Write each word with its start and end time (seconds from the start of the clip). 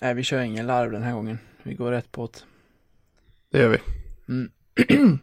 Nej, 0.00 0.14
vi 0.14 0.22
kör 0.22 0.40
ingen 0.40 0.66
larv 0.66 0.92
den 0.92 1.02
här 1.02 1.12
gången. 1.12 1.38
Vi 1.62 1.74
går 1.74 1.90
rätt 1.90 2.12
på 2.12 2.26
det. 2.26 2.38
Det 3.52 3.58
gör 3.58 3.68
vi. 3.68 3.78
Mm. 4.28 5.18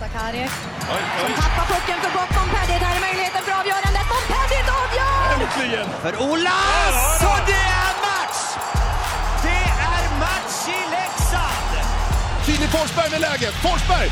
Sakaric 0.00 0.52
som 1.20 1.32
tappar 1.42 1.66
pucken 1.74 1.98
för 2.02 2.10
Bottom 2.18 2.48
Paddy. 2.54 2.76
Där 2.84 2.92
är 2.96 3.00
möjligheten 3.08 3.42
för 3.46 3.52
avgörandet. 3.60 4.04
Paddy 4.32 4.60
avgör! 4.82 5.20
Äntligen! 5.34 5.86
För 6.02 6.14
Olas! 6.30 7.22
Och 7.30 7.40
det 7.50 7.64
är 7.82 7.92
match! 8.08 8.42
Det 9.46 9.64
är 9.94 10.04
match 10.24 10.58
i 10.76 10.80
Leksand! 10.96 11.72
Filip 12.46 12.70
Forsberg 12.70 13.10
med 13.10 13.20
läget. 13.20 13.54
Forsberg! 13.54 14.08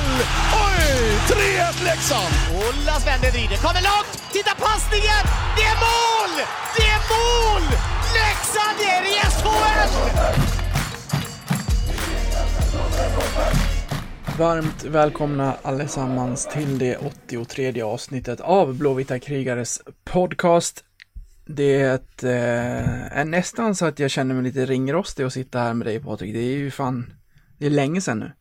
Rappel! 0.00 0.26
Oj! 0.52 0.84
3-1 1.28 1.84
Leksand! 1.84 2.34
Olas 2.54 3.06
vänder, 3.06 3.30
vrider, 3.30 3.56
kommer 3.56 3.82
långt! 3.82 4.32
Titta 4.32 4.50
passningen! 4.54 5.24
Det 5.56 5.62
är 5.62 5.76
mål! 5.86 6.32
Det 6.76 6.82
är 6.82 7.00
mål! 7.12 7.62
Leksand 8.14 8.78
är 8.80 9.02
i 9.02 9.14
SHL! 9.30 9.90
Varmt 14.38 14.84
välkomna 14.84 15.56
allesammans 15.62 16.48
till 16.52 16.78
det 16.78 16.96
83 16.96 17.82
avsnittet 17.82 18.40
av 18.40 18.74
Blåvita 18.74 19.18
krigares 19.18 19.82
podcast. 20.04 20.84
Det 21.46 22.22
eh, 22.22 23.18
är 23.18 23.24
nästan 23.24 23.74
så 23.74 23.86
att 23.86 23.98
jag 23.98 24.10
känner 24.10 24.34
mig 24.34 24.44
lite 24.44 24.66
ringrostig 24.66 25.24
att 25.24 25.32
sitta 25.32 25.58
här 25.58 25.74
med 25.74 25.86
dig 25.86 26.00
Patrik. 26.00 26.34
Det 26.34 26.40
är 26.40 26.56
ju 26.56 26.70
fan, 26.70 27.12
det 27.58 27.66
är 27.66 27.70
länge 27.70 28.00
sedan 28.00 28.18
nu. 28.18 28.32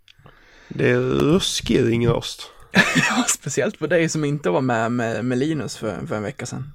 Det 0.70 0.90
är 0.90 1.00
ruskig 1.00 1.82
ringrost. 1.82 2.52
Ja, 3.09 3.26
speciellt 3.28 3.80
på 3.80 3.88
dig 3.88 4.09
som 4.09 4.23
inte 4.23 4.50
var 4.50 4.62
med 4.62 4.92
med, 4.92 5.26
med 5.26 5.38
Linus 5.38 5.78
för, 5.78 6.05
för 6.08 6.16
en 6.16 6.23
vecka 6.23 6.45
sedan. 6.45 6.72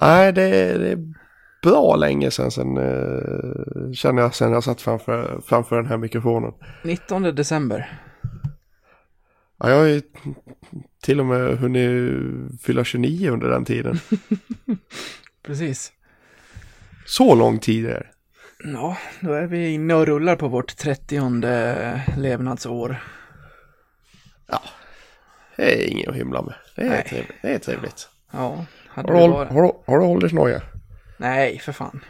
Nej, 0.00 0.32
det 0.32 0.42
är, 0.42 0.78
det 0.78 0.90
är 0.90 1.12
bra 1.62 1.96
länge 1.96 2.30
sedan, 2.30 2.50
sen, 2.50 2.76
eh, 2.76 3.92
känner 3.92 4.22
jag 4.22 4.34
sen 4.34 4.52
jag 4.52 4.64
satt 4.64 4.80
framför, 4.80 5.40
framför 5.46 5.76
den 5.76 5.86
här 5.86 5.96
mikrofonen. 5.96 6.52
19 6.84 7.22
december. 7.22 8.00
Ja, 9.58 9.70
jag 9.70 9.76
har 9.76 9.84
ju 9.84 10.02
till 11.02 11.20
och 11.20 11.26
med 11.26 11.58
hunnit 11.58 12.62
fylla 12.62 12.84
29 12.84 13.30
under 13.30 13.48
den 13.48 13.64
tiden. 13.64 13.98
Precis. 15.46 15.92
Så 17.06 17.34
lång 17.34 17.58
tid 17.58 17.86
är 17.86 17.94
det. 17.94 18.11
Ja, 18.64 18.96
då 19.20 19.32
är 19.32 19.46
vi 19.46 19.68
inne 19.68 19.94
och 19.94 20.06
rullar 20.06 20.36
på 20.36 20.48
vårt 20.48 20.76
30 20.76 21.20
levnadsår. 22.16 23.02
Det 25.56 25.84
är 25.84 25.88
inget 25.90 26.08
att 26.08 26.14
hymla 26.14 26.42
med. 26.42 26.54
Det 26.76 26.82
är, 26.82 26.88
Nej. 26.88 27.04
trevligt. 27.08 27.42
Det 27.42 27.54
är 27.54 27.58
trevligt. 27.58 28.08
Ja, 28.30 28.64
Har 28.88 29.02
du, 29.02 29.12
bara... 29.12 29.44
har, 29.44 29.62
du- 29.62 29.72
har 29.86 29.98
du 29.98 30.04
åldersnoja? 30.04 30.62
Nej, 31.16 31.58
för 31.58 31.72
fan. 31.72 32.04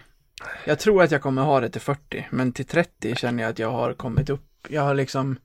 Jag 0.67 0.79
tror 0.79 1.03
att 1.03 1.11
jag 1.11 1.23
kommer 1.23 1.43
ha 1.43 1.61
det 1.61 1.71
till 1.71 1.81
40, 1.81 2.27
men 2.31 2.53
till 2.53 2.65
30 2.67 3.15
känner 3.15 3.43
jag 3.43 3.51
att 3.51 3.59
jag 3.59 3.71
har 3.71 3.93
kommit 3.95 4.31
upp. 4.31 4.67
Jag 4.69 4.83
har 4.83 4.95
liksom... 4.95 5.37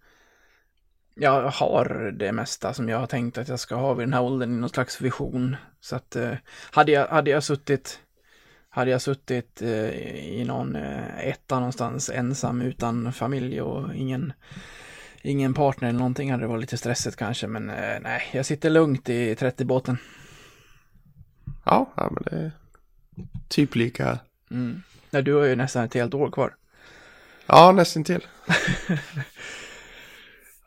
Jag 1.16 1.42
har 1.49 2.14
det 2.19 2.31
mesta 2.31 2.73
som 2.73 2.89
jag 2.89 2.99
har 2.99 3.08
tänkt 3.08 3.38
att 3.38 3.47
jag 3.47 3.59
ska 3.59 3.75
ha 3.75 3.94
vid 3.94 4.08
den 4.08 4.14
här 4.14 4.21
åldern 4.21 4.53
i 4.53 4.58
någon 4.58 4.69
slags 4.69 5.02
vision. 5.02 5.55
Så 5.81 5.95
att 5.95 6.16
eh, 6.16 6.31
hade, 6.71 6.92
jag, 6.92 7.08
hade 7.08 7.30
jag 7.31 7.44
suttit 7.44 7.99
hade 8.78 8.92
jag 8.92 9.02
suttit 9.02 9.61
eh, 9.61 9.89
i 10.39 10.44
någon 10.47 10.75
eh, 10.75 11.28
etta 11.28 11.56
någonstans 11.56 12.09
ensam 12.09 12.61
utan 12.61 13.14
familj 13.14 13.61
och 13.61 13.95
ingen, 13.95 14.33
ingen 15.22 15.53
partner 15.53 15.89
eller 15.89 16.00
någonting 16.00 16.31
hade 16.31 16.44
det 16.44 16.47
varit 16.47 16.61
lite 16.61 16.78
stressigt 16.78 17.16
kanske. 17.16 17.48
Men 17.48 17.70
eh, 17.70 18.00
nej, 18.02 18.22
jag 18.31 18.45
sitter 18.45 18.70
lugnt 18.70 19.09
i 19.09 19.36
30-båten. 19.36 19.98
Ja, 21.66 21.94
ja, 21.95 22.09
men 22.11 22.23
det 22.23 22.36
är 22.36 22.52
typ 23.48 23.75
lika. 23.75 24.20
Mm. 24.52 24.83
Nej, 25.09 25.23
du 25.23 25.33
har 25.33 25.44
ju 25.44 25.55
nästan 25.55 25.83
ett 25.83 25.94
helt 25.94 26.14
år 26.14 26.31
kvar. 26.31 26.55
Ja, 27.48 27.72
nästan 27.72 28.03
till. 28.03 28.28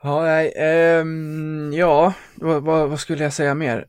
Ja, 0.02 0.22
nej, 0.22 0.52
ehm, 0.56 1.72
ja, 1.72 2.14
vad, 2.34 2.62
vad, 2.62 2.90
vad 2.90 3.00
skulle 3.00 3.24
jag 3.24 3.32
säga 3.32 3.54
mer? 3.54 3.86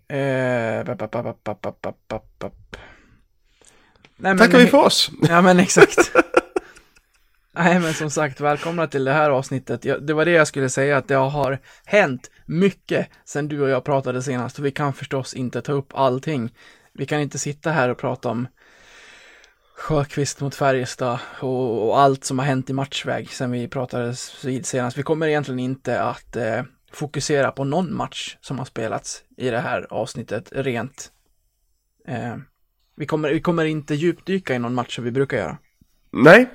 Bap, 0.83 1.11
bap, 1.43 2.39
bap, 2.39 2.55
Nej, 4.21 4.33
men- 4.33 4.37
Tackar 4.37 4.57
vi 4.57 4.67
för 4.67 4.77
oss. 4.77 5.11
Ja, 5.29 5.41
men 5.41 5.59
exakt. 5.59 6.11
Nej, 7.53 7.79
men 7.79 7.93
som 7.93 8.09
sagt, 8.11 8.39
välkomna 8.39 8.87
till 8.87 9.03
det 9.03 9.13
här 9.13 9.29
avsnittet. 9.29 9.85
Jag, 9.85 10.03
det 10.07 10.13
var 10.13 10.25
det 10.25 10.31
jag 10.31 10.47
skulle 10.47 10.69
säga, 10.69 10.97
att 10.97 11.07
det 11.07 11.15
har 11.15 11.59
hänt 11.85 12.31
mycket 12.45 13.07
sedan 13.25 13.47
du 13.47 13.61
och 13.61 13.69
jag 13.69 13.83
pratade 13.83 14.23
senast. 14.23 14.59
Och 14.59 14.65
vi 14.65 14.71
kan 14.71 14.93
förstås 14.93 15.33
inte 15.33 15.61
ta 15.61 15.71
upp 15.71 15.93
allting. 15.93 16.49
Vi 16.93 17.05
kan 17.05 17.19
inte 17.19 17.39
sitta 17.39 17.71
här 17.71 17.89
och 17.89 17.97
prata 17.97 18.29
om 18.29 18.47
Sjökvist 19.77 20.41
mot 20.41 20.55
Färjestad 20.55 21.19
och, 21.39 21.87
och 21.87 21.99
allt 21.99 22.23
som 22.23 22.39
har 22.39 22.45
hänt 22.45 22.69
i 22.69 22.73
matchväg 22.73 23.29
sedan 23.29 23.51
vi 23.51 23.67
pratade 23.67 24.15
vid 24.43 24.65
senast. 24.65 24.97
Vi 24.97 25.03
kommer 25.03 25.27
egentligen 25.27 25.59
inte 25.59 26.01
att 26.01 26.35
eh, 26.35 26.63
fokusera 26.93 27.51
på 27.51 27.63
någon 27.63 27.95
match 27.95 28.37
som 28.41 28.57
har 28.57 28.65
spelats 28.65 29.23
i 29.37 29.49
det 29.49 29.59
här 29.59 29.87
avsnittet 29.89 30.49
rent. 30.51 31.11
Eh, 32.07 32.35
vi, 33.01 33.05
kommer, 33.07 33.29
vi 33.29 33.41
kommer 33.41 33.65
inte 33.65 33.95
djupdyka 33.95 34.55
i 34.55 34.59
någon 34.59 34.73
match 34.73 34.95
som 34.95 35.03
vi 35.03 35.11
brukar 35.11 35.37
göra. 35.37 35.57
Nej, 36.11 36.49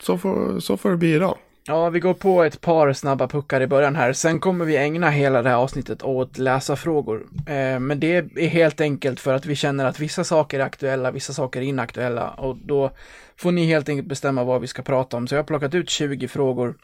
så 0.00 0.18
får, 0.18 0.60
så 0.60 0.76
får 0.76 0.90
det 0.90 0.96
bli 0.96 1.14
idag. 1.14 1.38
Ja, 1.66 1.90
vi 1.90 2.00
går 2.00 2.14
på 2.14 2.42
ett 2.42 2.60
par 2.60 2.92
snabba 2.92 3.28
puckar 3.28 3.60
i 3.60 3.66
början 3.66 3.96
här. 3.96 4.12
Sen 4.12 4.40
kommer 4.40 4.64
vi 4.64 4.76
ägna 4.76 5.10
hela 5.10 5.42
det 5.42 5.48
här 5.48 5.56
avsnittet 5.56 6.02
åt 6.02 6.38
läsarfrågor. 6.38 7.26
Eh, 7.46 7.78
men 7.80 8.00
det 8.00 8.16
är 8.16 8.48
helt 8.48 8.80
enkelt 8.80 9.20
för 9.20 9.34
att 9.34 9.46
vi 9.46 9.56
känner 9.56 9.84
att 9.84 10.00
vissa 10.00 10.24
saker 10.24 10.60
är 10.60 10.64
aktuella, 10.64 11.10
vissa 11.10 11.32
saker 11.32 11.60
är 11.60 11.64
inaktuella. 11.64 12.30
Och 12.30 12.56
då 12.56 12.90
får 13.36 13.52
ni 13.52 13.66
helt 13.66 13.88
enkelt 13.88 14.08
bestämma 14.08 14.44
vad 14.44 14.60
vi 14.60 14.66
ska 14.66 14.82
prata 14.82 15.16
om. 15.16 15.26
Så 15.26 15.34
jag 15.34 15.38
har 15.38 15.44
plockat 15.46 15.74
ut 15.74 15.90
20 15.90 16.28
frågor 16.28 16.74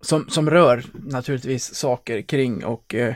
som, 0.00 0.28
som 0.28 0.50
rör 0.50 0.84
naturligtvis 0.92 1.74
saker 1.74 2.22
kring 2.22 2.64
och, 2.64 2.94
eh, 2.94 3.14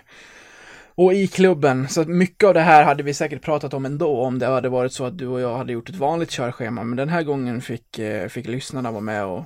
och 0.97 1.15
i 1.15 1.27
klubben. 1.27 1.89
Så 1.89 2.01
att 2.01 2.09
mycket 2.09 2.49
av 2.49 2.55
det 2.55 2.61
här 2.61 2.85
hade 2.85 3.03
vi 3.03 3.15
säkert 3.15 3.43
pratat 3.43 3.75
om 3.75 3.87
ändå 3.87 4.21
om 4.21 4.39
det 4.39 4.47
hade 4.47 4.69
varit 4.69 4.93
så 4.93 5.05
att 5.05 5.19
du 5.19 5.27
och 5.27 5.41
jag 5.41 5.57
hade 5.57 5.73
gjort 5.73 5.89
ett 5.89 5.97
vanligt 5.97 6.31
körschema. 6.31 6.85
Men 6.85 6.97
den 6.97 7.09
här 7.09 7.23
gången 7.23 7.61
fick, 7.61 7.99
eh, 7.99 8.29
fick 8.29 8.47
lyssnarna 8.47 8.91
vara 8.91 9.01
med 9.01 9.25
och 9.25 9.45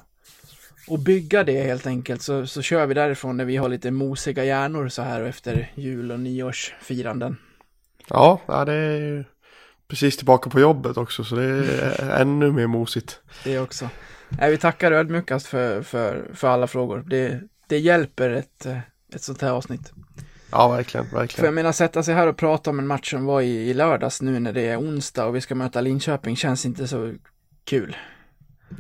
och 0.88 0.98
bygga 0.98 1.44
det 1.44 1.62
helt 1.62 1.86
enkelt 1.86 2.22
så, 2.22 2.46
så 2.46 2.62
kör 2.62 2.86
vi 2.86 2.94
därifrån 2.94 3.36
när 3.36 3.44
vi 3.44 3.56
har 3.56 3.68
lite 3.68 3.90
mosiga 3.90 4.44
hjärnor 4.44 4.88
så 4.88 5.02
här 5.02 5.20
efter 5.20 5.72
jul 5.74 6.12
och 6.12 6.20
nyårsfiranden. 6.20 7.36
Ja, 8.08 8.40
det 8.66 8.72
är 8.72 8.96
ju 8.96 9.24
precis 9.88 10.16
tillbaka 10.16 10.50
på 10.50 10.60
jobbet 10.60 10.96
också 10.96 11.24
så 11.24 11.34
det 11.34 11.44
är 11.44 12.10
ännu 12.20 12.52
mer 12.52 12.66
mosigt. 12.66 13.20
Det 13.44 13.58
också. 13.58 13.88
Nej, 14.28 14.50
vi 14.50 14.58
tackar 14.58 14.92
ödmjukast 14.92 15.46
för, 15.46 15.82
för, 15.82 16.30
för 16.34 16.48
alla 16.48 16.66
frågor. 16.66 17.04
Det, 17.06 17.40
det 17.66 17.78
hjälper 17.78 18.30
ett, 18.30 18.66
ett 19.14 19.22
sånt 19.22 19.42
här 19.42 19.50
avsnitt. 19.50 19.92
Ja, 20.52 20.68
verkligen, 20.68 21.06
För 21.06 21.16
jag 21.16 21.20
verkligen. 21.20 21.54
menar, 21.54 21.72
sätta 21.72 22.02
sig 22.02 22.14
här 22.14 22.26
och 22.26 22.36
prata 22.36 22.70
om 22.70 22.78
en 22.78 22.86
match 22.86 23.10
som 23.10 23.24
var 23.24 23.40
i, 23.40 23.70
i 23.70 23.74
lördags 23.74 24.22
nu 24.22 24.40
när 24.40 24.52
det 24.52 24.62
är 24.68 24.80
onsdag 24.80 25.24
och 25.26 25.36
vi 25.36 25.40
ska 25.40 25.54
möta 25.54 25.80
Linköping 25.80 26.36
känns 26.36 26.66
inte 26.66 26.88
så 26.88 27.12
kul. 27.64 27.96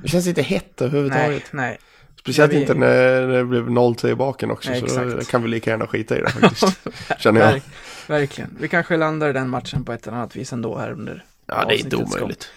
Det 0.02 0.08
känns 0.08 0.26
inte 0.26 0.42
hett 0.42 0.80
överhuvudtaget. 0.82 1.42
Nej, 1.52 1.66
nej. 1.68 1.78
Speciellt 2.20 2.52
vi- 2.52 2.60
inte 2.60 2.74
när 2.74 3.26
det 3.26 3.44
blev 3.44 3.68
0-3 3.70 4.08
i 4.08 4.14
baken 4.14 4.50
också. 4.50 4.70
Nej, 4.70 4.88
så 4.88 5.04
då 5.04 5.20
kan 5.20 5.42
vi 5.42 5.48
lika 5.48 5.70
gärna 5.70 5.86
skita 5.86 6.18
i 6.18 6.20
det 6.20 6.30
faktiskt. 6.30 6.80
Känner 7.18 7.40
jag. 7.40 7.52
Verk, 7.52 7.62
verkligen. 8.06 8.56
Vi 8.60 8.68
kanske 8.68 8.96
landar 8.96 9.30
i 9.30 9.32
den 9.32 9.48
matchen 9.48 9.84
på 9.84 9.92
ett 9.92 10.06
eller 10.06 10.16
annat 10.16 10.36
vis 10.36 10.52
ändå 10.52 10.78
här 10.78 10.90
under 10.92 11.24
Ja, 11.46 11.64
det 11.68 11.74
är 11.74 11.84
inte 11.84 11.96
omöjligt. 11.96 12.48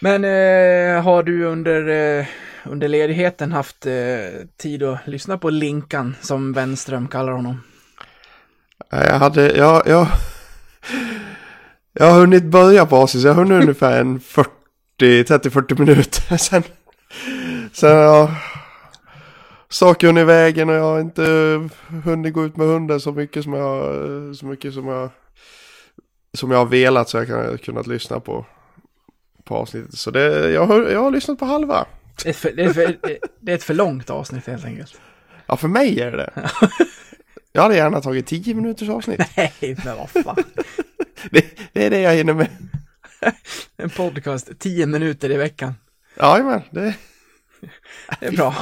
Men 0.00 0.24
eh, 0.24 1.02
har 1.02 1.22
du 1.22 1.44
under, 1.44 1.88
eh, 2.20 2.26
under 2.64 2.88
ledigheten 2.88 3.52
haft 3.52 3.86
eh, 3.86 3.92
tid 4.56 4.82
att 4.82 5.06
lyssna 5.06 5.38
på 5.38 5.50
Linkan, 5.50 6.16
som 6.20 6.52
Wenström 6.52 7.08
kallar 7.08 7.32
honom? 7.32 7.60
Ja, 8.90 9.04
Jag 9.06 9.18
hade, 9.18 9.56
jag, 9.56 9.82
jag, 9.86 10.06
jag 11.92 12.06
har 12.06 12.20
hunnit 12.20 12.44
börja 12.44 12.86
på 12.86 12.96
Asis. 12.96 13.24
Jag 13.24 13.34
har 13.34 13.44
hunnit 13.44 13.62
ungefär 13.62 14.00
en 14.00 14.20
40, 14.20 14.50
30-40 15.00 15.78
minuter. 15.78 16.36
Sen, 16.36 16.62
sen 17.72 17.90
har 17.96 18.02
jag 18.02 18.30
saker 19.68 20.08
under 20.08 20.24
vägen 20.24 20.68
och 20.68 20.74
jag 20.74 20.82
har 20.82 21.00
inte 21.00 21.22
hunnit 22.04 22.34
gå 22.34 22.44
ut 22.44 22.56
med 22.56 22.66
hunden 22.66 23.00
så 23.00 23.12
mycket 23.12 23.44
som 23.44 23.52
jag, 23.52 24.36
så 24.36 24.46
mycket 24.46 24.74
som 24.74 24.88
jag, 24.88 25.10
som 26.34 26.50
jag 26.50 26.58
har 26.58 26.66
velat 26.66 27.08
så 27.08 27.16
jag 27.16 27.26
kan 27.26 27.58
kunnat 27.58 27.86
lyssna 27.86 28.20
på, 28.20 28.46
på 29.44 29.56
avsnittet. 29.56 29.98
Så 29.98 30.10
det, 30.10 30.50
jag, 30.50 30.66
har, 30.66 30.80
jag 30.80 31.00
har 31.00 31.10
lyssnat 31.10 31.38
på 31.38 31.44
halva. 31.44 31.86
Det 32.22 32.28
är, 32.28 32.30
ett 32.30 32.36
för, 32.36 32.52
det, 32.52 32.62
är 32.62 32.72
för, 32.72 32.96
det 33.40 33.52
är 33.52 33.54
ett 33.56 33.62
för 33.62 33.74
långt 33.74 34.10
avsnitt 34.10 34.46
helt 34.46 34.64
enkelt. 34.64 35.00
Ja, 35.46 35.56
för 35.56 35.68
mig 35.68 36.00
är 36.00 36.10
det 36.10 36.16
det. 36.16 36.32
Jag 37.56 37.62
hade 37.62 37.76
gärna 37.76 38.00
tagit 38.00 38.26
10 38.26 38.54
minuters 38.54 38.88
avsnitt. 38.88 39.20
Nej, 39.36 39.76
men 39.84 39.96
vad 39.96 40.10
fan. 40.10 40.36
Det, 41.30 41.44
det 41.72 41.86
är 41.86 41.90
det 41.90 42.00
jag 42.00 42.14
hinner 42.14 42.34
med. 42.34 42.48
En 43.76 43.90
podcast, 43.90 44.58
tio 44.58 44.86
minuter 44.86 45.30
i 45.30 45.36
veckan. 45.36 45.74
Jajamän, 46.16 46.62
det 46.70 46.94
Det 48.20 48.26
är 48.26 48.32
bra. 48.32 48.54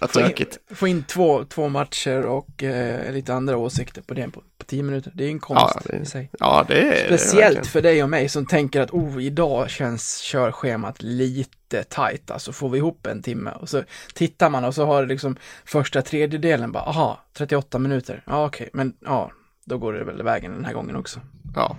Vad 0.00 0.10
Få 0.10 0.20
in, 0.20 0.34
få 0.74 0.88
in 0.88 1.02
två, 1.04 1.44
två 1.44 1.68
matcher 1.68 2.22
och 2.26 2.62
eh, 2.62 3.12
lite 3.12 3.34
andra 3.34 3.56
åsikter 3.56 4.02
på 4.02 4.14
det 4.14 4.28
på, 4.30 4.42
på 4.58 4.64
tio 4.66 4.82
minuter. 4.82 5.12
Det 5.14 5.24
är 5.24 5.28
en 5.28 5.38
konst 5.40 5.74
Ja, 5.74 5.80
det- 5.84 5.96
i 6.02 6.06
sig. 6.06 6.30
Ja, 6.38 6.64
det 6.68 6.80
är 6.82 7.10
det 7.10 7.18
Speciellt 7.18 7.42
verkligen. 7.44 7.64
för 7.64 7.82
dig 7.82 8.02
och 8.02 8.10
mig 8.10 8.28
som 8.28 8.46
tänker 8.46 8.80
att 8.80 8.90
oh, 8.90 9.24
idag 9.24 9.70
känns 9.70 10.18
körschemat 10.20 11.02
lite 11.02 11.84
tajt, 11.88 12.30
alltså 12.30 12.52
får 12.52 12.68
vi 12.68 12.78
ihop 12.78 13.06
en 13.06 13.22
timme 13.22 13.50
och 13.50 13.68
så 13.68 13.82
tittar 14.14 14.50
man 14.50 14.64
och 14.64 14.74
så 14.74 14.86
har 14.86 15.02
det 15.02 15.08
liksom 15.08 15.36
första 15.64 16.02
tredjedelen 16.02 16.72
bara, 16.72 16.82
aha, 16.84 17.20
38 17.32 17.78
minuter, 17.78 18.22
ja 18.26 18.46
okej, 18.46 18.70
men 18.72 18.94
ja, 19.00 19.32
då 19.64 19.78
går 19.78 19.92
det 19.92 20.04
väl 20.04 20.22
vägen 20.22 20.52
den 20.52 20.64
här 20.64 20.72
gången 20.72 20.96
också. 20.96 21.20
Ja. 21.54 21.76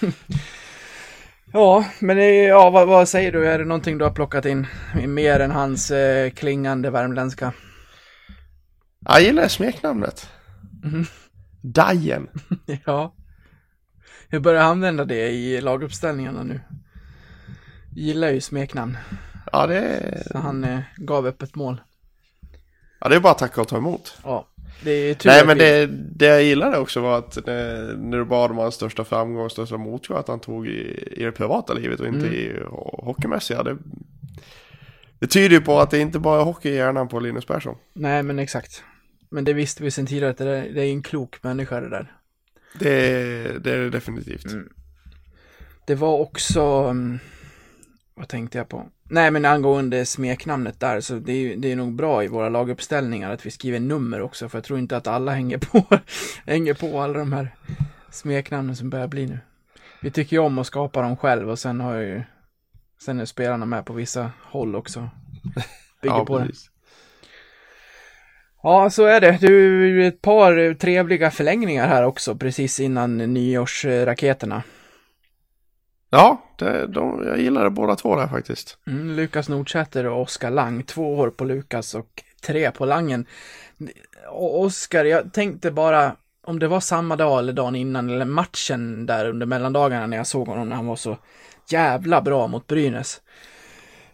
Ja, 1.56 1.84
men 2.00 2.18
är- 2.18 2.48
ja, 2.48 2.70
vad, 2.70 2.88
vad 2.88 3.08
säger 3.08 3.32
du, 3.32 3.46
är 3.46 3.58
det 3.58 3.64
någonting 3.64 3.98
du 3.98 4.04
har 4.04 4.12
plockat 4.12 4.44
in 4.44 4.66
mer 5.06 5.40
än 5.40 5.50
hans 5.50 5.90
eh, 5.90 6.30
klingande 6.30 6.90
värmländska? 6.90 7.52
Jag 9.00 9.22
gillar 9.22 9.48
smeknamnet. 9.48 10.30
Mhm. 10.82 11.06
Dajen. 11.62 12.28
Ja. 12.86 13.14
Jag 14.28 14.42
börjar 14.42 14.62
använda 14.62 15.04
det 15.04 15.28
i 15.30 15.60
laguppställningarna 15.60 16.42
nu. 16.42 16.60
Gillar 17.96 18.28
ju 18.30 18.40
smeknamn, 18.40 18.96
Ja, 19.52 19.66
det 19.66 19.78
är, 19.78 20.22
så 20.32 20.38
han 20.38 20.64
eh, 20.64 20.80
gav 20.96 21.26
upp 21.26 21.42
ett 21.42 21.54
mål. 21.54 21.80
ja, 23.00 23.08
det 23.08 23.16
är 23.16 23.20
bara 23.20 23.32
att 23.32 23.38
tacka 23.38 23.60
och 23.60 23.68
ta 23.68 23.76
emot. 23.76 24.18
Ja, 24.24 24.48
Nej, 25.24 25.46
men 25.46 25.58
det, 25.58 25.86
det 26.16 26.26
jag 26.26 26.42
gillade 26.42 26.78
också 26.78 27.00
var 27.00 27.18
att 27.18 27.38
när, 27.46 27.96
när 27.96 28.18
du 28.18 28.24
bad 28.24 28.50
om 28.50 28.58
hans 28.58 28.74
största 28.74 29.04
framgång 29.04 29.50
största 29.50 29.76
motgång 29.76 30.16
att 30.18 30.28
han 30.28 30.40
tog 30.40 30.66
i, 30.66 31.08
i 31.16 31.24
det 31.24 31.32
privata 31.32 31.72
livet 31.74 32.00
och 32.00 32.06
inte 32.06 32.26
Mm. 32.26 32.34
i 32.34 32.52
ho- 32.70 33.04
hockeymässiga. 33.04 33.62
Det, 33.62 33.76
det 35.18 35.26
tyder 35.26 35.56
ju 35.56 35.60
på 35.60 35.78
att 35.80 35.90
det 35.90 35.98
inte 35.98 36.18
bara 36.18 36.40
är 36.40 36.44
hockey 36.44 36.68
i 36.68 36.74
hjärnan 36.74 37.08
på 37.08 37.20
Linus 37.20 37.44
Persson. 37.46 37.76
Nej, 37.92 38.22
men 38.22 38.38
exakt. 38.38 38.82
Men 39.30 39.44
det 39.44 39.52
visste 39.52 39.82
vi 39.82 39.90
sedan 39.90 40.06
tidigare 40.06 40.30
att 40.30 40.38
det, 40.38 40.44
där, 40.44 40.68
det 40.74 40.82
är 40.82 40.90
en 40.90 41.02
klok 41.02 41.42
människa 41.42 41.80
det 41.80 41.88
där. 41.90 42.12
Det, 42.78 43.64
det 43.64 43.72
är 43.72 43.78
det 43.78 43.90
definitivt. 43.90 44.52
Mm. 44.52 44.68
Det 45.86 45.94
var 45.94 46.18
också, 46.18 46.62
mm, 46.62 47.18
vad 48.14 48.28
tänkte 48.28 48.58
jag 48.58 48.68
på? 48.68 48.88
Nej, 49.08 49.30
men 49.30 49.44
angående 49.44 50.06
smeknamnet 50.06 50.80
där, 50.80 51.00
så 51.00 51.14
det 51.14 51.32
är, 51.32 51.36
ju- 51.36 51.56
det 51.56 51.72
är 51.72 51.76
nog 51.76 51.92
bra 51.94 52.24
i 52.24 52.28
våra 52.28 52.48
laguppställningar 52.48 53.30
att 53.30 53.46
vi 53.46 53.50
skriver 53.50 53.80
nummer 53.80 54.20
också, 54.20 54.48
för 54.48 54.58
jag 54.58 54.64
tror 54.64 54.78
inte 54.78 54.96
att 54.96 55.06
alla 55.06 55.32
hänger 55.32 55.58
på, 55.58 55.84
hänger 56.46 56.74
på 56.74 57.00
alla 57.00 57.18
de 57.18 57.32
här 57.32 57.54
smeknamnen 58.10 58.76
som 58.76 58.90
börjar 58.90 59.08
bli 59.08 59.26
nu. 59.26 59.38
Vi 60.00 60.10
tycker 60.10 60.36
ju 60.36 60.42
om 60.42 60.58
att 60.58 60.66
skapa 60.66 61.02
dem 61.02 61.16
själv 61.16 61.50
och 61.50 61.58
sen 61.58 61.80
har 61.80 61.94
ju, 61.96 62.22
sen 63.04 63.20
är 63.20 63.24
spelarna 63.24 63.66
med 63.66 63.84
på 63.86 63.92
vissa 63.92 64.30
håll 64.42 64.76
också. 64.76 65.08
Bygger 66.02 66.16
Ja, 66.16 66.24
på 66.24 66.38
det. 66.38 66.46
precis. 66.46 66.70
Ja, 68.62 68.90
så 68.90 69.04
är 69.04 69.20
det. 69.20 69.38
Du, 69.40 70.06
ett 70.06 70.22
par 70.22 70.74
trevliga 70.74 71.30
förlängningar 71.30 71.88
här 71.88 72.02
också, 72.04 72.34
precis 72.36 72.80
innan 72.80 73.16
nyårsraketerna. 73.18 74.62
Ja, 76.14 76.42
det, 76.56 76.86
de, 76.86 77.26
jag 77.26 77.40
gillar 77.40 77.64
det 77.64 77.70
båda 77.70 77.96
två 77.96 78.16
där 78.16 78.26
faktiskt. 78.26 78.78
Mm, 78.86 79.16
Lukas 79.16 79.48
Nordsäter 79.48 80.06
och 80.06 80.22
Oskar 80.22 80.50
Lang. 80.50 80.82
Två 80.82 81.14
år 81.14 81.30
på 81.30 81.44
Lukas 81.44 81.94
och 81.94 82.22
tre 82.46 82.70
på 82.70 82.84
Langen. 82.84 83.26
Och 84.28 84.60
Oskar, 84.60 85.04
jag 85.04 85.32
tänkte 85.32 85.70
bara 85.70 86.16
om 86.46 86.58
det 86.58 86.68
var 86.68 86.80
samma 86.80 87.16
dag 87.16 87.38
eller 87.38 87.52
dagen 87.52 87.74
innan 87.74 88.10
eller 88.10 88.24
matchen 88.24 89.06
där 89.06 89.28
under 89.28 89.46
mellandagarna 89.46 90.06
när 90.06 90.16
jag 90.16 90.26
såg 90.26 90.48
honom 90.48 90.68
när 90.68 90.76
han 90.76 90.86
var 90.86 90.96
så 90.96 91.18
jävla 91.68 92.22
bra 92.22 92.46
mot 92.46 92.66
Brynäs. 92.66 93.20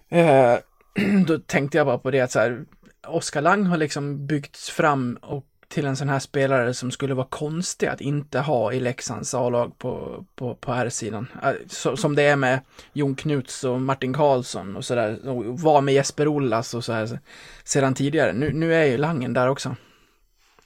Eh, 0.08 0.54
då 1.26 1.38
tänkte 1.38 1.78
jag 1.78 1.86
bara 1.86 1.98
på 1.98 2.10
det 2.10 2.20
att 2.20 2.32
så 2.32 2.38
här, 2.38 2.64
Oskar 3.06 3.40
Lang 3.40 3.66
har 3.66 3.76
liksom 3.76 4.26
byggts 4.26 4.70
fram 4.70 5.18
och 5.22 5.46
till 5.70 5.86
en 5.86 5.96
sån 5.96 6.08
här 6.08 6.18
spelare 6.18 6.74
som 6.74 6.90
skulle 6.90 7.14
vara 7.14 7.26
konstig 7.30 7.86
att 7.86 8.00
inte 8.00 8.40
ha 8.40 8.72
i 8.72 8.80
Leksands 8.80 9.34
A-lag 9.34 9.78
på, 9.78 10.24
på, 10.34 10.54
på 10.54 10.72
här 10.72 10.88
sidan. 10.88 11.26
Eh, 11.42 11.50
Så, 11.68 11.96
som 11.96 12.14
det 12.16 12.22
är 12.22 12.36
med 12.36 12.60
Jon 12.92 13.14
Knuts 13.14 13.64
och 13.64 13.80
Martin 13.80 14.12
Karlsson 14.12 14.76
och 14.76 14.84
sådär. 14.84 15.28
Och 15.28 15.60
var 15.60 15.80
med 15.80 15.94
Jesper 15.94 16.28
Ollas 16.28 16.74
och 16.74 16.84
så 16.84 16.92
här 16.92 17.18
sedan 17.64 17.94
tidigare. 17.94 18.32
Nu, 18.32 18.52
nu 18.52 18.74
är 18.74 18.84
ju 18.84 18.96
Langen 18.96 19.32
där 19.32 19.48
också. 19.48 19.76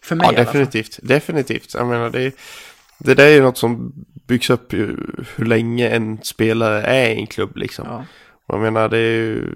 För 0.03 0.17
mig 0.17 0.27
Ja, 0.27 0.33
i 0.33 0.37
alla 0.37 0.45
fall. 0.45 0.55
definitivt. 0.55 0.99
Definitivt. 1.03 1.75
Jag 1.75 1.87
menar, 1.87 2.11
det, 2.11 2.35
det 2.99 3.15
där 3.15 3.27
är 3.27 3.35
ju 3.35 3.43
något 3.43 3.59
som 3.59 3.93
byggs 4.27 4.51
upp 4.51 4.73
ju 4.73 4.97
hur 5.37 5.45
länge 5.45 5.89
en 5.89 6.19
spelare 6.23 6.83
är 6.83 7.11
i 7.11 7.15
en 7.21 7.27
klubb 7.27 7.57
liksom. 7.57 7.87
Ja. 7.89 8.05
Jag 8.47 8.61
menar, 8.61 8.89
det 8.89 8.99
är 8.99 9.13
ju... 9.17 9.51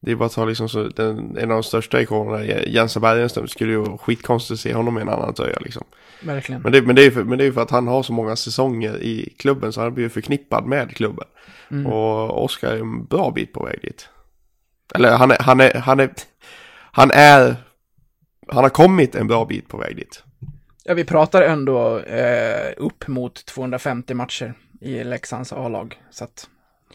Det 0.00 0.10
är 0.10 0.16
bara 0.16 0.26
att 0.26 0.32
ta 0.32 0.44
liksom 0.44 0.68
så, 0.68 0.82
den, 0.82 1.36
en 1.36 1.50
av 1.50 1.56
de 1.56 1.62
största 1.62 2.02
ikonerna, 2.02 2.44
Jensa 2.44 3.00
Bergenström, 3.00 3.48
skulle 3.48 3.72
ju 3.72 3.78
vara 3.78 3.98
skitkonstigt 3.98 4.52
att 4.52 4.60
se 4.60 4.74
honom 4.74 4.98
i 4.98 5.00
en 5.00 5.08
annan 5.08 5.34
tröja 5.34 5.58
liksom. 5.60 5.84
Verkligen. 6.22 6.62
Men 6.62 6.72
det, 6.72 6.82
men, 6.82 6.96
det 6.96 7.02
är 7.02 7.04
ju 7.04 7.10
för, 7.10 7.24
men 7.24 7.38
det 7.38 7.44
är 7.44 7.52
för 7.52 7.62
att 7.62 7.70
han 7.70 7.88
har 7.88 8.02
så 8.02 8.12
många 8.12 8.36
säsonger 8.36 9.02
i 9.02 9.34
klubben 9.38 9.72
så 9.72 9.80
han 9.80 9.94
blir 9.94 10.04
ju 10.04 10.10
förknippad 10.10 10.66
med 10.66 10.96
klubben. 10.96 11.26
Mm. 11.70 11.86
Och 11.86 12.44
Oskar 12.44 12.72
är 12.72 12.78
en 12.78 13.04
bra 13.04 13.30
bit 13.30 13.52
på 13.52 13.64
väg 13.64 13.80
dit. 13.82 14.08
Eller 14.94 15.16
han 15.16 15.30
är, 15.30 15.38
han 15.40 15.60
är, 15.60 15.74
han 15.74 16.00
är, 16.00 16.10
han 16.92 17.10
är, 17.10 17.56
han 18.48 18.64
har 18.64 18.70
kommit 18.70 19.14
en 19.14 19.28
bra 19.28 19.44
bit 19.44 19.68
på 19.68 19.76
väg 19.76 19.96
dit. 19.96 20.22
Ja, 20.84 20.94
vi 20.94 21.04
pratar 21.04 21.42
ändå 21.42 21.98
eh, 21.98 22.72
upp 22.76 23.08
mot 23.08 23.46
250 23.46 24.14
matcher 24.14 24.54
i 24.80 25.04
Leksands 25.04 25.52
A-lag. 25.52 26.00
Så 26.10 26.24
att, 26.24 26.48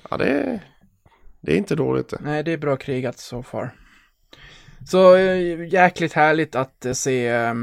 Ja, 0.10 0.18
det 0.18 0.26
är, 0.26 0.60
det 1.42 1.54
är 1.54 1.58
inte 1.58 1.76
dåligt 1.76 2.14
nej, 2.20 2.44
det 2.44 2.52
är 2.52 2.58
bra 2.58 2.78
krigat 2.78 3.20
so 3.20 3.44
far. 3.44 3.72
Så 4.88 5.16
eh, 5.16 5.68
jäkligt 5.74 6.14
härligt 6.14 6.56
att 6.56 6.86
eh, 6.86 6.94
se 6.94 7.28
eh, 7.28 7.54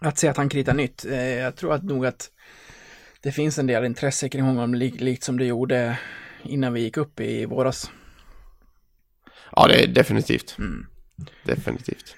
att 0.00 0.18
se 0.18 0.28
att 0.28 0.36
han 0.36 0.48
kritar 0.48 0.74
nytt. 0.74 1.04
Eh, 1.04 1.34
jag 1.34 1.56
tror 1.56 1.72
att 1.72 1.82
nog 1.82 2.06
att 2.06 2.30
det 3.20 3.32
finns 3.32 3.58
en 3.58 3.66
del 3.66 3.84
intresse 3.84 4.28
kring 4.28 4.42
honom, 4.42 4.74
lik, 4.74 5.00
likt 5.00 5.22
som 5.22 5.38
det 5.38 5.44
gjorde 5.44 5.98
innan 6.42 6.72
vi 6.72 6.80
gick 6.80 6.96
upp 6.96 7.20
i 7.20 7.44
våras. 7.44 7.90
Ja, 9.52 9.66
det 9.68 9.82
är 9.82 9.86
definitivt. 9.86 10.56
Mm. 10.58 10.86
Definitivt. 11.44 12.16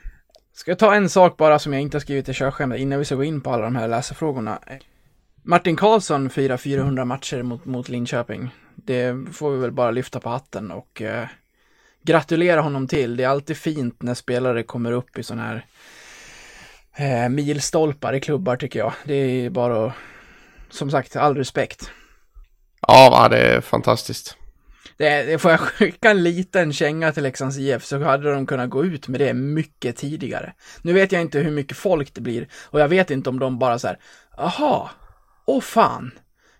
Ska 0.52 0.70
jag 0.70 0.78
ta 0.78 0.94
en 0.94 1.08
sak 1.08 1.36
bara 1.36 1.58
som 1.58 1.72
jag 1.72 1.82
inte 1.82 1.96
har 1.96 2.00
skrivit 2.00 2.28
i 2.28 2.32
körschemat 2.32 2.78
innan 2.78 2.98
vi 2.98 3.04
ska 3.04 3.14
gå 3.14 3.24
in 3.24 3.40
på 3.40 3.50
alla 3.50 3.64
de 3.64 3.76
här 3.76 3.88
läsarfrågorna. 3.88 4.58
Martin 5.42 5.76
Karlsson 5.76 6.30
firar 6.30 6.56
400 6.56 7.04
matcher 7.04 7.42
mot, 7.42 7.64
mot 7.64 7.88
Linköping. 7.88 8.50
Det 8.84 9.16
får 9.32 9.50
vi 9.50 9.58
väl 9.58 9.72
bara 9.72 9.90
lyfta 9.90 10.20
på 10.20 10.28
hatten 10.28 10.70
och 10.70 11.02
eh, 11.02 11.26
gratulera 12.02 12.60
honom 12.60 12.88
till. 12.88 13.16
Det 13.16 13.24
är 13.24 13.28
alltid 13.28 13.56
fint 13.56 14.02
när 14.02 14.14
spelare 14.14 14.62
kommer 14.62 14.92
upp 14.92 15.18
i 15.18 15.22
sådana 15.22 15.42
här 15.46 15.66
eh, 16.96 17.28
milstolpar 17.28 18.14
i 18.14 18.20
klubbar 18.20 18.56
tycker 18.56 18.78
jag. 18.78 18.92
Det 19.04 19.14
är 19.14 19.50
bara 19.50 19.92
som 20.70 20.90
sagt, 20.90 21.16
all 21.16 21.36
respekt. 21.36 21.90
Ja, 22.80 23.10
va, 23.10 23.28
det 23.28 23.38
är 23.38 23.60
fantastiskt. 23.60 24.36
Det, 24.96 25.22
det 25.22 25.38
får 25.38 25.50
jag 25.50 25.60
skicka 25.60 26.10
en 26.10 26.22
liten 26.22 26.72
känga 26.72 27.12
till 27.12 27.22
Leksands 27.22 27.58
IF 27.58 27.84
så 27.84 28.02
hade 28.02 28.32
de 28.32 28.46
kunnat 28.46 28.70
gå 28.70 28.84
ut 28.84 29.08
med 29.08 29.20
det 29.20 29.34
mycket 29.34 29.96
tidigare. 29.96 30.52
Nu 30.82 30.92
vet 30.92 31.12
jag 31.12 31.22
inte 31.22 31.38
hur 31.38 31.50
mycket 31.50 31.76
folk 31.76 32.14
det 32.14 32.20
blir 32.20 32.48
och 32.64 32.80
jag 32.80 32.88
vet 32.88 33.10
inte 33.10 33.30
om 33.30 33.38
de 33.38 33.58
bara 33.58 33.78
så 33.78 33.86
här, 33.86 33.98
aha, 34.38 34.90
åh 35.44 35.60
fan, 35.60 36.10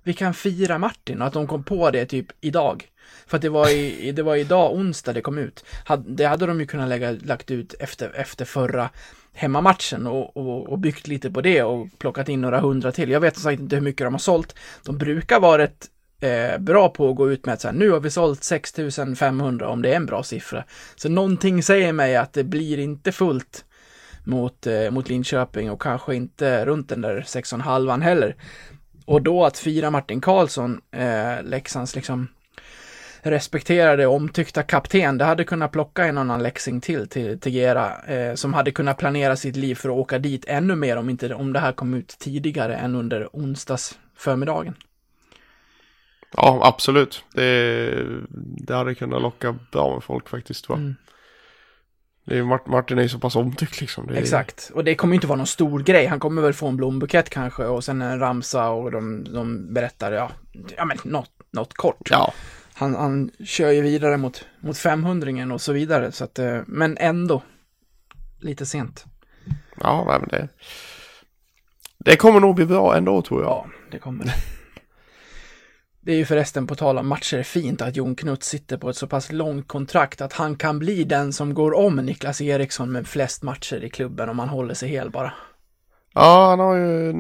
vi 0.09 0.15
kan 0.15 0.35
fira 0.35 0.79
Martin 0.79 1.21
och 1.21 1.27
att 1.27 1.33
de 1.33 1.47
kom 1.47 1.65
på 1.65 1.91
det 1.91 2.07
typ 2.07 2.27
idag. 2.41 2.89
För 3.27 3.37
att 3.37 3.43
det 3.43 3.49
var, 3.49 3.69
i, 3.71 4.13
det 4.13 4.23
var 4.23 4.37
idag 4.37 4.75
onsdag 4.75 5.13
det 5.13 5.21
kom 5.21 5.39
ut. 5.39 5.65
Det 6.07 6.25
hade 6.25 6.47
de 6.47 6.61
ju 6.61 6.67
kunnat 6.67 6.89
lägga, 6.89 7.13
lagt 7.13 7.51
ut 7.51 7.75
efter, 7.75 8.13
efter 8.15 8.45
förra 8.45 8.91
hemmamatchen 9.33 10.07
och, 10.07 10.37
och, 10.37 10.69
och 10.69 10.79
byggt 10.79 11.09
lite 11.09 11.31
på 11.31 11.41
det 11.41 11.63
och 11.63 11.87
plockat 11.99 12.29
in 12.29 12.41
några 12.41 12.61
hundra 12.61 12.93
till. 12.93 13.11
Jag 13.11 13.21
vet 13.21 13.35
som 13.35 13.43
sagt 13.43 13.61
inte 13.61 13.77
hur 13.77 13.83
mycket 13.83 14.07
de 14.07 14.15
har 14.15 14.19
sålt. 14.19 14.55
De 14.85 14.99
brukar 14.99 15.41
vara 15.41 15.63
rätt 15.63 15.87
eh, 16.21 16.59
bra 16.59 16.89
på 16.89 17.11
att 17.11 17.17
gå 17.17 17.31
ut 17.33 17.47
med 17.47 17.53
att 17.53 17.61
så 17.61 17.69
här, 17.69 17.75
nu 17.75 17.91
har 17.91 18.01
vi 18.01 18.11
sålt 18.11 18.45
6500 18.45 19.69
om 19.69 19.83
det 19.83 19.93
är 19.93 19.97
en 19.97 20.07
bra 20.07 20.23
siffra. 20.23 20.65
Så 20.97 21.09
någonting 21.09 21.63
säger 21.63 21.93
mig 21.93 22.17
att 22.17 22.33
det 22.33 22.45
blir 22.45 22.79
inte 22.79 23.13
fullt 23.13 23.65
mot, 24.25 24.67
eh, 24.67 24.91
mot 24.91 25.09
Linköping 25.09 25.71
och 25.71 25.83
kanske 25.83 26.15
inte 26.15 26.65
runt 26.65 26.89
den 26.89 27.01
där 27.01 27.21
6,5 27.21 28.03
heller. 28.03 28.37
Och 29.09 29.23
då 29.23 29.45
att 29.45 29.59
fira 29.59 29.91
Martin 29.91 30.21
Karlsson, 30.21 30.81
eh, 30.91 31.43
Leksands 31.43 31.95
liksom 31.95 32.29
respekterade 33.23 34.07
och 34.07 34.15
omtyckta 34.15 34.63
kapten, 34.63 35.19
det 35.19 35.25
hade 35.25 35.45
kunnat 35.45 35.73
plocka 35.73 36.05
en 36.05 36.19
annan 36.19 36.43
Leksing 36.43 36.81
till 36.81 37.09
till 37.09 37.41
Tegera, 37.41 38.03
eh, 38.03 38.35
som 38.35 38.55
hade 38.55 38.71
kunnat 38.71 38.99
planera 38.99 39.37
sitt 39.37 39.57
liv 39.57 39.75
för 39.75 39.89
att 39.89 39.97
åka 39.97 40.19
dit 40.19 40.45
ännu 40.49 40.75
mer 40.75 40.97
om, 40.97 41.11
inte, 41.11 41.35
om 41.35 41.53
det 41.53 41.61
här 41.61 41.73
kom 41.73 41.95
ut 41.95 42.09
tidigare 42.09 42.77
än 42.77 42.95
under 42.95 43.29
onsdags 43.33 43.99
förmiddagen. 44.17 44.75
Ja, 46.37 46.61
absolut. 46.65 47.25
Det, 47.35 48.05
det 48.67 48.75
hade 48.75 48.95
kunnat 48.95 49.23
locka 49.23 49.59
bra 49.73 49.95
med 49.95 50.03
folk 50.03 50.29
faktiskt. 50.29 50.69
Va? 50.69 50.75
Mm. 50.75 50.95
Det 52.29 52.35
är, 52.35 52.37
ju- 52.37 52.59
Martin 52.67 52.99
är 52.99 53.03
ju 53.03 53.09
så 53.09 53.19
pass 53.19 53.37
omtyckt 53.37 53.81
liksom. 53.81 54.07
Det 54.07 54.15
är, 54.15 54.19
Exakt, 54.19 54.71
och 54.75 54.85
det 54.85 54.95
kommer 54.95 55.15
inte 55.15 55.27
vara 55.27 55.37
någon 55.37 55.47
stor 55.47 55.81
grej. 55.81 56.07
Han 56.07 56.21
kommer 56.21 56.43
väl 56.43 56.53
få 56.53 56.67
en 56.69 56.77
blombukett 56.77 57.31
kanske 57.31 57.65
och 57.65 57.85
sen 57.85 58.03
en 58.03 58.19
ramsa 58.19 58.69
och 58.71 58.91
de, 58.91 59.25
de 59.33 59.75
berättar, 59.75 60.13
ja, 60.13 60.31
ja 60.77 60.85
men 60.85 60.99
något, 61.05 61.31
något 61.51 61.75
kort. 61.75 62.09
Ja, 62.11 62.33
Han, 62.75 62.95
han 62.95 63.31
kör 63.45 63.71
ju 63.71 63.81
vidare 63.81 64.17
mot, 64.17 64.45
mot 64.61 64.79
500 64.79 65.55
och 65.55 65.61
så 65.61 65.73
vidare, 65.73 66.13
så 66.13 66.25
att, 66.25 66.39
eh, 66.39 66.61
men 66.67 66.97
ändå 67.01 67.43
lite 68.41 68.67
sent. 68.67 69.05
ja 69.81 70.05
men 70.21 70.29
det, 70.29 70.49
det 71.99 72.17
kommer 72.17 72.41
nog 72.41 72.55
bli 72.55 72.65
bra 72.67 72.97
ändå 72.97 73.23
tror 73.23 73.43
jag. 73.43 73.51
Ja, 73.51 73.67
det 73.91 73.99
kommer 73.99 74.35
det. 76.09 76.15
Är 76.15 76.17
ju 76.17 76.25
förresten 76.25 76.67
på 76.67 76.75
tal 76.75 76.99
om 76.99 77.09
matcher 77.09 77.43
fint 77.43 77.83
att 77.83 77.97
Jon 77.97 78.15
Knutt 78.15 78.43
sitter 78.43 78.77
på 78.77 78.91
ett 78.91 78.97
så 78.97 79.07
pass 79.07 79.33
långt 79.33 79.69
kontrakt 79.69 80.21
att 80.21 80.33
han 80.33 80.57
kan 80.57 80.79
bli 80.79 81.05
den 81.05 81.33
som 81.33 81.55
går 81.55 81.75
om 81.75 81.97
Niklas 81.97 82.41
Eriksson 82.41 82.93
med 82.93 83.07
flest 83.07 83.43
matcher 83.43 83.85
i 83.85 83.91
klubben 83.91 84.29
om 84.29 84.39
han 84.39 84.49
håller 84.49 84.75
sig 84.75 84.89
hel 84.89 85.11
bara. 85.11 85.33
Ja, 86.15 86.49
han 86.51 86.59
har 86.59 86.77
ju 86.77 87.15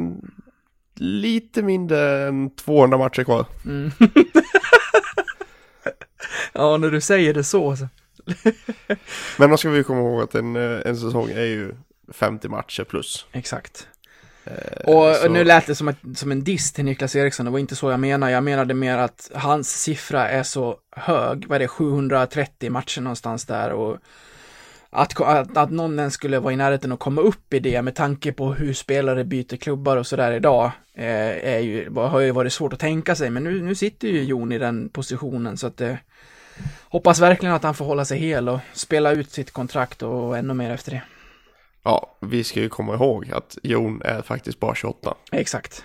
lite 0.95 1.63
mindre 1.63 2.29
än 2.29 2.51
200 2.51 2.99
matcher 2.99 3.25
kvar. 3.25 3.47
Ja, 6.53 6.77
när 6.77 6.91
du 6.91 7.01
säger 7.01 7.35
det 7.35 7.45
så. 7.45 7.77
så. 7.77 7.89
Men 9.39 9.51
då 9.51 9.57
ska 9.57 9.71
vi 9.71 9.85
komma 9.85 10.01
ihåg 10.01 10.23
att 10.23 10.35
en, 10.35 10.57
eh, 10.57 10.81
en 10.85 10.97
säsong 10.97 11.31
är 11.31 11.45
ju 11.45 11.75
50 12.13 12.49
matcher 12.49 12.85
plus. 12.85 13.27
Exakt. 13.33 13.89
Eh, 14.51 14.95
Och 14.95 15.17
så- 15.17 15.29
nu 15.29 15.45
lät 15.45 15.67
det 15.67 15.75
som, 15.75 15.89
ett, 15.89 15.97
som 16.15 16.33
en 16.33 16.45
diss 16.45 16.73
till 16.73 16.85
Niklas 16.85 17.17
Eriksson, 17.17 17.47
det 17.47 17.53
var 17.53 17.59
inte 17.59 17.77
så 17.77 17.91
jag 17.91 18.01
menade. 18.01 18.33
Jag 18.33 18.45
menade 18.45 18.75
mer 18.75 18.99
att 18.99 19.31
hans 19.35 19.83
siffra 19.83 20.29
är 20.29 20.43
så 20.43 20.77
hög, 20.97 21.45
vad 21.49 21.57
är 21.57 21.61
det, 21.61 21.69
730 21.69 22.71
matcher 22.71 23.01
någonstans 23.01 23.45
där 23.45 23.73
och 23.73 23.99
att, 24.91 25.21
att, 25.21 25.57
att 25.57 25.71
någon 25.71 25.99
ens 25.99 26.15
skulle 26.15 26.39
vara 26.39 26.53
i 26.53 26.57
närheten 26.57 26.93
och 26.93 26.99
komma 27.01 27.21
upp 27.21 27.55
i 27.55 27.59
det 27.59 27.83
med 27.83 27.95
tanke 27.95 28.33
på 28.33 28.53
hur 28.55 28.73
spelare 28.75 29.25
byter 29.25 29.57
klubbar 29.57 29.97
och 29.97 30.07
sådär 30.07 30.33
idag 30.33 30.71
eh, 30.95 31.55
är 31.55 31.59
ju, 31.59 31.91
har 31.95 32.21
ju 32.21 32.31
varit 32.31 32.53
svårt 32.53 32.73
att 32.73 32.79
tänka 32.81 33.15
sig. 33.15 33.31
Men 33.31 33.45
nu, 33.45 33.63
nu 33.63 33.75
sitter 33.75 34.09
ju 34.09 34.23
Jon 34.23 34.53
i 34.53 34.59
den 34.59 34.89
positionen 34.89 35.57
så 35.57 35.67
att 35.67 35.81
eh, 35.81 35.95
hoppas 36.89 37.21
verkligen 37.21 37.55
att 37.55 37.63
han 37.63 37.75
får 37.75 37.85
hålla 37.85 38.05
sig 38.05 38.19
hel 38.19 38.49
och 38.49 38.59
spela 38.73 39.13
ut 39.13 39.31
sitt 39.33 39.51
kontrakt 39.51 40.03
och 40.03 40.39
ännu 40.39 40.55
mer 40.55 40.71
efter 40.71 40.91
det. 40.91 41.03
Ja, 41.83 42.19
vi 42.21 42.45
ska 42.45 42.61
ju 42.61 42.69
komma 42.69 42.95
ihåg 42.95 43.31
att 43.33 43.59
Jon 43.63 44.03
är 44.05 44.23
faktiskt 44.23 44.61
bara 44.61 44.75
28. 44.75 45.15
Exakt. 45.33 45.85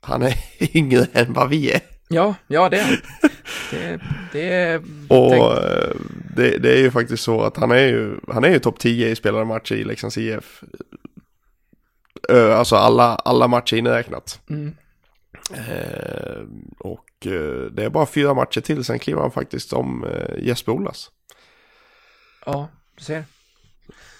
Han 0.00 0.22
är 0.22 0.34
yngre 0.76 1.06
än 1.12 1.32
vad 1.32 1.48
vi 1.48 1.72
är. 1.72 1.80
Ja, 2.08 2.34
ja 2.46 2.68
det 2.68 2.78
är 2.78 3.00
det, 3.70 4.00
det 4.32 4.52
är 4.52 4.82
Och 5.08 5.34
eh, 5.34 5.96
det, 6.36 6.58
det 6.58 6.72
är 6.72 6.78
ju 6.78 6.90
faktiskt 6.90 7.22
så 7.22 7.42
att 7.42 7.56
han 7.56 7.70
är 7.70 7.86
ju, 7.86 8.20
han 8.28 8.44
är 8.44 8.48
ju 8.48 8.58
topp 8.58 8.78
10 8.78 9.08
i 9.08 9.16
spelade 9.16 9.44
matcher 9.44 9.74
i 9.74 9.84
Leksands 9.84 10.18
IF. 10.18 10.62
Alltså 12.28 12.76
alla, 12.76 13.14
alla 13.14 13.48
matcher 13.48 13.76
inräknat. 13.76 14.40
Mm. 14.50 14.76
Eh, 15.54 16.42
och 16.78 17.26
eh, 17.26 17.70
det 17.72 17.84
är 17.84 17.90
bara 17.90 18.06
fyra 18.06 18.34
matcher 18.34 18.60
till, 18.60 18.84
sen 18.84 18.98
kliver 18.98 19.20
han 19.20 19.30
faktiskt 19.30 19.72
om 19.72 20.04
eh, 20.04 20.44
Jesper 20.44 20.72
Olas. 20.72 21.10
Ja, 22.46 22.68
du 22.96 23.04
ser. 23.04 23.24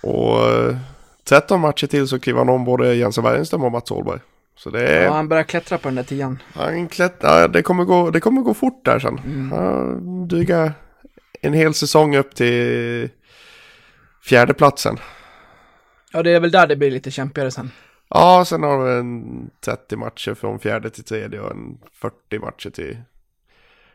Och 0.03 0.49
eh, 0.49 0.77
13 1.25 1.61
matcher 1.61 1.87
till 1.87 2.09
så 2.09 2.19
kliver 2.21 2.39
han 2.39 2.49
om 2.49 2.65
både 2.65 2.95
Jens 2.95 3.19
Wernström 3.19 3.65
och 3.65 3.73
Mats 3.73 3.91
Åhlberg. 3.91 4.21
Så 4.57 4.71
det 4.71 4.89
är, 4.89 5.05
Ja, 5.05 5.13
han 5.13 5.29
börjar 5.29 5.45
klättra 5.45 5.79
på 5.79 5.89
den 5.89 5.95
där 5.95 6.03
tian. 6.03 6.39
han 6.53 6.89
klättrar, 6.89 7.49
det 7.49 7.63
kommer 7.63 7.85
gå, 7.85 8.11
det 8.11 8.21
kommer 8.21 8.43
gå 8.43 8.55
fort 8.55 8.85
där 8.85 8.99
sen. 8.99 9.19
Mm. 9.19 9.53
Han 9.53 10.29
dryga 10.29 10.73
en 11.41 11.53
hel 11.53 11.75
säsong 11.75 12.17
upp 12.17 12.35
till 12.35 13.09
fjärdeplatsen. 14.23 14.99
Ja, 16.13 16.23
det 16.23 16.31
är 16.31 16.41
väl 16.41 16.51
där 16.51 16.67
det 16.67 16.77
blir 16.77 16.91
lite 16.91 17.11
kämpigare 17.11 17.51
sen. 17.51 17.71
Ja, 18.09 18.45
sen 18.47 18.63
har 18.63 18.85
vi 18.85 18.99
en 18.99 19.51
30 19.65 19.97
matcher 19.97 20.35
från 20.35 20.59
fjärde 20.59 20.91
till 20.91 21.05
tredje 21.05 21.41
och 21.41 21.51
en 21.51 21.79
40 21.93 22.39
matcher 22.39 22.71
till 22.71 22.99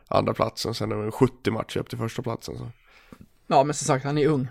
andra 0.07 0.33
platsen. 0.33 0.73
Sen 0.73 0.91
är 0.91 0.95
det 0.95 1.03
en 1.03 1.11
70 1.11 1.51
matcher 1.51 1.79
upp 1.79 1.89
till 1.89 1.97
första 1.97 2.21
platsen. 2.21 2.57
Så. 2.57 2.71
Ja, 3.47 3.63
men 3.63 3.73
som 3.73 3.85
sagt, 3.85 4.05
han 4.05 4.17
är 4.17 4.27
ung. 4.27 4.47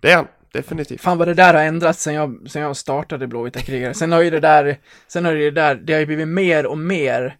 Det 0.00 0.10
är 0.10 0.16
han, 0.16 0.28
definitivt. 0.52 1.00
Fan 1.00 1.18
vad 1.18 1.28
det 1.28 1.34
där 1.34 1.54
har 1.54 1.62
ändrats 1.62 2.02
sen 2.02 2.14
jag, 2.14 2.46
sen 2.50 2.62
jag 2.62 2.76
startade 2.76 3.26
Blåvita 3.26 3.60
krigare. 3.60 3.94
Sen 3.94 4.12
har 4.12 4.22
ju 4.22 4.30
det 4.30 4.40
där, 4.40 4.78
sen 5.06 5.24
har 5.24 5.34
det 5.34 5.50
där, 5.50 5.74
det 5.74 5.92
har 5.92 6.00
ju 6.00 6.06
blivit 6.06 6.28
mer 6.28 6.66
och 6.66 6.78
mer 6.78 7.36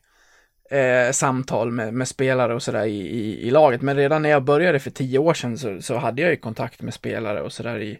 eh, 0.70 1.12
samtal 1.12 1.70
med, 1.70 1.94
med 1.94 2.08
spelare 2.08 2.54
och 2.54 2.62
sådär 2.62 2.86
i, 2.86 3.00
i, 3.00 3.46
i 3.46 3.50
laget. 3.50 3.82
Men 3.82 3.96
redan 3.96 4.22
när 4.22 4.30
jag 4.30 4.44
började 4.44 4.78
för 4.78 4.90
tio 4.90 5.18
år 5.18 5.34
sedan 5.34 5.58
så, 5.58 5.82
så 5.82 5.96
hade 5.96 6.22
jag 6.22 6.30
ju 6.30 6.36
kontakt 6.36 6.82
med 6.82 6.94
spelare 6.94 7.42
och 7.42 7.52
sådär 7.52 7.78
i, 7.78 7.98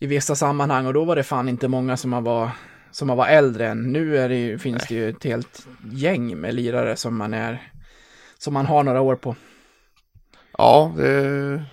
i 0.00 0.06
vissa 0.06 0.34
sammanhang 0.34 0.86
och 0.86 0.94
då 0.94 1.04
var 1.04 1.16
det 1.16 1.22
fan 1.22 1.48
inte 1.48 1.68
många 1.68 1.96
som 1.96 2.10
man 2.10 2.24
var 2.24 2.50
som 2.90 3.08
man 3.08 3.16
var 3.16 3.26
äldre 3.26 3.68
än. 3.68 3.92
Nu 3.92 4.18
är 4.18 4.28
det 4.28 4.36
ju, 4.36 4.58
finns 4.58 4.86
det 4.88 4.94
ju 4.94 5.08
ett 5.08 5.24
helt 5.24 5.66
gäng 5.92 6.40
med 6.40 6.54
lirare 6.54 6.96
som 6.96 7.16
man 7.16 7.34
är 7.34 7.72
som 8.38 8.54
man 8.54 8.66
har 8.66 8.82
några 8.82 9.00
år 9.00 9.16
på. 9.16 9.36
Ja, 10.58 10.92
det, 10.96 11.64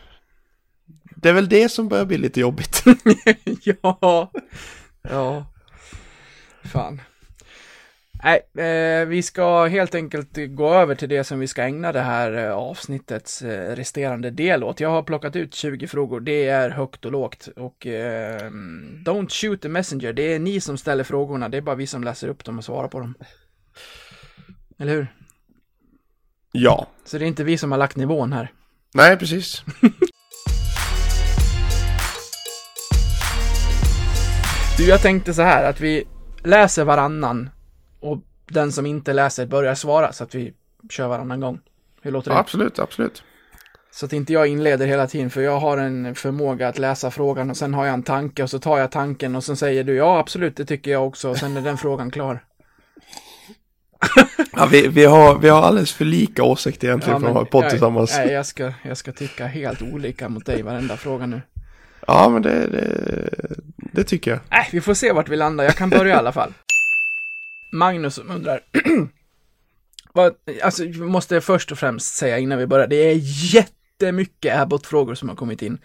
det 1.23 1.29
är 1.29 1.33
väl 1.33 1.49
det 1.49 1.69
som 1.69 1.87
börjar 1.89 2.05
bli 2.05 2.17
lite 2.17 2.39
jobbigt. 2.39 2.83
ja. 3.63 4.31
Ja. 5.01 5.45
Fan. 6.63 7.01
Nej, 8.23 8.65
eh, 8.65 9.05
vi 9.05 9.23
ska 9.23 9.65
helt 9.65 9.95
enkelt 9.95 10.37
gå 10.47 10.73
över 10.73 10.95
till 10.95 11.09
det 11.09 11.23
som 11.23 11.39
vi 11.39 11.47
ska 11.47 11.63
ägna 11.63 11.91
det 11.91 12.01
här 12.01 12.33
eh, 12.33 12.51
avsnittets 12.51 13.41
eh, 13.41 13.75
resterande 13.75 14.29
del 14.31 14.63
åt. 14.63 14.79
Jag 14.79 14.89
har 14.89 15.03
plockat 15.03 15.35
ut 15.35 15.53
20 15.53 15.87
frågor. 15.87 16.19
Det 16.19 16.47
är 16.47 16.69
högt 16.69 17.05
och 17.05 17.11
lågt 17.11 17.47
och 17.55 17.87
eh, 17.87 18.51
don't 19.05 19.29
shoot 19.29 19.61
the 19.61 19.69
messenger. 19.69 20.13
Det 20.13 20.33
är 20.33 20.39
ni 20.39 20.61
som 20.61 20.77
ställer 20.77 21.03
frågorna. 21.03 21.49
Det 21.49 21.57
är 21.57 21.61
bara 21.61 21.75
vi 21.75 21.87
som 21.87 22.03
läser 22.03 22.27
upp 22.27 22.43
dem 22.45 22.57
och 22.57 22.63
svarar 22.63 22.87
på 22.87 22.99
dem. 22.99 23.13
Eller 24.79 24.91
hur? 24.93 25.07
ja, 26.51 26.87
Så 27.05 27.17
det 27.17 27.25
är 27.25 27.27
inte 27.27 27.43
vi 27.43 27.57
som 27.57 27.71
har 27.71 27.79
lagt 27.79 27.95
nivån 27.95 28.33
här. 28.33 28.51
nej 28.93 29.17
precis. 29.17 29.63
Du, 34.77 34.87
jag 34.87 35.01
tänkte 35.01 35.33
så 35.33 35.41
här 35.41 35.63
att 35.63 35.81
vi 35.81 36.03
läser 36.43 36.83
varannan 36.83 37.49
och 37.99 38.17
den 38.49 38.71
som 38.71 38.85
inte 38.85 39.13
läser 39.13 39.45
börjar 39.45 39.75
svara 39.75 40.13
så 40.13 40.23
att 40.23 40.35
vi 40.35 40.53
kör 40.89 41.07
varannan 41.07 41.39
gång. 41.39 41.59
Hur 42.01 42.11
låter 42.11 42.29
det? 42.29 42.35
Ja, 42.35 42.39
absolut, 42.39 42.79
absolut. 42.79 43.23
Så 43.91 44.05
att 44.05 44.13
inte 44.13 44.33
jag 44.33 44.47
inleder 44.47 44.87
hela 44.87 45.07
tiden, 45.07 45.29
för 45.29 45.41
jag 45.41 45.59
har 45.59 45.77
en 45.77 46.15
förmåga 46.15 46.67
att 46.67 46.77
läsa 46.77 47.11
frågan 47.11 47.49
och 47.49 47.57
sen 47.57 47.73
har 47.73 47.85
jag 47.85 47.93
en 47.93 48.03
tanke 48.03 48.43
och 48.43 48.49
så 48.49 48.59
tar 48.59 48.77
jag 48.77 48.91
tanken 48.91 49.35
och 49.35 49.43
så 49.43 49.55
säger 49.55 49.83
du 49.83 49.95
ja, 49.95 50.19
absolut, 50.19 50.57
det 50.57 50.65
tycker 50.65 50.91
jag 50.91 51.07
också 51.07 51.29
och 51.29 51.37
sen 51.37 51.57
är 51.57 51.61
den 51.61 51.77
frågan 51.77 52.11
klar. 52.11 52.43
Ja, 54.55 54.67
vi, 54.71 54.87
vi, 54.87 55.05
har, 55.05 55.39
vi 55.39 55.49
har 55.49 55.61
alldeles 55.61 55.93
för 55.93 56.05
lika 56.05 56.43
åsikter 56.43 56.87
egentligen 56.87 57.21
för 57.21 57.27
att 57.27 57.33
ha 57.33 57.45
podd 57.45 57.69
tillsammans. 57.69 58.17
Nej, 58.17 58.33
jag 58.33 58.45
ska, 58.45 58.73
jag 58.83 58.97
ska 58.97 59.11
tycka 59.11 59.47
helt 59.47 59.81
olika 59.81 60.29
mot 60.29 60.45
dig 60.45 60.61
varenda 60.61 60.97
fråga 60.97 61.25
nu. 61.25 61.41
Ja, 62.07 62.29
men 62.29 62.41
det, 62.41 62.67
det, 62.67 63.29
det 63.93 64.03
tycker 64.03 64.31
jag. 64.31 64.39
Nej, 64.51 64.69
vi 64.71 64.81
får 64.81 64.93
se 64.93 65.11
vart 65.11 65.29
vi 65.29 65.35
landar. 65.35 65.63
Jag 65.63 65.75
kan 65.75 65.89
börja 65.89 66.15
i 66.15 66.17
alla 66.17 66.31
fall. 66.31 66.53
Magnus 67.73 68.17
undrar. 68.17 68.59
Vad, 70.13 70.33
alltså, 70.63 70.83
vi 70.83 70.99
måste 70.99 71.41
först 71.41 71.71
och 71.71 71.77
främst 71.77 72.15
säga 72.15 72.39
innan 72.39 72.57
vi 72.57 72.67
börjar. 72.67 72.87
Det 72.87 72.95
är 72.95 73.19
jättemycket 73.55 74.57
Abbott-frågor 74.57 75.15
som 75.15 75.29
har 75.29 75.35
kommit 75.35 75.61
in. 75.61 75.77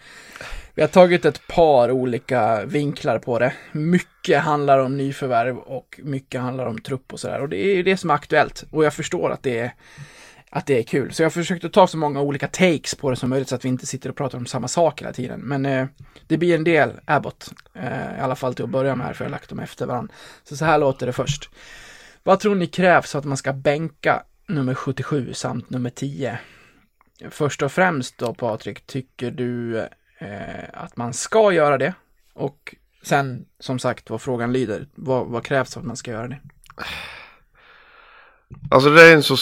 Vi 0.75 0.81
har 0.81 0.89
tagit 0.89 1.25
ett 1.25 1.47
par 1.47 1.91
olika 1.91 2.65
vinklar 2.65 3.19
på 3.19 3.39
det. 3.39 3.53
Mycket 3.71 4.41
handlar 4.41 4.79
om 4.79 4.97
nyförvärv 4.97 5.57
och 5.57 5.99
mycket 6.03 6.41
handlar 6.41 6.65
om 6.65 6.81
trupp 6.81 7.13
och 7.13 7.19
sådär. 7.19 7.41
Och 7.41 7.49
det 7.49 7.65
är 7.65 7.75
ju 7.75 7.83
det 7.83 7.97
som 7.97 8.09
är 8.09 8.13
aktuellt. 8.13 8.63
Och 8.71 8.85
jag 8.85 8.93
förstår 8.93 9.31
att 9.31 9.43
det 9.43 9.59
är 9.59 9.73
att 10.49 10.65
det 10.65 10.79
är 10.79 10.83
kul. 10.83 11.13
Så 11.13 11.21
jag 11.21 11.25
har 11.25 11.31
försökt 11.31 11.65
att 11.65 11.73
ta 11.73 11.87
så 11.87 11.97
många 11.97 12.21
olika 12.21 12.47
takes 12.47 12.95
på 12.95 13.09
det 13.09 13.15
som 13.15 13.29
möjligt 13.29 13.49
så 13.49 13.55
att 13.55 13.65
vi 13.65 13.69
inte 13.69 13.85
sitter 13.85 14.09
och 14.09 14.15
pratar 14.15 14.37
om 14.37 14.45
samma 14.45 14.67
sak 14.67 15.01
hela 15.01 15.13
tiden. 15.13 15.39
Men 15.39 15.65
eh, 15.65 15.87
det 16.27 16.37
blir 16.37 16.55
en 16.55 16.63
del 16.63 16.99
Abbott, 17.05 17.53
eh, 17.73 18.17
i 18.17 18.21
alla 18.21 18.35
fall 18.35 18.53
till 18.53 18.65
att 18.65 18.71
börja 18.71 18.95
med 18.95 19.05
här, 19.05 19.13
för 19.13 19.25
jag 19.25 19.29
har 19.29 19.31
lagt 19.31 19.49
dem 19.49 19.59
efter 19.59 19.85
varandra. 19.85 20.13
Så 20.43 20.57
så 20.57 20.65
här 20.65 20.77
låter 20.77 21.05
det 21.05 21.13
först. 21.13 21.49
Vad 22.23 22.39
tror 22.39 22.55
ni 22.55 22.67
krävs 22.67 23.11
för 23.11 23.19
att 23.19 23.25
man 23.25 23.37
ska 23.37 23.53
bänka 23.53 24.23
nummer 24.47 24.75
77 24.75 25.33
samt 25.33 25.69
nummer 25.69 25.89
10? 25.89 26.39
Först 27.29 27.61
och 27.61 27.71
främst 27.71 28.17
då 28.17 28.33
Patrik, 28.33 28.87
tycker 28.87 29.31
du 29.31 29.79
eh, 30.17 30.63
att 30.73 30.97
man 30.97 31.13
ska 31.13 31.51
göra 31.51 31.77
det? 31.77 31.93
Och 32.33 32.75
sen, 33.03 33.45
som 33.59 33.79
sagt, 33.79 34.09
vad 34.09 34.21
frågan 34.21 34.53
lyder, 34.53 34.87
vad, 34.95 35.27
vad 35.27 35.45
krävs 35.45 35.73
för 35.73 35.79
att 35.79 35.85
man 35.85 35.97
ska 35.97 36.11
göra 36.11 36.27
det? 36.27 36.39
Alltså 38.71 38.89
det 38.89 39.01
är 39.01 39.15
en 39.15 39.23
så 39.23 39.37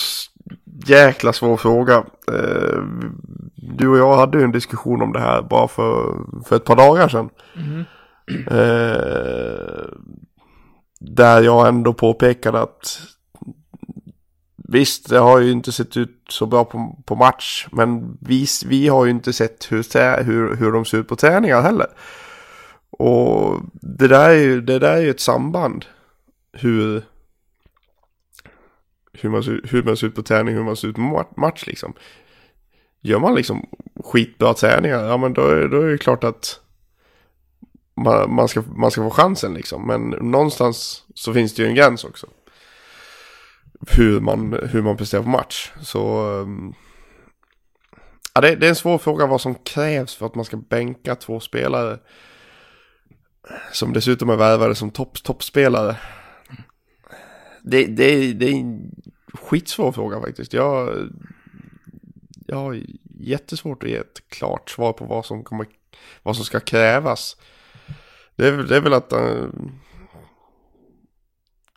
jäkla 0.86 1.34
svår 1.34 1.58
fråga. 1.58 2.04
Eh, 2.32 2.82
Du 3.56 3.88
och 3.88 3.98
jag 3.98 4.18
hade 4.18 4.38
ju 4.38 4.44
en 4.44 4.52
diskussion 4.52 5.02
om 5.02 5.14
det 5.14 5.20
här 5.20 5.42
bara 5.42 5.68
för, 5.68 6.16
för 6.46 6.56
ett 6.56 6.66
par 6.66 6.76
dagar 6.76 7.08
sedan. 7.10 7.30
Eh, 8.48 9.86
Där 11.00 11.42
jag 11.42 11.68
ändå 11.68 11.94
påpekade 11.94 12.62
att 12.62 13.00
Visst, 14.70 15.10
det 15.10 15.18
har 15.20 15.40
ju 15.40 15.52
inte 15.52 15.72
sett 15.72 15.98
ut 15.98 16.22
så 16.30 16.46
bra 16.46 16.66
på, 16.66 16.98
på 17.06 17.16
match. 17.16 17.68
Men 17.72 18.18
vi, 18.22 18.46
vi 18.66 18.88
har 18.88 19.06
ju 19.06 19.12
inte 19.12 19.34
sett 19.34 19.72
hur, 19.72 20.24
hur, 20.24 20.56
hur 20.56 20.72
de 20.72 20.86
ser 20.86 20.98
ut 20.98 21.08
på 21.08 21.16
träningar 21.16 21.62
heller. 21.62 21.88
Och 22.90 23.60
det 23.74 24.08
där 24.08 24.30
är 24.30 24.34
ju, 24.34 24.62
det 24.62 24.80
där 24.80 24.94
är 24.94 25.02
ju 25.02 25.10
ett 25.10 25.20
samband. 25.20 25.86
Hur, 26.54 27.04
hur 29.22 29.30
man, 29.30 29.44
ser, 29.44 29.62
hur 29.64 29.84
man 29.84 29.98
ser 29.98 30.08
ut 30.08 30.16
på 30.16 30.24
träning, 30.24 30.56
hur 30.56 30.64
man 30.64 30.76
ser 30.76 30.88
ut 30.88 30.96
på 30.96 31.26
match 31.38 31.64
liksom. 31.68 31.94
Gör 33.02 33.20
man 33.20 33.36
liksom 33.36 33.70
skitbra 34.04 34.54
träningar, 34.54 35.04
ja 35.04 35.18
men 35.18 35.34
då 35.34 35.42
är, 35.42 35.68
då 35.68 35.82
är 35.82 35.88
det 35.88 35.98
klart 35.98 36.24
att 36.24 36.60
man, 37.98 38.36
man, 38.36 38.48
ska, 38.48 38.62
man 38.62 38.92
ska 38.92 39.04
få 39.04 39.10
chansen 39.10 39.54
liksom. 39.54 39.88
Men 39.88 40.10
någonstans 40.10 41.04
så 41.14 41.34
finns 41.34 41.54
det 41.54 41.62
ju 41.62 41.68
en 41.68 41.76
gräns 41.76 42.04
också. 42.04 42.28
Hur 43.88 44.20
man, 44.20 44.60
hur 44.72 44.82
man 44.82 44.98
presterar 44.98 45.24
på 45.24 45.30
match. 45.30 45.72
Så 45.82 46.30
ehm, 46.42 46.74
ja, 48.34 48.42
det, 48.42 48.56
det, 48.56 48.66
är 48.66 48.70
en 48.70 48.76
svår 48.76 48.98
fråga 48.98 49.26
vad 49.26 49.42
som 49.42 49.56
krävs 49.56 50.16
för 50.16 50.26
att 50.26 50.36
man 50.36 50.46
ska 50.46 50.58
bänka 50.58 51.16
två 51.16 51.40
spelare. 51.40 52.00
Som 53.72 53.94
dessutom 53.94 54.30
är 54.30 54.36
värvade 54.36 54.76
som 54.76 54.92
topp, 54.92 55.24
toppspelare. 55.24 55.96
Det, 57.70 57.86
det, 57.86 58.34
det 58.34 58.46
är 58.46 58.54
en 58.54 58.92
skitsvår 59.34 59.92
fråga 59.92 60.22
faktiskt. 60.22 60.54
Jag, 60.54 61.10
jag 62.48 62.58
har 62.58 62.82
jättesvårt 63.20 63.84
att 63.84 63.90
ge 63.90 63.96
ett 63.96 64.30
klart 64.30 64.70
svar 64.70 64.94
på 64.94 65.06
vad 65.06 65.26
som, 65.26 65.44
kommer, 65.44 65.68
vad 66.24 66.36
som 66.36 66.46
ska 66.46 66.60
krävas. 66.60 67.38
Det 68.36 68.48
är, 68.48 68.52
det 68.52 68.76
är 68.76 68.82
väl 68.82 68.94
att, 68.94 69.14
eh, 69.14 69.46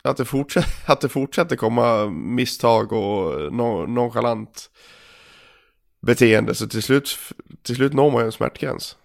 att, 0.03 0.17
det 0.17 0.25
fortsätter, 0.25 0.71
att 0.93 1.01
det 1.01 1.09
fortsätter 1.09 1.57
komma 1.57 2.07
misstag 2.11 2.93
och 2.93 3.53
nonchalant 3.53 4.71
beteende. 6.01 6.55
Så 6.55 6.69
till 6.69 6.83
slut, 6.83 7.19
till 7.63 7.77
slut 7.77 7.93
når 7.93 8.11
man 8.11 8.21
ju 8.21 8.27
en 8.27 8.33
smärtgräns. 8.33 8.97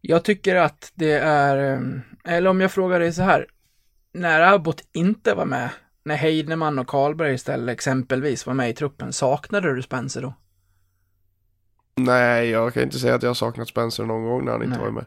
Jag 0.00 0.24
tycker 0.24 0.56
att 0.56 0.92
det 0.94 1.12
är, 1.12 1.72
eh, 1.72 1.80
eller 2.24 2.50
om 2.50 2.60
jag 2.60 2.72
frågar 2.72 3.00
dig 3.00 3.12
så 3.12 3.22
här, 3.22 3.46
när 4.12 4.40
Abbott 4.40 4.82
inte 4.92 5.34
var 5.34 5.44
med, 5.44 5.70
när 6.04 6.16
Heideman 6.16 6.78
och 6.78 6.86
Karlberg 6.86 7.34
istället 7.34 7.72
exempelvis 7.72 8.46
var 8.46 8.54
med 8.54 8.70
i 8.70 8.74
truppen, 8.74 9.12
saknade 9.12 9.74
du 9.74 9.82
Spencer 9.82 10.22
då? 10.22 10.34
Nej, 11.96 12.48
jag 12.48 12.74
kan 12.74 12.82
inte 12.82 12.98
säga 12.98 13.14
att 13.14 13.22
jag 13.22 13.30
har 13.30 13.34
saknat 13.34 13.68
Spencer 13.68 14.04
någon 14.04 14.24
gång 14.24 14.44
när 14.44 14.52
han 14.52 14.62
inte 14.62 14.76
Nej. 14.76 14.84
var 14.84 14.92
med. 14.92 15.04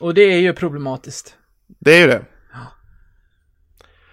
Och 0.00 0.14
det 0.14 0.22
är 0.22 0.38
ju 0.38 0.52
problematiskt. 0.52 1.36
Det 1.66 1.92
är 1.92 2.00
ju 2.00 2.06
det. 2.06 2.24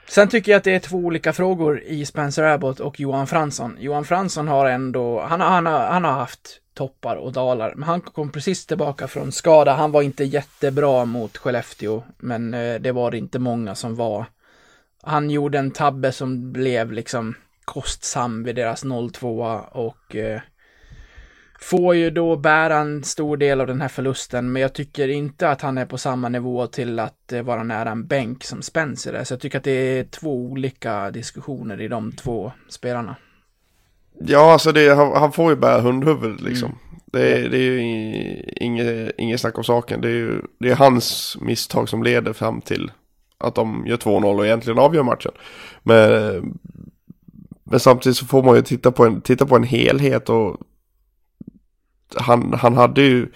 Sen 0.07 0.27
tycker 0.27 0.51
jag 0.51 0.57
att 0.57 0.63
det 0.63 0.75
är 0.75 0.79
två 0.79 0.97
olika 0.97 1.33
frågor 1.33 1.81
i 1.81 2.05
Spencer 2.05 2.43
Abbott 2.43 2.79
och 2.79 2.99
Johan 2.99 3.27
Fransson. 3.27 3.77
Johan 3.79 4.05
Fransson 4.05 4.47
har 4.47 4.65
ändå, 4.65 5.21
han 5.21 5.41
han 5.41 5.65
har, 5.65 5.79
han 5.79 6.03
har 6.03 6.11
haft 6.11 6.60
toppar 6.73 7.15
och 7.15 7.31
dalar, 7.31 7.73
men 7.75 7.83
han 7.83 8.01
kom 8.01 8.31
precis 8.31 8.65
tillbaka 8.65 9.07
från 9.07 9.31
skada. 9.31 9.73
Han 9.73 9.91
var 9.91 10.01
inte 10.01 10.23
jättebra 10.23 11.05
mot 11.05 11.37
Skellefteå, 11.37 12.03
men 12.17 12.53
eh, 12.53 12.81
det 12.81 12.91
var 12.91 13.11
det 13.11 13.17
inte 13.17 13.39
många 13.39 13.75
som 13.75 13.95
var. 13.95 14.25
Han 15.01 15.29
gjorde 15.29 15.59
en 15.59 15.71
tabbe 15.71 16.11
som 16.11 16.51
blev 16.51 16.91
liksom 16.91 17.35
kostsam 17.65 18.43
vid 18.43 18.55
deras 18.55 18.85
0-2 18.85 19.59
och 19.61 20.15
eh, 20.15 20.41
får 21.59 21.95
ju 21.95 22.09
då 22.09 22.35
bära 22.35 22.77
en 22.77 23.03
stor 23.03 23.37
del 23.37 23.61
av 23.61 23.67
den 23.67 23.81
här 23.81 23.87
förlusten, 23.87 24.51
men 24.51 24.61
jag 24.61 24.73
tycker 24.73 25.07
inte 25.07 25.49
att 25.49 25.61
han 25.61 25.77
är 25.77 25.85
på 25.85 25.97
samma 25.97 26.29
nivå 26.29 26.67
till 26.67 26.99
att 26.99 27.33
eh, 27.33 27.41
vara 27.41 27.63
nära 27.63 27.91
en 27.91 28.07
bänk 28.07 28.43
som 28.43 28.61
Spencer 28.61 29.13
är. 29.13 29.23
Så 29.23 29.33
jag 29.33 29.41
tycker 29.41 29.57
att 29.57 29.63
det 29.63 29.71
är 29.71 30.03
två 30.03 30.35
olika 30.35 31.11
diskussioner 31.11 31.81
i 31.81 31.87
de 31.87 32.11
två 32.11 32.51
spelarna. 32.69 33.15
Ja, 34.25 34.53
alltså 34.53 34.71
det, 34.71 34.95
han, 34.95 35.11
han 35.13 35.31
får 35.31 35.49
ju 35.49 35.55
bära 35.55 35.81
hundhuvud 35.81 36.41
liksom. 36.41 36.69
Mm. 36.69 36.77
Det, 37.05 37.31
är, 37.33 37.49
det 37.49 37.57
är 37.57 37.61
ju 37.61 37.81
inget, 38.55 39.11
inget 39.17 39.41
snack 39.41 39.57
om 39.57 39.63
saken. 39.63 40.01
Det 40.01 40.07
är 40.07 40.13
ju 40.13 40.41
det 40.59 40.69
är 40.69 40.75
hans 40.75 41.37
misstag 41.41 41.89
som 41.89 42.03
leder 42.03 42.33
fram 42.33 42.61
till 42.61 42.91
att 43.37 43.55
de 43.55 43.83
gör 43.87 43.97
2-0 43.97 44.37
och 44.37 44.45
egentligen 44.45 44.79
avgör 44.79 45.03
matchen. 45.03 45.31
Men, 45.83 46.59
men 47.63 47.79
samtidigt 47.79 48.17
så 48.17 48.25
får 48.25 48.43
man 48.43 48.55
ju 48.55 48.61
titta 48.61 48.91
på 48.91 49.05
en, 49.05 49.21
titta 49.21 49.45
på 49.45 49.55
en 49.55 49.63
helhet 49.63 50.29
och 50.29 50.57
han, 52.15 52.53
han 52.53 52.77
hade 52.77 53.01
ju, 53.01 53.31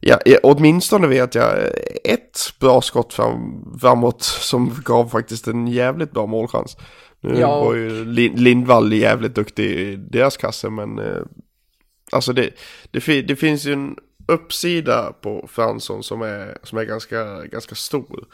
ja, 0.00 0.18
åtminstone 0.42 1.06
vet 1.06 1.34
jag, 1.34 1.58
ett 2.04 2.38
bra 2.60 2.80
skott 2.80 3.12
fram, 3.12 3.64
framåt 3.80 4.22
som 4.22 4.82
gav 4.84 5.08
faktiskt 5.08 5.46
en 5.48 5.66
jävligt 5.68 6.12
bra 6.12 6.26
målchans. 6.26 6.76
Nu 7.20 7.40
ja. 7.40 7.64
var 7.64 7.74
ju 7.74 8.04
Lindvall 8.34 8.92
jävligt 8.92 9.34
duktig 9.34 9.64
i 9.64 9.96
deras 9.96 10.36
kasse 10.36 10.70
men 10.70 10.98
eh, 10.98 11.22
alltså 12.12 12.32
det, 12.32 12.50
det, 12.90 13.22
det, 13.22 13.36
finns 13.36 13.64
ju 13.64 13.72
en 13.72 13.96
uppsida 14.26 15.12
på 15.20 15.48
Fransson 15.52 16.02
som 16.02 16.22
är, 16.22 16.58
som 16.62 16.78
är 16.78 16.84
ganska, 16.84 17.44
ganska 17.44 17.74
stor. 17.74 18.26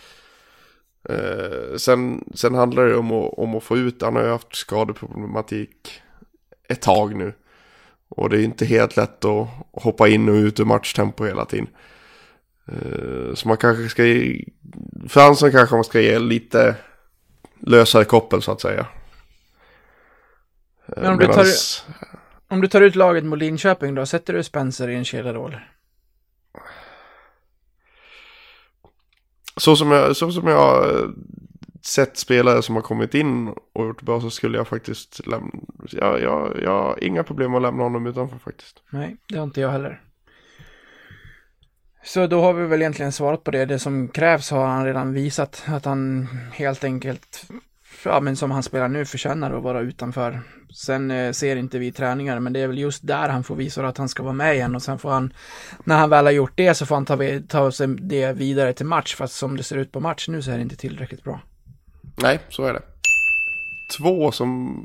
Eh, 1.08 1.76
sen, 1.76 2.24
sen 2.34 2.54
handlar 2.54 2.86
det 2.86 2.96
om 2.96 3.12
att, 3.12 3.38
om 3.38 3.54
att 3.54 3.62
få 3.62 3.76
ut, 3.76 4.02
han 4.02 4.16
har 4.16 4.22
ju 4.22 4.28
haft 4.28 4.56
skadeproblematik 4.56 6.02
ett 6.68 6.82
tag 6.82 7.14
nu. 7.14 7.32
Och 8.08 8.30
det 8.30 8.40
är 8.40 8.44
inte 8.44 8.66
helt 8.66 8.96
lätt 8.96 9.24
att 9.24 9.48
hoppa 9.72 10.08
in 10.08 10.28
och 10.28 10.34
ut 10.34 10.60
ur 10.60 10.64
matchtempo 10.64 11.24
hela 11.24 11.44
tiden. 11.44 11.68
Eh, 12.68 13.34
så 13.34 13.48
man 13.48 13.56
kanske 13.56 13.88
ska 13.88 14.04
ge, 14.04 14.44
Fransson 15.08 15.52
kanske 15.52 15.74
man 15.74 15.84
ska 15.84 16.00
ge 16.00 16.18
lite 16.18 16.74
lösare 17.60 18.04
koppel 18.04 18.42
så 18.42 18.52
att 18.52 18.60
säga. 18.60 18.86
Men 20.86 21.12
om, 21.12 21.18
Medans... 21.18 21.84
du 21.86 21.92
tar, 21.92 22.54
om 22.54 22.60
du 22.60 22.68
tar 22.68 22.80
ut 22.80 22.96
laget 22.96 23.24
mot 23.24 23.38
Linköping 23.38 23.94
då, 23.94 24.06
sätter 24.06 24.32
du 24.32 24.42
Spencer 24.42 24.88
i 24.88 24.94
en 24.94 25.04
kedjeroll? 25.04 25.56
Så 29.56 29.76
som 29.76 29.90
jag, 29.90 30.16
så 30.16 30.32
som 30.32 30.46
jag 30.46 30.86
sett 31.82 32.16
spelare 32.16 32.62
som 32.62 32.74
har 32.74 32.82
kommit 32.82 33.14
in 33.14 33.48
och 33.72 33.86
gjort 33.86 34.02
bra 34.02 34.20
så 34.20 34.30
skulle 34.30 34.58
jag 34.58 34.68
faktiskt 34.68 35.26
lämna, 35.26 35.50
jag, 35.90 36.20
jag, 36.20 36.60
jag 36.62 36.82
har 36.82 37.04
inga 37.04 37.24
problem 37.24 37.54
att 37.54 37.62
lämna 37.62 37.82
honom 37.82 38.06
utanför 38.06 38.38
faktiskt. 38.38 38.82
Nej, 38.90 39.16
det 39.28 39.36
har 39.36 39.44
inte 39.44 39.60
jag 39.60 39.70
heller. 39.70 40.02
Så 42.06 42.26
då 42.26 42.40
har 42.40 42.52
vi 42.52 42.66
väl 42.66 42.80
egentligen 42.80 43.12
svarat 43.12 43.44
på 43.44 43.50
det. 43.50 43.64
Det 43.64 43.78
som 43.78 44.08
krävs 44.08 44.50
har 44.50 44.66
han 44.66 44.84
redan 44.84 45.12
visat 45.12 45.64
att 45.66 45.84
han 45.84 46.28
helt 46.52 46.84
enkelt, 46.84 47.46
ja 48.04 48.20
men 48.20 48.36
som 48.36 48.50
han 48.50 48.62
spelar 48.62 48.88
nu, 48.88 49.04
förtjänar 49.04 49.50
att 49.50 49.62
vara 49.62 49.80
utanför. 49.80 50.40
Sen 50.74 51.10
eh, 51.10 51.32
ser 51.32 51.56
inte 51.56 51.78
vi 51.78 51.92
träningar, 51.92 52.40
men 52.40 52.52
det 52.52 52.60
är 52.60 52.66
väl 52.66 52.78
just 52.78 53.06
där 53.06 53.28
han 53.28 53.44
får 53.44 53.56
visa 53.56 53.86
att 53.86 53.98
han 53.98 54.08
ska 54.08 54.22
vara 54.22 54.32
med 54.32 54.54
igen 54.54 54.74
och 54.74 54.82
sen 54.82 54.98
får 54.98 55.10
han, 55.10 55.32
när 55.84 55.98
han 55.98 56.10
väl 56.10 56.24
har 56.24 56.32
gjort 56.32 56.52
det 56.54 56.74
så 56.74 56.86
får 56.86 56.94
han 56.94 57.06
ta, 57.06 57.16
ta 57.48 57.72
sig 57.72 57.86
det 57.86 58.32
vidare 58.32 58.72
till 58.72 58.86
match, 58.86 59.14
fast 59.14 59.36
som 59.36 59.56
det 59.56 59.62
ser 59.62 59.76
ut 59.76 59.92
på 59.92 60.00
match 60.00 60.28
nu 60.28 60.42
så 60.42 60.50
är 60.50 60.56
det 60.56 60.62
inte 60.62 60.76
tillräckligt 60.76 61.24
bra. 61.24 61.40
Nej, 62.16 62.40
så 62.48 62.64
är 62.64 62.72
det. 62.72 62.82
Två 63.98 64.32
som 64.32 64.78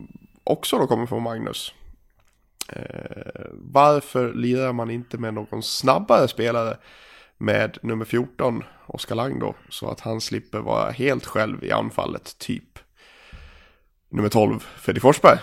också 0.44 0.78
då 0.78 0.88
kommer 0.88 1.06
från 1.06 1.24
Magnus. 1.24 1.74
Eh, 2.70 3.46
varför 3.54 4.34
lirar 4.34 4.74
man 4.74 4.90
inte 4.90 5.18
med 5.18 5.34
någon 5.34 5.64
snabbare 5.64 6.28
spelare 6.28 6.78
med 7.42 7.78
nummer 7.82 8.06
14, 8.06 8.64
Oskar 8.88 9.16
Lang 9.16 9.40
då, 9.40 9.56
så 9.70 9.92
att 9.92 10.00
han 10.00 10.22
slipper 10.22 10.60
vara 10.60 10.92
helt 10.92 11.26
själv 11.26 11.64
i 11.64 11.72
anfallet, 11.72 12.38
typ 12.38 12.80
nummer 14.10 14.30
12, 14.30 14.60
Freddy 14.60 15.00
Forsberg? 15.00 15.38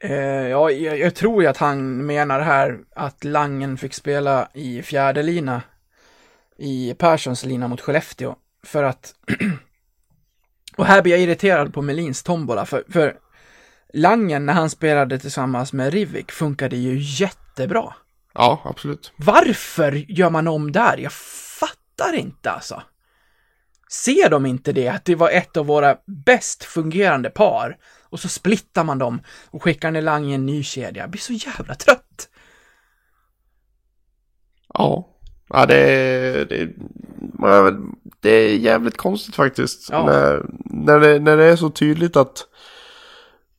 Eh, 0.00 0.14
ja, 0.48 0.70
jag, 0.70 0.98
jag, 0.98 1.14
tror 1.14 1.42
ju 1.42 1.48
att 1.48 1.56
han 1.56 2.06
menar 2.06 2.40
här 2.40 2.78
att 2.96 3.24
Langen 3.24 3.76
fick 3.76 3.94
spela 3.94 4.48
i 4.54 4.82
fjärde 4.82 5.22
lina 5.22 5.62
i 6.58 6.94
Perssons 6.98 7.44
lina 7.44 7.68
mot 7.68 7.80
Skellefteå. 7.80 8.34
För 8.66 8.82
att 8.82 9.14
Och 10.76 10.86
här 10.86 11.02
blir 11.02 11.12
jag 11.12 11.20
irriterad 11.20 11.74
på 11.74 11.82
Melins 11.82 12.22
tombola, 12.22 12.66
för, 12.66 12.84
för 12.88 13.16
Langen 13.92 14.46
när 14.46 14.52
han 14.52 14.70
spelade 14.70 15.18
tillsammans 15.18 15.72
med 15.72 15.92
Rivik 15.92 16.32
funkade 16.32 16.76
ju 16.76 16.98
jättebra. 16.98 17.94
Ja, 18.34 18.60
absolut. 18.64 19.12
Varför 19.16 19.92
gör 19.92 20.30
man 20.30 20.48
om 20.48 20.72
där? 20.72 20.96
Jag 20.98 21.12
fattar 21.60 22.14
inte 22.14 22.50
alltså. 22.50 22.82
Ser 23.90 24.30
de 24.30 24.46
inte 24.46 24.72
det, 24.72 24.88
att 24.88 25.04
det 25.04 25.14
var 25.14 25.30
ett 25.30 25.56
av 25.56 25.66
våra 25.66 25.96
bäst 26.06 26.64
fungerande 26.64 27.30
par? 27.30 27.76
Och 28.02 28.20
så 28.20 28.28
splittar 28.28 28.84
man 28.84 28.98
dem 28.98 29.20
och 29.50 29.62
skickar 29.62 29.90
ner 29.90 30.02
Langen 30.02 30.30
i 30.30 30.34
en 30.34 30.46
ny 30.46 30.62
kedja. 30.62 31.02
Jag 31.02 31.10
blir 31.10 31.20
så 31.20 31.32
jävla 31.32 31.74
trött. 31.74 32.28
Ja. 34.74 35.10
Ja, 35.48 35.66
det, 35.66 36.44
det, 36.48 36.68
det 38.20 38.30
är 38.30 38.56
jävligt 38.56 38.96
konstigt 38.96 39.34
faktiskt. 39.34 39.88
Ja. 39.90 40.06
När, 40.06 40.46
när, 40.64 41.00
det, 41.00 41.18
när 41.18 41.36
det 41.36 41.44
är 41.44 41.56
så 41.56 41.70
tydligt 41.70 42.16
att 42.16 42.46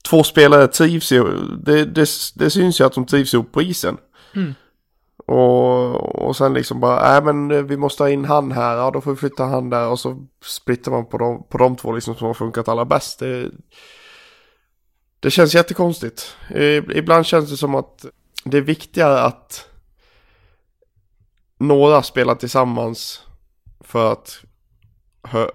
två 0.10 0.24
spelare 0.24 0.68
trivs. 0.68 1.10
Det, 1.10 1.86
det, 1.86 2.10
det 2.36 2.50
syns 2.50 2.80
ju 2.80 2.86
att 2.86 2.94
de 2.94 3.06
trivs 3.06 3.34
ihop 3.34 3.52
på 3.52 3.62
isen. 3.62 3.98
Mm. 4.36 4.54
Och, 5.18 6.26
och 6.26 6.36
sen 6.36 6.54
liksom 6.54 6.80
bara, 6.80 7.12
nej 7.12 7.24
men 7.24 7.52
eh, 7.52 7.64
vi 7.64 7.78
måste 7.78 8.04
ha 8.04 8.10
in 8.10 8.26
han 8.26 8.52
här, 8.52 8.78
ja 8.78 8.92
då 8.92 9.02
får 9.02 9.12
vi 9.12 9.18
flytta 9.18 9.44
han 9.44 9.70
där 9.70 9.88
och 9.88 10.00
så 10.00 10.28
splittar 10.44 10.92
man 10.92 11.06
på 11.06 11.18
de, 11.18 11.44
på 11.50 11.58
de 11.58 11.76
två 11.76 11.92
liksom 11.92 12.16
som 12.16 12.28
har 12.28 12.34
funkat 12.34 12.68
allra 12.68 12.86
bäst. 12.86 13.20
Det, 13.20 13.52
det 15.20 15.32
känns 15.32 15.56
jättekonstigt. 15.56 16.36
Eh, 16.50 16.84
ibland 16.98 17.26
känns 17.26 17.50
det 17.50 17.58
som 17.58 17.76
att 17.76 18.06
det 18.44 18.58
är 18.58 18.62
viktigare 18.62 19.22
att 19.22 19.70
några 21.58 22.04
spelar 22.04 22.36
tillsammans 22.36 23.24
för 23.80 24.12
att 24.12 24.40
hö, 25.24 25.48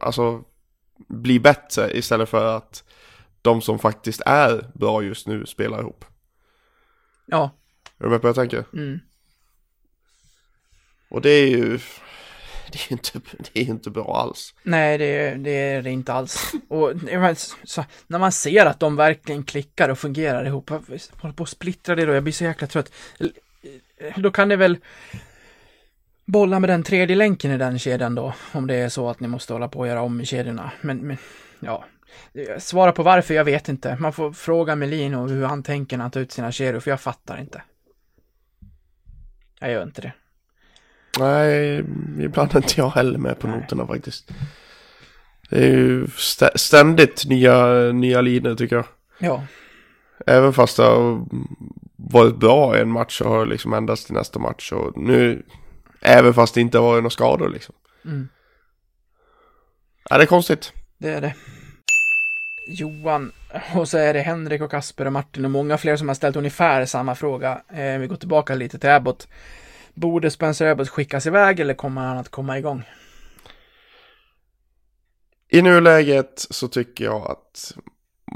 alltså, 0.00 0.42
bli 1.08 1.40
bättre 1.40 1.98
istället 1.98 2.28
för 2.28 2.56
att 2.56 2.84
de 3.42 3.60
som 3.60 3.78
faktiskt 3.78 4.20
är 4.26 4.70
bra 4.74 5.02
just 5.02 5.26
nu 5.26 5.46
spelar 5.46 5.80
ihop. 5.80 6.04
Ja. 7.26 7.50
Är 7.98 8.04
du 8.04 8.10
med 8.10 8.20
på 8.20 8.28
vad 8.28 8.36
jag 8.36 8.50
tänker? 8.50 8.64
Mm. 8.72 9.00
Och 11.08 11.20
det 11.20 11.30
är 11.30 11.46
ju, 11.46 11.68
det 12.72 12.78
är 12.78 12.88
ju 12.88 12.92
inte, 12.92 13.20
det 13.38 13.60
är 13.60 13.64
inte 13.64 13.90
bra 13.90 14.16
alls. 14.16 14.54
Nej, 14.62 14.98
det, 14.98 15.34
det 15.34 15.50
är 15.50 15.82
det 15.82 15.90
inte 15.90 16.12
alls. 16.12 16.52
Och 16.68 16.92
så, 17.64 17.84
när 18.06 18.18
man 18.18 18.32
ser 18.32 18.66
att 18.66 18.80
de 18.80 18.96
verkligen 18.96 19.44
klickar 19.44 19.88
och 19.88 19.98
fungerar 19.98 20.44
ihop, 20.44 20.70
håller 20.70 21.32
på 21.32 21.42
att 21.42 21.48
splittra 21.48 21.94
det 21.94 22.04
då, 22.04 22.12
jag 22.12 22.22
blir 22.22 22.32
så 22.32 22.44
jäkla 22.44 22.66
trött. 22.66 22.92
Då 24.16 24.30
kan 24.30 24.48
det 24.48 24.56
väl 24.56 24.78
bolla 26.24 26.60
med 26.60 26.70
den 26.70 26.82
tredje 26.82 27.16
länken 27.16 27.50
i 27.50 27.58
den 27.58 27.78
kedjan 27.78 28.14
då, 28.14 28.34
om 28.52 28.66
det 28.66 28.74
är 28.74 28.88
så 28.88 29.08
att 29.08 29.20
ni 29.20 29.28
måste 29.28 29.52
hålla 29.52 29.68
på 29.68 29.78
och 29.78 29.86
göra 29.86 30.02
om 30.02 30.20
i 30.20 30.26
kedjorna. 30.26 30.72
Men, 30.80 30.98
men 30.98 31.16
ja, 31.60 31.84
svara 32.58 32.92
på 32.92 33.02
varför, 33.02 33.34
jag 33.34 33.44
vet 33.44 33.68
inte. 33.68 33.96
Man 34.00 34.12
får 34.12 34.32
fråga 34.32 34.76
Melin 34.76 35.14
och 35.14 35.28
hur 35.28 35.44
han 35.44 35.62
tänker 35.62 35.96
när 35.96 36.04
han 36.04 36.10
tar 36.10 36.20
ut 36.20 36.32
sina 36.32 36.52
kedjor, 36.52 36.80
för 36.80 36.90
jag 36.90 37.00
fattar 37.00 37.40
inte. 37.40 37.62
Jag 39.60 39.70
gör 39.70 39.82
inte 39.82 40.00
det. 40.02 40.12
Nej, 41.18 41.78
ibland 42.20 42.50
är 42.52 42.56
inte 42.56 42.74
jag 42.80 42.90
heller 42.90 43.18
med 43.18 43.38
på 43.38 43.46
Nej. 43.46 43.60
noterna 43.60 43.86
faktiskt. 43.86 44.30
Det 45.50 45.56
är 45.64 45.70
ju 45.70 46.04
stä- 46.06 46.56
ständigt 46.56 47.24
nya, 47.26 47.66
nya 47.92 48.20
linjer 48.20 48.54
tycker 48.54 48.76
jag. 48.76 48.84
Ja, 49.18 49.46
Även 50.26 50.52
fast 50.52 50.76
det 50.76 50.82
har 50.82 51.26
varit 51.96 52.36
bra 52.36 52.76
i 52.78 52.80
en 52.80 52.90
match 52.90 53.18
så 53.18 53.28
har 53.28 53.46
liksom 53.46 53.72
ändrats 53.72 54.04
till 54.04 54.14
nästa 54.14 54.38
match. 54.38 54.72
Och 54.72 54.96
nu, 54.98 55.42
även 56.00 56.34
fast 56.34 56.54
det 56.54 56.60
inte 56.60 56.78
har 56.78 56.84
varit 56.86 57.02
några 57.02 57.10
skador 57.10 57.48
liksom. 57.48 57.74
Mm. 58.04 58.28
Ja, 60.10 60.16
det 60.18 60.24
är 60.24 60.26
konstigt. 60.26 60.72
det 60.98 61.08
är 61.10 61.20
det. 61.20 61.34
Johan, 62.66 63.32
och 63.74 63.88
så 63.88 63.98
är 63.98 64.14
det 64.14 64.20
Henrik 64.20 64.60
och 64.62 64.70
Kasper 64.70 65.06
och 65.06 65.12
Martin 65.12 65.44
och 65.44 65.50
många 65.50 65.78
fler 65.78 65.96
som 65.96 66.08
har 66.08 66.14
ställt 66.14 66.36
ungefär 66.36 66.84
samma 66.84 67.14
fråga. 67.14 67.62
Eh, 67.68 67.98
vi 67.98 68.06
går 68.06 68.16
tillbaka 68.16 68.54
lite 68.54 68.78
till 68.78 68.90
Abbott. 68.90 69.28
Borde 69.94 70.30
Spencer 70.30 70.66
Abbott 70.66 70.88
skickas 70.88 71.26
iväg 71.26 71.60
eller 71.60 71.74
kommer 71.74 72.00
han 72.06 72.18
att 72.18 72.28
komma 72.28 72.58
igång? 72.58 72.82
I 75.48 75.62
nuläget 75.62 76.46
så 76.50 76.68
tycker 76.68 77.04
jag 77.04 77.30
att 77.30 77.72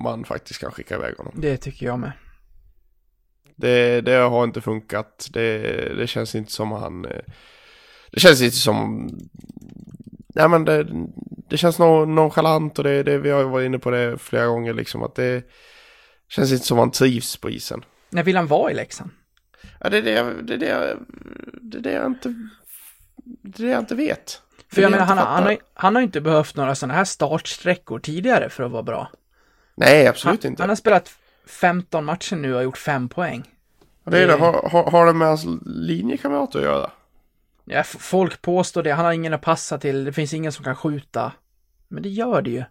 man 0.02 0.24
faktiskt 0.24 0.60
kan 0.60 0.72
skicka 0.72 0.94
iväg 0.94 1.16
honom. 1.16 1.34
Det 1.36 1.56
tycker 1.56 1.86
jag 1.86 1.98
med. 1.98 2.12
Det, 3.56 4.00
det 4.00 4.12
har 4.12 4.44
inte 4.44 4.60
funkat. 4.60 5.28
Det, 5.32 5.58
det 5.96 6.06
känns 6.06 6.34
inte 6.34 6.52
som 6.52 6.72
han... 6.72 7.04
eh, 7.04 7.20
Det 8.12 8.20
känns 8.20 8.42
inte 8.42 8.56
som... 8.56 9.10
Nej 10.34 10.48
men 10.48 10.64
det, 10.64 10.86
det 11.50 11.56
känns 11.56 11.78
non- 11.78 12.06
nonchalant 12.06 12.78
och 12.78 12.84
det, 12.84 13.02
det, 13.02 13.18
vi 13.18 13.30
har 13.30 13.40
ju 13.40 13.48
varit 13.48 13.66
inne 13.66 13.78
på 13.78 13.90
det 13.90 14.18
flera 14.18 14.46
gånger 14.46 14.74
liksom 14.74 15.02
att 15.02 15.14
det 15.14 15.44
känns 16.28 16.52
inte 16.52 16.66
som 16.66 16.78
han 16.78 16.90
trivs 16.90 17.36
på 17.36 17.50
isen. 17.50 17.84
När 18.10 18.22
vill 18.22 18.36
han 18.36 18.46
vara 18.46 18.70
i 18.70 18.74
Leksand? 18.74 19.10
Ja, 19.80 19.88
det 19.88 19.98
är 19.98 20.02
det, 20.02 20.10
jag- 20.10 20.44
det, 20.46 20.54
är 20.54 20.58
det, 20.58 20.66
jag- 20.68 20.98
det, 21.62 21.78
är 21.78 21.82
det 21.82 21.92
jag 21.92 22.06
inte... 22.06 22.34
Det 23.24 23.62
är 23.62 23.66
det 23.66 23.72
jag 23.72 23.80
inte 23.82 23.94
vet. 23.94 24.42
För 24.72 24.82
jag 24.82 24.90
menar, 24.90 25.04
han, 25.04 25.18
han, 25.18 25.42
har, 25.42 25.56
han 25.74 25.94
har 25.94 26.02
ju 26.02 26.06
inte 26.06 26.20
behövt 26.20 26.56
några 26.56 26.74
sådana 26.74 26.94
här 26.94 27.04
startsträckor 27.04 27.98
tidigare 27.98 28.48
för 28.48 28.62
att 28.62 28.70
vara 28.70 28.82
bra. 28.82 29.10
Nej, 29.74 30.06
absolut 30.06 30.42
han, 30.44 30.50
inte. 30.52 30.62
han 30.62 30.68
har 30.68 30.76
spelat 30.76 31.10
15 31.46 32.04
matcher 32.04 32.36
nu 32.36 32.50
och 32.50 32.56
har 32.56 32.62
gjort 32.64 32.78
5 32.78 33.08
poäng. 33.08 33.44
det 34.04 34.18
är 34.18 34.26
det. 34.26 34.32
Har, 34.34 34.68
har, 34.70 34.90
har 34.90 35.06
det 35.06 35.12
med 35.12 35.28
hans 35.28 35.44
linjekamrater 35.66 36.58
att 36.58 36.64
göra? 36.64 36.90
Ja, 37.72 37.83
folk 37.85 38.42
påstår 38.42 38.83
det, 38.83 38.90
han 38.90 39.04
har 39.04 39.12
ingen 39.12 39.35
att 39.35 39.40
passa 39.40 39.78
till, 39.78 40.04
det 40.04 40.12
finns 40.12 40.35
ingen 40.35 40.52
som 40.52 40.64
kan 40.64 40.76
skjuta. 40.76 41.33
Men 41.88 42.02
det 42.02 42.09
gör 42.09 42.42
det 42.42 42.50
ju. 42.50 42.64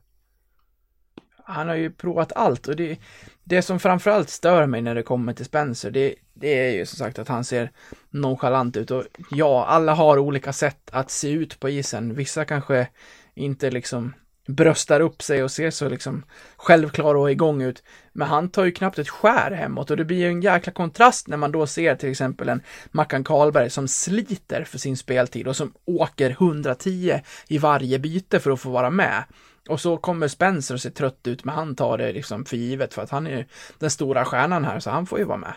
Han 1.44 1.68
har 1.68 1.76
ju 1.76 1.92
provat 1.92 2.32
allt 2.34 2.68
och 2.68 2.76
det, 2.76 3.00
det 3.44 3.62
som 3.62 3.80
framförallt 3.80 4.30
stör 4.30 4.66
mig 4.66 4.82
när 4.82 4.96
det 4.96 5.04
kommer 5.04 5.34
till 5.34 5.46
Spencer, 5.46 5.92
det, 5.92 6.16
det 6.34 6.68
är 6.68 6.72
ju 6.72 6.86
som 6.86 6.98
sagt 6.98 7.20
att 7.20 7.28
han 7.28 7.44
ser 7.44 7.72
nonchalant 8.10 8.78
ut 8.78 8.92
och 8.92 9.04
ja, 9.32 9.66
alla 9.66 9.94
har 9.94 10.18
olika 10.18 10.54
sätt 10.54 10.90
att 10.92 11.12
se 11.12 11.32
ut 11.32 11.60
på 11.60 11.70
isen. 11.70 12.16
Vissa 12.16 12.46
kanske 12.46 12.88
inte 13.34 13.72
liksom 13.72 14.14
bröstar 14.50 15.00
upp 15.00 15.22
sig 15.22 15.44
och 15.44 15.52
ser 15.52 15.72
så 15.72 15.90
liksom 15.90 16.24
självklara 16.58 17.20
och 17.20 17.32
igång 17.32 17.62
ut. 17.62 17.84
Men 18.14 18.28
han 18.28 18.50
tar 18.50 18.66
ju 18.66 18.72
knappt 18.72 19.00
ett 19.00 19.10
skär 19.10 19.52
hemåt 19.52 19.92
och 19.92 19.98
det 19.98 20.06
blir 20.06 20.18
ju 20.18 20.28
en 20.28 20.42
jäkla 20.42 20.74
kontrast 20.74 21.28
när 21.28 21.38
man 21.38 21.52
då 21.52 21.68
ser 21.68 21.96
till 21.96 22.12
exempel 22.12 22.50
en 22.50 22.62
Mackan 22.92 23.24
Karlberg 23.24 23.70
som 23.70 23.88
sliter 23.88 24.64
för 24.64 24.78
sin 24.78 24.98
speltid 24.98 25.48
och 25.48 25.56
som 25.56 25.74
åker 25.86 26.30
110 26.30 27.20
i 27.48 27.58
varje 27.58 28.00
byte 28.00 28.40
för 28.40 28.52
att 28.52 28.60
få 28.60 28.70
vara 28.70 28.90
med. 28.90 29.24
Och 29.70 29.82
så 29.82 29.98
kommer 29.98 30.28
Spencer 30.28 30.74
och 30.76 30.82
ser 30.82 30.90
trött 30.90 31.28
ut, 31.28 31.44
men 31.44 31.56
han 31.56 31.76
tar 31.76 31.98
det 31.98 32.12
liksom 32.12 32.46
för 32.46 32.58
givet 32.58 32.94
för 32.94 33.02
att 33.02 33.10
han 33.10 33.28
är 33.28 33.38
ju 33.38 33.46
den 33.80 33.90
stora 33.90 34.26
stjärnan 34.26 34.66
här, 34.66 34.80
så 34.80 34.90
han 34.90 35.06
får 35.06 35.20
ju 35.20 35.26
vara 35.26 35.38
med. 35.38 35.54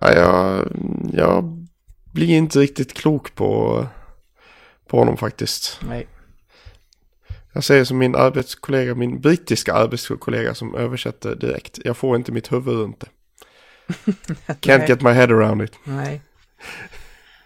Ja, 0.00 0.12
jag, 0.12 0.68
jag 1.12 1.66
blir 2.12 2.28
inte 2.28 2.58
riktigt 2.58 2.94
klok 2.94 3.34
på, 3.34 3.86
på 4.86 4.98
honom 4.98 5.16
faktiskt. 5.16 5.80
Nej. 5.88 6.06
Jag 7.52 7.64
säger 7.64 7.84
som 7.84 7.98
min 7.98 8.16
arbetskollega, 8.16 8.94
min 8.94 9.20
brittiska 9.20 9.74
arbetskollega 9.74 10.54
som 10.54 10.74
översätter 10.74 11.34
direkt. 11.36 11.78
Jag 11.84 11.96
får 11.96 12.16
inte 12.16 12.32
mitt 12.32 12.52
huvud 12.52 12.74
runt 12.74 13.00
det. 13.00 13.08
Can't 14.60 14.88
get 14.88 15.02
my 15.02 15.10
head 15.10 15.24
around 15.24 15.62
it. 15.62 15.72
Nej. 15.84 16.22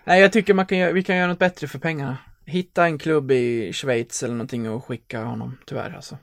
Nej, 0.05 0.21
jag 0.21 0.33
tycker 0.33 0.55
man 0.55 0.67
kan, 0.67 0.95
vi 0.95 1.03
kan 1.03 1.17
göra 1.17 1.27
något 1.27 1.39
bättre 1.39 1.69
för 1.69 1.79
pengarna. 1.79 2.19
Hitta 2.45 2.85
en 2.85 2.99
klubb 2.99 3.31
i 3.31 3.73
Schweiz 3.73 4.23
eller 4.23 4.35
någonting 4.35 4.71
och 4.71 4.85
skicka 4.85 5.25
honom, 5.25 5.59
tyvärr 5.67 5.95
alltså. 5.97 6.19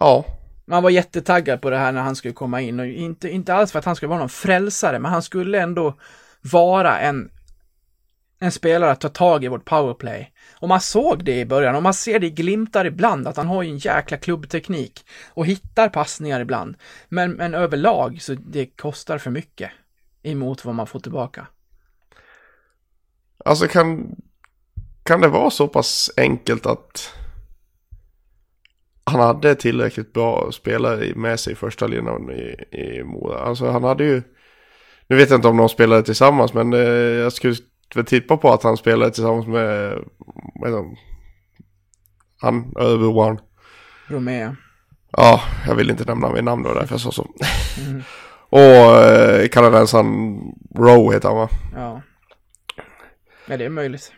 Ja, 0.00 0.24
Man 0.64 0.82
var 0.82 0.90
jättetaggad 0.90 1.60
på 1.60 1.70
det 1.70 1.78
här 1.78 1.92
när 1.92 2.00
han 2.00 2.16
skulle 2.16 2.34
komma 2.34 2.60
in 2.60 2.80
och 2.80 2.86
inte, 2.86 3.28
inte 3.30 3.54
alls 3.54 3.72
för 3.72 3.78
att 3.78 3.84
han 3.84 3.96
skulle 3.96 4.08
vara 4.08 4.18
någon 4.18 4.28
frälsare, 4.28 4.98
men 4.98 5.10
han 5.10 5.22
skulle 5.22 5.60
ändå 5.60 5.98
vara 6.40 6.98
en, 7.00 7.30
en 8.38 8.52
spelare 8.52 8.90
att 8.90 9.00
ta 9.00 9.08
tag 9.08 9.44
i 9.44 9.48
vårt 9.48 9.64
powerplay. 9.64 10.32
Och 10.54 10.68
man 10.68 10.80
såg 10.80 11.24
det 11.24 11.40
i 11.40 11.46
början 11.46 11.76
och 11.76 11.82
man 11.82 11.94
ser 11.94 12.18
det 12.18 12.26
i 12.26 12.30
glimtar 12.30 12.84
ibland 12.84 13.28
att 13.28 13.36
han 13.36 13.46
har 13.46 13.62
ju 13.62 13.70
en 13.70 13.78
jäkla 13.78 14.16
klubbteknik 14.16 15.06
och 15.28 15.46
hittar 15.46 15.88
passningar 15.88 16.40
ibland. 16.40 16.76
Men, 17.08 17.32
men 17.32 17.54
överlag 17.54 18.22
så 18.22 18.34
det 18.34 18.66
kostar 18.66 19.18
för 19.18 19.30
mycket 19.30 19.70
emot 20.22 20.64
vad 20.64 20.74
man 20.74 20.86
får 20.86 21.00
tillbaka. 21.00 21.46
alltså 23.44 23.66
kan, 23.66 24.16
kan 25.02 25.20
det 25.20 25.28
vara 25.28 25.50
så 25.50 25.68
pass 25.68 26.10
enkelt 26.16 26.66
att 26.66 27.14
han 29.04 29.20
hade 29.20 29.54
tillräckligt 29.54 30.12
bra 30.12 30.52
spelare 30.52 31.14
med 31.14 31.40
sig 31.40 31.52
i 31.52 31.56
första 31.56 31.86
linan 31.86 32.30
i, 32.30 32.76
i 32.76 33.02
Mora. 33.04 33.38
Alltså 33.38 33.70
han 33.70 33.84
hade 33.84 34.04
ju, 34.04 34.22
nu 35.06 35.16
vet 35.16 35.30
jag 35.30 35.38
inte 35.38 35.48
om 35.48 35.56
de 35.56 35.68
spelade 35.68 36.02
tillsammans 36.02 36.54
men 36.54 36.72
eh, 36.72 36.80
jag 36.80 37.32
skulle 37.32 37.56
väl 37.94 38.04
tippa 38.04 38.36
på 38.36 38.52
att 38.52 38.62
han 38.62 38.76
spelade 38.76 39.10
tillsammans 39.10 39.46
med, 39.46 39.98
vad 40.54 40.70
heter 40.70 40.76
han, 40.76 40.96
han 42.40 42.72
Örebroaren. 42.76 43.38
Romea. 44.06 44.56
Ja, 45.10 45.40
jag 45.66 45.74
vill 45.74 45.90
inte 45.90 46.04
nämna 46.04 46.32
vid 46.32 46.44
namn 46.44 46.62
då, 46.62 46.74
därför 46.74 46.94
jag 46.94 47.00
sa 47.00 47.12
så. 47.12 47.26
Och 48.48 49.02
eh, 49.02 49.48
kanadensaren 49.48 50.38
Rowe 50.74 51.14
heter 51.14 51.28
han 51.28 51.38
va? 51.38 51.48
Ja. 51.74 52.02
Ja, 53.46 53.56
det 53.56 53.64
är 53.64 53.68
möjligt. 53.68 54.12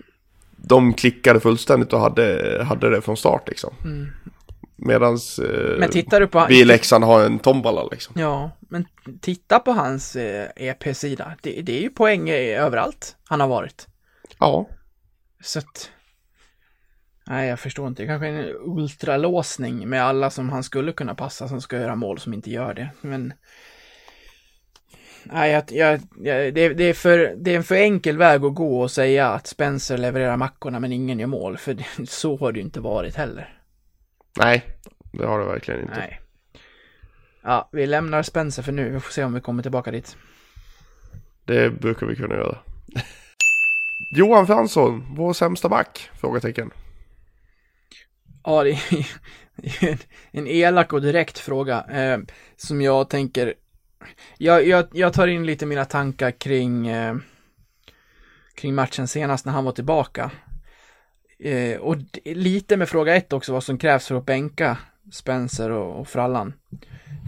De 0.57 0.94
klickade 0.94 1.40
fullständigt 1.40 1.92
och 1.92 2.00
hade, 2.00 2.64
hade 2.68 2.90
det 2.90 3.00
från 3.00 3.16
start 3.16 3.48
liksom. 3.48 3.74
Medans 4.76 5.38
eh, 5.38 5.78
Men 5.78 5.90
tittar 5.90 6.20
du 6.20 6.26
på... 6.26 6.46
Leksand 6.50 7.04
har 7.04 7.24
en 7.24 7.38
tombola 7.38 7.84
liksom. 7.90 8.14
Ja, 8.18 8.50
men 8.60 8.86
titta 9.20 9.58
på 9.58 9.72
hans 9.72 10.16
eh, 10.16 10.48
EP-sida. 10.56 11.32
Det, 11.42 11.62
det 11.62 11.78
är 11.78 11.82
ju 11.82 11.90
poäng 11.90 12.28
eh, 12.28 12.64
överallt 12.64 13.16
han 13.24 13.40
har 13.40 13.48
varit. 13.48 13.86
Ja, 14.38 14.68
Så 15.42 15.58
att... 15.58 15.90
Nej, 17.28 17.48
jag 17.48 17.60
förstår 17.60 17.88
inte. 17.88 18.02
Det 18.02 18.06
kanske 18.06 18.26
är 18.26 18.32
en 18.32 18.56
ultralåsning 18.78 19.88
med 19.88 20.02
alla 20.02 20.30
som 20.30 20.48
han 20.48 20.62
skulle 20.62 20.92
kunna 20.92 21.14
passa 21.14 21.48
som 21.48 21.60
ska 21.60 21.76
göra 21.76 21.94
mål 21.94 22.18
som 22.18 22.34
inte 22.34 22.50
gör 22.50 22.74
det. 22.74 22.88
Men... 23.00 23.32
Nej, 25.22 25.52
jag, 25.52 25.64
jag, 25.68 26.00
jag, 26.18 26.54
det, 26.54 26.68
det, 26.68 26.84
är 26.84 26.94
för, 26.94 27.34
det 27.36 27.52
är 27.52 27.56
en 27.56 27.64
för 27.64 27.74
enkel 27.74 28.18
väg 28.18 28.44
att 28.44 28.54
gå 28.54 28.80
och 28.80 28.90
säga 28.90 29.28
att 29.28 29.46
Spencer 29.46 29.98
levererar 29.98 30.36
mackorna 30.36 30.80
men 30.80 30.92
ingen 30.92 31.20
gör 31.20 31.26
mål. 31.26 31.56
För 31.56 31.74
det, 31.74 31.86
så 32.08 32.36
har 32.36 32.52
det 32.52 32.58
ju 32.58 32.64
inte 32.64 32.80
varit 32.80 33.16
heller. 33.16 33.56
Nej, 34.37 34.64
det 35.12 35.27
har 35.27 35.38
det 35.38 35.44
verkligen 35.46 35.81
inte. 35.81 35.99
Nej. 35.99 36.20
Ja, 37.42 37.68
vi 37.72 37.87
lämnar 37.87 38.22
Spencer 38.22 38.62
för 38.62 38.72
nu. 38.72 38.90
Vi 38.90 39.01
får 39.01 39.12
se 39.12 39.25
om 39.25 39.35
vi 39.35 39.40
kommer 39.40 39.62
tillbaka 39.62 39.90
dit. 39.90 40.16
Det 41.44 41.70
brukar 41.70 42.07
vi 42.07 42.16
kunna 42.16 42.35
göra. 42.35 42.59
Johan 44.16 44.46
Fransson, 44.46 45.14
vår 45.16 45.33
sämsta 45.33 45.68
back? 45.68 46.11
Frågetecken. 46.20 46.70
Ja, 48.44 48.64
det 48.64 48.70
är 48.70 49.07
en, 49.81 49.99
en 50.31 50.46
elak 50.46 50.92
och 50.92 51.03
direkt 51.03 51.38
fråga 51.38 51.85
eh, 51.90 52.18
som 52.57 52.83
jag 52.83 53.11
tänker. 53.11 53.55
Jag, 54.38 54.66
jag, 54.66 54.87
jag 54.92 55.12
tar 55.12 55.27
in 55.27 55.46
lite 55.46 55.66
mina 55.66 55.85
tankar 55.85 56.31
kring 56.31 56.87
eh, 56.87 57.16
kring 58.55 58.75
matchen 58.75 59.09
senast 59.09 59.44
när 59.44 59.53
han 59.53 59.64
var 59.64 59.72
tillbaka. 59.72 60.31
Eh, 61.38 61.79
och 61.81 61.96
lite 62.25 62.77
med 62.77 62.88
fråga 62.88 63.16
ett 63.16 63.33
också 63.33 63.53
vad 63.53 63.64
som 63.64 63.79
krävs 63.79 64.07
för 64.07 64.14
att 64.14 64.27
bänka 64.27 64.79
Spencer 65.12 65.70
och, 65.70 66.01
och 66.01 66.09
Frallan. 66.09 66.53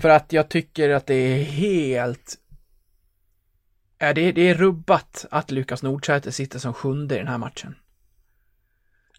För 0.03 0.09
att 0.09 0.33
jag 0.33 0.49
tycker 0.49 0.91
att 0.91 1.07
det 1.07 1.15
är 1.15 1.43
helt 1.45 2.37
Ja, 4.01 4.13
det, 4.13 4.21
är- 4.21 4.33
det 4.33 4.49
är 4.49 4.55
rubbat 4.55 5.27
att 5.31 5.51
Lukas 5.51 5.83
Nordsäter 5.83 6.31
sitter 6.31 6.59
som 6.59 6.75
sjunde 6.75 7.15
i 7.15 7.19
den 7.19 7.29
här 7.29 7.39
matchen. 7.39 7.75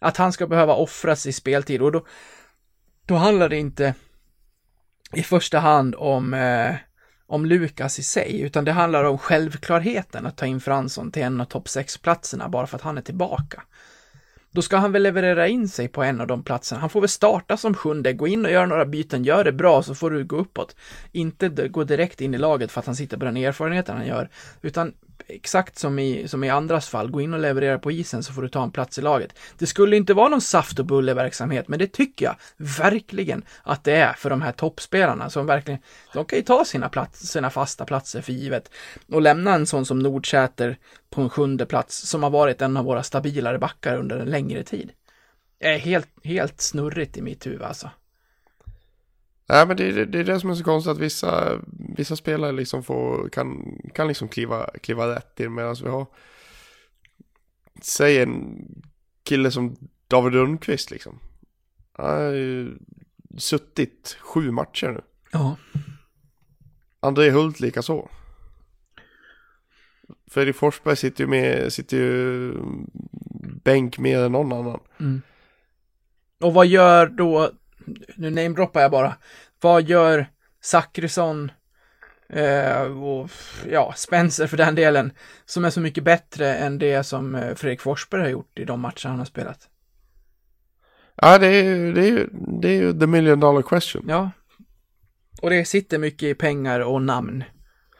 Att 0.00 0.16
han 0.16 0.32
ska 0.32 0.46
behöva 0.46 0.74
offras 0.74 1.26
i 1.26 1.32
speltid 1.32 1.82
och 1.82 1.92
då, 1.92 2.06
då 3.06 3.14
handlar 3.14 3.48
det 3.48 3.56
inte 3.56 3.94
i 5.12 5.22
första 5.22 5.58
hand 5.58 5.94
om, 5.98 6.34
eh, 6.34 6.74
om 7.26 7.46
Lukas 7.46 7.98
i 7.98 8.02
sig, 8.02 8.40
utan 8.40 8.64
det 8.64 8.72
handlar 8.72 9.04
om 9.04 9.18
självklarheten 9.18 10.26
att 10.26 10.36
ta 10.36 10.46
in 10.46 10.60
Fransson 10.60 11.12
till 11.12 11.22
en 11.22 11.40
av 11.40 11.44
topp 11.44 11.66
6-platserna 11.66 12.48
bara 12.48 12.66
för 12.66 12.76
att 12.76 12.82
han 12.82 12.98
är 12.98 13.02
tillbaka. 13.02 13.62
Då 14.52 14.62
ska 14.62 14.76
han 14.76 14.92
väl 14.92 15.02
leverera 15.02 15.48
in 15.48 15.68
sig 15.68 15.88
på 15.88 16.02
en 16.02 16.20
av 16.20 16.26
de 16.26 16.42
platserna. 16.42 16.80
Han 16.80 16.90
får 16.90 17.00
väl 17.00 17.08
starta 17.08 17.56
som 17.56 17.74
sjunde, 17.74 18.12
gå 18.12 18.28
in 18.28 18.44
och 18.44 18.50
göra 18.50 18.66
några 18.66 18.86
byten, 18.86 19.24
gör 19.24 19.44
det 19.44 19.52
bra 19.52 19.82
så 19.82 19.94
får 19.94 20.10
du 20.10 20.24
gå 20.24 20.36
uppåt. 20.36 20.76
Inte 21.12 21.48
gå 21.48 21.84
direkt 21.84 22.20
in 22.20 22.34
i 22.34 22.38
laget 22.38 22.72
för 22.72 22.80
att 22.80 22.86
han 22.86 22.96
sitter 22.96 23.16
på 23.16 23.24
den 23.24 23.36
erfarenheten 23.36 23.96
han 23.96 24.06
gör, 24.06 24.28
utan 24.62 24.92
exakt 25.34 25.78
som 25.78 25.98
i, 25.98 26.28
som 26.28 26.44
i 26.44 26.50
andras 26.50 26.88
fall, 26.88 27.10
gå 27.10 27.20
in 27.20 27.34
och 27.34 27.40
leverera 27.40 27.78
på 27.78 27.92
isen 27.92 28.22
så 28.22 28.32
får 28.32 28.42
du 28.42 28.48
ta 28.48 28.62
en 28.62 28.70
plats 28.70 28.98
i 28.98 29.02
laget. 29.02 29.38
Det 29.58 29.66
skulle 29.66 29.96
inte 29.96 30.14
vara 30.14 30.28
någon 30.28 30.40
saft 30.40 30.78
och 30.78 30.86
bulleverksamhet, 30.86 31.68
men 31.68 31.78
det 31.78 31.92
tycker 31.92 32.24
jag 32.24 32.36
verkligen 32.56 33.44
att 33.62 33.84
det 33.84 33.92
är 33.92 34.12
för 34.12 34.30
de 34.30 34.42
här 34.42 34.52
toppspelarna 34.52 35.30
som 35.30 35.46
verkligen, 35.46 35.80
de 36.14 36.24
kan 36.24 36.38
ju 36.38 36.44
ta 36.44 36.64
sina, 36.64 36.88
plats, 36.88 37.20
sina 37.20 37.50
fasta 37.50 37.84
platser 37.84 38.20
för 38.20 38.32
givet 38.32 38.70
och 39.12 39.22
lämna 39.22 39.54
en 39.54 39.66
sån 39.66 39.86
som 39.86 39.98
Nordsäter 39.98 40.78
på 41.10 41.20
en 41.20 41.30
sjunde 41.30 41.66
plats 41.66 42.08
som 42.08 42.22
har 42.22 42.30
varit 42.30 42.62
en 42.62 42.76
av 42.76 42.84
våra 42.84 43.02
stabilare 43.02 43.58
backar 43.58 43.96
under 43.96 44.18
en 44.18 44.30
längre 44.30 44.62
tid. 44.62 44.90
Det 45.58 45.66
är 45.66 45.78
helt, 45.78 46.08
helt 46.24 46.60
snurrigt 46.60 47.16
i 47.16 47.22
mitt 47.22 47.46
huvud 47.46 47.62
alltså. 47.62 47.90
Nej 49.50 49.66
men 49.66 49.76
det, 49.76 49.84
är- 49.88 50.06
det 50.06 50.18
är 50.18 50.24
det 50.24 50.40
som 50.40 50.50
är 50.50 50.54
så 50.54 50.64
konstigt 50.64 50.90
att 50.90 50.98
vissa, 50.98 51.60
vissa 51.96 52.16
spelare 52.16 52.52
liksom 52.52 52.82
får, 52.82 53.28
kan, 53.28 53.78
kan 53.94 54.08
liksom 54.08 54.28
kliva, 54.28 54.70
kliva 54.82 55.14
rätt 55.16 55.40
in 55.40 55.54
medan 55.54 55.76
vi 55.82 55.88
har 55.88 56.06
Säg 57.82 58.22
en 58.22 58.64
kille 59.24 59.50
som 59.50 59.76
David 60.08 60.34
Rundqvist 60.34 60.90
liksom. 60.90 61.18
Han 61.92 62.06
har 62.10 62.30
ju 62.32 62.78
suttit 63.38 64.16
sju 64.20 64.50
matcher 64.50 64.88
nu. 64.88 65.00
Ja. 65.32 65.56
André 67.00 67.30
Hult 67.30 67.60
lika 67.60 67.82
så. 67.82 68.10
Fredrik 70.30 70.56
Forsberg 70.56 70.96
sitter 70.96 71.24
ju 71.24 71.30
med, 71.30 71.72
sitter 71.72 71.96
ju 71.96 72.52
bänk 73.64 73.98
mer 73.98 74.18
än 74.18 74.32
någon 74.32 74.52
annan. 74.52 74.80
Och 76.40 76.54
vad 76.54 76.66
gör 76.66 77.06
då, 77.06 77.50
nu 78.16 78.30
namedroppar 78.30 78.80
jag 78.80 78.90
bara, 78.90 79.16
vad 79.60 79.82
gör 79.82 80.26
Zachrisson 80.62 81.50
eh, 82.28 82.82
och 82.82 83.30
ja, 83.70 83.92
Spencer 83.96 84.46
för 84.46 84.56
den 84.56 84.74
delen, 84.74 85.12
som 85.44 85.64
är 85.64 85.70
så 85.70 85.80
mycket 85.80 86.04
bättre 86.04 86.54
än 86.54 86.78
det 86.78 87.04
som 87.04 87.34
eh, 87.34 87.54
Fredrik 87.54 87.80
Forsberg 87.80 88.22
har 88.22 88.28
gjort 88.28 88.58
i 88.58 88.64
de 88.64 88.80
matcher 88.80 89.08
han 89.08 89.18
har 89.18 89.26
spelat? 89.26 89.68
Ja 91.16 91.38
det 91.38 91.46
är 91.46 91.64
ju, 91.64 91.92
det 91.92 92.00
är 92.00 92.10
ju, 92.10 92.28
det 92.60 92.68
är 92.68 92.82
ju 92.82 93.00
the 93.00 93.06
million 93.06 93.40
dollar 93.40 93.62
question. 93.62 94.04
Ja. 94.08 94.30
Och 95.42 95.50
det 95.50 95.64
sitter 95.64 95.98
mycket 95.98 96.22
i 96.22 96.34
pengar 96.34 96.80
och 96.80 97.02
namn. 97.02 97.44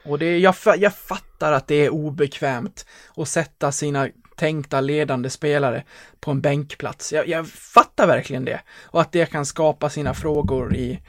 Och 0.04 0.18
det, 0.18 0.38
jag, 0.38 0.54
jag 0.78 0.94
fattar 0.94 1.52
att 1.52 1.66
det 1.66 1.74
är 1.74 1.90
obekvämt 1.90 2.86
att 3.16 3.28
sätta 3.28 3.72
sina 3.72 4.08
tänkta 4.40 4.80
ledande 4.80 5.30
spelare 5.30 5.84
på 6.20 6.30
en 6.30 6.40
bänkplats. 6.40 7.12
Jag, 7.12 7.28
jag 7.28 7.48
fattar 7.48 8.06
verkligen 8.06 8.44
det. 8.44 8.60
Och 8.82 9.00
att 9.00 9.12
det 9.12 9.26
kan 9.26 9.46
skapa 9.46 9.90
sina 9.90 10.14
frågor 10.14 10.74
i, 10.74 11.00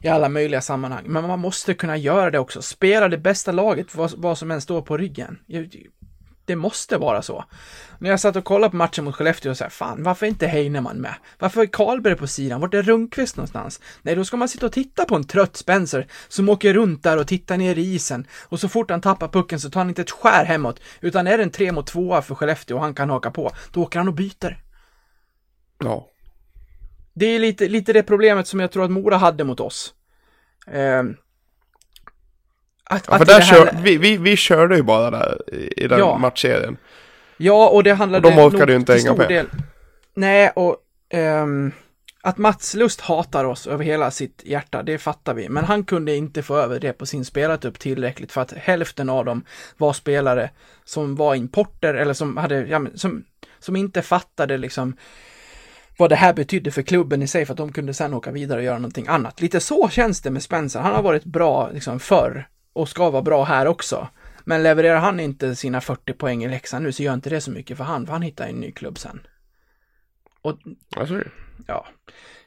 i 0.00 0.08
alla 0.08 0.28
möjliga 0.28 0.60
sammanhang. 0.60 1.04
Men 1.06 1.26
man 1.26 1.38
måste 1.38 1.74
kunna 1.74 1.96
göra 1.96 2.30
det 2.30 2.38
också. 2.38 2.62
Spela 2.62 3.08
det 3.08 3.18
bästa 3.18 3.52
laget, 3.52 3.94
vad, 3.94 4.12
vad 4.16 4.38
som 4.38 4.50
än 4.50 4.60
står 4.60 4.82
på 4.82 4.96
ryggen. 4.96 5.38
Det 6.44 6.56
måste 6.56 6.98
vara 6.98 7.22
så. 7.22 7.44
När 7.98 8.10
jag 8.10 8.20
satt 8.20 8.36
och 8.36 8.44
kollade 8.44 8.70
på 8.70 8.76
matchen 8.76 9.04
mot 9.04 9.14
Skellefteå 9.14 9.50
och 9.50 9.56
så 9.56 9.64
här, 9.64 9.70
fan, 9.70 10.02
varför 10.02 10.26
är 10.26 10.30
inte 10.30 10.46
Heinemann 10.46 10.96
med? 10.96 11.14
Varför 11.38 11.60
är 11.60 11.66
Karlberg 11.66 12.16
på 12.16 12.26
sidan? 12.26 12.60
Vart 12.60 12.74
är 12.74 12.82
Rundqvist 12.82 13.36
någonstans? 13.36 13.80
Nej, 14.02 14.14
då 14.14 14.24
ska 14.24 14.36
man 14.36 14.48
sitta 14.48 14.66
och 14.66 14.72
titta 14.72 15.04
på 15.04 15.16
en 15.16 15.24
trött 15.24 15.56
Spencer 15.56 16.06
som 16.28 16.48
åker 16.48 16.74
runt 16.74 17.02
där 17.02 17.18
och 17.18 17.26
tittar 17.26 17.56
ner 17.56 17.78
i 17.78 17.94
isen 17.94 18.26
och 18.42 18.60
så 18.60 18.68
fort 18.68 18.90
han 18.90 19.00
tappar 19.00 19.28
pucken 19.28 19.60
så 19.60 19.70
tar 19.70 19.80
han 19.80 19.88
inte 19.88 20.02
ett 20.02 20.10
skär 20.10 20.44
hemåt, 20.44 20.80
utan 21.00 21.26
är 21.26 21.36
det 21.36 21.42
en 21.42 21.50
tre 21.50 21.72
mot 21.72 21.86
tvåa 21.86 22.22
för 22.22 22.34
Skellefteå 22.34 22.76
och 22.76 22.82
han 22.82 22.94
kan 22.94 23.10
haka 23.10 23.30
på, 23.30 23.50
då 23.72 23.82
åker 23.82 23.98
han 23.98 24.08
och 24.08 24.14
byter. 24.14 24.62
Ja. 25.78 26.10
Det 27.14 27.26
är 27.26 27.38
lite, 27.38 27.68
lite 27.68 27.92
det 27.92 28.02
problemet 28.02 28.46
som 28.46 28.60
jag 28.60 28.70
tror 28.70 28.84
att 28.84 28.90
Mora 28.90 29.16
hade 29.16 29.44
mot 29.44 29.60
oss. 29.60 29.94
Ehm, 30.66 31.16
att, 32.84 33.04
Ja, 33.10 33.18
för 33.18 33.24
där 33.24 33.40
här- 33.40 33.40
kör, 33.40 33.76
vi, 33.82 33.96
vi, 33.96 34.16
vi 34.16 34.36
körde 34.36 34.76
ju 34.76 34.82
bara 34.82 35.10
där 35.10 35.38
i 35.76 35.88
den 35.88 35.98
Ja. 35.98 36.18
matchserien. 36.18 36.76
Ja, 37.36 37.68
och 37.68 37.82
det 37.82 37.92
handlade 37.94 38.28
Och 38.28 38.34
de 38.34 38.42
orkade 38.42 38.72
ju 38.72 38.78
inte 38.78 38.94
hänga 38.94 39.14
med. 39.14 39.28
Del... 39.28 39.46
Nej, 40.14 40.50
och 40.56 40.76
ehm, 41.10 41.72
att 42.22 42.38
Mats 42.38 42.74
Lust 42.74 43.00
hatar 43.00 43.44
oss 43.44 43.66
över 43.66 43.84
hela 43.84 44.10
sitt 44.10 44.42
hjärta, 44.44 44.82
det 44.82 44.98
fattar 44.98 45.34
vi. 45.34 45.48
Men 45.48 45.64
han 45.64 45.84
kunde 45.84 46.16
inte 46.16 46.42
få 46.42 46.56
över 46.56 46.80
det 46.80 46.92
på 46.92 47.06
sin 47.06 47.24
spelartrupp 47.24 47.78
tillräckligt 47.78 48.32
för 48.32 48.40
att 48.40 48.52
hälften 48.52 49.10
av 49.10 49.24
dem 49.24 49.44
var 49.76 49.92
spelare 49.92 50.50
som 50.84 51.16
var 51.16 51.34
importer 51.34 51.94
eller 51.94 52.14
som 52.14 52.36
hade, 52.36 52.66
ja, 52.66 52.86
som, 52.94 53.24
som 53.58 53.76
inte 53.76 54.02
fattade 54.02 54.56
liksom 54.58 54.96
vad 55.98 56.10
det 56.10 56.16
här 56.16 56.32
betydde 56.34 56.70
för 56.70 56.82
klubben 56.82 57.22
i 57.22 57.26
sig 57.26 57.46
för 57.46 57.52
att 57.52 57.58
de 57.58 57.72
kunde 57.72 57.94
sen 57.94 58.14
åka 58.14 58.30
vidare 58.30 58.58
och 58.58 58.64
göra 58.64 58.78
någonting 58.78 59.06
annat. 59.08 59.40
Lite 59.40 59.60
så 59.60 59.88
känns 59.88 60.20
det 60.20 60.30
med 60.30 60.42
Spencer. 60.42 60.80
Han 60.80 60.94
har 60.94 61.02
varit 61.02 61.24
bra 61.24 61.70
liksom 61.72 62.00
förr 62.00 62.46
och 62.74 62.88
ska 62.88 63.10
vara 63.10 63.22
bra 63.22 63.44
här 63.44 63.66
också. 63.66 64.08
Men 64.44 64.62
levererar 64.62 64.98
han 65.00 65.20
inte 65.20 65.56
sina 65.56 65.80
40 65.80 66.12
poäng 66.12 66.44
i 66.44 66.48
Leksand 66.48 66.84
nu 66.84 66.92
så 66.92 67.02
gör 67.02 67.14
inte 67.14 67.30
det 67.30 67.40
så 67.40 67.50
mycket 67.50 67.76
för 67.76 67.84
han, 67.84 68.06
för 68.06 68.12
han 68.12 68.22
hittar 68.22 68.48
en 68.48 68.60
ny 68.60 68.72
klubb 68.72 68.98
sen. 68.98 69.26
Och 70.42 70.58
Alltså, 70.96 71.22
ja, 71.66 71.86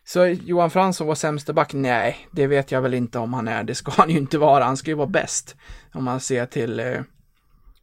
så 0.04 0.26
Johan 0.26 0.72
Fransson 0.72 1.08
var 1.08 1.16
sämste 1.16 1.54
back? 1.54 1.74
Nej, 1.74 2.28
det 2.32 2.48
vet 2.48 2.72
jag 2.72 2.82
väl 2.82 2.94
inte 2.94 3.20
om 3.20 3.34
han 3.34 3.48
är. 3.48 3.64
Det 3.64 3.76
ska 3.76 3.92
han 3.92 4.10
ju 4.10 4.18
inte 4.18 4.38
vara. 4.38 4.64
Han 4.64 4.78
ska 4.78 4.92
ju 4.92 4.96
vara 4.96 5.08
bäst 5.08 5.56
om 5.94 6.04
man 6.04 6.20
ser 6.20 6.46
till, 6.46 6.80
eh, 6.80 7.02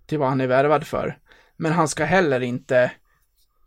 till 0.07 0.18
vad 0.18 0.28
han 0.28 0.40
är 0.40 0.46
värvad 0.46 0.87
för. 0.87 1.18
Men 1.57 1.72
han 1.72 1.88
ska 1.88 2.04
heller 2.04 2.40
inte 2.40 2.92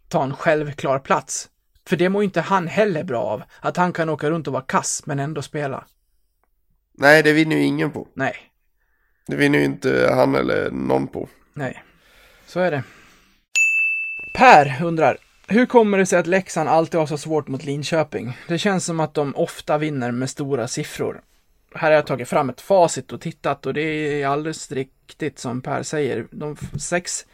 ta 0.09 0.23
en 0.23 0.35
självklar 0.35 0.99
plats. 0.99 1.49
För 1.87 1.95
det 1.95 2.09
mår 2.09 2.21
ju 2.21 2.25
inte 2.25 2.41
han 2.41 2.67
heller 2.67 3.03
bra 3.03 3.23
av. 3.23 3.43
Att 3.59 3.77
han 3.77 3.93
kan 3.93 4.09
åka 4.09 4.29
runt 4.29 4.47
och 4.47 4.53
vara 4.53 4.63
kass 4.63 5.03
men 5.05 5.19
ändå 5.19 5.41
spela. 5.41 5.85
nej, 6.97 7.23
det 7.23 7.33
vinner 7.33 7.55
ju 7.55 7.63
ingen 7.63 7.91
på. 7.91 8.07
Nej, 8.13 8.35
det 9.27 9.35
vinner 9.35 9.59
ju 9.59 9.65
inte 9.65 10.09
han 10.13 10.35
eller 10.35 10.71
någon 10.71 11.07
på. 11.07 11.27
nej. 11.53 11.83
Så 12.45 12.59
är 12.59 12.71
det. 12.71 12.83
Per 14.33 14.83
undrar, 14.83 15.17
hur 15.47 15.65
kommer 15.65 15.97
det 15.97 16.05
sig 16.05 16.19
att 16.19 16.27
Leksand 16.27 16.69
alltid 16.69 16.99
har 16.99 17.07
så 17.07 17.17
svårt 17.17 17.47
mot 17.47 17.63
Linköping? 17.63 18.37
Det 18.47 18.57
känns 18.57 18.85
som 18.85 18.99
att 18.99 19.13
de 19.13 19.35
ofta 19.35 19.77
vinner 19.77 20.11
med 20.11 20.29
stora 20.29 20.67
siffror. 20.67 21.21
Här 21.75 21.89
har 21.89 21.95
jag 21.95 22.07
tagit 22.07 22.29
fram 22.29 22.49
ett 22.49 22.61
facit 22.61 23.13
och 23.13 23.21
tittat 23.21 23.65
och 23.65 23.73
det 23.73 23.81
är 24.21 24.27
alldeles 24.27 24.71
riktigt 24.71 25.39
som 25.39 25.61
Per 25.61 25.83
säger. 25.83 26.27
De 26.31 26.57
sex 26.79 27.25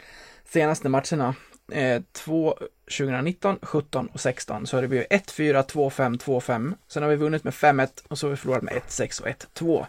senaste 0.44 0.88
matcherna, 0.88 1.34
eh, 1.72 2.02
två 2.12 2.58
2019, 2.98 3.58
17 3.62 4.06
och 4.06 4.20
16, 4.20 4.66
så 4.66 4.76
har 4.76 4.82
det 4.82 4.88
blivit 4.88 5.10
1-4, 5.10 5.62
2-5, 5.62 6.18
2-5. 6.18 6.74
Sen 6.88 7.02
har 7.02 7.10
vi 7.10 7.16
vunnit 7.16 7.44
med 7.44 7.54
5-1 7.54 8.04
och 8.08 8.18
så 8.18 8.26
har 8.26 8.30
vi 8.30 8.36
förlorat 8.36 8.62
med 8.62 8.74
1-6 8.74 9.20
och 9.20 9.28
1-2. 9.28 9.86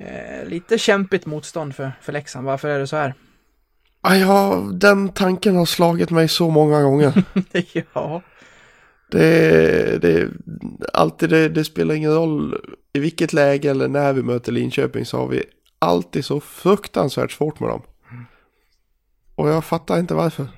Eh, 0.00 0.48
lite 0.48 0.78
kämpigt 0.78 1.26
motstånd 1.26 1.74
för, 1.74 1.92
för 2.00 2.12
Leksand. 2.12 2.46
Varför 2.46 2.68
är 2.68 2.78
det 2.78 2.86
så 2.86 2.96
här? 2.96 3.14
Ah, 4.00 4.14
ja, 4.14 4.68
den 4.72 5.08
tanken 5.08 5.56
har 5.56 5.66
slagit 5.66 6.10
mig 6.10 6.28
så 6.28 6.50
många 6.50 6.82
gånger. 6.82 7.24
ja. 7.92 8.22
Det, 9.10 10.02
det, 10.02 10.28
alltid 10.92 11.30
det, 11.30 11.48
det 11.48 11.64
spelar 11.64 11.94
ingen 11.94 12.14
roll 12.14 12.60
i 12.92 12.98
vilket 12.98 13.32
läge 13.32 13.70
eller 13.70 13.88
när 13.88 14.12
vi 14.12 14.22
möter 14.22 14.52
Linköping 14.52 15.06
så 15.06 15.18
har 15.18 15.28
vi 15.28 15.44
alltid 15.78 16.24
så 16.24 16.40
fruktansvärt 16.40 17.32
svårt 17.32 17.60
med 17.60 17.68
dem. 17.68 17.82
Och 19.34 19.48
jag 19.48 19.64
fattar 19.64 19.98
inte 19.98 20.14
varför. 20.14 20.48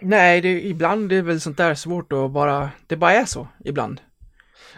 Nej, 0.00 0.40
det, 0.40 0.66
ibland 0.66 1.12
är 1.12 1.16
det 1.16 1.22
väl 1.22 1.40
sånt 1.40 1.56
där 1.56 1.74
svårt 1.74 2.12
att 2.12 2.30
bara, 2.30 2.70
det 2.86 2.96
bara 2.96 3.12
är 3.12 3.24
så 3.24 3.48
ibland. 3.64 4.00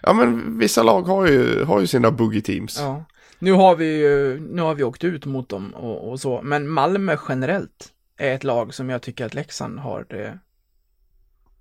Ja 0.02 0.12
men 0.12 0.58
vissa 0.58 0.82
lag 0.82 1.02
har 1.02 1.26
ju, 1.26 1.64
har 1.64 1.80
ju 1.80 1.86
sina 1.86 2.10
boogie 2.10 2.42
teams. 2.42 2.78
Ja. 2.80 3.04
Nu 3.38 3.52
har 3.52 3.76
vi 3.76 3.98
ju, 3.98 4.40
nu 4.40 4.62
har 4.62 4.74
vi 4.74 4.84
åkt 4.84 5.04
ut 5.04 5.26
mot 5.26 5.48
dem 5.48 5.74
och, 5.74 6.10
och 6.10 6.20
så, 6.20 6.40
men 6.42 6.68
Malmö 6.68 7.16
generellt 7.28 7.92
är 8.18 8.34
ett 8.34 8.44
lag 8.44 8.74
som 8.74 8.90
jag 8.90 9.02
tycker 9.02 9.26
att 9.26 9.34
Leksand 9.34 9.78
har 9.78 10.06
det 10.08 10.38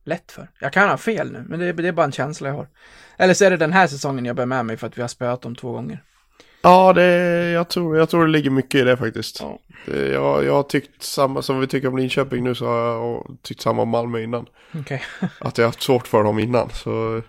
lätt 0.04 0.32
för. 0.32 0.50
Jag 0.60 0.74
kan 0.74 0.90
ha 0.90 0.98
fel 0.98 1.32
nu, 1.32 1.46
men 1.48 1.60
det, 1.60 1.74
det 1.74 1.88
är 1.88 1.92
bara 1.92 2.06
en 2.06 2.12
känsla 2.12 2.48
jag 2.48 2.56
har. 2.56 2.68
Eller 3.18 3.34
så 3.34 3.46
är 3.46 3.50
det 3.50 3.58
den 3.58 3.74
här 3.74 3.88
säsongen 3.88 4.26
jag 4.26 4.36
bär 4.36 4.46
med 4.46 4.66
mig 4.66 4.78
för 4.78 4.88
att 4.88 4.98
vi 4.98 5.02
har 5.02 5.08
spöat 5.08 5.42
dem 5.42 5.56
två 5.56 5.72
gånger. 5.72 6.04
Ja, 6.62 6.94
det, 6.94 7.06
jag, 7.52 7.70
tror, 7.70 7.98
jag 7.98 8.10
tror 8.10 8.26
det 8.26 8.32
ligger 8.32 8.50
mycket 8.50 8.82
i 8.82 8.84
det 8.84 8.98
faktiskt. 8.98 9.40
Ja. 9.42 9.60
Det, 9.86 10.08
jag, 10.08 10.46
jag 10.46 10.54
har 10.54 10.64
tyckt 10.64 11.04
samma 11.04 11.42
som 11.42 11.60
vi 11.60 11.68
tycker 11.68 11.88
om 11.88 11.98
Linköping 11.98 12.44
nu 12.44 12.56
så 12.56 12.66
har 12.66 12.78
jag 12.78 13.38
tyckt 13.42 13.62
samma 13.62 13.82
om 13.82 13.90
Malmö 13.90 14.22
innan. 14.22 14.46
Okej. 14.80 15.04
Att 15.40 15.58
jag 15.58 15.66
har 15.66 15.68
haft 15.68 15.82
svårt 15.82 16.08
för 16.08 16.24
dem 16.24 16.40
innan. 16.40 16.70
Så, 16.70 17.22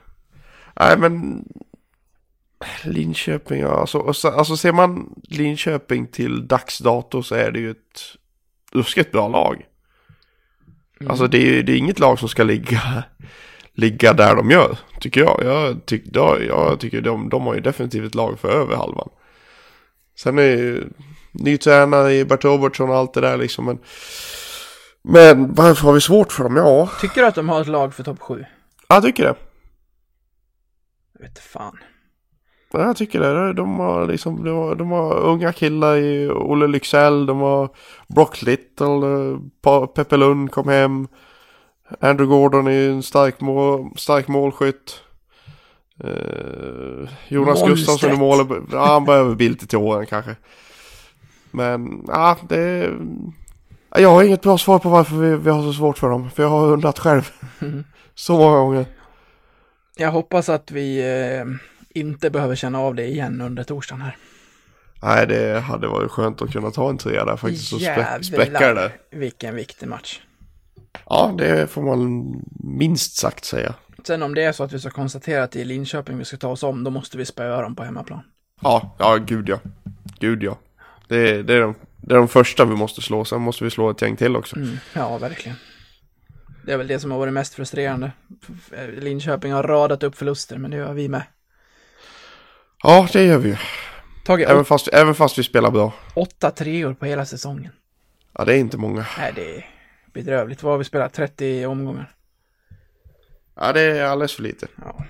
nej 0.80 0.98
men 0.98 1.44
Linköping, 2.84 3.60
ja. 3.60 3.80
Alltså, 3.80 3.98
och 3.98 4.14
alltså 4.24 4.56
ser 4.56 4.72
man 4.72 5.14
Linköping 5.22 6.06
till 6.06 6.48
dagsdato 6.48 7.22
så 7.22 7.34
är 7.34 7.50
det 7.50 7.58
ju 7.58 7.70
ett 7.70 8.16
ruskigt 8.72 9.12
bra 9.12 9.28
lag. 9.28 9.66
Mm. 11.00 11.10
Alltså 11.10 11.26
det 11.26 11.38
är, 11.38 11.62
det 11.62 11.72
är 11.72 11.76
inget 11.76 11.98
lag 11.98 12.18
som 12.18 12.28
ska 12.28 12.42
ligga, 12.42 13.04
ligga 13.72 14.12
där 14.12 14.36
de 14.36 14.50
gör, 14.50 14.78
tycker 15.00 15.20
jag. 15.20 15.40
Jag, 15.44 15.86
tyck, 15.86 16.04
jag, 16.12 16.44
jag 16.44 16.80
tycker 16.80 17.00
de, 17.00 17.28
de 17.28 17.46
har 17.46 17.54
ju 17.54 17.60
definitivt 17.60 18.06
ett 18.06 18.14
lag 18.14 18.38
för 18.38 18.48
över 18.48 18.76
halvan. 18.76 19.08
Sen 20.18 20.38
är 20.38 20.42
ju 20.42 20.84
ny 21.32 21.58
tränare 21.58 22.14
i 22.14 22.24
Bert 22.24 22.44
Robertsson 22.44 22.90
och 22.90 22.96
allt 22.96 23.14
det 23.14 23.20
där 23.20 23.36
liksom. 23.36 23.64
Men, 23.64 23.78
men 25.02 25.54
varför 25.54 25.82
har 25.86 25.92
vi 25.92 26.00
svårt 26.00 26.32
för 26.32 26.44
dem? 26.44 26.56
Ja, 26.56 26.90
Tycker 27.00 27.20
du 27.20 27.26
att 27.26 27.34
de 27.34 27.48
har 27.48 27.60
ett 27.60 27.66
lag 27.66 27.94
för 27.94 28.02
topp 28.02 28.20
7? 28.20 28.44
jag 28.88 29.02
tycker 29.02 29.24
det. 29.24 29.34
Jag 31.12 31.20
vet 31.20 31.38
fan. 31.38 31.78
Ja, 32.78 32.86
Jag 32.86 32.96
tycker 32.96 33.20
det. 33.20 33.52
De 33.52 33.78
har 33.78 34.06
liksom, 34.06 34.44
de 34.44 34.50
har, 34.50 34.74
de 34.74 34.90
har 34.90 35.14
unga 35.14 35.52
killar 35.52 35.96
i 35.96 36.28
Olle 36.30 36.66
Lycksell, 36.66 37.26
de 37.26 37.38
har 37.38 37.68
Brock 38.08 38.42
Little, 38.42 39.38
Peppe 39.94 40.16
Lund 40.16 40.50
kom 40.50 40.68
hem. 40.68 41.08
Andrew 42.00 42.36
Gordon 42.36 42.66
är 42.66 42.88
en 42.88 43.02
stark, 43.02 43.40
mål, 43.40 43.90
stark 43.96 44.28
målskytt. 44.28 45.00
Eh, 46.04 47.08
Jonas 47.28 47.60
Monstret. 47.60 47.68
Gustafsson 47.68 48.10
i 48.10 48.16
målet, 48.16 48.48
ja, 48.72 48.86
han 48.86 49.04
behöver 49.04 49.34
bli 49.34 49.48
lite 49.48 49.66
till 49.66 49.78
åren 49.78 50.06
kanske. 50.06 50.36
Men 51.50 52.04
ja, 52.06 52.36
det 52.48 52.58
är... 52.58 52.98
Jag 53.98 54.10
har 54.10 54.22
inget 54.22 54.42
bra 54.42 54.58
svar 54.58 54.78
på 54.78 54.88
varför 54.88 55.16
vi, 55.16 55.36
vi 55.36 55.50
har 55.50 55.62
så 55.62 55.72
svårt 55.72 55.98
för 55.98 56.10
dem. 56.10 56.30
För 56.30 56.42
jag 56.42 56.50
har 56.50 56.66
undrat 56.66 56.98
själv. 56.98 57.30
så 58.14 58.38
många 58.38 58.56
gånger. 58.56 58.86
Jag 59.96 60.10
hoppas 60.10 60.48
att 60.48 60.70
vi 60.70 60.98
eh, 60.98 61.44
inte 61.96 62.30
behöver 62.30 62.54
känna 62.54 62.78
av 62.78 62.94
det 62.94 63.06
igen 63.06 63.40
under 63.40 63.62
torsdagen 63.62 64.02
här. 64.02 64.16
Nej, 65.02 65.26
det 65.26 65.60
hade 65.60 65.88
varit 65.88 66.10
skönt 66.10 66.42
att 66.42 66.52
kunna 66.52 66.70
ta 66.70 66.90
en 66.90 66.98
trea 66.98 67.24
där 67.24 67.36
faktiskt 67.36 67.72
och 67.72 67.78
spä- 67.78 68.22
spräcka 68.22 68.74
det 68.74 68.92
vilken 69.10 69.54
viktig 69.54 69.88
match. 69.88 70.20
Ja, 71.06 71.34
det 71.38 71.70
får 71.70 71.82
man 71.82 72.32
minst 72.64 73.16
sagt 73.16 73.44
säga. 73.44 73.74
Sen 74.06 74.22
om 74.22 74.34
det 74.34 74.42
är 74.42 74.52
så 74.52 74.64
att 74.64 74.72
vi 74.72 74.78
ska 74.78 74.90
konstatera 74.90 75.42
att 75.42 75.50
det 75.50 75.60
är 75.60 75.64
Linköping 75.64 76.18
vi 76.18 76.24
ska 76.24 76.36
ta 76.36 76.48
oss 76.48 76.62
om, 76.62 76.84
då 76.84 76.90
måste 76.90 77.18
vi 77.18 77.24
spöa 77.24 77.62
dem 77.62 77.76
på 77.76 77.82
hemmaplan. 77.84 78.20
Ja, 78.60 78.96
ja, 78.98 79.16
gud 79.16 79.48
ja. 79.48 79.58
Gud 80.18 80.42
ja. 80.42 80.58
Det, 81.08 81.42
det, 81.42 81.54
är 81.54 81.60
de, 81.60 81.74
det 82.00 82.14
är 82.14 82.18
de 82.18 82.28
första 82.28 82.64
vi 82.64 82.74
måste 82.76 83.02
slå, 83.02 83.24
sen 83.24 83.40
måste 83.40 83.64
vi 83.64 83.70
slå 83.70 83.90
ett 83.90 84.02
gäng 84.02 84.16
till 84.16 84.36
också. 84.36 84.56
Mm, 84.56 84.76
ja, 84.92 85.18
verkligen. 85.18 85.56
Det 86.64 86.72
är 86.72 86.76
väl 86.76 86.86
det 86.86 87.00
som 87.00 87.10
har 87.10 87.18
varit 87.18 87.32
mest 87.32 87.54
frustrerande. 87.54 88.12
Linköping 88.98 89.52
har 89.52 89.62
radat 89.62 90.02
upp 90.02 90.16
förluster, 90.16 90.58
men 90.58 90.70
det 90.70 90.76
gör 90.76 90.92
vi 90.92 91.08
med. 91.08 91.22
Ja, 92.88 93.08
det 93.12 93.22
gör 93.24 93.38
vi 93.38 93.48
ju. 93.48 93.56
Även 94.44 94.64
fast, 94.64 94.88
även 94.88 95.14
fast 95.14 95.38
vi 95.38 95.42
spelar 95.42 95.70
bra. 95.70 95.92
åtta 96.14 96.50
treor 96.50 96.94
på 96.94 97.06
hela 97.06 97.26
säsongen. 97.26 97.72
Ja, 98.32 98.44
det 98.44 98.54
är 98.54 98.58
inte 98.58 98.78
många. 98.78 99.06
Nej, 99.18 99.32
det 99.34 99.56
är 99.56 99.66
bedrövligt. 100.14 100.62
Vad 100.62 100.72
har 100.72 100.78
vi 100.78 100.84
spelat? 100.84 101.12
30 101.12 101.66
omgångar? 101.66 102.12
Ja, 103.56 103.72
det 103.72 103.80
är 103.80 104.04
alldeles 104.04 104.34
för 104.34 104.42
lite. 104.42 104.66
Ja. 104.76 105.04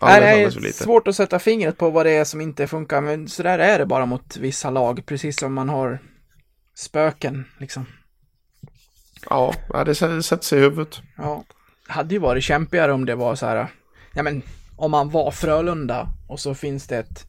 Alldeles, 0.00 0.24
Nej, 0.24 0.44
det 0.44 0.50
för 0.50 0.58
är 0.58 0.62
lite. 0.62 0.84
svårt 0.84 1.08
att 1.08 1.16
sätta 1.16 1.38
fingret 1.38 1.78
på 1.78 1.90
vad 1.90 2.06
det 2.06 2.10
är 2.12 2.24
som 2.24 2.40
inte 2.40 2.66
funkar, 2.66 3.00
men 3.00 3.28
så 3.28 3.42
där 3.42 3.58
är 3.58 3.78
det 3.78 3.86
bara 3.86 4.06
mot 4.06 4.36
vissa 4.36 4.70
lag, 4.70 5.06
precis 5.06 5.38
som 5.38 5.54
man 5.54 5.68
har 5.68 5.98
spöken, 6.74 7.44
liksom. 7.58 7.86
Ja, 9.30 9.54
det 9.86 9.94
sätter 9.94 10.20
sig 10.44 10.58
i 10.58 10.62
huvudet. 10.62 11.00
Ja, 11.16 11.44
det 11.86 11.92
hade 11.92 12.14
ju 12.14 12.20
varit 12.20 12.44
kämpigare 12.44 12.92
om 12.92 13.04
det 13.06 13.14
var 13.14 13.34
så 13.34 13.46
här, 13.46 13.66
ja 14.14 14.22
men 14.22 14.42
om 14.76 14.90
man 14.90 15.10
var 15.10 15.30
Frölunda 15.30 16.08
och 16.28 16.40
så 16.40 16.54
finns 16.54 16.86
det 16.86 16.98
ett, 16.98 17.26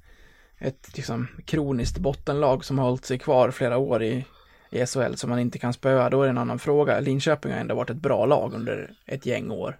ett 0.59 0.89
liksom 0.97 1.27
kroniskt 1.45 1.97
bottenlag 1.97 2.65
som 2.65 2.77
har 2.79 2.85
hållit 2.85 3.05
sig 3.05 3.19
kvar 3.19 3.51
flera 3.51 3.77
år 3.77 4.03
i, 4.03 4.25
i 4.69 4.85
SHL 4.85 5.13
som 5.15 5.29
man 5.29 5.39
inte 5.39 5.59
kan 5.59 5.73
spöa, 5.73 6.09
då 6.09 6.21
är 6.21 6.25
det 6.25 6.29
en 6.29 6.37
annan 6.37 6.59
fråga. 6.59 6.99
Linköping 6.99 7.51
har 7.51 7.59
ändå 7.59 7.75
varit 7.75 7.89
ett 7.89 7.97
bra 7.97 8.25
lag 8.25 8.53
under 8.53 8.91
ett 9.05 9.25
gäng 9.25 9.51
år. 9.51 9.77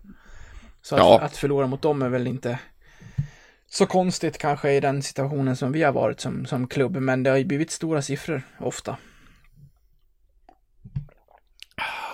Så 0.81 0.95
att, 0.95 1.01
Ja. 1.01 1.19
att 1.19 1.37
förlora 1.37 1.67
mot 1.67 1.81
dem 1.81 2.01
är 2.01 2.09
väl 2.09 2.27
inte 2.27 2.59
så 3.69 3.85
konstigt 3.85 4.37
kanske 4.37 4.71
i 4.71 4.79
den 4.79 5.03
situationen 5.03 5.55
som 5.55 5.71
vi 5.71 5.83
har 5.83 5.91
varit 5.91 6.19
som, 6.19 6.45
som 6.45 6.67
klubb, 6.67 6.95
men 6.95 7.23
det 7.23 7.29
har 7.29 7.37
ju 7.37 7.45
blivit 7.45 7.71
stora 7.71 8.01
siffror 8.01 8.41
ofta. 8.59 8.97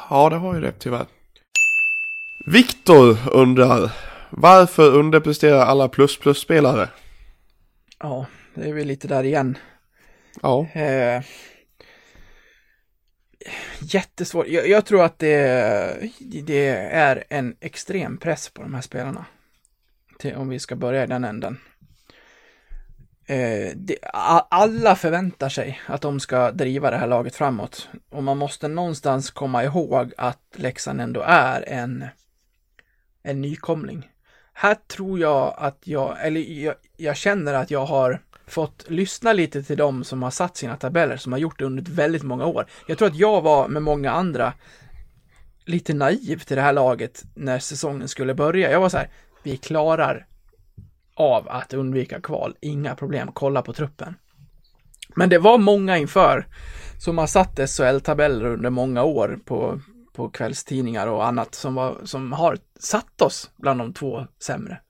Ja, 0.09 0.29
det 0.29 0.35
har 0.35 0.55
ju 0.55 0.61
det 0.61 0.71
tyvärr. 0.71 1.05
Viktor 2.45 3.17
undrar. 3.31 3.91
Varför 4.37 4.91
underpresterar 4.91 5.59
alla 5.59 5.89
plus-plus-spelare? 5.89 6.89
Ja, 7.99 8.25
det 8.55 8.69
är 8.69 8.73
väl 8.73 8.87
lite 8.87 9.07
där 9.07 9.23
igen. 9.23 9.57
Ja. 10.41 10.67
Eh, 10.73 11.23
jättesvårt. 13.79 14.47
Jag, 14.47 14.67
jag 14.67 14.85
tror 14.85 15.03
att 15.03 15.19
det, 15.19 16.09
det 16.43 16.67
är 16.91 17.23
en 17.29 17.55
extrem 17.59 18.17
press 18.17 18.49
på 18.49 18.61
de 18.61 18.73
här 18.73 18.81
spelarna. 18.81 19.25
Till, 20.19 20.35
om 20.35 20.49
vi 20.49 20.59
ska 20.59 20.75
börja 20.75 21.03
i 21.03 21.07
den 21.07 21.23
änden. 21.23 21.59
Eh, 23.25 23.71
det, 23.75 23.97
alla 24.49 24.95
förväntar 24.95 25.49
sig 25.49 25.79
att 25.87 26.01
de 26.01 26.19
ska 26.19 26.51
driva 26.51 26.91
det 26.91 26.97
här 26.97 27.07
laget 27.07 27.35
framåt. 27.35 27.89
Och 28.09 28.23
man 28.23 28.37
måste 28.37 28.67
någonstans 28.67 29.31
komma 29.31 29.63
ihåg 29.63 30.13
att 30.17 30.41
Leksand 30.55 31.01
ändå 31.01 31.21
är 31.21 31.69
en, 31.69 32.05
en 33.23 33.41
nykomling. 33.41 34.09
Här 34.53 34.75
tror 34.75 35.19
jag 35.19 35.55
att 35.57 35.77
jag, 35.83 36.17
eller 36.21 36.39
jag, 36.41 36.75
jag 36.97 37.17
känner 37.17 37.53
att 37.53 37.71
jag 37.71 37.85
har 37.85 38.21
fått 38.47 38.85
lyssna 38.89 39.33
lite 39.33 39.63
till 39.63 39.77
dem 39.77 40.03
som 40.03 40.23
har 40.23 40.31
satt 40.31 40.57
sina 40.57 40.77
tabeller, 40.77 41.17
som 41.17 41.31
har 41.31 41.39
gjort 41.39 41.59
det 41.59 41.65
under 41.65 41.83
väldigt 41.91 42.23
många 42.23 42.45
år. 42.45 42.65
Jag 42.87 42.97
tror 42.97 43.07
att 43.07 43.15
jag 43.15 43.41
var 43.41 43.67
med 43.67 43.83
många 43.83 44.11
andra 44.11 44.53
lite 45.65 45.93
naiv 45.93 46.39
till 46.39 46.55
det 46.55 46.61
här 46.61 46.73
laget 46.73 47.23
när 47.35 47.59
säsongen 47.59 48.07
skulle 48.07 48.33
börja. 48.33 48.71
Jag 48.71 48.79
var 48.79 48.89
så 48.89 48.97
här, 48.97 49.09
vi 49.43 49.57
klarar 49.57 50.27
av 51.15 51.49
att 51.49 51.73
undvika 51.73 52.21
kval, 52.21 52.55
inga 52.61 52.95
problem, 52.95 53.29
kolla 53.33 53.61
på 53.61 53.73
truppen. 53.73 54.15
Men 55.15 55.29
det 55.29 55.37
var 55.37 55.57
många 55.57 55.97
inför 55.97 56.47
som 56.99 57.17
har 57.17 57.27
satt 57.27 57.69
SHL-tabeller 57.69 58.45
under 58.45 58.69
många 58.69 59.03
år 59.03 59.39
på, 59.45 59.81
på 60.13 60.29
kvällstidningar 60.29 61.07
och 61.07 61.25
annat 61.25 61.55
som, 61.55 61.75
var, 61.75 61.97
som 62.03 62.31
har 62.31 62.57
satt 62.79 63.21
oss 63.21 63.51
bland 63.57 63.79
de 63.79 63.93
två 63.93 64.27
sämre. 64.39 64.81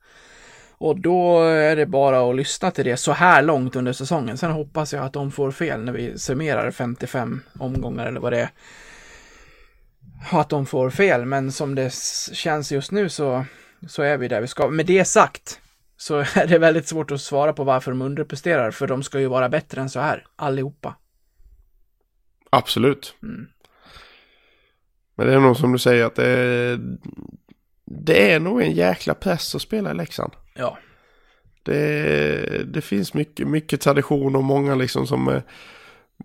Och 0.78 1.00
då 1.00 1.42
är 1.42 1.76
det 1.76 1.86
bara 1.86 2.30
att 2.30 2.36
lyssna 2.36 2.70
till 2.70 2.84
det 2.84 2.96
så 2.96 3.12
här 3.12 3.42
långt 3.42 3.76
under 3.76 3.92
säsongen. 3.92 4.38
Sen 4.38 4.50
hoppas 4.50 4.92
jag 4.92 5.04
att 5.04 5.12
de 5.12 5.32
får 5.32 5.50
fel 5.50 5.84
när 5.84 5.92
vi 5.92 6.18
summerar 6.18 6.70
55 6.70 7.40
omgångar 7.58 8.06
eller 8.06 8.20
vad 8.20 8.32
det 8.32 8.40
är. 8.40 8.50
Och 10.32 10.40
att 10.40 10.48
de 10.48 10.66
får 10.66 10.90
fel, 10.90 11.24
men 11.24 11.52
som 11.52 11.74
det 11.74 11.94
känns 12.32 12.72
just 12.72 12.90
nu 12.90 13.08
så, 13.08 13.44
så 13.88 14.02
är 14.02 14.16
vi 14.18 14.28
där 14.28 14.40
vi 14.40 14.46
ska. 14.46 14.68
Med 14.68 14.86
det 14.86 15.04
sagt 15.04 15.60
så 15.96 16.18
är 16.34 16.46
det 16.46 16.58
väldigt 16.58 16.88
svårt 16.88 17.10
att 17.10 17.20
svara 17.20 17.52
på 17.52 17.64
varför 17.64 17.90
de 17.90 18.02
underpresterar, 18.02 18.70
för 18.70 18.86
de 18.86 19.02
ska 19.02 19.20
ju 19.20 19.26
vara 19.26 19.48
bättre 19.48 19.80
än 19.80 19.90
så 19.90 20.00
här, 20.00 20.26
allihopa. 20.36 20.96
Absolut. 22.50 23.16
Mm. 23.22 23.46
Men 25.14 25.26
det 25.26 25.32
är 25.34 25.40
nog 25.40 25.56
som 25.56 25.72
du 25.72 25.78
säger 25.78 26.04
att 26.04 26.14
det 26.14 26.26
är, 26.28 26.80
det 27.84 28.32
är 28.32 28.40
nog 28.40 28.62
en 28.62 28.72
jäkla 28.72 29.14
press 29.14 29.54
att 29.54 29.62
spela 29.62 29.90
i 29.90 29.94
Leksand. 29.94 30.32
Ja, 30.54 30.78
Det, 31.62 32.64
det 32.72 32.80
finns 32.80 33.14
mycket, 33.14 33.46
mycket 33.48 33.80
tradition 33.80 34.36
och 34.36 34.44
många 34.44 34.74
liksom 34.74 35.06
som 35.06 35.28
eh, 35.28 35.42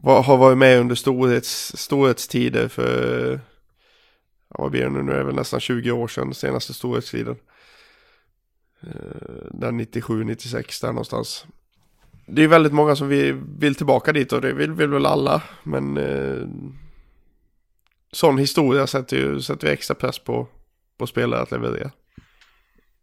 har 0.04 0.38
varit 0.38 0.58
med 0.58 0.80
under 0.80 0.96
storhets, 0.96 1.78
storhetstider 1.78 2.68
för, 2.68 3.32
ja, 4.50 4.56
vad 4.60 4.72
blir 4.72 4.84
det 4.84 4.90
nu, 4.90 5.04
nu 5.04 5.12
är 5.12 5.18
det 5.18 5.24
väl 5.24 5.36
nästan 5.36 5.60
20 5.60 5.92
år 5.92 6.08
sedan 6.08 6.34
senaste 6.34 6.74
storhetstiden. 6.74 7.36
Eh, 8.82 9.48
Där 9.52 9.72
97, 9.72 10.24
96 10.24 10.80
där 10.82 10.88
någonstans. 10.88 11.46
Det 12.28 12.44
är 12.44 12.48
väldigt 12.48 12.74
många 12.74 12.96
som 12.96 13.08
vill, 13.08 13.34
vill 13.60 13.76
tillbaka 13.76 14.14
dit 14.14 14.34
och 14.34 14.42
det 14.42 14.54
vill, 14.54 14.72
vill 14.72 14.90
väl 14.90 15.06
alla. 15.06 15.42
Men 15.64 15.98
eh, 15.98 16.48
sån 18.12 18.38
historia 18.38 18.88
sätter 18.88 19.18
ju, 19.18 19.42
sätter 19.42 19.68
ju 19.68 19.74
extra 19.74 19.96
press 19.96 20.20
på, 20.20 20.48
på 20.98 21.08
spelare 21.08 21.42
att 21.42 21.52
leverera. 21.52 21.92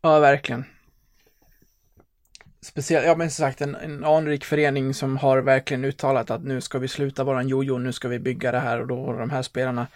ja 0.03 0.19
verkligen. 0.19 0.65
Speciellt, 2.61 3.07
ja 3.07 3.17
men 3.17 3.31
som 3.31 3.43
sagt 3.43 3.61
en, 3.61 3.75
en 3.75 4.05
anrik 4.05 4.45
förening 4.45 4.95
som 4.95 5.17
har 5.17 5.39
verkligen 5.39 5.85
uttalat 5.85 6.31
att 6.31 6.45
nu 6.45 6.61
ska 6.61 6.79
vi 6.79 6.89
sluta 6.89 7.25
vara 7.25 7.41
en 7.41 7.49
jojo, 7.49 7.79
nu 7.79 7.93
ska 7.93 8.09
vi 8.09 8.19
bygga 8.19 8.53
det 8.53 8.59
här 8.59 8.81
och 8.81 8.87
då 8.87 9.07
har 9.07 9.19
de 9.19 9.31
här 9.31 9.43
spelarna 9.43 9.87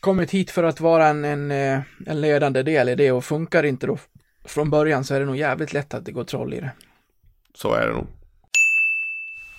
kommit 0.00 0.30
hit 0.30 0.50
för 0.50 0.64
att 0.64 0.80
vara 0.80 1.06
en, 1.06 1.24
en, 1.24 1.50
eh, 1.50 1.80
en 2.06 2.20
ledande 2.20 2.62
del 2.62 2.88
i 2.88 2.94
det 2.94 3.12
och 3.12 3.24
funkar 3.24 3.62
inte 3.62 3.86
då 3.86 3.98
från 4.44 4.70
början 4.70 5.04
så 5.04 5.14
är 5.14 5.20
det 5.20 5.26
nog 5.26 5.36
jävligt 5.36 5.72
lätt 5.72 5.94
att 5.94 6.04
det 6.04 6.12
går 6.12 6.24
troll 6.24 6.54
i 6.54 6.60
det. 6.60 6.70
Så 7.54 7.74
är 7.74 7.86
det 7.86 7.92
nog. 7.92 8.06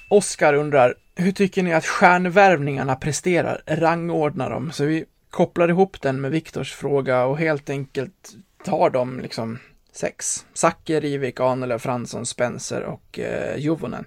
Oskar 0.09 0.53
undrar, 0.53 0.95
hur 1.15 1.31
tycker 1.31 1.63
ni 1.63 1.73
att 1.73 1.85
stjärnvärvningarna 1.85 2.95
presterar? 2.95 3.61
Rangordna 3.65 4.49
dem. 4.49 4.71
Så 4.71 4.85
vi 4.85 5.05
kopplar 5.29 5.69
ihop 5.69 6.01
den 6.01 6.21
med 6.21 6.31
Viktors 6.31 6.73
fråga 6.73 7.25
och 7.25 7.37
helt 7.37 7.69
enkelt 7.69 8.35
tar 8.63 8.89
dem 8.89 9.19
liksom 9.19 9.59
Sex. 9.91 10.45
Zacke, 10.53 10.99
Rivik, 10.99 11.39
Ahnelöv, 11.39 11.79
Fransson, 11.79 12.25
Spencer 12.25 12.83
och 12.83 13.19
eh, 13.19 13.57
Juvonen. 13.57 14.05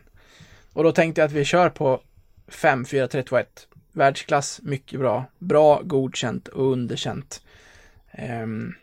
Och 0.72 0.84
då 0.84 0.92
tänkte 0.92 1.20
jag 1.20 1.26
att 1.26 1.32
vi 1.32 1.44
kör 1.44 1.70
på 1.70 2.00
5, 2.48 2.84
4, 2.84 3.08
3, 3.08 3.22
2, 3.22 3.36
1. 3.36 3.68
Världsklass, 3.92 4.60
mycket 4.62 5.00
bra. 5.00 5.24
Bra, 5.38 5.82
godkänt 5.82 6.48
och 6.48 6.72
underkänt. 6.72 7.42
Um, 8.42 8.74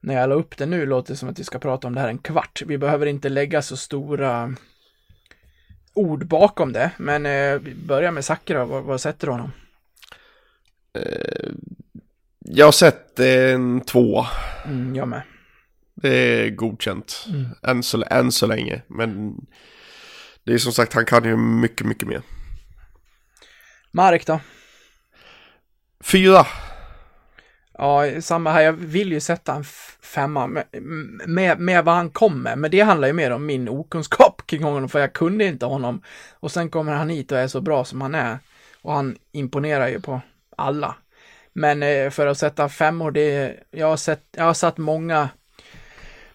när 0.00 0.14
jag 0.14 0.28
la 0.28 0.34
upp 0.34 0.56
det 0.56 0.66
nu 0.66 0.86
låter 0.86 1.12
det 1.12 1.16
som 1.16 1.28
att 1.28 1.38
vi 1.38 1.44
ska 1.44 1.58
prata 1.58 1.86
om 1.86 1.94
det 1.94 2.00
här 2.00 2.08
en 2.08 2.18
kvart. 2.18 2.62
Vi 2.66 2.78
behöver 2.78 3.06
inte 3.06 3.28
lägga 3.28 3.62
så 3.62 3.76
stora 3.76 4.54
ord 5.94 6.26
bakom 6.26 6.72
det, 6.72 6.90
men 6.96 7.26
eh, 7.26 7.58
vi 7.58 7.74
börjar 7.74 8.10
med 8.10 8.24
Zacke 8.24 8.54
då. 8.54 8.64
Vad, 8.64 9.00
sätter 9.00 9.26
du 9.26 9.32
honom? 9.32 9.52
Eh, 10.98 11.50
jag 12.38 12.66
har 12.66 12.72
sett 12.72 13.20
en 13.20 13.80
tvåa. 13.80 14.26
Mm, 14.64 14.96
jag 14.96 15.08
med. 15.08 15.22
Det 15.94 16.16
är 16.16 16.50
godkänt. 16.50 17.26
Mm. 17.28 17.46
Än, 17.62 17.82
så, 17.82 18.04
än 18.10 18.32
så 18.32 18.46
länge. 18.46 18.82
Men 18.86 19.36
det 20.44 20.52
är 20.52 20.58
som 20.58 20.72
sagt, 20.72 20.92
han 20.92 21.04
kan 21.04 21.24
ju 21.24 21.36
mycket, 21.36 21.86
mycket 21.86 22.08
mer. 22.08 22.22
Marek 23.90 24.26
då? 24.26 24.40
Fyra. 26.04 26.46
Ja, 27.82 28.20
samma 28.20 28.50
här. 28.52 28.62
Jag 28.62 28.72
vill 28.72 29.12
ju 29.12 29.20
sätta 29.20 29.54
en 29.54 29.64
femma 30.02 30.46
med, 30.46 30.64
med, 31.26 31.58
med 31.58 31.84
vad 31.84 31.94
han 31.94 32.10
kommer, 32.10 32.56
men 32.56 32.70
det 32.70 32.80
handlar 32.80 33.08
ju 33.08 33.14
mer 33.14 33.30
om 33.30 33.46
min 33.46 33.68
okunskap 33.68 34.42
kring 34.46 34.62
honom, 34.62 34.88
för 34.88 34.98
jag 34.98 35.12
kunde 35.12 35.44
inte 35.44 35.66
honom. 35.66 36.02
Och 36.32 36.52
sen 36.52 36.70
kommer 36.70 36.92
han 36.92 37.08
hit 37.08 37.32
och 37.32 37.38
är 37.38 37.46
så 37.46 37.60
bra 37.60 37.84
som 37.84 38.00
han 38.00 38.14
är. 38.14 38.38
Och 38.82 38.92
han 38.92 39.16
imponerar 39.32 39.88
ju 39.88 40.00
på 40.00 40.20
alla. 40.56 40.94
Men 41.52 41.82
eh, 41.82 42.10
för 42.10 42.26
att 42.26 42.38
sätta 42.38 42.68
femmor, 42.68 43.10
det 43.10 43.56
jag 43.70 43.86
har 43.86 43.96
sett, 43.96 44.22
jag 44.36 44.44
har 44.44 44.54
satt 44.54 44.78
många 44.78 45.28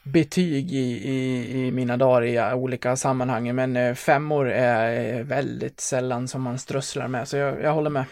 betyg 0.04 0.74
i, 0.74 1.10
i, 1.10 1.68
i 1.68 1.72
mina 1.72 1.98
dagar 1.98 2.26
i 2.26 2.54
olika 2.54 2.96
sammanhang, 2.96 3.56
men 3.56 3.78
eh, 3.78 3.94
femmor 3.94 4.50
är 4.50 5.24
väldigt 5.24 5.80
sällan 5.80 6.28
som 6.28 6.42
man 6.42 6.60
strösslar 6.60 7.08
med, 7.08 7.28
så 7.28 7.38
jag, 7.38 7.62
jag 7.62 7.74
håller 7.74 7.90
med. 7.90 8.06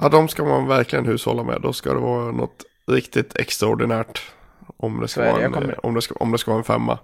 Ja, 0.00 0.08
de 0.08 0.28
ska 0.28 0.44
man 0.44 0.66
verkligen 0.68 1.06
hushålla 1.06 1.42
med. 1.42 1.60
Då 1.62 1.72
ska 1.72 1.92
det 1.94 2.00
vara 2.00 2.32
något 2.32 2.64
riktigt 2.86 3.36
extraordinärt. 3.36 4.22
Om 4.76 5.00
det 5.00 5.08
ska, 5.08 5.22
det. 5.22 5.32
vara, 5.32 5.42
en, 5.42 5.52
kommer- 5.52 5.86
om 5.86 5.94
det 5.94 6.02
ska, 6.02 6.14
om 6.14 6.32
det 6.32 6.38
ska 6.38 6.50
vara 6.50 6.58
en 6.58 6.64
femma. 6.64 6.98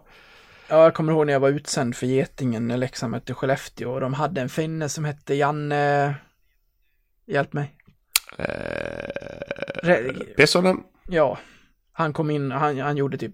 Ja, 0.68 0.82
jag 0.82 0.94
kommer 0.94 1.12
ihåg 1.12 1.26
när 1.26 1.32
jag 1.32 1.40
var 1.40 1.48
utsänd 1.48 1.96
för 1.96 2.06
Getingen 2.06 2.68
när 2.68 2.76
Leksand 2.76 3.10
mötte 3.10 3.34
Skellefteå 3.34 3.92
och 3.92 4.00
de 4.00 4.14
hade 4.14 4.40
en 4.40 4.48
finne 4.48 4.88
som 4.88 5.04
hette 5.04 5.34
Janne... 5.34 6.14
Hjälp 7.26 7.52
mig. 7.52 7.74
Eh, 8.38 8.44
Re- 9.82 10.34
Pesonen. 10.36 10.82
Ja, 11.08 11.38
han 11.92 12.12
kom 12.12 12.30
in, 12.30 12.50
han, 12.50 12.78
han 12.78 12.96
gjorde 12.96 13.18
typ... 13.18 13.32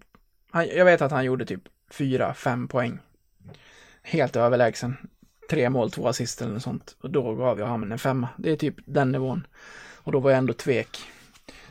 Han, 0.50 0.66
jag 0.68 0.84
vet 0.84 1.02
att 1.02 1.10
han 1.10 1.24
gjorde 1.24 1.46
typ 1.46 1.62
fyra, 1.90 2.34
fem 2.34 2.68
poäng. 2.68 2.98
Helt 4.02 4.36
överlägsen. 4.36 4.96
Tre 5.50 5.70
mål, 5.70 5.90
två 5.90 6.08
assist 6.08 6.42
eller 6.42 6.52
något 6.52 6.62
sånt. 6.62 6.96
Och 7.00 7.10
då 7.10 7.34
gav 7.34 7.58
jag 7.58 7.66
honom 7.66 7.92
en 7.92 7.98
femma. 7.98 8.28
Det 8.36 8.50
är 8.50 8.56
typ 8.56 8.74
den 8.84 9.12
nivån. 9.12 9.46
Och 9.94 10.12
då 10.12 10.20
var 10.20 10.30
jag 10.30 10.38
ändå 10.38 10.52
tvek. 10.52 10.98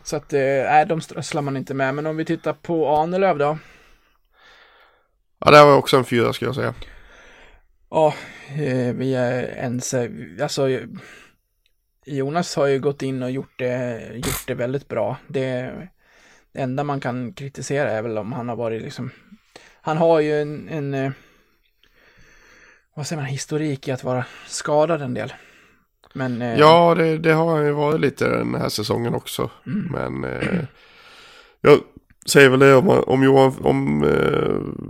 Så 0.04 0.16
att, 0.16 0.34
eh, 0.34 0.40
nej, 0.40 0.86
de 0.86 1.02
strösslar 1.02 1.42
man 1.42 1.58
inte 1.58 1.74
med. 1.74 1.96
Men 1.96 2.06
om 2.06 2.18
vi 2.18 2.26
tittar 2.26 2.54
på 2.54 2.88
Ahnelöv 2.88 3.38
då. 3.38 3.58
Ja, 5.40 5.52
det 5.52 5.64
var 5.64 5.78
också 5.78 5.98
en 5.98 6.06
fyra 6.06 6.34
ska 6.34 6.46
jag 6.46 6.56
säga. 6.56 6.74
Ja, 7.90 8.14
eh, 8.50 8.94
vi 8.96 9.16
är 9.16 9.44
ense. 9.44 10.12
Alltså, 10.42 10.70
Jonas 12.06 12.56
har 12.56 12.68
ju 12.68 12.80
gått 12.80 13.02
in 13.02 13.24
och 13.24 13.32
gjort 13.32 13.60
det, 13.60 14.02
gjort 14.14 14.48
det 14.48 14.54
väldigt 14.54 14.88
bra. 14.88 15.18
Det, 15.28 15.72
det 16.52 16.62
enda 16.62 16.84
man 16.84 17.00
kan 17.00 17.34
kritisera 17.34 17.92
är 17.92 18.02
väl 18.02 18.18
om 18.18 18.34
han 18.34 18.50
har 18.50 18.56
varit 18.56 18.82
liksom... 18.82 19.12
Han 19.82 19.98
har 19.98 20.20
ju 20.20 20.42
en, 20.42 20.70
en 20.70 20.94
eh, 20.94 21.12
vad 22.96 23.08
säger 23.08 23.22
man, 23.22 23.30
historik 23.30 23.88
i 23.88 23.92
att 23.92 24.04
vara 24.04 24.26
skadad 24.48 25.02
en 25.02 25.14
del. 25.14 25.34
Men... 26.14 26.42
eh, 26.42 26.60
Ja, 26.60 26.96
det, 26.96 27.18
det 27.18 27.34
har 27.34 27.62
ju 27.62 27.72
varit 27.72 28.02
lite 28.02 28.30
den 28.30 28.56
här 28.56 28.70
säsongen 28.70 29.16
också. 29.16 29.50
Mm. 29.66 29.88
Men 29.92 30.24
eh, 30.34 30.60
jag 31.62 31.80
säger 32.26 32.50
väl 32.50 32.60
det 32.60 32.76
om, 32.76 32.90
om 32.90 33.24
Johan, 33.24 33.54
om 33.62 34.04
eh, 34.04 34.86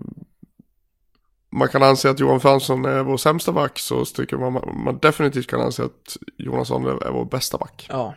man 1.52 1.68
kan 1.68 1.84
anse 1.84 2.10
att 2.10 2.20
Johan 2.20 2.40
Fransson 2.40 2.86
är 2.86 3.04
vår 3.04 3.18
sämsta 3.18 3.52
back 3.52 3.80
så 3.80 4.06
tycker 4.06 4.38
man, 4.38 4.54
man 4.84 5.00
definitivt 5.02 5.48
kan 5.48 5.62
anse 5.62 5.84
att 5.84 6.18
Jonas 6.38 6.72
Ahnelöv 6.72 7.02
är 7.02 7.12
vår 7.12 7.26
bästa 7.26 7.58
back. 7.58 7.88
Ja. 7.90 8.16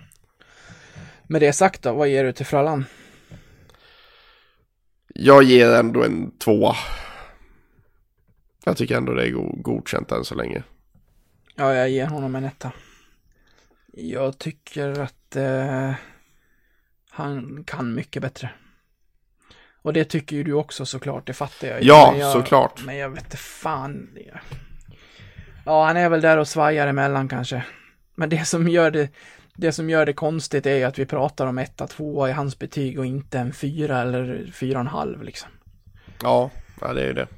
Med 1.23 1.43
det 1.43 1.53
sagt 1.53 1.83
då, 1.83 1.93
vad 1.93 2.09
ger 2.09 2.25
du 2.25 2.33
till 2.33 2.47
Fröllan? 2.47 2.85
Jag 5.15 5.43
ger 5.43 5.71
ändå 5.71 6.05
en 6.05 6.39
tvåa. 6.39 6.77
Jag 8.69 8.77
tycker 8.77 8.97
ändå 8.97 9.15
det 9.15 9.27
är 9.27 9.31
go- 9.31 9.57
godkänt 9.57 10.13
än 10.13 10.25
så 10.25 10.35
länge. 10.35 10.63
Ja, 11.55 11.75
jag 11.75 11.91
ger 11.91 12.07
honom 12.07 12.35
en 12.35 12.45
etta. 12.45 12.73
Jag 13.93 14.39
tycker 14.39 15.01
att 15.01 15.37
eh, 15.37 15.93
han 17.11 17.65
kan 17.65 17.95
mycket 17.95 18.23
bättre. 18.23 18.51
Och 19.83 19.93
det 19.93 20.05
tycker 20.05 20.37
ju 20.37 20.45
du 20.45 20.53
också 20.53 20.87
såklart, 20.87 21.27
det 21.27 21.33
fattar 21.33 21.69
jag. 21.69 21.83
Ja, 21.83 22.09
Men 22.13 22.21
jag, 22.21 22.33
såklart. 22.33 22.83
Men 22.85 22.97
jag 22.97 23.11
vet 23.11 23.25
inte 23.25 23.37
fan. 23.37 24.09
Ja, 25.65 25.87
han 25.87 25.97
är 25.97 26.09
väl 26.09 26.21
där 26.21 26.37
och 26.37 26.49
svajar 26.49 26.87
emellan 26.87 27.29
kanske. 27.29 27.65
Men 28.15 28.29
det 28.29 28.45
som 28.45 28.69
gör 28.69 28.91
det, 28.91 29.09
det 29.55 29.73
som 29.73 29.91
gör 29.91 30.07
det 30.07 30.13
konstigt 30.13 30.67
är 30.67 30.77
ju 30.77 30.85
att 30.85 30.99
vi 30.99 31.07
pratar 31.07 31.47
om 31.47 31.59
etta, 31.59 31.87
tvåa 31.87 32.29
i 32.29 32.33
hans 32.33 32.59
betyg 32.59 32.99
och 32.99 33.07
inte 33.07 33.39
en 33.39 33.53
fyra 33.53 34.01
eller 34.03 34.51
fyra 34.53 34.79
och 34.79 34.81
en 34.81 34.87
halv 34.87 35.23
liksom. 35.23 35.51
Ja, 36.23 36.51
ja 36.81 36.93
det 36.93 37.03
är 37.03 37.07
ju 37.07 37.13
det. 37.13 37.29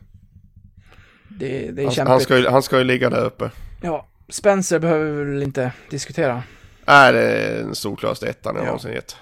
Det, 1.39 1.71
det 1.71 1.83
är 1.83 1.87
Han, 1.87 1.95
kämpigt. 1.95 2.09
han, 2.11 2.21
ska 2.21 2.39
ju, 2.39 2.49
han 2.49 2.63
ska 2.63 2.79
ju 2.79 2.85
ligga 2.85 3.11
där 3.11 3.25
uppe. 3.25 3.51
Ja, 3.83 4.09
Spencer 4.29 4.79
behöver 4.79 5.11
vi 5.11 5.33
väl 5.33 5.43
inte 5.43 5.73
diskutera. 5.91 6.43
Nej, 6.87 7.13
det 7.13 7.21
är 7.23 7.57
den 7.63 7.75
solklaraste 7.75 8.29
ettan 8.29 8.55
jag 8.55 8.63
Ja. 8.63 8.67
någonsin 8.67 8.93
gett. 8.93 9.17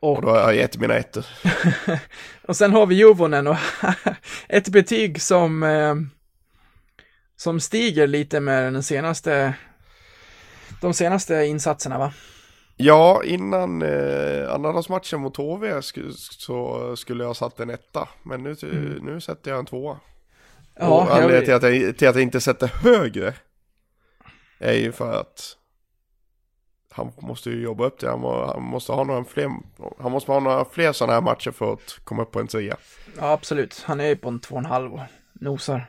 Och 0.00 0.16
Och 0.16 0.22
då 0.22 0.28
har 0.30 0.38
jag 0.40 0.56
gett 0.56 0.76
mina 0.78 0.94
ettor. 0.94 1.26
Och 2.48 2.56
sen 2.56 2.72
har 2.72 2.86
vi 2.86 2.94
Juvonen 2.94 3.46
och 3.46 3.56
ett 4.48 4.68
betyg 4.68 5.22
som, 5.22 5.62
eh, 5.62 5.94
som 7.36 7.60
stiger 7.60 8.06
lite 8.06 8.40
med 8.40 8.72
den 8.72 8.82
senaste, 8.82 9.54
de 10.80 10.94
senaste 10.94 11.34
insatserna 11.44 11.98
va? 11.98 12.12
Ja, 12.76 13.22
innan 13.24 13.82
eh, 13.82 14.52
andradagsmatchen 14.54 15.20
mot 15.20 15.36
HV 15.36 15.72
sk- 15.80 16.12
så 16.16 16.96
skulle 16.96 17.22
jag 17.24 17.28
ha 17.28 17.34
satt 17.34 17.60
en 17.60 17.70
etta. 17.70 18.08
Men 18.22 18.42
nu, 18.42 18.56
nu 19.02 19.20
sätter 19.20 19.50
jag 19.50 19.58
en 19.60 19.66
tvåa. 19.66 19.96
Och 20.80 20.86
jag- 20.86 21.10
anledningen 21.10 21.44
till 21.44 21.54
att, 21.54 21.62
jag, 21.62 21.98
till 21.98 22.08
att 22.08 22.14
jag 22.14 22.22
inte 22.22 22.40
sätter 22.40 22.66
högre 22.66 23.34
är 24.58 24.72
ju 24.72 24.92
för 24.92 25.20
att 25.20 25.56
han 26.92 27.12
måste 27.20 27.50
ju 27.50 27.62
jobba 27.62 27.84
upp 27.84 27.98
det. 28.00 28.10
Han, 28.10 28.20
må, 28.20 28.46
han 28.46 28.62
måste 28.62 28.92
ha 28.92 29.04
några 29.04 29.24
fler, 29.24 29.50
han 30.00 30.12
måste 30.12 30.32
ha 30.32 30.40
några 30.40 30.64
fler 30.64 30.92
sådana 30.92 31.12
här 31.12 31.20
matcher 31.20 31.50
för 31.50 31.72
att 31.72 31.98
komma 32.04 32.22
upp 32.22 32.30
på 32.32 32.40
en 32.40 32.46
trea. 32.46 32.76
ja, 33.18 33.32
absolut. 33.32 33.82
Han 33.86 34.00
är 34.00 34.06
ju 34.06 34.16
på 34.16 34.28
en 34.28 34.40
två 34.40 34.54
och 34.54 34.58
en 34.58 34.66
halv 34.66 34.92
och 34.94 35.00
nosar. 35.32 35.86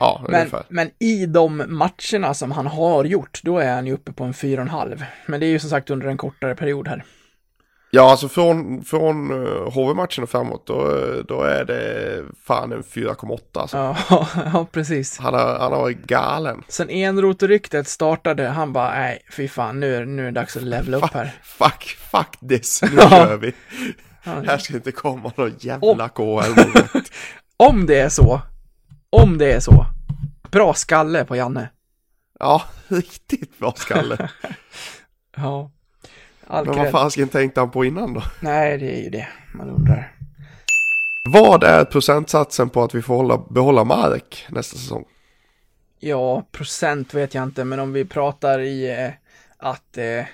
Ja, 0.00 0.20
Men, 0.28 0.34
ungefär. 0.34 0.64
men 0.68 0.90
i 0.98 1.26
de 1.26 1.56
matcherna 1.68 2.34
som 2.34 2.52
han 2.52 2.66
har 2.66 3.04
gjort, 3.04 3.40
då 3.42 3.58
är 3.58 3.74
han 3.74 3.86
ju 3.86 3.92
uppe 3.92 4.12
på 4.12 4.24
en 4.24 4.34
fyra 4.34 4.60
och 4.60 4.66
en 4.66 4.70
halv. 4.70 5.04
Men 5.26 5.40
det 5.40 5.46
är 5.46 5.50
ju 5.50 5.58
som 5.58 5.70
sagt 5.70 5.90
under 5.90 6.06
en 6.06 6.16
kortare 6.16 6.54
period 6.56 6.88
här. 6.88 7.04
Ja, 7.92 8.10
alltså 8.10 8.28
från, 8.28 8.84
från 8.84 9.30
HV-matchen 9.72 10.24
och 10.24 10.30
framåt 10.30 10.66
då, 10.66 10.84
då 11.28 11.42
är 11.42 11.64
det 11.64 12.22
fan 12.44 12.72
en 12.72 12.82
4,8 12.82 13.38
alltså. 13.54 13.76
Ja, 13.76 13.96
ja 14.52 14.66
precis. 14.72 15.18
Han, 15.18 15.34
har, 15.34 15.58
han 15.58 15.72
har 15.72 15.80
varit 15.80 16.06
galen. 16.06 16.62
Sen 16.68 16.90
enroteryktet 16.90 17.88
startade, 17.88 18.48
han 18.48 18.72
bara, 18.72 18.90
nej, 18.90 19.22
fy 19.32 19.48
fan, 19.48 19.80
nu 19.80 19.94
är, 19.96 20.04
nu 20.04 20.22
är 20.22 20.26
det 20.26 20.40
dags 20.40 20.56
att 20.56 20.62
levla 20.62 20.96
upp 20.96 21.14
här. 21.14 21.34
Fuck, 21.42 21.96
fuck 22.10 22.48
this, 22.48 22.82
nu 22.82 22.88
Ja. 22.96 23.08
kör 23.10 23.36
vi. 23.36 23.54
Ja. 24.24 24.32
Här 24.46 24.58
ska 24.58 24.74
inte 24.74 24.92
komma 24.92 25.32
någon 25.36 25.54
jävla 25.58 26.08
KHL-moment. 26.08 27.12
Om 27.56 27.86
det 27.86 28.00
är 28.00 28.08
så, 28.08 28.40
om 29.10 29.38
det 29.38 29.52
är 29.52 29.60
så, 29.60 29.86
bra 30.50 30.74
skalle 30.74 31.24
på 31.24 31.36
Janne. 31.36 31.68
Ja, 32.38 32.62
riktigt 32.88 33.58
bra 33.58 33.72
skalle. 33.76 34.28
Ja. 35.36 35.70
All 36.50 36.66
Men 36.66 36.76
vad 36.76 36.90
fasken 36.90 37.28
tänkte 37.28 37.60
han 37.60 37.70
på 37.70 37.84
innan 37.84 38.14
då? 38.14 38.22
Nej, 38.40 38.78
det 38.78 38.98
är 38.98 39.02
ju 39.02 39.10
det 39.10 39.28
man 39.54 39.70
undrar. 39.70 40.12
Vad 41.24 41.64
är 41.64 41.84
procentsatsen 41.84 42.70
på 42.70 42.82
att 42.82 42.94
vi 42.94 43.02
får 43.02 43.16
hålla, 43.16 43.38
behålla 43.50 43.84
Mark 43.84 44.46
nästa 44.48 44.76
säsong? 44.76 45.04
Ja, 45.98 46.46
procent 46.52 47.14
vet 47.14 47.34
jag 47.34 47.44
inte, 47.44 47.64
men 47.64 47.80
om 47.80 47.92
vi 47.92 48.04
pratar 48.04 48.60
i 48.60 48.90
eh, 48.90 49.10
att 49.56 49.98
eh, 49.98 50.24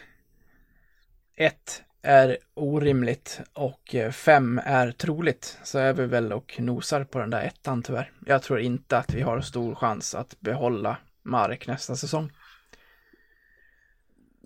ett 1.37 1.83
är 2.03 2.39
orimligt 2.55 3.41
och 3.53 3.95
eh, 3.95 4.11
fem 4.11 4.61
är 4.65 4.91
troligt 4.91 5.59
så 5.63 5.79
är 5.79 5.93
vi 5.93 6.07
väl 6.07 6.33
och 6.33 6.57
nosar 6.59 7.05
på 7.05 7.19
den 7.19 7.31
där 7.31 7.43
ettan 7.43 7.83
tyvärr. 7.83 8.13
Jag 8.27 8.43
tror 8.43 8.61
inte 8.61 8.99
att 8.99 9.15
vi 9.15 9.23
har 9.23 9.41
stor 9.41 9.75
chans 9.75 10.15
att 10.15 10.41
behålla 10.41 10.97
Mark 11.23 11.67
nästa 11.67 11.97
säsong. 11.97 12.31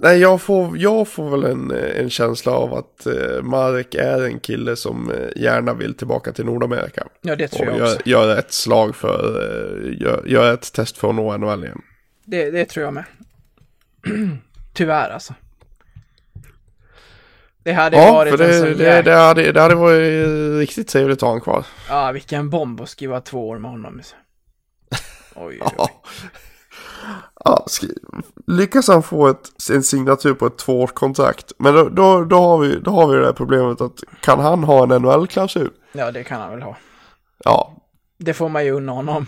Nej, 0.03 0.19
jag 0.19 0.41
får, 0.43 0.79
jag 0.79 1.09
får 1.09 1.31
väl 1.31 1.45
en, 1.45 1.71
en 1.71 2.11
känsla 2.11 2.53
av 2.53 2.75
att 2.75 3.07
eh, 3.07 3.43
Marek 3.43 3.95
är 3.95 4.23
en 4.25 4.41
kille 4.41 4.77
som 4.77 5.11
eh, 5.11 5.43
gärna 5.43 5.75
vill 5.75 5.95
tillbaka 5.95 6.33
till 6.33 6.45
Nordamerika. 6.45 7.07
Ja, 7.21 7.37
det 7.37 7.49
tror 7.49 7.67
Och 7.69 7.73
jag 7.73 7.79
gör, 7.79 7.95
också. 7.95 8.09
gör 8.09 8.39
ett 8.39 8.53
slag 8.53 8.97
för, 8.97 9.43
eh, 9.43 10.01
gör, 10.03 10.23
gör 10.27 10.55
ett 10.55 10.73
test 10.73 10.99
för 10.99 11.09
att 11.09 11.15
nå 11.15 11.37
NHL 11.37 11.65
igen. 11.65 11.83
Det, 12.25 12.51
det 12.51 12.65
tror 12.65 12.85
jag 12.85 12.95
med. 12.95 13.05
Tyvärr 14.75 15.11
alltså. 15.11 15.35
Det 17.63 17.73
hade 17.73 17.97
Ja, 17.97 18.13
varit 18.13 18.37
för 18.37 18.45
en 18.45 18.51
det, 18.51 18.59
sån 18.59 18.79
det, 18.79 18.85
jäk- 19.01 19.05
det, 19.05 19.15
hade, 19.15 19.53
det 19.53 19.61
hade 19.61 19.75
varit 19.75 20.59
riktigt 20.59 20.89
trevligt 20.89 21.17
att 21.19 21.21
ha 21.21 21.29
honom 21.29 21.41
kvar. 21.41 21.67
Ja, 21.89 22.13
vilken 22.13 22.51
bomb 22.51 22.81
att 22.81 22.89
skriva 22.89 23.21
två 23.21 23.49
år 23.49 23.59
med 23.59 23.71
honom. 23.71 24.01
Oj, 25.35 25.59
oj, 25.61 25.73
oj. 25.79 25.89
Ja. 27.45 27.67
Lyckas 28.47 28.89
han 28.89 29.03
få 29.03 29.29
ett, 29.29 29.71
en 29.71 29.83
signatur 29.83 30.35
på 30.35 30.47
ett 30.47 30.59
tvåårskontrakt, 30.59 31.53
men 31.59 31.75
då, 31.75 31.89
då, 31.89 32.25
då, 32.25 32.37
har 32.37 32.59
vi, 32.59 32.79
då 32.81 32.91
har 32.91 33.09
vi 33.09 33.17
det 33.17 33.23
där 33.25 33.33
problemet 33.33 33.81
att 33.81 34.05
kan 34.21 34.41
han 34.41 34.65
ha 34.65 34.83
en 34.83 35.03
NHL-klausul? 35.03 35.71
Ja, 35.93 36.11
det 36.13 36.25
kan 36.25 36.41
han 36.41 36.51
väl 36.51 36.63
ha. 36.63 36.77
Ja, 37.45 37.77
Det 38.19 38.35
får 38.35 38.49
man 38.49 38.65
ju 38.65 38.71
unna 38.71 38.93
honom. 38.93 39.27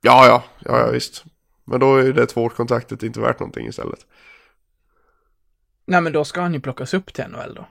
ja, 0.00 0.26
ja, 0.26 0.42
ja, 0.58 0.78
ja 0.78 0.90
visst. 0.90 1.24
Men 1.64 1.80
då 1.80 1.96
är 1.96 2.02
ju 2.02 2.12
det 2.12 2.26
tvåårskontraktet 2.26 3.02
inte 3.02 3.20
värt 3.20 3.40
någonting 3.40 3.66
istället. 3.66 4.06
Nej, 5.86 6.00
men 6.00 6.12
då 6.12 6.24
ska 6.24 6.40
han 6.40 6.54
ju 6.54 6.60
plockas 6.60 6.94
upp 6.94 7.12
till 7.14 7.24
NHL 7.28 7.54
då. 7.54 7.66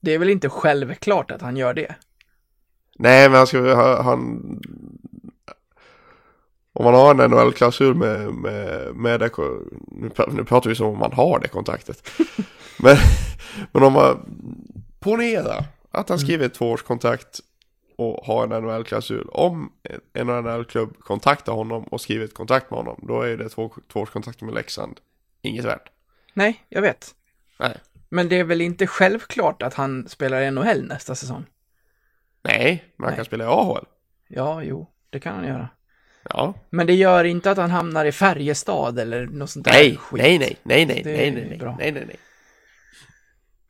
Det 0.00 0.14
är 0.14 0.18
väl 0.18 0.30
inte 0.30 0.48
självklart 0.48 1.30
att 1.30 1.42
han 1.42 1.56
gör 1.56 1.74
det? 1.74 1.94
Nej, 2.98 3.28
men 3.28 3.38
han 3.38 3.46
ska 3.46 3.74
ha- 3.74 4.02
han... 4.02 4.40
Om 6.80 6.84
man 6.84 6.94
har 6.94 7.10
en 7.10 7.30
NHL-klausul 7.30 7.94
med, 7.94 8.34
med, 8.34 8.94
med 8.94 9.20
det, 9.20 9.30
nu, 9.86 10.10
nu 10.28 10.44
pratar 10.44 10.68
vi 10.68 10.76
som 10.76 10.86
om 10.86 10.98
man 10.98 11.12
har 11.12 11.38
det 11.38 11.48
kontraktet. 11.48 12.10
men, 12.78 12.96
men 13.72 13.82
om 13.82 13.92
man, 13.92 14.24
ponera 15.00 15.64
att 15.90 16.08
han 16.08 16.18
skriver 16.18 16.46
ett 16.46 16.54
tvåårskontrakt 16.54 17.40
och 17.96 18.26
har 18.26 18.44
en 18.44 18.64
NHL-klausul. 18.64 19.28
Om 19.28 19.72
en 20.12 20.26
NHL-klubb 20.26 20.98
kontaktar 20.98 21.52
honom 21.52 21.84
och 21.84 22.00
skriver 22.00 22.24
ett 22.24 22.34
kontrakt 22.34 22.70
med 22.70 22.78
honom, 22.78 23.00
då 23.02 23.22
är 23.22 23.36
det 23.36 23.48
två, 23.48 23.72
tvåårskontrakt 23.92 24.42
med 24.42 24.54
Leksand 24.54 25.00
inget 25.42 25.64
värt. 25.64 25.90
Nej, 26.34 26.64
jag 26.68 26.82
vet. 26.82 27.14
Nej. 27.58 27.76
Men 28.08 28.28
det 28.28 28.38
är 28.38 28.44
väl 28.44 28.60
inte 28.60 28.86
självklart 28.86 29.62
att 29.62 29.74
han 29.74 30.08
spelar 30.08 30.42
i 30.42 30.50
NHL 30.50 30.86
nästa 30.88 31.14
säsong? 31.14 31.44
Nej, 32.42 32.84
man 32.96 33.08
Nej. 33.08 33.16
kan 33.16 33.24
spela 33.24 33.44
i 33.44 33.46
AHL. 33.46 33.84
Ja, 34.28 34.62
jo, 34.62 34.86
det 35.10 35.20
kan 35.20 35.34
han 35.34 35.46
göra. 35.46 35.68
Ja. 36.22 36.54
Men 36.70 36.86
det 36.86 36.94
gör 36.94 37.24
inte 37.24 37.50
att 37.50 37.58
han 37.58 37.70
hamnar 37.70 38.04
i 38.04 38.12
Färjestad 38.12 38.98
eller 38.98 39.26
något 39.26 39.50
sånt 39.50 39.64
där 39.64 39.72
Nej, 39.72 39.96
skit. 39.96 40.22
nej, 40.22 40.38
nej, 40.38 40.56
nej, 40.62 40.86
nej, 40.86 41.02
Det 41.04 41.12
nej, 41.12 41.30
nej, 41.30 41.46
nej, 41.48 41.58
bra. 41.58 41.76
nej, 41.78 41.92
nej, 41.92 42.04
nej. 42.06 42.16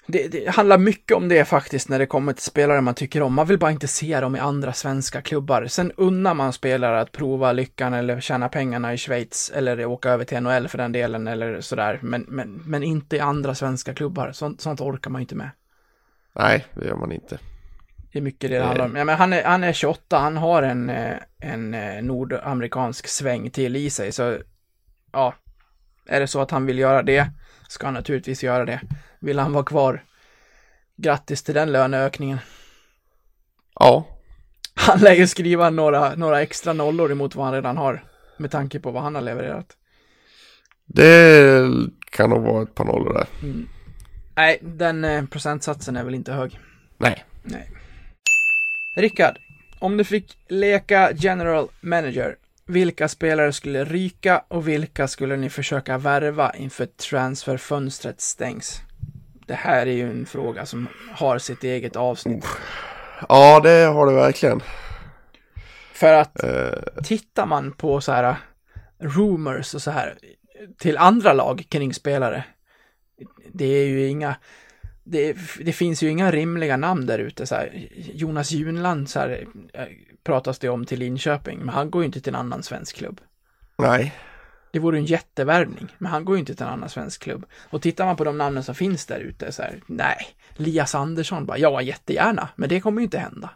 Det, 0.07 0.28
det 0.28 0.48
handlar 0.51 0.78
mycket 0.78 1.16
om 1.16 1.28
det 1.28 1.44
faktiskt 1.44 1.88
när 1.88 1.98
det 1.98 2.07
kommer 2.07 2.32
till 2.32 2.42
spelare 2.42 2.80
man 2.80 2.94
tycker 2.94 3.22
om. 3.22 3.34
Man 3.34 3.46
vill 3.46 3.59
bara 3.59 3.70
inte 3.70 3.88
se 3.88 4.20
dem 4.20 4.36
i 4.36 4.38
andra 4.38 4.72
svenska 4.72 5.22
klubbar. 5.22 5.66
Sen 5.66 5.92
unnar 5.96 6.34
man 6.34 6.53
spelare 6.53 7.01
att 7.01 7.12
prova 7.12 7.53
lyckan 7.53 7.94
eller 7.94 8.20
tjäna 8.20 8.48
pengarna 8.48 8.94
i 8.94 8.96
Schweiz 8.96 9.53
eller 9.55 9.84
åka 9.86 10.11
över 10.11 10.24
till 10.24 10.40
NHL 10.40 10.68
för 10.68 10.78
den 10.78 10.92
delen 10.92 11.26
eller 11.28 11.61
sådär. 11.61 11.98
Men, 12.03 12.24
men, 12.28 12.62
men 12.66 12.82
inte 12.82 13.16
i 13.16 13.20
andra 13.20 13.55
svenska 13.55 13.94
klubbar. 13.94 14.32
Sånt, 14.32 14.61
sånt 14.61 14.80
orkar 14.80 15.11
man 15.11 15.20
inte 15.20 15.34
med. 15.34 15.51
Nej, 16.32 16.66
det 16.74 16.86
gör 16.86 16.96
man 16.96 17.12
inte. 17.12 17.38
Det 18.12 18.18
är 18.18 18.22
mycket 18.22 18.50
det 18.50 18.58
det 18.58 18.64
handlar 18.64 18.84
om. 18.84 18.96
Ja, 18.96 19.04
men 19.04 19.16
han, 19.16 19.32
är, 19.32 19.44
han 19.44 19.64
är 19.64 19.72
28, 19.72 20.18
han 20.18 20.36
har 20.36 20.62
en, 20.62 20.90
eh, 20.90 21.16
en 21.38 21.74
eh, 21.74 22.02
nordamerikansk 22.02 23.08
sväng 23.08 23.50
till 23.50 23.76
i 23.76 23.90
sig. 23.90 24.12
Så 24.12 24.38
ja, 25.12 25.34
är 26.06 26.20
det 26.20 26.26
så 26.26 26.40
att 26.40 26.50
han 26.50 26.66
vill 26.66 26.78
göra 26.78 27.02
det 27.02 27.30
ska 27.68 27.86
han 27.86 27.94
naturligtvis 27.94 28.42
göra 28.42 28.64
det. 28.64 28.80
Vill 29.18 29.38
han 29.38 29.52
vara 29.52 29.64
kvar, 29.64 30.04
grattis 30.96 31.42
till 31.42 31.54
den 31.54 31.72
löneökningen. 31.72 32.38
Ja, 33.74 34.06
Han 34.74 34.98
lär 34.98 35.14
ju 35.14 35.26
skriva 35.26 35.70
några, 35.70 36.14
några 36.14 36.42
extra 36.42 36.72
nollor 36.72 37.12
emot 37.12 37.34
vad 37.34 37.44
han 37.44 37.54
redan 37.54 37.76
har. 37.76 38.04
Med 38.36 38.50
tanke 38.50 38.80
på 38.80 38.90
vad 38.90 39.02
han 39.02 39.14
har 39.14 39.22
levererat. 39.22 39.76
det 40.86 41.68
kan 42.11 42.30
nog 42.30 42.42
vara 42.42 42.62
ett 42.62 42.74
par 42.74 42.84
nollor 42.84 43.14
där. 43.14 43.26
Nej, 44.34 44.58
den 44.62 45.04
eh, 45.04 45.24
procentsatsen 45.24 45.96
är 45.96 46.04
väl 46.04 46.14
inte 46.14 46.32
hög. 46.32 46.58
Nej. 46.98 47.24
Nej. 47.42 47.70
Rickard, 48.95 49.38
om 49.78 49.97
du 49.97 50.05
fick 50.05 50.38
leka 50.49 51.12
general 51.12 51.68
manager, 51.80 52.36
vilka 52.66 53.09
spelare 53.09 53.53
skulle 53.53 53.84
ryka 53.84 54.45
och 54.49 54.68
vilka 54.68 55.09
skulle 55.09 55.36
ni 55.36 55.51
försöka 55.51 55.99
värva 55.99 56.55
inför 56.55 56.86
transferfönstret 56.86 58.20
stängs? 58.20 58.80
Det 59.47 59.55
här 59.55 59.86
är 59.86 59.93
ju 59.93 60.11
en 60.11 60.26
fråga 60.26 60.66
som 60.66 60.88
har 61.12 61.38
sitt 61.38 61.64
eget 61.64 61.97
avsnitt. 61.97 62.45
Ja, 63.28 63.61
det 63.61 63.84
har 63.84 64.07
det 64.07 64.12
verkligen. 64.12 64.61
För 65.93 66.12
att 66.12 66.43
Eh, 66.45 67.03
tittar 67.05 67.47
man 67.47 67.72
på 67.72 68.01
så 68.01 68.12
här 68.12 68.30
uh, 68.30 68.36
rumors 68.99 69.74
och 69.74 69.82
så 69.82 69.91
här 69.91 70.18
till 70.78 70.99
andra 70.99 71.32
lag 71.32 71.66
kring 71.68 71.95
spelare, 71.95 72.45
det 73.53 73.64
är 73.64 73.86
ju 73.86 74.07
inga, 74.07 74.36
det, 75.11 75.36
det 75.61 75.72
finns 75.72 76.02
ju 76.02 76.08
inga 76.08 76.30
rimliga 76.30 76.76
namn 76.76 77.06
där 77.06 77.18
ute. 77.18 77.46
Så 77.46 77.54
här, 77.54 77.88
Jonas 78.14 78.52
Junland 78.52 79.08
så 79.08 79.18
här, 79.18 79.46
eh, 79.72 79.84
pratas 80.24 80.58
det 80.58 80.68
om 80.68 80.84
till 80.84 80.98
Linköping, 80.98 81.58
men 81.58 81.68
han 81.68 81.90
går 81.90 82.02
ju 82.02 82.06
inte 82.06 82.20
till 82.20 82.34
en 82.34 82.40
annan 82.40 82.62
svensk 82.62 82.96
klubb. 82.96 83.20
nej. 83.78 84.14
Det 84.72 84.78
vore 84.78 84.98
en 84.98 85.04
jättevärvning, 85.04 85.88
men 85.98 86.12
han 86.12 86.24
går 86.24 86.36
ju 86.36 86.40
inte 86.40 86.54
till 86.54 86.66
en 86.66 86.72
annan 86.72 86.88
svensk 86.88 87.22
klubb. 87.22 87.46
Och 87.70 87.82
tittar 87.82 88.06
man 88.06 88.16
på 88.16 88.24
de 88.24 88.38
namnen 88.38 88.64
som 88.64 88.74
finns 88.74 89.06
där 89.06 89.20
ute, 89.20 89.52
så 89.52 89.62
här, 89.62 89.82
nej, 89.86 90.16
Lias 90.56 90.94
Andersson 90.94 91.46
bara, 91.46 91.58
ja, 91.58 91.82
jättegärna, 91.82 92.48
men 92.56 92.68
det 92.68 92.80
kommer 92.80 93.00
ju 93.00 93.04
inte 93.04 93.18
hända. 93.18 93.50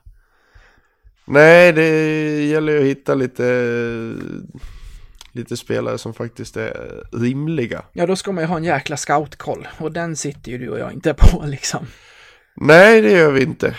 Nej, 1.24 1.72
det 1.72 1.88
gäller 2.44 2.72
ju 2.72 2.78
att 2.78 2.84
hitta 2.84 3.14
lite, 3.14 3.44
lite 5.34 5.56
spelare 5.56 5.98
som 5.98 6.14
faktiskt 6.14 6.56
är 6.56 7.02
rimliga. 7.12 7.84
Ja, 7.92 8.06
då 8.06 8.16
ska 8.16 8.32
man 8.32 8.44
ju 8.44 8.48
ha 8.48 8.56
en 8.56 8.64
jäkla 8.64 8.96
scoutkoll, 8.96 9.68
och 9.78 9.92
den 9.92 10.16
sitter 10.16 10.52
ju 10.52 10.58
du 10.58 10.68
och 10.68 10.78
jag 10.78 10.92
inte 10.92 11.14
på 11.14 11.42
liksom. 11.46 11.86
Nej, 12.56 13.00
det 13.00 13.10
gör 13.10 13.32
vi 13.32 13.42
inte. 13.42 13.76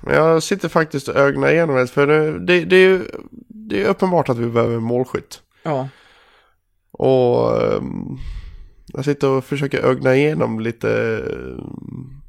Men 0.00 0.14
jag 0.14 0.42
sitter 0.42 0.68
faktiskt 0.68 1.08
och 1.08 1.16
ögnar 1.16 1.50
igenom 1.52 1.76
det. 1.76 1.86
För 1.86 2.06
det, 2.06 2.64
det, 2.64 2.76
är 2.76 2.80
ju 2.80 3.04
det 3.48 3.82
är 3.82 3.88
uppenbart 3.88 4.28
att 4.28 4.38
vi 4.38 4.46
behöver 4.46 4.78
målskytt. 4.78 5.40
Ja, 5.62 5.88
Och 6.90 7.62
ehm, 7.62 8.18
jag 8.86 9.04
sitter 9.04 9.28
och 9.28 9.44
försöker 9.44 9.78
ögna 9.78 10.16
igenom 10.16 10.60
lite, 10.60 10.90
ehm, 11.32 12.22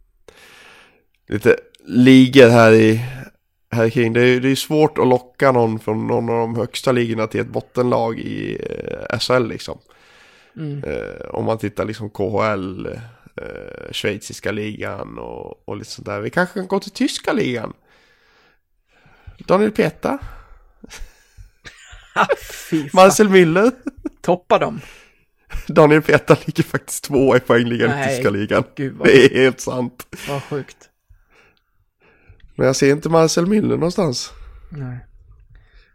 lite 1.30 1.56
ligor 1.86 2.50
här 2.50 2.72
i 2.72 3.06
här 3.76 3.90
kring. 3.90 4.14
Det 4.14 4.22
är, 4.22 4.40
det 4.40 4.50
är 4.52 4.56
svårt 4.56 4.98
att 4.98 5.08
locka 5.08 5.52
någon 5.52 5.80
från 5.80 6.08
någon 6.08 6.30
av 6.30 6.36
de 6.40 6.56
högsta 6.56 6.92
ligorna 6.92 7.28
till 7.28 7.40
ett 7.40 7.48
bottenlag 7.48 8.20
i 8.20 8.58
eh, 8.70 9.20
SHL 9.20 9.48
liksom. 9.48 9.78
mm. 10.58 10.84
Eh, 10.84 11.26
om 11.30 11.46
man 11.46 11.58
tittar 11.58 11.86
liksom 11.86 12.10
KHL, 12.10 12.86
eh, 12.86 13.92
schweiziska 13.92 14.52
ligan 14.52 15.18
och, 15.20 15.68
och 15.70 15.78
lite 15.78 15.92
sånt 15.92 16.06
där. 16.06 16.22
Vi 16.22 16.30
kanske 16.30 16.60
kan 16.60 16.68
gå 16.68 16.80
till 16.80 16.92
tyska 16.92 17.34
ligan. 17.34 17.74
Daniel 19.38 19.72
Peta, 19.72 20.18
fan. 22.42 22.90
Marcel 22.94 23.30
Müller. 23.30 23.72
Toppa 24.22 24.60
dem. 24.60 24.82
Daniel 25.68 26.02
Peta 26.02 26.38
ligger 26.46 26.64
faktiskt 26.64 27.04
tvåa 27.04 27.38
i 27.38 27.40
poängligan 27.40 28.00
i 28.00 28.08
tyska 28.08 28.30
ligan. 28.30 28.64
Gud 28.76 28.94
vad, 28.98 29.08
Det 29.08 29.26
är 29.26 29.44
helt 29.44 29.60
sant. 29.60 30.08
vad 30.30 30.44
sjukt. 30.44 30.78
Men 32.56 32.68
jag 32.68 32.76
ser 32.76 32.91
inte 32.91 33.10
Marcel 33.10 33.45
Müller 33.45 33.78
någonstans. 33.78 34.34
Nej. 34.70 34.97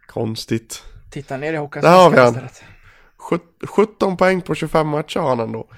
Konstigt. 0.07 0.83
Titta 1.11 1.37
ner 1.37 1.47
i 1.47 1.51
Där 1.51 1.57
har 1.57 1.61
vi 1.61 2.17
Hockeyallsvenskan 2.17 2.35
han. 2.35 2.45
istället. 2.45 2.63
Sjut- 3.17 3.67
17 3.67 4.17
poäng 4.17 4.41
på 4.41 4.55
25 4.55 4.87
matcher 4.87 5.19
har 5.19 5.29
han 5.29 5.39
ändå. 5.39 5.69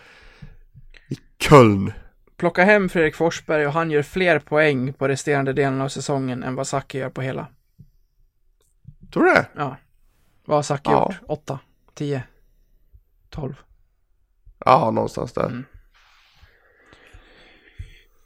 I 1.09 1.17
Köln. 1.39 1.93
Plocka 2.38 2.63
hem 2.63 2.89
Fredrik 2.89 3.15
Forsberg 3.15 3.67
och 3.67 3.73
han 3.73 3.91
gör 3.91 4.03
fler 4.03 4.39
poäng 4.39 4.93
på 4.93 5.07
resterande 5.07 5.53
delen 5.53 5.81
av 5.81 5.89
säsongen 5.89 6.43
än 6.43 6.55
vad 6.55 6.67
Zacke 6.67 6.97
gör 6.97 7.09
på 7.09 7.21
hela. 7.21 7.47
Tror 9.13 9.23
du 9.23 9.34
det? 9.34 9.45
Ja. 9.55 9.77
Vad 10.45 10.57
har 10.57 10.63
Zacke 10.63 10.91
Ja. 10.91 11.07
gjort? 11.21 11.29
8, 11.29 11.59
10, 11.93 12.23
12. 13.29 13.53
Ja, 14.65 14.91
någonstans 14.91 15.34
där. 15.34 15.45
Mm. 15.45 15.65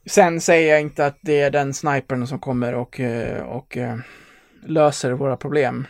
Sen 0.08 0.41
säger 0.41 0.72
jag 0.72 0.82
inte 0.82 1.05
att 1.05 1.18
det 1.22 1.41
är 1.41 1.51
den 1.51 1.74
snipern 1.74 2.28
som 2.28 2.39
kommer 2.39 2.74
och, 2.74 2.99
eh, 2.99 3.43
och 3.43 3.78
eh, 3.78 3.97
löser 4.64 5.12
våra 5.12 5.38
problem. 5.38 5.88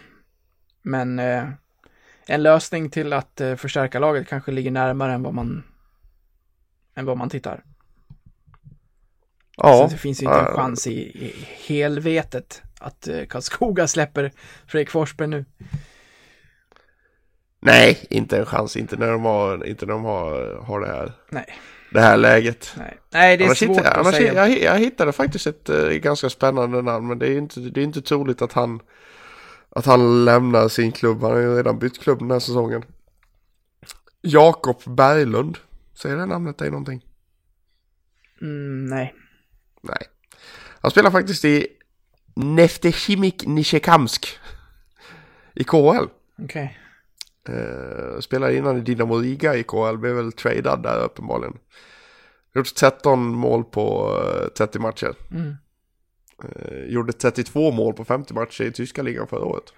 Men 0.82 1.20
eh, 1.20 1.50
en 2.26 2.44
lösning 2.44 2.90
till 2.90 3.14
att 3.14 3.42
förstärka 3.58 4.00
laget 4.00 4.28
kanske 4.28 4.52
ligger 4.52 4.72
närmare 4.72 5.14
än 5.14 5.24
vad 5.24 5.34
man 5.34 5.64
än 6.96 7.06
vad 7.06 7.18
man 7.18 7.30
tittar. 7.30 7.64
Ja. 9.58 9.78
Så 9.78 9.96
det 9.96 10.02
finns 10.02 10.22
ju 10.22 10.26
inte 10.26 10.40
en 10.40 10.56
chans 10.56 10.88
i, 10.88 10.92
i 10.92 11.48
helvetet 11.68 12.62
att 12.80 13.08
Karlskoga 13.30 13.88
släpper 13.88 14.32
Fredrik 14.68 14.90
Forsberg 14.90 15.28
nu. 15.28 15.46
Nej, 17.60 18.06
inte 18.10 18.38
en 18.38 18.46
chans. 18.46 18.78
Inte 18.78 18.96
när 18.96 19.12
de 19.12 19.26
har, 19.26 19.66
inte 19.66 19.86
när 19.86 19.94
de 19.94 20.04
har, 20.04 20.62
har 20.64 20.80
det 20.80 20.88
här. 20.88 21.14
Nej. 21.30 21.46
Det 21.90 22.02
här 22.02 22.18
läget. 22.18 22.74
Nej, 22.78 22.98
Nej 23.10 23.38
det 23.38 23.44
är 23.44 23.46
annars 23.46 23.60
svårt 23.60 23.78
hittade, 23.78 24.00
att 24.00 24.16
säga. 24.16 24.34
Jag, 24.34 24.62
jag 24.62 24.80
hittade 24.80 25.12
faktiskt 25.12 25.48
ett 25.48 25.70
uh, 25.70 25.90
ganska 25.90 26.30
spännande 26.30 26.82
namn. 26.82 27.08
Men 27.08 27.20
det 27.20 27.28
är 27.28 27.38
inte, 27.38 27.60
det 27.60 27.82
är 27.82 27.84
inte 27.84 28.02
troligt 28.02 28.42
att 28.42 28.54
han, 28.54 28.80
att 29.70 29.86
han 29.86 30.26
lämnar 30.26 30.68
sin 30.70 30.92
klubb. 30.92 31.22
Han 31.22 31.32
har 31.32 31.40
ju 31.40 31.58
redan 31.58 31.80
bytt 31.80 32.00
klubb 32.00 32.20
den 32.20 32.32
här 32.32 32.40
säsongen. 32.40 32.84
Jakob 34.22 34.82
Berglund. 34.86 35.58
Säger 35.94 36.16
det 36.16 36.26
namnet 36.26 36.58
dig 36.58 36.70
någonting? 36.70 37.06
Mm, 38.42 38.86
nej. 38.86 39.16
Nej. 39.82 40.02
Han 40.82 40.92
spelar 40.92 41.12
faktiskt 41.12 41.46
i 41.46 41.68
Neftechimik 42.36 43.48
Nisjekamsk. 43.48 44.40
I 45.54 45.64
KHL. 45.64 46.08
Okej. 46.44 46.78
Eh, 47.50 48.20
spelade 48.20 48.58
innan 48.58 48.78
i 48.78 48.82
Dynamo 48.82 49.16
Riga 49.18 49.56
i 49.56 49.64
KHL. 49.64 49.98
Blev 49.98 50.16
väl 50.16 50.32
tradad 50.32 50.84
där 50.84 51.04
uppenbarligen. 51.04 51.58
Gjort 52.56 52.76
13 52.76 53.20
mål 53.20 53.64
på 53.64 54.18
eh, 54.24 54.48
30 54.48 54.80
matcher. 54.80 55.14
Mm. 55.32 55.56
Eh, 56.44 56.84
gjorde 56.84 57.14
32 57.14 57.72
mål 57.72 57.94
på 57.94 58.06
50 58.06 58.34
matcher 58.34 58.64
i 58.64 58.72
tyska 58.72 59.02
ligan 59.02 59.28
förra 59.28 59.46
året. 59.46 59.74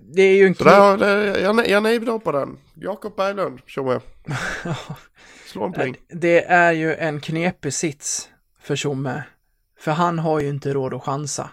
Det 0.00 0.22
är 0.22 0.36
ju 0.36 0.46
en 0.46 0.54
Så 0.54 0.62
knep... 0.62 0.74
där, 0.74 0.96
där, 0.96 1.40
jag, 1.40 1.68
jag 1.68 1.82
nej 1.82 2.00
på 2.00 2.32
den. 2.32 2.58
Jakob 2.74 3.16
Berglund, 3.16 3.60
tjomme. 3.66 4.00
Slå 5.46 5.64
en 5.64 5.72
pling. 5.72 5.96
Det 6.08 6.44
är 6.44 6.72
ju 6.72 6.94
en 6.94 7.20
knepig 7.20 7.74
sits 7.74 8.28
för 8.60 8.76
Tjomme. 8.76 9.22
För 9.78 9.92
han 9.92 10.18
har 10.18 10.40
ju 10.40 10.48
inte 10.48 10.72
råd 10.72 10.94
att 10.94 11.02
chansa. 11.02 11.50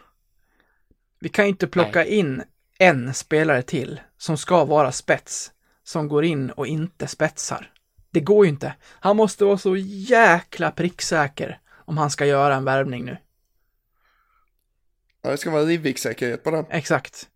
Vi 1.19 1.29
kan 1.29 1.45
ju 1.45 1.49
inte 1.49 1.67
plocka 1.67 2.05
in 2.05 2.43
en 2.81 3.13
spelare 3.13 3.61
till 3.61 4.01
som 4.17 4.37
ska 4.37 4.65
vara 4.65 4.91
spets, 4.91 5.51
som 5.83 6.07
går 6.07 6.25
in 6.25 6.49
och 6.49 6.67
inte 6.67 7.07
spetsar. 7.07 7.71
Det 8.11 8.19
går 8.19 8.45
ju 8.45 8.51
inte. 8.51 8.73
Han 8.83 9.15
måste 9.15 9.45
vara 9.45 9.57
så 9.57 9.75
jäkla 9.77 10.71
pricksäker 10.71 11.59
om 11.75 11.97
han 11.97 12.09
ska 12.09 12.25
göra 12.25 12.55
en 12.55 12.65
värvning 12.65 13.05
nu. 13.05 13.17
Ja, 15.21 15.29
det 15.29 15.37
ska 15.37 15.51
vara 15.51 15.63
Rivik-säkerhet 15.63 16.43
på 16.43 16.51
den. 16.51 16.65
Exakt. 16.69 17.29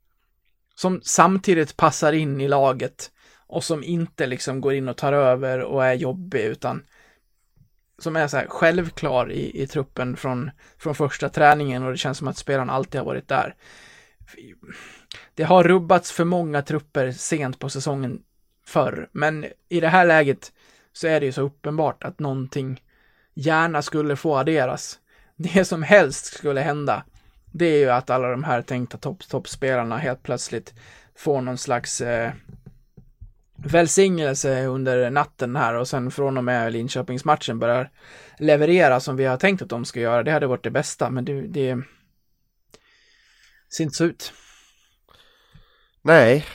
Som 0.76 1.02
samtidigt 1.04 1.78
passar 1.78 2.14
in 2.14 2.42
i 2.42 2.48
laget 2.48 3.12
och 3.48 3.64
som 3.64 3.84
inte 3.84 4.28
liksom 4.28 4.62
går 4.62 4.74
in 4.74 4.90
och 4.90 4.98
tar 4.98 5.14
över 5.14 5.60
och 5.60 5.86
är 5.86 5.94
jobbig 5.94 6.42
utan 6.42 6.84
som 8.00 8.16
är 8.16 8.28
så 8.28 8.38
här 8.38 8.48
självklar 8.48 9.32
i, 9.32 9.62
i 9.64 9.68
truppen 9.68 10.18
från, 10.18 10.52
från 10.78 10.96
första 10.96 11.30
träningen 11.30 11.84
och 11.84 11.92
det 11.92 11.98
känns 11.98 12.18
som 12.18 12.28
att 12.28 12.38
spelaren 12.38 12.70
alltid 12.70 13.00
har 13.02 13.06
varit 13.06 13.28
där. 13.28 13.56
Det 15.34 15.44
har 15.44 15.64
rubbats 15.64 16.12
för 16.12 16.24
många 16.24 16.62
trupper 16.62 17.12
sent 17.12 17.60
på 17.60 17.70
säsongen 17.70 18.22
förr, 18.66 19.10
men 19.12 19.46
i 19.70 19.80
det 19.80 19.88
här 19.88 20.06
läget 20.06 20.52
så 20.94 21.08
är 21.08 21.20
det 21.20 21.26
ju 21.26 21.32
så 21.32 21.42
uppenbart 21.42 22.04
att 22.04 22.20
någonting 22.20 22.82
gärna 23.34 23.82
skulle 23.82 24.16
få 24.16 24.38
adderas. 24.38 25.00
Det 25.36 25.66
som 25.66 25.84
helst 25.84 26.26
skulle 26.26 26.62
hända, 26.62 27.04
det 27.52 27.66
är 27.66 27.78
ju 27.78 27.90
att 27.90 28.10
alla 28.10 28.30
de 28.30 28.44
här 28.44 28.62
tänkta 28.62 28.98
toppspelarna 29.30 29.98
helt 29.98 30.24
plötsligt 30.24 30.74
får 31.16 31.42
någon 31.42 31.58
slags 31.58 32.02
eh, 32.02 32.32
välsignelse 33.56 34.66
under 34.66 35.10
natten 35.10 35.56
här 35.56 35.74
och 35.74 35.88
sen 35.88 36.12
från 36.12 36.38
och 36.38 36.44
med 36.44 36.74
Linköpingsmatchen 36.74 37.60
börjar 37.60 37.90
leverera 38.40 39.00
som 39.00 39.16
vi 39.16 39.26
har 39.26 39.38
tänkt 39.38 39.62
att 39.62 39.70
de 39.70 39.86
ska 39.86 40.00
göra. 40.00 40.24
Det 40.24 40.32
hade 40.32 40.48
varit 40.48 40.64
det 40.64 40.72
bästa, 40.72 41.10
men 41.10 41.26
det, 41.26 41.42
det 41.42 41.82
ser 43.78 43.84
inte 43.84 43.96
så 43.96 44.06
ut. 44.06 44.34
Nej. 46.06 46.46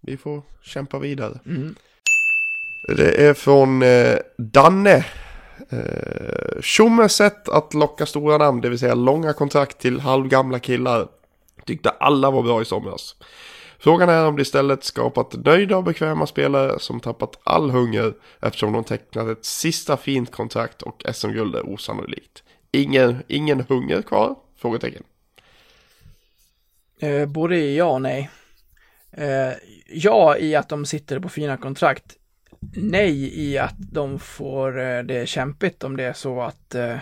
Vi 0.00 0.16
får 0.16 0.42
kämpa 0.62 0.98
vidare. 0.98 1.40
Mm. 1.46 1.74
Det 2.96 3.26
är 3.26 3.34
från 3.34 3.82
eh, 3.82 4.18
Danne. 4.38 5.06
Eh, 5.70 6.60
Tjommes 6.60 7.12
sätt 7.12 7.48
att 7.48 7.74
locka 7.74 8.06
stora 8.06 8.38
namn, 8.38 8.60
det 8.60 8.68
vill 8.68 8.78
säga 8.78 8.94
långa 8.94 9.32
kontrakt 9.32 9.78
till 9.78 10.00
halvgamla 10.00 10.58
killar, 10.58 11.08
tyckte 11.64 11.90
alla 11.90 12.30
var 12.30 12.42
bra 12.42 12.62
i 12.62 12.64
somras. 12.64 13.16
Frågan 13.78 14.08
är 14.08 14.26
om 14.26 14.36
det 14.36 14.42
istället 14.42 14.84
skapat 14.84 15.34
nöjda 15.44 15.76
och 15.76 15.84
bekväma 15.84 16.26
spelare 16.26 16.78
som 16.78 17.00
tappat 17.00 17.40
all 17.44 17.70
hunger 17.70 18.14
eftersom 18.40 18.72
de 18.72 18.84
tecknat 18.84 19.28
ett 19.28 19.44
sista 19.44 19.96
fint 19.96 20.32
kontrakt 20.32 20.82
och 20.82 21.04
SM-guld 21.14 21.54
är 21.54 21.68
osannolikt. 21.68 22.42
Ingen, 22.72 23.22
ingen 23.28 23.64
hunger 23.68 24.02
kvar? 24.02 24.34
Frågetecken. 24.58 25.02
Eh, 27.00 27.26
både 27.26 27.58
ja 27.58 27.84
och 27.84 28.02
nej. 28.02 28.30
Eh, 29.12 29.52
ja 29.88 30.36
i 30.38 30.54
att 30.54 30.68
de 30.68 30.86
sitter 30.86 31.20
på 31.20 31.28
fina 31.28 31.56
kontrakt. 31.56 32.16
Nej 32.76 33.40
i 33.40 33.58
att 33.58 33.76
de 33.78 34.18
får 34.18 34.80
eh, 34.80 35.02
det 35.02 35.28
kämpigt 35.28 35.84
om 35.84 35.96
det 35.96 36.04
är 36.04 36.12
så 36.12 36.40
att 36.40 36.74
eh, 36.74 36.96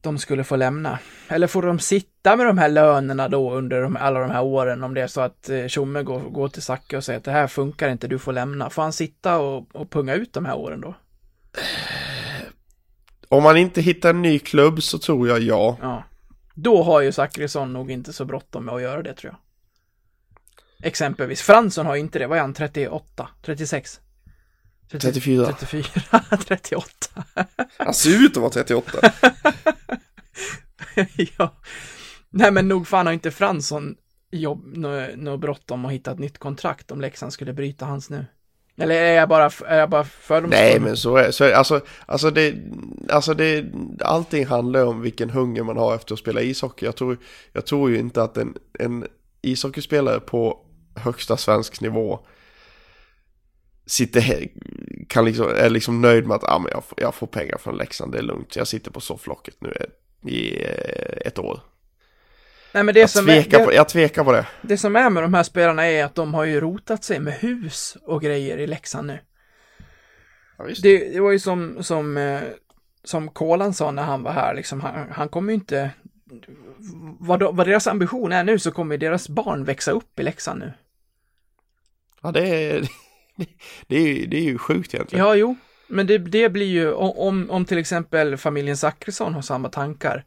de 0.00 0.18
skulle 0.18 0.44
få 0.44 0.56
lämna. 0.56 0.98
Eller 1.28 1.46
får 1.46 1.62
de 1.62 1.78
sitta 1.78 2.36
med 2.36 2.46
de 2.46 2.58
här 2.58 2.68
lönerna 2.68 3.28
då 3.28 3.52
under 3.52 3.82
de, 3.82 3.96
alla 3.96 4.20
de 4.20 4.30
här 4.30 4.42
åren 4.42 4.84
om 4.84 4.94
det 4.94 5.00
är 5.00 5.06
så 5.06 5.20
att 5.20 5.48
eh, 5.48 5.66
Tjomme 5.66 6.02
går, 6.02 6.20
går 6.20 6.48
till 6.48 6.62
Zacke 6.62 6.96
och 6.96 7.04
säger 7.04 7.18
att 7.18 7.24
det 7.24 7.30
här 7.30 7.46
funkar 7.46 7.88
inte, 7.88 8.08
du 8.08 8.18
får 8.18 8.32
lämna. 8.32 8.70
Får 8.70 8.82
han 8.82 8.92
sitta 8.92 9.38
och, 9.38 9.76
och 9.76 9.90
punga 9.90 10.14
ut 10.14 10.32
de 10.32 10.44
här 10.44 10.56
åren 10.56 10.80
då? 10.80 10.94
Om 13.28 13.42
man 13.42 13.56
inte 13.56 13.80
hittar 13.80 14.10
en 14.10 14.22
ny 14.22 14.38
klubb 14.38 14.82
så 14.82 14.98
tror 14.98 15.28
jag 15.28 15.40
ja. 15.40 15.76
Ja. 15.82 16.04
Då 16.54 16.82
har 16.82 17.00
ju 17.00 17.12
Zachrisson 17.12 17.72
nog 17.72 17.90
inte 17.90 18.12
så 18.12 18.24
bråttom 18.24 18.64
med 18.64 18.74
att 18.74 18.82
göra 18.82 19.02
det 19.02 19.14
tror 19.14 19.32
jag. 19.32 19.40
Exempelvis. 20.86 21.42
Fransson 21.42 21.86
har 21.86 21.96
inte 21.96 22.18
det. 22.18 22.26
Vad 22.26 22.38
är 22.38 22.42
han? 22.42 22.54
38? 22.54 23.28
36? 23.42 24.00
30 24.90 25.06
34. 25.06 25.52
34? 25.52 26.20
38? 26.46 26.84
Han 27.78 27.94
ser 27.94 28.24
ut 28.24 28.30
att 28.30 28.36
vara 28.36 28.50
38. 28.50 29.00
ja. 31.38 31.60
Nej 32.30 32.50
men 32.50 32.68
nog 32.68 32.88
fan 32.88 33.06
har 33.06 33.12
inte 33.12 33.30
Fransson 33.30 33.96
jobb, 34.30 34.76
något 34.76 35.10
nå 35.16 35.36
bråttom 35.36 35.84
att 35.84 35.92
hitta 35.92 36.12
ett 36.12 36.18
nytt 36.18 36.38
kontrakt 36.38 36.90
om 36.90 37.00
Leksand 37.00 37.32
skulle 37.32 37.52
bryta 37.52 37.84
hans 37.84 38.10
nu. 38.10 38.26
Eller 38.80 38.94
är 38.94 39.14
jag 39.14 39.28
bara, 39.28 39.50
är 39.66 39.78
jag 39.78 39.90
bara 39.90 40.04
fördomsfull? 40.04 40.60
Nej 40.60 40.80
men 40.80 40.96
så 40.96 41.16
är, 41.16 41.30
så 41.30 41.44
är 41.44 41.52
alltså, 41.52 41.80
alltså 42.06 42.30
det, 42.30 42.54
alltså 43.08 43.34
det, 43.34 43.64
allting 44.00 44.46
handlar 44.46 44.84
om 44.84 45.00
vilken 45.00 45.30
hunger 45.30 45.62
man 45.62 45.76
har 45.76 45.94
efter 45.94 46.14
att 46.14 46.18
spela 46.18 46.40
ishockey. 46.40 46.86
Jag 46.86 46.96
tror, 46.96 47.18
jag 47.52 47.66
tror 47.66 47.90
ju 47.90 47.98
inte 47.98 48.22
att 48.22 48.36
en, 48.36 48.56
en 48.78 49.06
ishockeyspelare 49.42 50.20
på 50.20 50.58
högsta 50.94 51.36
svensk 51.36 51.80
nivå 51.80 52.26
sitter 53.86 54.48
kan 55.08 55.24
liksom, 55.24 55.46
är 55.56 55.70
liksom 55.70 56.00
nöjd 56.00 56.26
med 56.26 56.34
att 56.34 56.44
ah, 56.44 56.58
men 56.58 56.72
jag, 56.72 56.84
får, 56.84 57.00
jag 57.00 57.14
får 57.14 57.26
pengar 57.26 57.58
från 57.58 57.76
Leksand, 57.76 58.12
det 58.12 58.18
är 58.18 58.22
lugnt. 58.22 58.56
Jag 58.56 58.68
sitter 58.68 58.90
på 58.90 59.00
sofflocket 59.00 59.54
nu 59.58 59.74
i 60.30 60.64
ett 61.26 61.38
år. 61.38 61.60
Nej 62.74 62.84
men 62.84 62.94
det 62.94 63.00
Jag 63.00 63.10
som, 63.10 63.28
är, 63.28 63.42
tvekar, 63.42 63.64
på, 63.64 63.70
det, 63.70 63.76
jag 63.76 63.88
tvekar 63.88 64.24
på 64.24 64.32
det. 64.32 64.46
det 64.62 64.76
som 64.78 64.96
är 64.96 65.10
med 65.10 65.22
de 65.22 65.34
här 65.34 65.42
spelarna 65.42 65.86
är 65.86 66.04
att 66.04 66.14
de 66.14 66.34
har 66.34 66.44
ju 66.44 66.60
rotat 66.60 67.04
sig 67.04 67.20
med 67.20 67.34
hus 67.34 67.96
och 68.02 68.22
grejer 68.22 68.58
i 68.58 68.66
Leksand 68.66 69.06
nu. 69.06 69.18
Ja. 70.58 70.64
Det, 70.82 71.12
det 71.12 71.20
var 71.20 71.30
ju 71.32 71.38
som, 71.38 71.82
som, 71.84 72.16
eh, 72.16 72.40
som 73.04 73.28
Kolan 73.28 73.74
sa 73.74 73.90
när 73.90 74.02
han 74.02 74.22
var 74.22 74.32
här, 74.32 74.54
liksom, 74.54 74.80
han, 74.80 75.10
han 75.12 75.28
kommer 75.28 75.52
ju 75.52 75.54
inte, 75.54 75.90
vad, 77.20 77.56
vad 77.56 77.66
deras 77.66 77.86
ambition 77.86 78.32
är 78.32 78.44
nu 78.44 78.58
så 78.58 78.70
kommer 78.70 78.96
deras 78.96 79.28
barn 79.28 79.64
växa 79.64 79.90
upp 79.90 80.20
i 80.20 80.22
Leksand 80.22 80.60
nu. 80.60 80.72
Ja, 82.22 82.32
det 82.32 82.48
är, 82.48 82.88
det 83.86 83.96
är, 83.96 84.06
ju- 84.14 84.26
det 84.26 84.36
är 84.36 84.42
ju 84.42 84.58
sjukt 84.58 84.94
egentligen. 84.94 85.24
Ja, 85.24 85.34
jo, 85.34 85.56
men 85.88 86.06
det, 86.06 86.18
det 86.18 86.48
blir 86.48 86.66
ju, 86.66 86.92
om, 86.92 87.50
om 87.50 87.64
till 87.64 87.78
exempel 87.78 88.36
familjen 88.36 88.76
Zachrisson 88.76 89.34
har 89.34 89.42
samma 89.42 89.68
tankar 89.68 90.24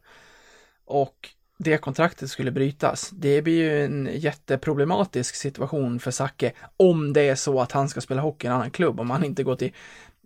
och 0.86 1.28
det 1.58 1.78
kontraktet 1.78 2.30
skulle 2.30 2.50
brytas, 2.50 3.10
det 3.10 3.42
blir 3.42 3.56
ju 3.56 3.84
en 3.84 4.08
jätteproblematisk 4.12 5.34
situation 5.34 6.00
för 6.00 6.10
Zacke 6.10 6.52
om 6.76 7.12
det 7.12 7.22
är 7.22 7.34
så 7.34 7.60
att 7.60 7.72
han 7.72 7.88
ska 7.88 8.00
spela 8.00 8.22
hockey 8.22 8.46
i 8.46 8.48
en 8.48 8.54
annan 8.54 8.70
klubb, 8.70 9.00
om 9.00 9.10
han 9.10 9.24
inte 9.24 9.42
går 9.42 9.56
till 9.56 9.72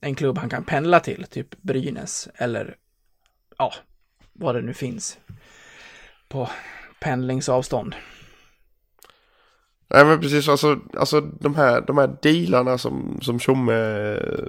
en 0.00 0.14
klubb 0.14 0.38
han 0.38 0.50
kan 0.50 0.64
pendla 0.64 1.00
till, 1.00 1.26
typ 1.30 1.62
Brynäs 1.62 2.28
eller 2.34 2.76
ja, 3.58 3.72
vad 4.32 4.54
det 4.54 4.62
nu 4.62 4.74
finns 4.74 5.18
på 6.28 6.50
pendlingsavstånd. 7.00 7.94
Nej 9.90 10.04
men 10.04 10.20
precis, 10.20 10.48
alltså, 10.48 10.80
alltså 10.96 11.20
de 11.20 11.54
här, 11.54 11.80
de 11.80 11.98
här 11.98 12.16
dealarna 12.22 12.78
som, 12.78 13.18
som 13.22 13.38
Tjomme 13.38 13.74
eh, 13.74 14.48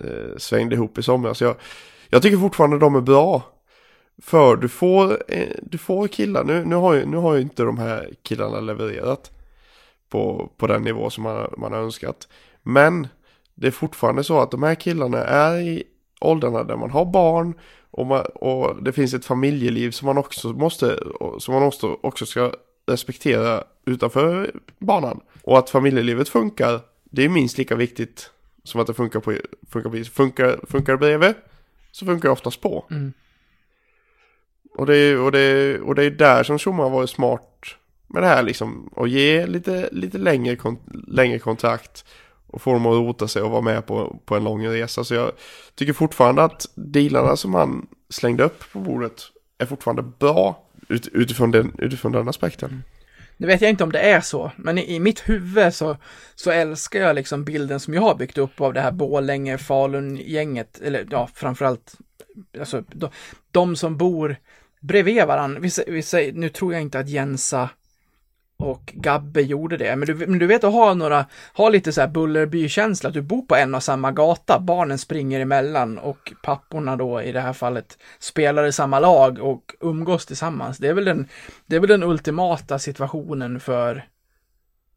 eh 0.00 0.36
svängde 0.36 0.74
ihop 0.74 0.98
i 0.98 1.02
somras. 1.02 1.40
Jag, 1.40 1.56
jag 2.08 2.22
tycker 2.22 2.36
fortfarande 2.36 2.78
de 2.78 2.94
är 2.94 3.00
bra. 3.00 3.55
För 4.22 4.56
du 4.56 4.68
får, 4.68 5.22
eh, 5.28 5.56
du 5.62 5.78
får 5.78 6.08
killar, 6.08 6.44
nu, 6.44 6.64
nu, 6.64 6.74
har 6.74 6.94
ju, 6.94 7.06
nu 7.06 7.16
har 7.16 7.34
ju 7.34 7.40
inte 7.40 7.62
de 7.62 7.78
här 7.78 8.10
killarna 8.22 8.60
levererat 8.60 9.30
på, 10.08 10.52
på 10.56 10.66
den 10.66 10.82
nivå 10.82 11.10
som 11.10 11.24
man, 11.24 11.54
man 11.56 11.72
har 11.72 11.80
önskat. 11.80 12.28
Men 12.62 13.08
det 13.54 13.66
är 13.66 13.70
fortfarande 13.70 14.24
så 14.24 14.40
att 14.40 14.50
de 14.50 14.62
här 14.62 14.74
killarna 14.74 15.24
är 15.24 15.58
i 15.58 15.84
åldrarna 16.20 16.64
där 16.64 16.76
man 16.76 16.90
har 16.90 17.04
barn 17.04 17.54
och, 17.90 18.06
man, 18.06 18.24
och 18.34 18.82
det 18.82 18.92
finns 18.92 19.14
ett 19.14 19.24
familjeliv 19.24 19.90
som 19.90 20.06
man 20.06 20.18
också 20.18 20.48
måste, 20.48 20.98
som 21.38 21.54
man 21.54 21.62
också, 21.62 21.98
också 22.02 22.26
ska 22.26 22.52
respektera 22.86 23.64
utanför 23.84 24.50
banan. 24.78 25.20
Och 25.42 25.58
att 25.58 25.70
familjelivet 25.70 26.28
funkar, 26.28 26.80
det 27.04 27.24
är 27.24 27.28
minst 27.28 27.58
lika 27.58 27.74
viktigt 27.74 28.30
som 28.64 28.80
att 28.80 28.86
det 28.86 28.94
funkar 28.94 29.20
på, 29.20 29.34
funkar 29.70 29.90
på. 29.90 30.04
Funkar, 30.04 30.60
funkar 30.68 30.96
bredvid 30.96 31.34
så 31.92 32.06
funkar 32.06 32.28
det 32.28 32.32
oftast 32.32 32.60
på. 32.60 32.84
Mm. 32.90 33.12
Och, 34.76 34.86
det, 34.86 34.96
är- 34.96 35.20
och, 35.20 35.32
det, 35.32 35.80
och 35.80 35.94
det 35.94 36.04
är 36.04 36.10
där 36.10 36.42
som 36.42 36.58
Schumann 36.58 36.80
har 36.80 36.90
varit 36.90 37.10
smart 37.10 37.64
med 38.06 38.22
det 38.22 38.26
här 38.26 38.42
liksom. 38.42 38.88
Och 38.92 39.08
ge 39.08 39.46
lite, 39.46 39.88
lite 39.92 40.18
längre, 40.18 40.56
kon, 40.56 40.78
längre 41.08 41.38
kontrakt. 41.38 42.04
Och 42.46 42.62
få 42.62 42.72
dem 42.72 42.86
att 42.86 42.92
rota 42.92 43.28
sig 43.28 43.42
och 43.42 43.50
vara 43.50 43.60
med 43.60 43.86
på, 43.86 44.20
på 44.24 44.36
en 44.36 44.44
lång 44.44 44.66
resa. 44.66 45.04
Så 45.04 45.14
jag 45.14 45.32
tycker 45.74 45.92
fortfarande 45.92 46.42
att 46.42 46.66
dealarna 46.74 47.36
som 47.36 47.54
han 47.54 47.86
slängde 48.10 48.44
upp 48.44 48.72
på 48.72 48.78
bordet 48.78 49.22
är 49.58 49.66
fortfarande 49.66 50.02
bra 50.02 50.62
ut, 50.88 51.08
utifrån, 51.12 51.50
den, 51.50 51.72
utifrån 51.78 52.12
den 52.12 52.28
aspekten. 52.28 52.70
Mm. 52.70 52.82
Nu 53.36 53.46
vet 53.46 53.60
jag 53.60 53.70
inte 53.70 53.84
om 53.84 53.92
det 53.92 53.98
är 54.00 54.20
så, 54.20 54.52
men 54.56 54.78
i, 54.78 54.94
i 54.94 55.00
mitt 55.00 55.28
huvud 55.28 55.74
så, 55.74 55.96
så 56.34 56.50
älskar 56.50 57.00
jag 57.00 57.14
liksom 57.14 57.44
bilden 57.44 57.80
som 57.80 57.94
jag 57.94 58.02
har 58.02 58.14
byggt 58.14 58.38
upp 58.38 58.60
av 58.60 58.72
det 58.72 58.80
här 58.80 58.92
Borlänge-Falun-gänget, 58.92 60.80
eller 60.82 61.06
ja, 61.10 61.28
framförallt, 61.34 61.94
alltså 62.60 62.82
de, 62.92 63.10
de 63.50 63.76
som 63.76 63.96
bor 63.96 64.36
bredvid 64.80 65.26
varandra. 65.26 65.60
Vi, 65.60 65.70
vi 65.86 66.02
säger, 66.02 66.32
nu 66.32 66.48
tror 66.48 66.72
jag 66.72 66.82
inte 66.82 66.98
att 66.98 67.08
Jensa 67.08 67.70
och 68.58 68.92
Gabbe 68.96 69.40
gjorde 69.42 69.76
det, 69.76 69.96
men 69.96 70.06
du, 70.06 70.14
men 70.14 70.38
du 70.38 70.46
vet 70.46 70.64
att 70.64 70.72
ha 70.72 70.94
några, 70.94 71.26
ha 71.54 71.68
lite 71.68 71.92
så 71.92 72.00
här 72.00 72.08
Bullerby-känsla, 72.08 73.08
att 73.08 73.14
du 73.14 73.22
bor 73.22 73.42
på 73.42 73.56
en 73.56 73.74
och 73.74 73.82
samma 73.82 74.12
gata, 74.12 74.60
barnen 74.60 74.98
springer 74.98 75.40
emellan 75.40 75.98
och 75.98 76.32
papporna 76.42 76.96
då 76.96 77.22
i 77.22 77.32
det 77.32 77.40
här 77.40 77.52
fallet 77.52 77.98
spelar 78.18 78.64
i 78.64 78.72
samma 78.72 79.00
lag 79.00 79.38
och 79.38 79.74
umgås 79.80 80.26
tillsammans. 80.26 80.78
Det 80.78 80.88
är 80.88 80.94
väl 80.94 81.04
den, 81.04 81.28
det 81.66 81.76
är 81.76 81.80
väl 81.80 81.88
den 81.88 82.02
ultimata 82.02 82.78
situationen 82.78 83.60
för, 83.60 84.08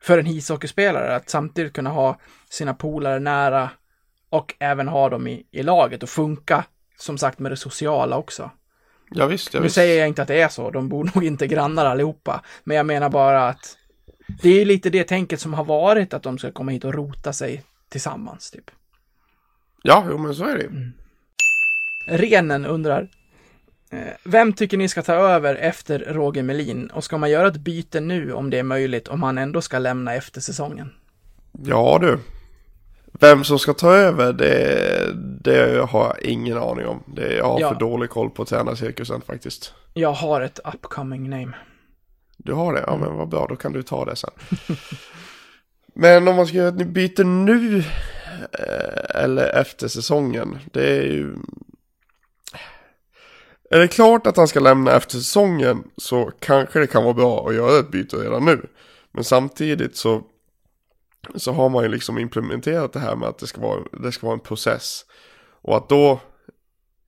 för 0.01 0.17
en 0.17 0.27
ishockeyspelare, 0.27 1.15
att 1.15 1.30
samtidigt 1.30 1.73
kunna 1.73 1.89
ha 1.89 2.19
sina 2.49 2.73
polare 2.73 3.19
nära 3.19 3.69
och 4.30 4.55
även 4.59 4.88
ha 4.88 5.09
dem 5.09 5.27
i, 5.27 5.45
i 5.51 5.63
laget 5.63 6.03
och 6.03 6.09
funka, 6.09 6.63
som 6.97 7.17
sagt, 7.17 7.39
med 7.39 7.51
det 7.51 7.57
sociala 7.57 8.17
också. 8.17 8.51
Ja 9.10 9.26
visst, 9.26 9.53
ja, 9.53 9.60
Nu 9.60 9.64
visst. 9.64 9.76
säger 9.76 9.99
jag 9.99 10.07
inte 10.07 10.22
att 10.22 10.28
det 10.28 10.41
är 10.41 10.49
så, 10.49 10.72
de 10.72 10.89
bor 10.89 11.12
nog 11.16 11.24
inte 11.24 11.47
grannar 11.47 11.86
allihopa, 11.86 12.43
men 12.64 12.78
jag 12.78 12.86
menar 12.86 13.10
bara 13.10 13.47
att 13.47 13.78
det 14.41 14.62
är 14.62 14.66
lite 14.66 14.89
det 14.89 15.03
tänket 15.03 15.39
som 15.39 15.53
har 15.53 15.64
varit, 15.64 16.14
att 16.14 16.24
de 16.24 16.38
ska 16.38 16.51
komma 16.51 16.72
hit 16.72 16.86
och 16.86 16.93
rota 16.93 17.34
sig 17.34 17.64
tillsammans, 17.89 18.51
typ. 18.51 18.72
Ja, 19.84 20.05
jo, 20.10 20.18
men 20.18 20.36
så 20.36 20.43
är 20.45 20.55
det 20.57 20.64
ju. 20.64 20.91
Renen 22.07 22.66
undrar, 22.66 23.07
eh, 23.91 23.99
vem 24.24 24.53
tycker 24.53 24.78
ni 24.78 24.89
ska 24.89 25.01
ta 25.01 25.14
över 25.14 25.55
efter 25.55 25.99
Roger 25.99 26.43
Melin? 26.43 26.88
Och 26.88 27.03
ska 27.03 27.18
man 27.18 27.30
göra 27.32 27.47
ett 27.47 27.57
byte 27.57 27.99
nu 27.99 28.34
om 28.34 28.49
det 28.49 28.60
är 28.60 28.64
möjligt, 28.64 29.07
om 29.07 29.24
han 29.24 29.38
ändå 29.38 29.62
ska 29.62 29.80
lämna 29.80 30.14
efter 30.16 30.41
säsongen? 30.41 30.91
Ja 31.66 31.97
du. 32.01 32.20
Vem 33.20 33.43
som 33.43 33.59
ska 33.59 33.74
ta 33.74 33.93
över 33.93 34.34
det, 34.34 35.13
det 35.43 35.86
har 35.89 36.05
jag 36.05 36.22
ingen 36.22 36.57
aning 36.57 36.88
om. 36.88 37.03
Det, 37.07 37.34
jag 37.34 37.45
har 37.45 37.59
Ja. 37.59 37.70
för 37.70 37.80
dålig 37.80 38.09
koll 38.09 38.30
på 38.30 38.45
tränarcirkusen 38.45 39.22
faktiskt. 39.22 39.74
Jag 39.93 40.11
har 40.13 40.41
ett 40.41 40.59
upcoming 40.74 41.30
name. 41.30 41.51
Du 42.38 42.53
har 42.53 42.74
det? 42.74 42.84
Ja 42.88 42.97
men 42.97 43.15
vad 43.15 43.30
bra, 43.30 43.45
då 43.49 43.55
kan 43.55 43.74
du 43.74 43.84
ta 43.84 44.05
det 44.05 44.15
sen. 44.15 44.30
men 45.93 46.28
om 46.28 46.36
man 46.36 46.47
ska 46.47 46.57
göra 46.57 46.67
ett 46.67 46.88
byte 46.88 47.24
nu 47.24 47.78
eh, 48.51 49.22
eller 49.24 49.59
efter 49.59 49.88
säsongen. 49.88 50.57
Det 50.72 50.97
är 50.97 51.03
ju... 51.03 51.36
Är 53.72 53.80
det 53.80 53.88
klart 53.88 54.28
att 54.28 54.38
han 54.38 54.47
ska 54.47 54.59
lämna 54.59 54.91
efter 54.95 55.17
säsongen 55.17 55.84
så 55.97 56.32
kanske 56.39 56.80
det 56.80 56.88
kan 56.88 57.03
vara 57.03 57.13
bra 57.13 57.47
att 57.49 57.55
göra 57.55 57.80
ett 57.80 57.91
byte 57.91 58.15
redan 58.15 58.45
nu. 58.45 58.65
Men 59.11 59.24
samtidigt 59.24 59.95
så, 59.97 60.22
så 61.36 61.51
har 61.51 61.70
man 61.70 61.84
ju 61.84 61.89
liksom 61.89 62.17
implementerat 62.17 62.93
det 62.93 62.99
här 62.99 63.15
med 63.15 63.30
att 63.30 63.38
det 63.39 63.47
ska 63.47 63.61
vara, 63.61 63.80
det 64.03 64.11
ska 64.11 64.28
vara 64.28 64.34
en 64.38 64.43
process. 64.43 65.05
Och 65.61 65.78
att 65.78 65.89
då 65.89 66.20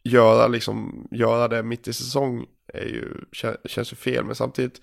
göra, 0.04 0.48
liksom, 0.48 1.08
göra 1.12 1.48
det 1.48 1.64
mitt 1.64 1.88
i 1.88 1.94
säsong 1.94 2.46
är 2.74 2.86
ju, 2.86 3.14
kä- 3.32 3.68
känns 3.68 3.92
ju 3.92 3.96
fel. 3.96 4.26
Men 4.26 4.36
samtidigt 4.36 4.82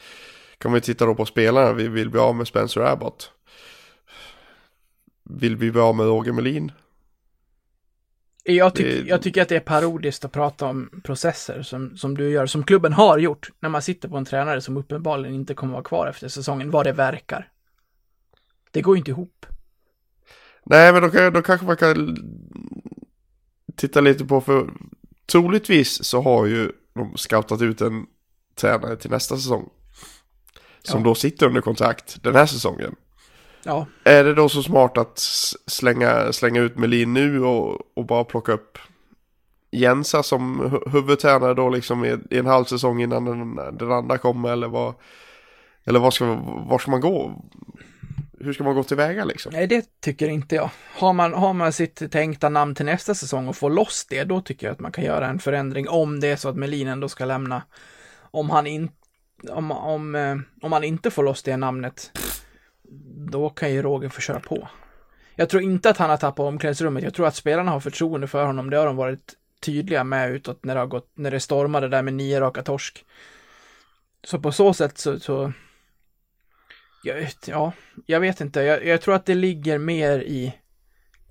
kan 0.59 0.73
vi 0.73 0.81
titta 0.81 1.07
då 1.07 1.15
på 1.15 1.27
spelarna. 1.27 1.73
Vi 1.73 1.89
vill 1.89 2.11
bli 2.11 2.21
av 2.21 2.35
med 2.37 2.47
Spencer 2.49 2.81
Abbott. 2.81 3.33
Vill 5.31 5.57
vi 5.57 5.71
bli 5.71 5.81
av 5.81 5.97
med 5.97 6.07
Roger 6.07 6.33
Melin? 6.33 6.73
Jag, 8.45 8.75
tyck, 8.75 8.87
Det- 8.87 9.09
jag 9.09 9.23
tycker 9.23 9.43
att 9.43 9.49
det 9.49 9.57
är 9.57 9.61
parodiskt 9.61 10.25
att 10.25 10.33
prata 10.33 10.67
om 10.67 11.01
processer 11.05 11.63
som, 11.63 11.97
som 11.97 12.17
du 12.17 12.31
gör, 12.31 12.47
som 12.47 12.63
klubben 12.65 12.93
har 12.93 13.19
gjort, 13.19 13.49
när 13.61 13.69
man 13.69 13.83
sitter 13.83 14.09
på 14.09 14.17
en 14.17 14.25
tränare 14.25 14.61
som 14.61 14.77
uppenbarligen 14.77 15.35
inte 15.35 15.55
kommer 15.55 15.73
vara 15.73 15.83
kvar 15.85 16.07
efter 16.07 16.29
säsongen, 16.29 16.71
vad 16.71 16.87
det 16.87 16.93
verkar. 16.93 17.49
Det 18.71 18.83
går 18.83 18.97
ju 18.97 18.99
inte 18.99 19.11
ihop. 19.11 19.47
Nej, 20.65 20.93
men 20.93 21.03
då, 21.03 21.11
kan, 21.11 21.33
då 21.33 21.43
kanske 21.43 21.67
man 21.67 21.77
kan 21.77 22.17
titta 23.77 24.01
lite 24.01 24.25
på 24.25 24.41
för 24.41 24.71
troligtvis 25.33 26.05
så 26.05 26.23
har 26.23 26.47
ju 26.47 26.73
de 26.95 27.17
scoutat 27.17 27.63
ut 27.63 27.81
en 27.81 28.07
tränare 28.55 28.97
till 28.97 29.11
nästa 29.11 29.37
säsong. 29.37 29.69
Som 30.83 31.01
Ja. 31.01 31.05
då 31.05 31.15
sitter 31.15 31.47
under 31.47 31.61
kontrakt 31.61 32.23
den 32.23 32.35
här 32.35 32.47
säsongen. 32.47 32.95
Ja, 33.65 33.87
Är 34.05 34.25
det 34.25 34.35
då 34.35 34.49
så 34.49 34.63
smart 34.63 34.99
att 34.99 35.19
slänga, 35.67 36.33
slänga 36.33 36.61
ut 36.61 36.79
Melin 36.79 37.15
nu 37.15 37.43
och, 37.45 37.81
och 37.99 38.07
bara 38.07 38.25
plocka 38.25 38.53
upp 38.53 38.79
Jensa 39.71 40.23
som 40.23 40.61
hu- 40.63 40.91
huvudtränare 40.91 41.55
då 41.55 41.69
liksom 41.71 42.05
i, 42.05 42.19
i 42.31 42.39
en 42.39 42.47
halv 42.47 42.65
säsong 42.65 43.03
innan 43.03 43.25
den, 43.25 43.55
den 43.79 43.93
andra 43.93 44.19
kommer 44.19 44.49
eller 44.53 44.69
vad 44.69 44.95
Eller 45.85 46.01
vad 46.01 46.15
ska, 46.15 46.35
var 46.69 46.79
ska 46.79 46.91
man 46.91 47.01
gå? 47.01 47.45
Hur 48.41 48.53
ska 48.53 48.65
man 48.65 48.75
gå 48.75 48.85
tillväga 48.85 49.25
liksom? 49.25 49.53
nej 49.53 49.67
det 49.67 50.01
tycker 50.01 50.29
inte 50.29 50.55
jag. 50.55 50.71
Har 50.95 51.13
man, 51.13 51.33
har 51.35 51.53
man 51.53 51.73
sitt 51.73 52.13
tänkta 52.13 52.49
namn 52.49 52.75
till 52.75 52.87
nästa 52.87 53.15
säsong 53.15 53.49
och 53.49 53.57
får 53.57 53.71
loss 53.71 54.07
det, 54.11 54.25
då 54.25 54.41
tycker 54.41 54.67
jag 54.67 54.73
att 54.73 54.81
man 54.81 54.93
kan 54.93 55.05
göra 55.05 55.27
en 55.27 55.39
förändring 55.39 55.89
om 55.89 56.21
det 56.21 56.29
är 56.29 56.37
så 56.37 56.49
att 56.49 56.57
Melin 56.57 56.89
ändå 56.89 57.09
ska 57.09 57.25
lämna. 57.25 57.63
Om 58.31 58.51
han 58.51 58.67
inte 58.67 58.95
om, 59.51 59.71
om, 59.71 60.15
eh, 60.15 60.37
om 60.63 60.73
han 60.73 60.85
inte 60.85 61.11
får 61.11 61.23
loss 61.23 61.43
det 61.43 61.57
namnet, 61.57 62.13
då 63.31 63.51
kan 63.51 63.73
ju 63.73 63.83
Roger 63.83 64.09
få 64.09 64.21
köra 64.21 64.41
på. 64.41 64.69
Jag 65.35 65.49
tror 65.49 65.63
inte 65.63 65.91
att 65.91 65.97
han 65.97 66.11
har 66.11 66.17
tappat 66.17 66.47
omklädningsrummet. 66.47 67.05
Jag 67.05 67.15
tror 67.15 67.27
att 67.27 67.35
spelarna 67.35 67.71
har 67.71 67.81
förtroende 67.81 68.27
för 68.27 68.45
honom. 68.45 68.71
Det 68.71 68.77
har 68.77 68.87
de 68.87 68.97
varit 68.97 69.35
tydliga 69.61 70.05
med 70.05 70.31
utåt 70.31 70.65
när 70.65 70.75
det 70.75 70.81
har 70.81 70.87
gått, 70.87 71.11
när 71.15 71.31
det 71.31 71.41
stormade 71.41 71.89
där 71.89 72.03
med 72.03 72.15
nio 72.15 72.41
raka 72.41 72.63
torsk. 72.63 73.05
Så 74.25 74.39
på 74.39 74.53
så 74.53 74.75
sätt 74.75 74.99
så, 74.99 75.21
så 75.21 75.53
jag 77.03 77.29
ja, 77.47 77.73
jag 78.07 78.21
vet 78.21 78.41
inte. 78.41 78.61
Jag, 78.61 78.87
jag 78.87 79.01
tror 79.01 79.15
att 79.15 79.27
det 79.27 79.35
ligger 79.35 79.79
mer 79.79 80.19
i, 80.19 80.55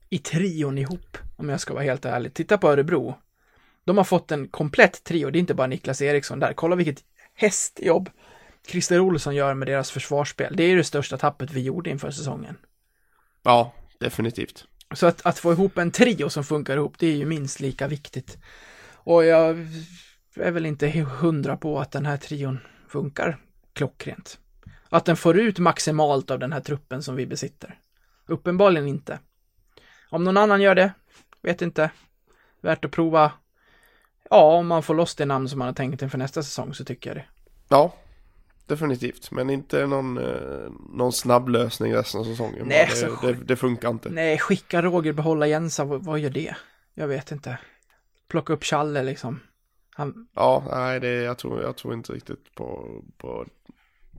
i 0.09 0.17
trion 0.17 0.77
ihop, 0.77 1.17
om 1.35 1.49
jag 1.49 1.59
ska 1.59 1.73
vara 1.73 1.83
helt 1.83 2.05
ärlig. 2.05 2.33
Titta 2.33 2.57
på 2.57 2.69
Örebro. 2.69 3.15
De 3.85 3.97
har 3.97 4.03
fått 4.03 4.31
en 4.31 4.47
komplett 4.47 5.03
trio, 5.03 5.29
det 5.29 5.37
är 5.37 5.39
inte 5.39 5.53
bara 5.53 5.67
Niklas 5.67 6.01
Eriksson 6.01 6.39
där. 6.39 6.53
Kolla 6.53 6.75
vilket 6.75 7.03
hästjobb 7.33 8.09
Christer 8.67 8.99
Olsson 8.99 9.35
gör 9.35 9.53
med 9.53 9.67
deras 9.67 9.91
försvarsspel. 9.91 10.55
Det 10.55 10.63
är 10.63 10.75
det 10.75 10.83
största 10.83 11.17
tappet 11.17 11.51
vi 11.51 11.61
gjorde 11.61 11.89
inför 11.89 12.11
säsongen. 12.11 12.57
Ja, 13.43 13.73
definitivt. 13.99 14.65
Så 14.95 15.07
att, 15.07 15.25
att 15.25 15.39
få 15.39 15.51
ihop 15.51 15.77
en 15.77 15.91
trio 15.91 16.29
som 16.29 16.43
funkar 16.43 16.77
ihop, 16.77 16.99
det 16.99 17.07
är 17.07 17.15
ju 17.15 17.25
minst 17.25 17.59
lika 17.59 17.87
viktigt. 17.87 18.37
Och 18.93 19.25
jag 19.25 19.67
är 20.35 20.51
väl 20.51 20.65
inte 20.65 20.87
hundra 20.89 21.57
på 21.57 21.79
att 21.79 21.91
den 21.91 22.05
här 22.05 22.17
trion 22.17 22.59
funkar 22.87 23.37
klockrent. 23.73 24.39
Att 24.89 25.05
den 25.05 25.17
får 25.17 25.37
ut 25.37 25.59
maximalt 25.59 26.31
av 26.31 26.39
den 26.39 26.53
här 26.53 26.59
truppen 26.59 27.03
som 27.03 27.15
vi 27.15 27.25
besitter. 27.25 27.79
Uppenbarligen 28.25 28.87
inte. 28.87 29.19
Om 30.09 30.23
någon 30.23 30.37
annan 30.37 30.61
gör 30.61 30.75
det, 30.75 30.93
vet 31.41 31.61
inte. 31.61 31.91
Värt 32.61 32.85
att 32.85 32.91
prova. 32.91 33.31
Ja, 34.29 34.57
om 34.57 34.67
man 34.67 34.83
får 34.83 34.95
loss 34.95 35.15
det 35.15 35.25
namn 35.25 35.49
som 35.49 35.59
man 35.59 35.67
har 35.67 35.73
tänkt 35.73 36.01
inför 36.01 36.17
nästa 36.17 36.43
säsong 36.43 36.73
så 36.73 36.85
tycker 36.85 37.09
jag 37.09 37.17
det. 37.17 37.25
Ja, 37.69 37.93
definitivt. 38.65 39.31
Men 39.31 39.49
inte 39.49 39.87
någon, 39.87 40.17
eh, 40.17 40.71
någon 40.89 41.13
snabb 41.13 41.49
lösning 41.49 41.95
resten 41.95 42.21
av 42.21 42.25
säsongen. 42.25 42.67
Nej, 42.67 42.87
det, 42.89 42.95
så 42.95 43.27
det, 43.27 43.33
det 43.33 43.55
funkar 43.55 43.89
inte. 43.89 44.09
Nej, 44.09 44.37
skicka 44.37 44.81
Roger, 44.81 45.13
behålla 45.13 45.47
Jensa, 45.47 45.83
vad, 45.85 46.03
vad 46.03 46.19
gör 46.19 46.29
det? 46.29 46.55
Jag 46.93 47.07
vet 47.07 47.31
inte. 47.31 47.57
Plocka 48.27 48.53
upp 48.53 48.63
Challe 48.63 49.03
liksom. 49.03 49.39
Han, 49.89 50.27
Ja, 50.33 50.63
nej, 50.71 50.99
det, 50.99 51.09
jag, 51.09 51.37
tror, 51.37 51.61
jag 51.61 51.75
tror 51.75 51.93
inte 51.93 52.13
riktigt 52.13 52.55
på, 52.55 53.01
på, 53.17 53.45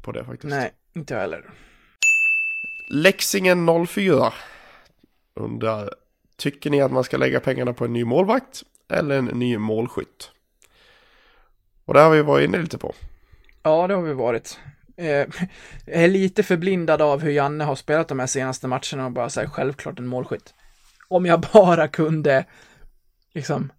på 0.02 0.12
det 0.12 0.24
faktiskt. 0.24 0.50
nej, 0.50 0.70
inte 0.94 1.14
jag 1.14 1.20
heller. 1.20 1.50
Leksingen 2.90 3.86
04 3.86 4.32
undrar, 5.34 5.90
tycker 6.36 6.70
ni 6.70 6.82
att 6.82 6.92
man 6.92 7.04
ska 7.04 7.16
lägga 7.16 7.40
pengarna 7.40 7.72
på 7.72 7.84
en 7.84 7.92
ny 7.92 8.04
målvakt 8.04 8.62
eller 8.92 9.18
en 9.18 9.24
ny 9.24 9.58
målskytt? 9.58 10.30
Och 11.84 11.94
det 11.94 12.00
har 12.00 12.10
vi 12.10 12.22
varit 12.22 12.48
inne 12.48 12.58
lite 12.58 12.78
på. 12.78 12.94
Ja, 13.62 13.86
det 13.86 13.94
har 13.94 14.02
vi 14.02 14.12
varit. 14.12 14.58
Eh, 14.96 15.26
jag 15.86 16.04
är 16.04 16.08
lite 16.08 16.42
förblindad 16.42 17.02
av 17.02 17.20
hur 17.20 17.30
Janne 17.30 17.64
har 17.64 17.74
spelat 17.76 18.08
de 18.08 18.18
här 18.18 18.26
senaste 18.26 18.68
matcherna 18.68 19.04
och 19.04 19.12
bara 19.12 19.30
säger 19.30 19.48
självklart 19.48 19.98
en 19.98 20.06
målskytt. 20.06 20.54
Om 21.08 21.26
jag 21.26 21.40
bara 21.40 21.88
kunde 21.88 22.44
liksom 23.34 23.72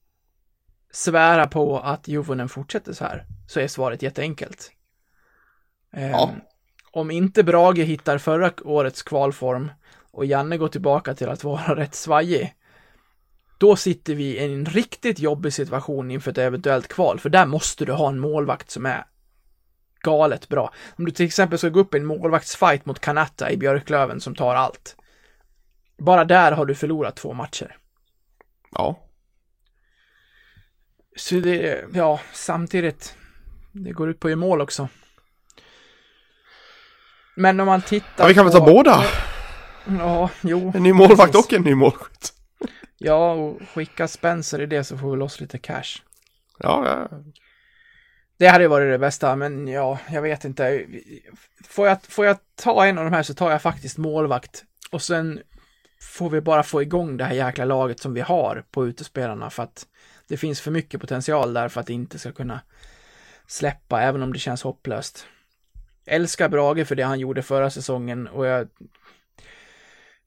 svära 0.91 1.47
på 1.47 1.79
att 1.79 2.07
Juvonen 2.07 2.49
fortsätter 2.49 2.93
så 2.93 3.05
här, 3.05 3.25
så 3.47 3.59
är 3.59 3.67
svaret 3.67 4.01
jätteenkelt. 4.01 4.71
Eh, 5.93 6.11
Ja. 6.11 6.31
Om 6.91 7.11
inte 7.11 7.43
Brage 7.43 7.77
hittar 7.77 8.17
förra 8.17 8.51
årets 8.63 9.03
kvalform 9.03 9.71
och 10.11 10.25
Janne 10.25 10.57
går 10.57 10.67
tillbaka 10.67 11.13
till 11.13 11.29
att 11.29 11.43
vara 11.43 11.75
rätt 11.75 11.95
svajig, 11.95 12.55
då 13.57 13.75
sitter 13.75 14.15
vi 14.15 14.23
i 14.23 14.53
en 14.53 14.65
riktigt 14.65 15.19
jobbig 15.19 15.53
situation 15.53 16.11
inför 16.11 16.31
ett 16.31 16.37
eventuellt 16.37 16.87
kval, 16.87 17.19
för 17.19 17.29
där 17.29 17.45
måste 17.45 17.85
du 17.85 17.91
ha 17.91 18.09
en 18.09 18.19
målvakt 18.19 18.71
som 18.71 18.85
är 18.85 19.05
galet 20.01 20.49
bra. 20.49 20.73
Om 20.97 21.05
du 21.05 21.11
till 21.11 21.25
exempel 21.25 21.57
ska 21.57 21.69
gå 21.69 21.79
upp 21.79 21.93
i 21.93 21.97
en 21.97 22.05
målvaktsfight 22.05 22.85
mot 22.85 22.99
Kanatta 22.99 23.51
i 23.51 23.57
Björklöven 23.57 24.21
som 24.21 24.35
tar 24.35 24.55
allt. 24.55 24.95
Bara 25.97 26.25
där 26.25 26.51
har 26.51 26.65
du 26.65 26.75
förlorat 26.75 27.15
två 27.15 27.33
matcher. 27.33 27.77
Ja. 28.71 28.99
Så 31.15 31.35
det, 31.35 31.85
ja, 31.93 32.19
samtidigt, 32.33 33.15
det 33.71 33.91
går 33.91 34.09
ut 34.09 34.19
på 34.19 34.29
göra 34.29 34.39
mål 34.39 34.61
också. 34.61 34.87
Men 37.39 37.59
om 37.59 37.65
man 37.65 37.81
tittar 37.81 38.23
ja 38.23 38.27
vi 38.27 38.33
kan 38.33 38.45
väl 38.45 38.53
ta 38.53 38.65
båda? 38.65 39.03
Ja, 39.99 40.29
jo. 40.41 40.71
En 40.75 40.83
ny 40.83 40.93
målvakt 40.93 41.31
precis. 41.31 41.47
och 41.47 41.53
en 41.53 41.61
ny 41.61 41.75
målskytt. 41.75 42.33
Ja, 42.97 43.31
och 43.31 43.61
skicka 43.73 44.07
Spencer 44.07 44.61
i 44.61 44.65
det 44.65 44.83
så 44.83 44.97
får 44.97 45.11
vi 45.11 45.17
loss 45.17 45.41
lite 45.41 45.57
cash. 45.57 46.01
Ja, 46.57 46.83
ja. 46.85 47.19
Det 48.39 48.47
hade 48.47 48.63
ju 48.63 48.67
varit 48.67 48.93
det 48.93 48.97
bästa, 48.97 49.35
men 49.35 49.67
ja, 49.67 49.99
jag 50.11 50.21
vet 50.21 50.45
inte. 50.45 50.85
Får 51.67 51.87
jag, 51.87 51.97
får 52.03 52.25
jag 52.25 52.37
ta 52.55 52.85
en 52.85 52.97
av 52.97 53.03
de 53.03 53.13
här 53.13 53.23
så 53.23 53.33
tar 53.33 53.51
jag 53.51 53.61
faktiskt 53.61 53.97
målvakt. 53.97 54.63
Och 54.91 55.01
sen 55.01 55.39
får 56.01 56.29
vi 56.29 56.41
bara 56.41 56.63
få 56.63 56.81
igång 56.81 57.17
det 57.17 57.23
här 57.23 57.33
jäkla 57.33 57.65
laget 57.65 57.99
som 57.99 58.13
vi 58.13 58.21
har 58.21 58.63
på 58.71 58.87
utespelarna 58.87 59.49
för 59.49 59.63
att 59.63 59.85
det 60.27 60.37
finns 60.37 60.61
för 60.61 60.71
mycket 60.71 61.01
potential 61.01 61.53
där 61.53 61.69
för 61.69 61.81
att 61.81 61.87
det 61.87 61.93
inte 61.93 62.19
ska 62.19 62.31
kunna 62.31 62.61
släppa, 63.47 64.01
även 64.01 64.23
om 64.23 64.33
det 64.33 64.39
känns 64.39 64.63
hopplöst. 64.63 65.25
Älskar 66.05 66.49
Brage 66.49 66.87
för 66.87 66.95
det 66.95 67.03
han 67.03 67.19
gjorde 67.19 67.41
förra 67.41 67.69
säsongen 67.69 68.27
och 68.27 68.45
jag 68.45 68.67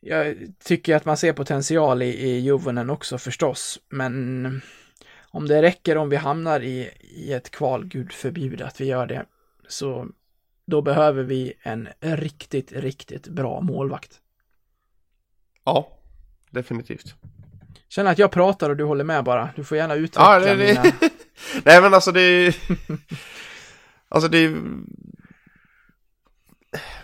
jag 0.04 0.36
tycker 0.64 0.96
att 0.96 1.04
man 1.04 1.16
ser 1.16 1.32
potential 1.32 2.02
i, 2.02 2.06
i 2.06 2.38
Juvonen 2.38 2.90
också 2.90 3.18
förstås, 3.18 3.80
men 3.88 4.62
om 5.30 5.48
det 5.48 5.62
räcker 5.62 5.96
om 5.96 6.08
vi 6.08 6.16
hamnar 6.16 6.60
i, 6.60 6.90
i 7.00 7.32
ett 7.32 7.50
kval, 7.50 7.84
gud 7.84 8.12
förbjude 8.12 8.66
att 8.66 8.80
vi 8.80 8.84
gör 8.84 9.06
det, 9.06 9.26
så 9.68 10.08
då 10.66 10.82
behöver 10.82 11.22
vi 11.22 11.52
en 11.62 11.88
riktigt, 12.00 12.72
riktigt 12.72 13.28
bra 13.28 13.60
målvakt. 13.60 14.20
Ja, 15.64 15.98
definitivt. 16.50 17.14
Känner 17.88 18.10
att 18.10 18.18
jag 18.18 18.30
pratar 18.30 18.70
och 18.70 18.76
du 18.76 18.84
håller 18.84 19.04
med 19.04 19.24
bara. 19.24 19.50
Du 19.56 19.64
får 19.64 19.76
gärna 19.76 19.94
utveckla 19.94 20.40
Ja, 20.40 20.54
det, 20.54 20.56
mina... 20.56 20.82
det... 20.82 21.12
Nej 21.64 21.82
men 21.82 21.94
alltså 21.94 22.12
det 22.12 22.20
är... 22.20 22.54
Alltså 24.08 24.28
det 24.28 24.38
är... 24.38 24.62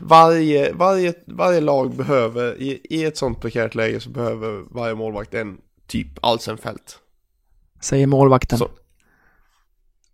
Varje, 0.01 0.73
varje, 0.73 1.15
varje 1.27 1.61
lag 1.61 1.97
behöver, 1.97 2.63
i, 2.63 2.81
i 2.91 3.05
ett 3.05 3.17
sånt 3.17 3.41
prekärt 3.41 3.75
läge 3.75 4.01
så 4.01 4.11
behöver 4.11 4.65
varje 4.71 4.95
målvakt 4.95 5.35
en 5.35 5.59
typ 5.87 6.09
Alsenfelt. 6.23 6.99
Säger 7.81 8.07
målvakten. 8.07 8.59
Så. 8.59 8.71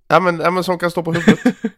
Ja 0.09 0.21
men, 0.21 0.41
ja 0.41 0.51
men 0.51 0.65
som 0.65 0.79
kan 0.79 0.91
stå 0.91 1.03
på 1.03 1.13
huvudet. 1.13 1.55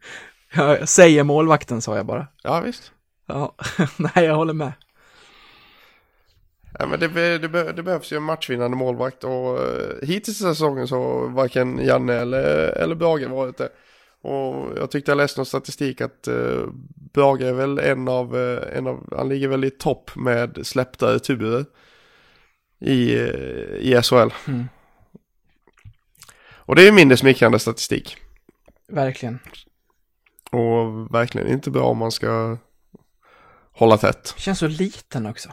Ja, 0.54 0.86
säger 0.86 1.22
målvakten 1.24 1.82
sa 1.82 1.96
jag 1.96 2.06
bara. 2.06 2.26
Ja 2.42 2.60
visst. 2.60 2.92
Ja, 3.26 3.54
nej 3.96 4.24
jag 4.24 4.34
håller 4.34 4.52
med. 4.52 4.72
Ja 6.78 6.86
men 6.86 7.00
det, 7.00 7.08
det, 7.38 7.72
det 7.72 7.82
behövs 7.82 8.12
ju 8.12 8.16
en 8.16 8.22
matchvinnande 8.22 8.76
målvakt 8.76 9.24
och 9.24 9.60
uh, 9.60 10.02
hittills 10.02 10.40
i 10.40 10.42
säsongen 10.42 10.88
så 10.88 11.28
varken 11.28 11.78
Janne 11.86 12.14
eller, 12.14 12.42
eller 12.78 12.94
Brage 12.94 13.28
varit 13.28 13.58
det. 13.58 13.68
Och 14.26 14.78
jag 14.78 14.90
tyckte 14.90 15.10
jag 15.10 15.16
läste 15.16 15.40
någon 15.40 15.46
statistik 15.46 16.00
att 16.00 16.28
uh, 16.28 16.68
Brage 17.12 17.40
är 17.40 17.52
väl 17.52 17.78
en 17.78 18.08
av, 18.08 18.36
eh, 18.36 18.78
en 18.78 18.86
av, 18.86 19.14
han 19.16 19.28
ligger 19.28 19.48
väl 19.48 19.64
i 19.64 19.70
topp 19.70 20.10
med 20.16 20.66
släppta 20.66 21.14
returer 21.14 21.64
i, 22.80 23.14
eh, 23.14 23.24
i 23.78 24.00
SHL. 24.02 24.30
Mm. 24.48 24.68
Och 26.54 26.76
det 26.76 26.82
är 26.82 26.86
ju 26.86 26.92
mindre 26.92 27.16
smickrande 27.16 27.58
statistik. 27.58 28.16
Verkligen. 28.88 29.38
Och 30.50 31.14
verkligen 31.14 31.48
inte 31.48 31.70
bra 31.70 31.84
om 31.84 31.98
man 31.98 32.12
ska 32.12 32.58
hålla 33.72 33.98
tätt. 33.98 34.34
Känns 34.36 34.58
så 34.58 34.68
liten 34.68 35.26
också. 35.26 35.52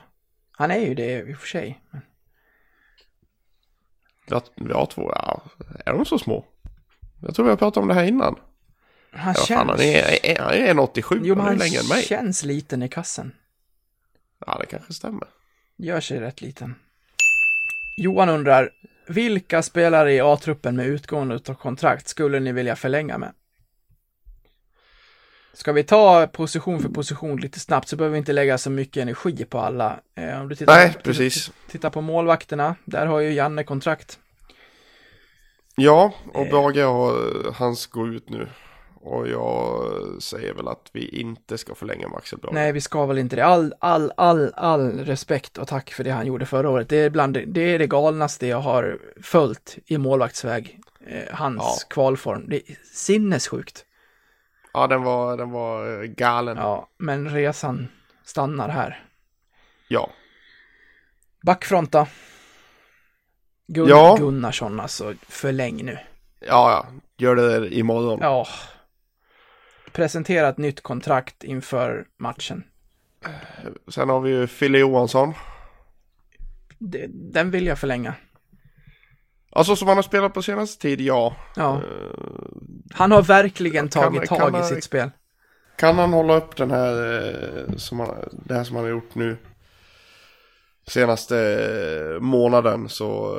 Han 0.52 0.72
är 0.72 0.80
ju 0.80 0.96
det 0.96 1.30
i 1.30 1.34
och 1.34 1.38
för 1.38 1.48
sig. 1.48 1.82
Men... 1.90 2.02
Vi 4.28 4.34
har, 4.34 4.44
vi 4.56 4.74
har 4.74 4.86
två, 4.86 5.12
ja, 5.16 5.42
är 5.86 5.94
de 5.94 6.06
så 6.06 6.20
små? 6.20 6.46
Jag 7.22 7.36
tror 7.36 7.46
vi 7.46 7.50
har 7.50 7.58
pratat 7.58 7.82
om 7.82 7.88
det 7.88 7.94
här 7.94 8.04
innan. 8.04 8.36
Han 9.16 9.34
Ja, 9.38 9.46
känns... 9.46 9.48
fan, 9.48 9.70
han 9.70 9.80
är, 9.80 10.26
är, 10.26 10.40
han 10.40 10.54
är 10.54 10.74
1,87, 10.74 11.20
Jo, 11.24 11.36
men 11.36 11.46
han 11.46 11.62
är 11.62 11.78
han 11.78 11.88
mig. 11.88 12.04
känns 12.04 12.44
liten 12.44 12.84
i 12.84 12.90
kassen. 12.90 13.32
Ja, 14.46 14.58
det 14.60 14.66
kanske 14.66 14.94
stämmer. 14.94 15.28
Gör 15.78 16.00
sig 16.02 16.20
rätt 16.20 16.42
liten. 16.42 16.76
Johan 17.98 18.30
undrar, 18.30 18.70
vilka 19.08 19.62
spelare 19.62 20.14
i 20.14 20.22
A-truppen 20.22 20.76
med 20.76 20.88
utgående 20.88 21.36
av 21.36 21.54
kontrakt 21.54 22.08
skulle 22.08 22.40
ni 22.40 22.52
vilja 22.52 22.76
förlänga 22.76 23.18
med? 23.18 23.34
Ska 25.54 25.72
vi 25.72 25.84
ta 25.84 26.28
position 26.28 26.82
för 26.82 26.90
position 26.90 27.38
lite 27.42 27.60
snabbt 27.60 27.88
så 27.88 27.96
behöver 27.96 28.12
vi 28.14 28.18
inte 28.18 28.34
lägga 28.34 28.58
så 28.58 28.70
mycket 28.70 29.02
energi 29.02 29.46
på 29.46 29.60
alla. 29.60 30.00
Eh, 30.16 30.42
om 30.42 30.50
du 30.50 30.56
tittar, 30.56 30.74
Nej, 30.76 30.94
precis. 31.04 31.52
Tittar 31.70 31.90
på 31.90 32.02
målvakterna, 32.02 32.76
där 32.86 33.06
har 33.06 33.20
ju 33.20 33.34
Janne 33.34 33.64
kontrakt. 33.64 34.20
Ja, 35.76 36.14
och 36.34 36.46
Eh. 36.46 36.50
Brage 36.50 37.54
hans 37.56 37.86
går 37.88 38.16
ut 38.16 38.30
nu. 38.30 38.48
Och 39.06 39.28
jag 39.28 39.84
säger 40.22 40.54
väl 40.54 40.68
att 40.68 40.90
vi 40.94 41.08
inte 41.08 41.58
ska 41.58 41.76
förlänga 41.76 42.08
med 42.08 42.18
Axel 42.18 42.40
Brage. 42.40 42.54
Nej, 42.54 42.72
vi 42.72 42.82
ska 42.82 43.06
väl 43.06 43.18
inte 43.18 43.36
det. 43.36 43.46
All, 43.46 43.74
all, 43.80 44.12
all, 44.18 44.54
all 44.56 44.92
respekt 45.06 45.58
och 45.58 45.68
tack 45.68 45.92
för 45.94 46.04
det 46.04 46.10
han 46.12 46.26
gjorde 46.26 46.46
förra 46.46 46.70
året. 46.70 46.90
Det 46.90 46.98
är 46.98 47.10
bland 47.10 47.34
det, 47.48 47.62
är 47.62 47.80
det 47.80 47.88
galnaste 47.88 48.48
jag 48.48 48.58
har 48.60 49.00
följt 49.22 49.78
i 49.86 49.98
målvaktsväg. 49.98 50.80
Eh, 51.08 51.36
hans 51.36 51.58
Ja. 51.64 51.76
kvalform. 51.90 52.46
Det 52.50 52.56
är 52.72 52.78
sinnessjukt. 52.94 53.86
Ja, 54.74 54.88
den 54.88 55.04
var, 55.04 55.38
den 55.38 55.52
var 55.52 56.02
eh, 56.02 56.08
galen. 56.08 56.58
Ja. 56.58 56.64
Ja, 56.64 56.90
men 56.98 57.30
resan 57.30 57.88
stannar 58.26 58.70
här. 58.70 59.04
ja. 59.88 60.10
Backfront 61.46 61.92
då? 61.92 62.08
Gun 63.68 63.88
Ja. 63.88 64.16
Gunnarsson 64.20 64.80
alltså, 64.80 65.14
förläng 65.28 65.86
nu. 65.86 65.98
Ja, 66.48 66.86
Gör 67.18 67.36
det 67.36 67.76
imorgon. 67.76 68.20
Ja. 68.22 68.48
Presentera 69.94 70.50
ett 70.50 70.58
nytt 70.58 70.82
kontrakt 70.82 71.44
inför 71.44 72.06
matchen. 72.18 72.64
Sen 73.88 74.10
har 74.10 74.20
vi 74.22 74.30
ju 74.32 74.48
Fille 74.48 74.78
Johansson. 74.80 75.34
Det, 76.80 77.06
den 77.12 77.52
vill 77.52 77.66
jag 77.68 77.80
förlänga. 77.80 78.16
Alltså 79.52 79.76
som 79.76 79.88
han 79.88 79.98
har 79.98 80.04
spelat 80.04 80.34
på 80.34 80.42
senaste 80.42 80.82
tid, 80.82 81.02
ja. 81.02 81.36
Ja, 81.56 81.76
Eh, 81.76 81.84
han 82.92 83.12
har 83.12 83.22
verkligen 83.22 83.90
Kan- 83.90 84.04
tagit 84.14 84.30
kan 84.30 84.38
tag 84.40 84.50
i 84.54 84.56
han- 84.56 84.66
sitt 84.66 84.84
spel. 84.84 85.12
Kan 85.78 85.98
han 85.98 86.14
hålla 86.14 86.36
upp 86.36 86.56
den 86.56 86.72
här, 86.72 87.24
eh, 87.70 87.76
som 87.76 88.00
han, 88.00 88.10
det 88.46 88.54
här 88.54 88.64
som 88.64 88.76
han 88.76 88.86
har 88.86 88.92
gjort 88.92 89.16
nu 89.16 89.38
senaste 90.88 91.38
eh, 92.16 92.20
månaden 92.22 92.90
så 92.90 93.36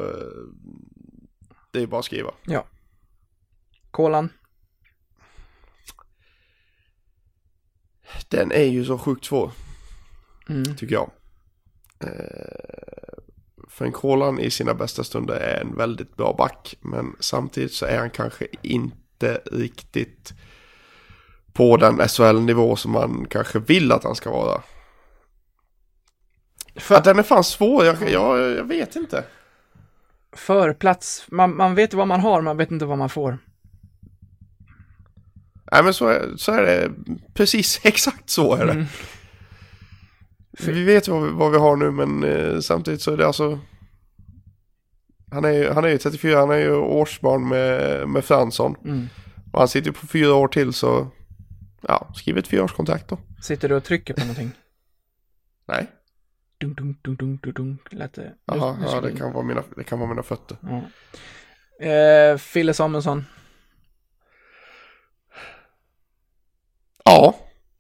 det 1.70 1.82
är 1.82 1.86
bara 1.86 1.98
att 1.98 2.04
skriva. 2.04 2.30
Ja. 2.46 2.64
Kolan. 3.90 4.28
Den 8.28 8.52
är 8.52 8.64
ju 8.64 8.84
så 8.84 8.98
sjukt 8.98 9.24
svår, 9.24 9.50
Mm. 10.48 10.76
tycker 10.76 10.94
jag. 10.94 11.10
Eh, 12.00 12.08
För 13.68 13.84
en 13.84 13.92
Kolan 13.92 14.38
i 14.40 14.50
sina 14.50 14.74
bästa 14.74 15.04
stunder 15.04 15.34
är 15.34 15.60
en 15.60 15.76
väldigt 15.76 16.16
bra 16.16 16.34
back, 16.38 16.76
men 16.80 17.16
samtidigt 17.20 17.72
så 17.72 17.86
är 17.86 17.98
han 17.98 18.10
kanske 18.10 18.46
inte 18.62 19.40
riktigt 19.52 20.32
på 21.52 21.76
den 21.76 22.08
SHL-nivå 22.08 22.76
som 22.76 22.92
man 22.92 23.26
kanske 23.30 23.58
vill 23.58 23.92
att 23.92 24.04
han 24.04 24.14
ska 24.14 24.30
vara. 24.30 24.62
För, 26.76 26.94
Att 26.94 27.04
den 27.04 27.18
är 27.18 27.22
fan 27.22 27.44
svår, 27.44 27.84
jag, 27.84 28.10
jag, 28.10 28.40
jag 28.40 28.64
vet 28.64 28.96
inte. 28.96 29.24
för 30.32 30.72
plats, 30.72 31.24
man, 31.28 31.56
man 31.56 31.74
vet 31.74 31.94
vad 31.94 32.08
man 32.08 32.20
har, 32.20 32.40
man 32.42 32.56
vet 32.56 32.70
inte 32.70 32.84
vad 32.84 32.98
man 32.98 33.08
får. 33.08 33.38
Nej 35.74 35.82
men 35.82 35.94
så 35.94 36.08
är, 36.08 36.36
så 36.36 36.52
är 36.52 36.62
det, 36.62 36.90
precis 37.34 37.80
exakt 37.84 38.30
så 38.30 38.54
är 38.54 38.66
det. 38.66 38.72
Mm. 38.72 38.86
Vi 40.60 40.84
vet 40.84 41.08
vad 41.08 41.22
vi, 41.22 41.30
vad 41.32 41.52
vi 41.52 41.58
har 41.58 41.76
nu 41.76 41.90
men 41.90 42.24
eh, 42.24 42.60
samtidigt 42.60 43.02
så 43.02 43.12
är 43.12 43.16
det 43.16 43.26
alltså 43.26 43.58
Han 45.30 45.44
är 45.44 45.50
ju, 45.50 45.70
han 45.70 45.84
är 45.84 45.88
ju 45.88 45.98
34, 45.98 46.38
han 46.38 46.50
är 46.50 46.58
ju 46.58 46.74
årsbarn 46.76 47.48
med, 47.48 48.08
med 48.08 48.24
Fransson. 48.24 48.76
Mm. 48.84 49.08
Och 49.52 49.58
han 49.58 49.68
sitter 49.68 49.90
på 49.92 50.06
fyra 50.06 50.34
år 50.34 50.48
till 50.48 50.72
så 50.72 51.10
Ja, 51.88 52.10
skriv 52.14 52.38
ett 52.38 52.46
fyraårskontrakt 52.46 53.08
då. 53.08 53.18
Sitter 53.42 53.68
du 53.68 53.74
och 53.74 53.84
trycker 53.84 54.14
på 54.14 54.20
någonting? 54.20 54.50
Nej, 55.68 55.86
Dunk, 56.60 56.78
dunk, 56.78 57.02
dunk, 57.02 57.20
dunk, 57.20 57.56
dunk. 57.56 57.80
Lät 57.90 58.14
det? 58.14 58.32
Jaha, 58.44 58.76
ja 58.86 59.00
det 59.00 59.12
kan, 59.12 59.32
vara 59.32 59.44
mina, 59.44 59.62
det 59.76 59.84
kan 59.84 59.98
vara 59.98 60.08
mina 60.08 60.22
fötter. 60.22 60.56
Ja. 60.60 60.82
Eh, 61.86 62.36
Fille 62.36 62.74
Samuelsson. 62.74 63.24
Ja, 67.04 67.34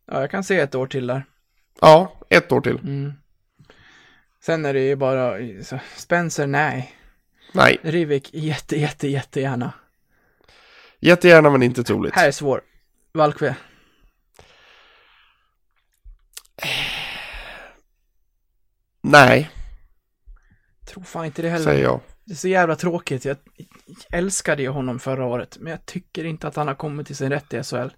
Ja, 0.06 0.20
jag 0.20 0.30
kan 0.30 0.44
se 0.44 0.58
ett 0.60 0.74
år 0.74 0.86
till 0.86 1.06
där. 1.06 1.24
Ja, 1.80 2.12
ett 2.30 2.52
år 2.52 2.60
till. 2.60 2.78
Mm. 2.78 3.12
Sen 4.44 4.64
är 4.64 4.74
det 4.74 4.80
ju 4.80 4.96
bara, 4.96 5.38
så, 5.62 5.78
Spencer, 5.96 6.46
nej. 6.46 6.94
Nej, 7.52 7.78
Rivik, 7.82 8.30
jätte, 8.34 8.80
jätte, 8.80 9.08
jättegärna. 9.08 9.72
jättegärna 11.00 11.50
men 11.50 11.62
inte 11.62 11.84
troligt. 11.84 12.14
Här 12.14 12.28
är 12.28 12.32
svår. 12.32 12.60
Valkve. 13.12 13.56
Nej, 19.02 19.50
Tror 20.86 21.04
fan 21.04 21.24
inte 21.24 21.42
det 21.42 21.48
heller. 21.48 21.64
säger 21.64 21.82
jag. 21.82 22.00
Det 22.24 22.32
är 22.32 22.36
så 22.36 22.48
jävla 22.48 22.76
tråkigt. 22.76 23.24
Jag 23.24 23.36
älskade 24.12 24.62
ju 24.62 24.68
honom 24.68 24.98
förra 24.98 25.24
året, 25.24 25.56
men 25.60 25.70
jag 25.70 25.86
tycker 25.86 26.24
inte 26.24 26.48
att 26.48 26.56
han 26.56 26.68
har 26.68 26.74
kommit 26.74 27.06
till 27.06 27.16
sin 27.16 27.30
rätt 27.30 27.54
i 27.54 27.62
SHL. 27.62 27.88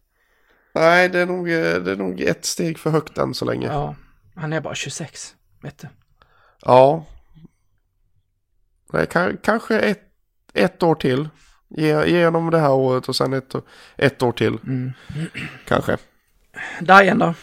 Nej, 0.77 1.09
det 1.09 1.19
är, 1.19 1.27
nog, 1.27 1.51
eh, 1.51 1.75
det 1.75 1.93
är 1.93 1.97
nog 1.97 2.21
ett 2.21 2.45
steg 2.45 2.79
för 2.79 2.91
högt 2.91 3.19
än 3.19 3.35
så 3.35 3.45
länge. 3.45 3.67
Ja. 3.67 3.73
Ja, 3.73 3.95
han 4.41 4.53
är 4.53 4.61
bara 4.61 4.75
26, 4.75 5.35
vet 5.63 5.79
du. 5.79 5.89
Nej, 8.93 9.07
kan, 9.07 9.37
kanske 9.37 9.79
ett, 9.79 10.03
ett 10.55 10.83
år 10.83 10.95
till. 10.95 11.29
Ge, 11.69 12.07
ge 12.07 12.25
honom 12.25 12.51
det 12.51 12.59
här 12.59 12.73
året 12.73 13.09
och 13.09 13.17
sen 13.17 13.33
ett, 13.33 13.55
ett 13.97 14.23
år 14.23 14.33
till. 14.33 14.59
Mm. 14.67 14.93
Kanske. 15.65 15.97
Dajen 16.81 17.19
då? 17.19 17.35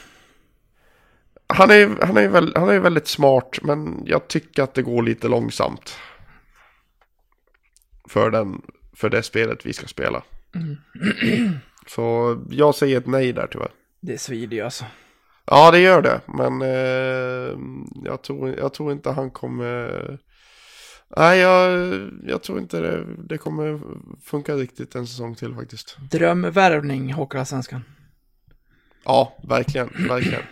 Han 1.48 1.72
är, 1.72 2.06
han, 2.06 2.18
är 2.18 2.28
väl, 2.28 2.54
han 2.56 2.70
är 2.70 2.80
väldigt 2.80 3.08
smart, 3.08 3.60
men 3.62 4.04
jag 4.06 4.28
tycker 4.28 4.64
att 4.64 4.74
det 4.74 4.82
går 4.82 5.04
lite 5.04 5.28
långsamt. 5.28 5.98
För, 8.10 8.32
den, 8.32 8.62
för 8.94 9.10
det 9.10 9.24
spelet 9.24 9.66
vi 9.66 9.74
ska 9.74 9.88
spela. 9.88 10.24
Så 11.88 12.38
jag 12.50 12.76
säger 12.76 12.98
ett 12.98 13.08
nej 13.08 13.34
där 13.34 13.48
tyvärr. 13.52 13.72
Det 14.02 14.18
svider 14.18 14.58
ju 14.58 14.64
alltså. 14.64 14.86
Ja, 15.46 15.72
det 15.72 15.80
gör 15.80 16.02
det. 16.02 16.22
Men 16.28 16.62
eh, 16.62 17.58
jag, 18.04 18.22
tror, 18.22 18.50
jag 18.50 18.74
tror 18.74 18.92
inte 18.92 19.12
han 19.12 19.32
kommer... 19.32 20.20
Nej, 21.18 21.40
jag, 21.40 21.92
jag 22.24 22.44
tror 22.44 22.60
inte 22.60 22.80
det, 22.80 23.06
det 23.30 23.38
kommer 23.38 23.82
funka 24.24 24.56
riktigt 24.56 24.96
en 24.96 25.08
säsong 25.08 25.36
till 25.36 25.56
faktiskt. 25.56 25.98
Drömvärvning, 26.12 27.14
Hockeyallsvenskan. 27.14 27.84
Ja, 29.06 29.38
verkligen, 29.48 29.90
verkligen. 30.10 30.44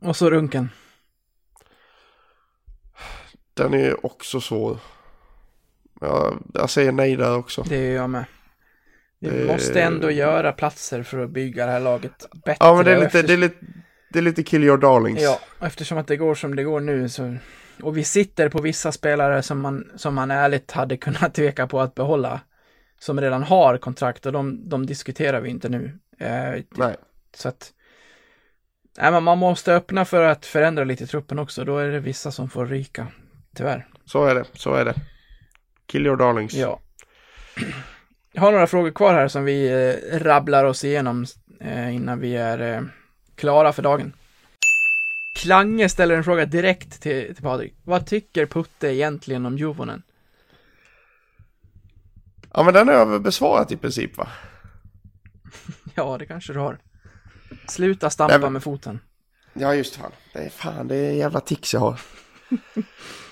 Och 0.00 0.16
så 0.16 0.30
Runken. 0.30 0.68
Den 3.54 3.74
är 3.74 3.78
ju 3.78 3.94
också 3.94 4.40
svår. 4.40 4.78
Ja, 6.00 6.34
jag 6.54 6.70
säger 6.70 6.92
nej 6.92 7.16
där 7.16 7.36
också. 7.36 7.62
Det 7.62 7.76
är 7.76 7.94
jag 7.94 8.10
med. 8.10 8.24
Det- 9.30 9.46
måste 9.46 9.82
ändå 9.82 10.10
göra 10.10 10.52
platser 10.52 11.02
för 11.02 11.18
att 11.18 11.30
bygga 11.30 11.66
det 11.66 11.72
här 11.72 11.80
laget 11.80 12.26
bättre. 12.44 12.56
Ja, 12.60 12.74
men 12.76 12.84
det 12.84 12.90
är 12.92 12.94
lite, 12.96 13.06
efter- 13.06 13.22
det 13.22 13.32
är 13.32 13.36
lite, 13.36 13.56
det 14.12 14.18
är 14.18 14.22
lite 14.22 14.42
kill 14.42 14.64
your 14.64 14.78
darlings. 14.78 15.22
Ja, 15.22 15.40
eftersom 15.60 15.98
att 15.98 16.06
det 16.06 16.16
går 16.16 16.34
som 16.34 16.56
det 16.56 16.62
går 16.64 16.80
nu 16.80 17.08
så... 17.08 17.36
Och 17.82 17.96
vi 17.96 18.04
sitter 18.04 18.48
på 18.48 18.62
vissa 18.62 18.92
spelare 18.92 19.42
som 19.42 19.60
man, 19.60 19.90
som 19.96 20.14
man 20.14 20.30
ärligt 20.30 20.70
hade 20.72 20.96
kunnat 21.06 21.34
tveka 21.34 21.66
på 21.66 21.80
att 21.80 21.94
behålla. 21.94 22.40
Som 23.00 23.20
redan 23.20 23.42
har 23.42 23.78
kontrakt 23.78 24.26
och 24.26 24.32
de, 24.32 24.68
de 24.68 24.86
diskuterar 24.86 25.40
vi 25.40 25.50
inte 25.50 25.68
nu. 25.68 25.98
Eh, 26.20 26.62
Nej, 26.70 26.96
så 27.34 27.48
att... 27.48 27.72
Nej, 28.98 29.12
men 29.12 29.22
man 29.22 29.38
måste 29.38 29.74
öppna 29.74 30.04
för 30.04 30.22
att 30.22 30.46
förändra 30.46 30.84
lite 30.84 31.06
truppen 31.06 31.38
också. 31.38 31.64
Då 31.64 31.78
är 31.78 31.88
det 31.88 32.00
vissa 32.00 32.30
som 32.30 32.48
får 32.50 32.66
ryka. 32.66 33.06
Tyvärr. 33.56 33.86
så 34.04 34.24
är 34.24 34.34
det, 34.34 34.44
så 34.52 34.74
är 34.74 34.84
det. 34.84 34.94
Kill 35.86 36.06
your 36.06 36.16
darlings. 36.16 36.54
Ja. 36.54 36.80
Jag 38.36 38.42
har 38.42 38.52
några 38.52 38.66
frågor 38.66 38.90
kvar 38.90 39.14
här 39.14 39.28
som 39.28 39.44
vi 39.44 39.68
eh, 39.68 40.18
rabblar 40.18 40.64
oss 40.64 40.84
igenom 40.84 41.26
eh, 41.60 41.94
innan 41.94 42.20
vi 42.20 42.36
är 42.36 42.74
eh, 42.76 42.82
klara 43.34 43.72
för 43.72 43.82
dagen. 43.82 44.12
Klange 45.36 45.88
ställer 45.88 46.16
en 46.16 46.24
fråga 46.24 46.46
direkt 46.46 47.02
till, 47.02 47.34
till 47.34 47.42
Patrik. 47.44 47.74
Vad 47.84 48.06
tycker 48.06 48.46
Putte 48.46 48.88
egentligen 48.88 49.46
om 49.46 49.58
Juvonen? 49.58 50.02
Ja, 52.54 52.62
men 52.62 52.74
den 52.74 52.88
har 52.88 52.94
jag 52.94 53.22
besvarat 53.22 53.72
i 53.72 53.76
princip 53.76 54.16
va? 54.16 54.28
Ja, 55.94 56.18
det 56.18 56.26
kanske 56.26 56.52
du 56.52 56.58
har. 56.58 56.78
Sluta 57.68 58.10
stampa 58.10 58.32
Nej, 58.32 58.40
men- 58.40 58.52
med 58.52 58.62
foten. 58.62 59.00
Ja, 59.52 59.74
just 59.74 59.96
fan. 59.96 60.12
Det 60.32 60.38
är 60.38 60.48
fan, 60.50 60.88
det 60.88 60.96
är 60.96 61.12
jävla 61.12 61.40
tics 61.40 61.74
jag 61.74 61.80
har. 61.80 62.00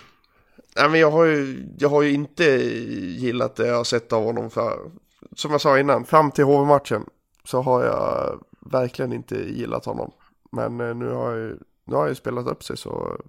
Nej, 0.77 0.91
men 0.91 1.01
jag 1.01 1.11
har 1.11 1.25
ju, 1.25 1.67
jag 1.79 1.89
har 1.89 2.03
ju 2.03 2.13
inte 2.13 2.45
gillat 2.45 3.57
det 3.57 3.67
jag 3.67 3.77
har 3.77 3.85
sett 3.85 4.13
av 4.13 4.25
honom 4.25 4.51
för, 4.51 4.91
som 5.37 5.51
jag 5.51 5.61
sa 5.61 5.79
innan, 5.79 6.05
fram 6.05 6.31
till 6.31 6.45
HV-matchen 6.45 7.07
så 7.45 7.63
har 7.63 7.85
jag 7.85 8.41
verkligen 8.61 9.13
inte 9.13 9.37
gillat 9.37 9.85
honom. 9.85 10.13
Men 10.53 10.81
eh, 10.81 10.95
nu 10.95 11.09
har 11.09 11.31
jag 11.31 11.39
ju, 11.39 11.59
nu 11.85 11.95
har 11.95 12.03
jag 12.03 12.09
ju 12.09 12.15
spelat 12.15 12.47
upp 12.47 12.65
sig 12.65 12.77
så 12.77 13.21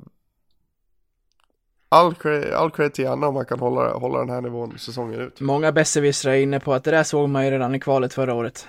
all 1.89 2.15
cred, 2.15 2.53
all 2.53 2.71
cred 2.71 2.93
till 2.93 3.07
Anna 3.07 3.27
om 3.27 3.33
man 3.33 3.45
kan 3.45 3.59
hålla, 3.59 3.93
hålla 3.93 4.19
den 4.19 4.29
här 4.29 4.41
nivån 4.41 4.77
säsongen 4.77 5.19
ut. 5.19 5.39
Många 5.39 5.71
besserwissrar 5.71 6.33
är 6.33 6.37
inne 6.37 6.59
på 6.59 6.73
att 6.73 6.83
det 6.83 6.91
där 6.91 7.03
såg 7.03 7.29
man 7.29 7.45
ju 7.45 7.51
redan 7.51 7.75
i 7.75 7.79
kvalet 7.79 8.13
förra 8.13 8.33
året. 8.33 8.67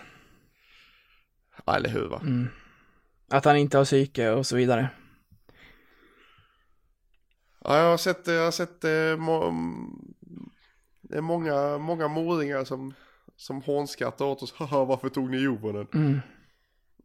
Ja, 1.65 1.77
eller 1.77 1.89
hur 1.89 2.09
va? 2.09 2.21
Mm. 2.23 2.49
Att 3.31 3.45
han 3.45 3.57
inte 3.57 3.79
har 3.79 3.85
psyke 3.85 4.31
och 4.31 4.47
så 4.47 4.57
vidare. 4.57 4.89
Ja, 7.69 7.79
jag 7.79 7.91
har 7.91 7.97
sett, 7.97 8.27
jag 8.27 8.45
har 8.45 8.51
sett 8.51 8.85
eh, 8.85 9.17
må, 9.17 9.55
det 11.01 11.17
är 11.17 11.21
många, 11.21 11.79
många 11.79 12.09
moringar 12.09 12.65
som, 12.65 12.95
som 13.37 13.63
hånskrattar 13.63 14.25
åt 14.25 14.43
oss. 14.43 14.53
Haha, 14.57 14.85
varför 14.85 15.09
tog 15.09 15.31
ni 15.31 15.43
Jovonen? 15.43 15.87
Mm. 15.95 16.21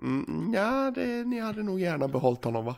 Mm, 0.02 0.54
ja, 0.54 0.92
det, 0.96 1.24
ni 1.24 1.40
hade 1.40 1.64
nog 1.64 1.80
gärna 1.80 2.08
behållit 2.08 2.44
honom 2.44 2.66
va? 2.66 2.76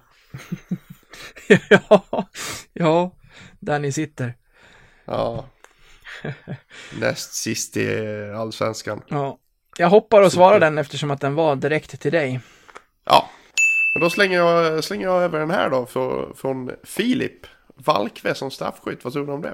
ja, 1.69 2.27
ja, 2.73 3.15
där 3.59 3.79
ni 3.79 3.91
sitter. 3.91 4.33
Ja. 5.05 5.45
Näst 6.99 7.33
sist 7.33 7.77
i 7.77 8.31
allsvenskan. 8.37 9.01
Ja. 9.07 9.39
Jag 9.77 9.89
hoppar 9.89 10.21
och 10.21 10.31
svarar 10.31 10.59
den 10.59 10.77
eftersom 10.77 11.11
att 11.11 11.21
den 11.21 11.35
var 11.35 11.55
direkt 11.55 12.01
till 12.01 12.11
dig. 12.11 12.39
Ja. 13.05 13.29
Men 13.93 14.03
då 14.03 14.09
slänger 14.09 14.37
jag, 14.37 14.83
slänger 14.83 15.07
jag 15.07 15.23
över 15.23 15.39
den 15.39 15.51
här 15.51 15.69
då 15.69 15.85
för, 15.85 16.33
från 16.33 16.71
Filip. 16.83 17.45
Valkve 17.75 18.35
som 18.35 18.51
straffskytt, 18.51 19.03
vad 19.03 19.13
tror 19.13 19.27
du 19.27 19.33
om 19.33 19.41
det? 19.41 19.53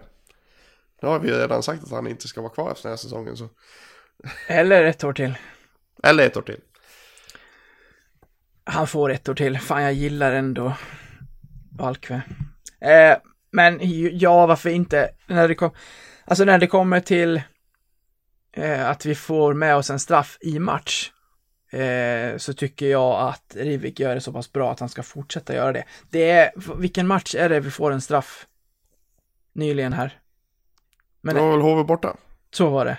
Nu 1.01 1.07
har 1.07 1.19
vi 1.19 1.29
ju 1.29 1.35
redan 1.35 1.63
sagt 1.63 1.83
att 1.83 1.91
han 1.91 2.07
inte 2.07 2.27
ska 2.27 2.41
vara 2.41 2.53
kvar 2.53 2.71
efter 2.71 2.83
den 2.83 2.91
här 2.91 2.97
säsongen 2.97 3.37
så. 3.37 3.49
Eller 4.47 4.83
ett 4.83 5.03
år 5.03 5.13
till. 5.13 5.33
Eller 6.03 6.25
ett 6.25 6.37
år 6.37 6.41
till. 6.41 6.59
Han 8.63 8.87
får 8.87 9.11
ett 9.11 9.29
år 9.29 9.35
till. 9.35 9.59
Fan, 9.59 9.83
jag 9.83 9.93
gillar 9.93 10.31
ändå 10.31 10.73
Valkve. 11.77 12.21
Eh, 12.81 13.17
men 13.51 13.79
ja, 14.19 14.45
varför 14.45 14.69
inte? 14.69 15.09
När 15.27 15.47
det 15.47 15.55
kom, 15.55 15.71
alltså 16.25 16.43
när 16.43 16.57
det 16.57 16.67
kommer 16.67 16.99
till 16.99 17.41
eh, 18.53 18.89
att 18.89 19.05
vi 19.05 19.15
får 19.15 19.53
med 19.53 19.75
oss 19.75 19.89
en 19.89 19.99
straff 19.99 20.37
i 20.41 20.59
match 20.59 21.11
eh, 21.69 22.37
så 22.37 22.53
tycker 22.53 22.85
jag 22.87 23.29
att 23.29 23.55
Rivik 23.55 23.99
gör 23.99 24.15
det 24.15 24.21
så 24.21 24.33
pass 24.33 24.51
bra 24.51 24.71
att 24.71 24.79
han 24.79 24.89
ska 24.89 25.03
fortsätta 25.03 25.53
göra 25.55 25.71
det. 25.71 25.83
Det 26.09 26.29
är, 26.29 26.51
vilken 26.77 27.07
match 27.07 27.35
är 27.35 27.49
det 27.49 27.59
vi 27.59 27.71
får 27.71 27.91
en 27.91 28.01
straff 28.01 28.47
nyligen 29.53 29.93
här? 29.93 30.19
Men 31.21 31.35
Det 31.35 31.41
var 31.41 31.51
väl 31.51 31.61
HV 31.61 31.83
borta? 31.83 32.15
så 32.51 32.69
var 32.69 32.85
det. 32.85 32.97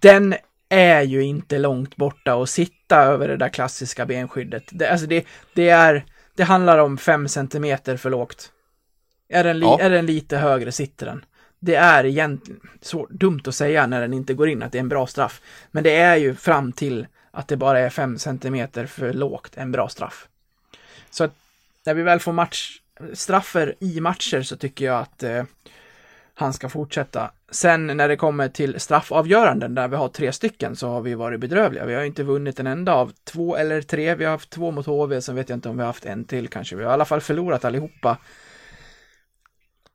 Den 0.00 0.34
är 0.68 1.02
ju 1.02 1.22
inte 1.22 1.58
långt 1.58 1.96
borta 1.96 2.34
och 2.34 2.48
sitta 2.48 2.96
över 3.02 3.28
det 3.28 3.36
där 3.36 3.48
klassiska 3.48 4.06
benskyddet. 4.06 4.64
Det, 4.70 4.88
alltså 4.90 5.06
det, 5.06 5.26
det 5.54 5.68
är, 5.68 6.04
det 6.34 6.42
handlar 6.44 6.78
om 6.78 6.98
fem 6.98 7.28
centimeter 7.28 7.96
för 7.96 8.10
lågt. 8.10 8.52
Är 9.28 9.44
den, 9.44 9.58
li, 9.58 9.66
Ja. 9.66 9.78
är 9.80 9.90
den 9.90 10.06
lite 10.06 10.36
högre 10.36 10.72
sitter 10.72 11.06
den. 11.06 11.24
Det 11.58 11.74
är 11.74 12.04
egentligen 12.06 12.60
så 12.80 13.06
dumt 13.06 13.40
att 13.46 13.54
säga 13.54 13.86
när 13.86 14.00
den 14.00 14.12
inte 14.14 14.34
går 14.34 14.48
in 14.48 14.62
att 14.62 14.72
det 14.72 14.78
är 14.78 14.80
en 14.80 14.88
bra 14.88 15.06
straff. 15.06 15.40
Men 15.70 15.84
det 15.84 15.96
är 15.96 16.16
ju 16.16 16.34
fram 16.34 16.72
till 16.72 17.06
att 17.30 17.48
det 17.48 17.56
bara 17.56 17.78
är 17.78 17.90
5 17.90 18.18
centimeter 18.18 18.86
för 18.86 19.12
lågt 19.12 19.56
en 19.56 19.72
bra 19.72 19.88
straff. 19.88 20.28
Så 21.10 21.24
att 21.24 21.34
när 21.86 21.94
vi 21.94 22.02
väl 22.02 22.20
får 22.20 22.32
match, 22.32 22.80
straffer 23.12 23.74
i 23.80 24.00
matcher 24.00 24.42
så 24.42 24.56
tycker 24.56 24.84
jag 24.84 25.00
att 25.00 25.22
eh, 25.22 25.44
han 26.34 26.52
ska 26.52 26.68
fortsätta. 26.68 27.30
Sen 27.50 27.86
när 27.86 28.08
det 28.08 28.16
kommer 28.16 28.48
till 28.48 28.80
straffavgöranden 28.80 29.74
där 29.74 29.88
vi 29.88 29.96
har 29.96 30.08
tre 30.08 30.32
stycken 30.32 30.76
så 30.76 30.88
har 30.88 31.00
vi 31.00 31.14
varit 31.14 31.40
bedrövliga. 31.40 31.84
Vi 31.84 31.94
har 31.94 32.02
inte 32.02 32.22
vunnit 32.22 32.60
en 32.60 32.66
enda 32.66 32.94
av 32.94 33.12
två 33.24 33.56
eller 33.56 33.82
tre. 33.82 34.14
Vi 34.14 34.24
har 34.24 34.32
haft 34.32 34.50
två 34.50 34.70
mot 34.70 34.86
HV, 34.86 35.22
sen 35.22 35.34
vet 35.34 35.48
jag 35.48 35.56
inte 35.56 35.68
om 35.68 35.76
vi 35.76 35.82
har 35.82 35.86
haft 35.86 36.06
en 36.06 36.24
till 36.24 36.48
kanske. 36.48 36.76
Vi 36.76 36.84
har 36.84 36.90
i 36.90 36.94
alla 36.94 37.04
fall 37.04 37.20
förlorat 37.20 37.64
allihopa. 37.64 38.18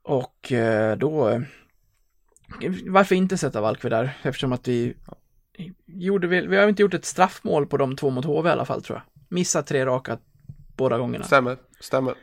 Och 0.03 0.51
eh, 0.51 0.97
då... 0.97 1.29
Eh, 1.29 1.41
varför 2.85 3.15
inte 3.15 3.37
sätta 3.37 3.61
Valkve 3.61 3.89
där? 3.89 4.17
Eftersom 4.21 4.53
att 4.53 4.67
vi 4.67 4.95
gjorde, 5.85 6.27
vi, 6.27 6.47
vi 6.47 6.57
har 6.57 6.67
inte 6.67 6.81
gjort 6.81 6.93
ett 6.93 7.05
straffmål 7.05 7.65
på 7.67 7.77
de 7.77 7.95
två 7.95 8.09
mot 8.09 8.25
HV 8.25 8.49
i 8.49 8.51
alla 8.51 8.65
fall 8.65 8.83
tror 8.83 8.97
jag. 8.97 9.23
Missat 9.29 9.67
tre 9.67 9.85
raka 9.85 10.17
båda 10.77 10.97
gångerna. 10.97 11.23
Stämmer, 11.25 11.57
stämmer. 11.79 12.13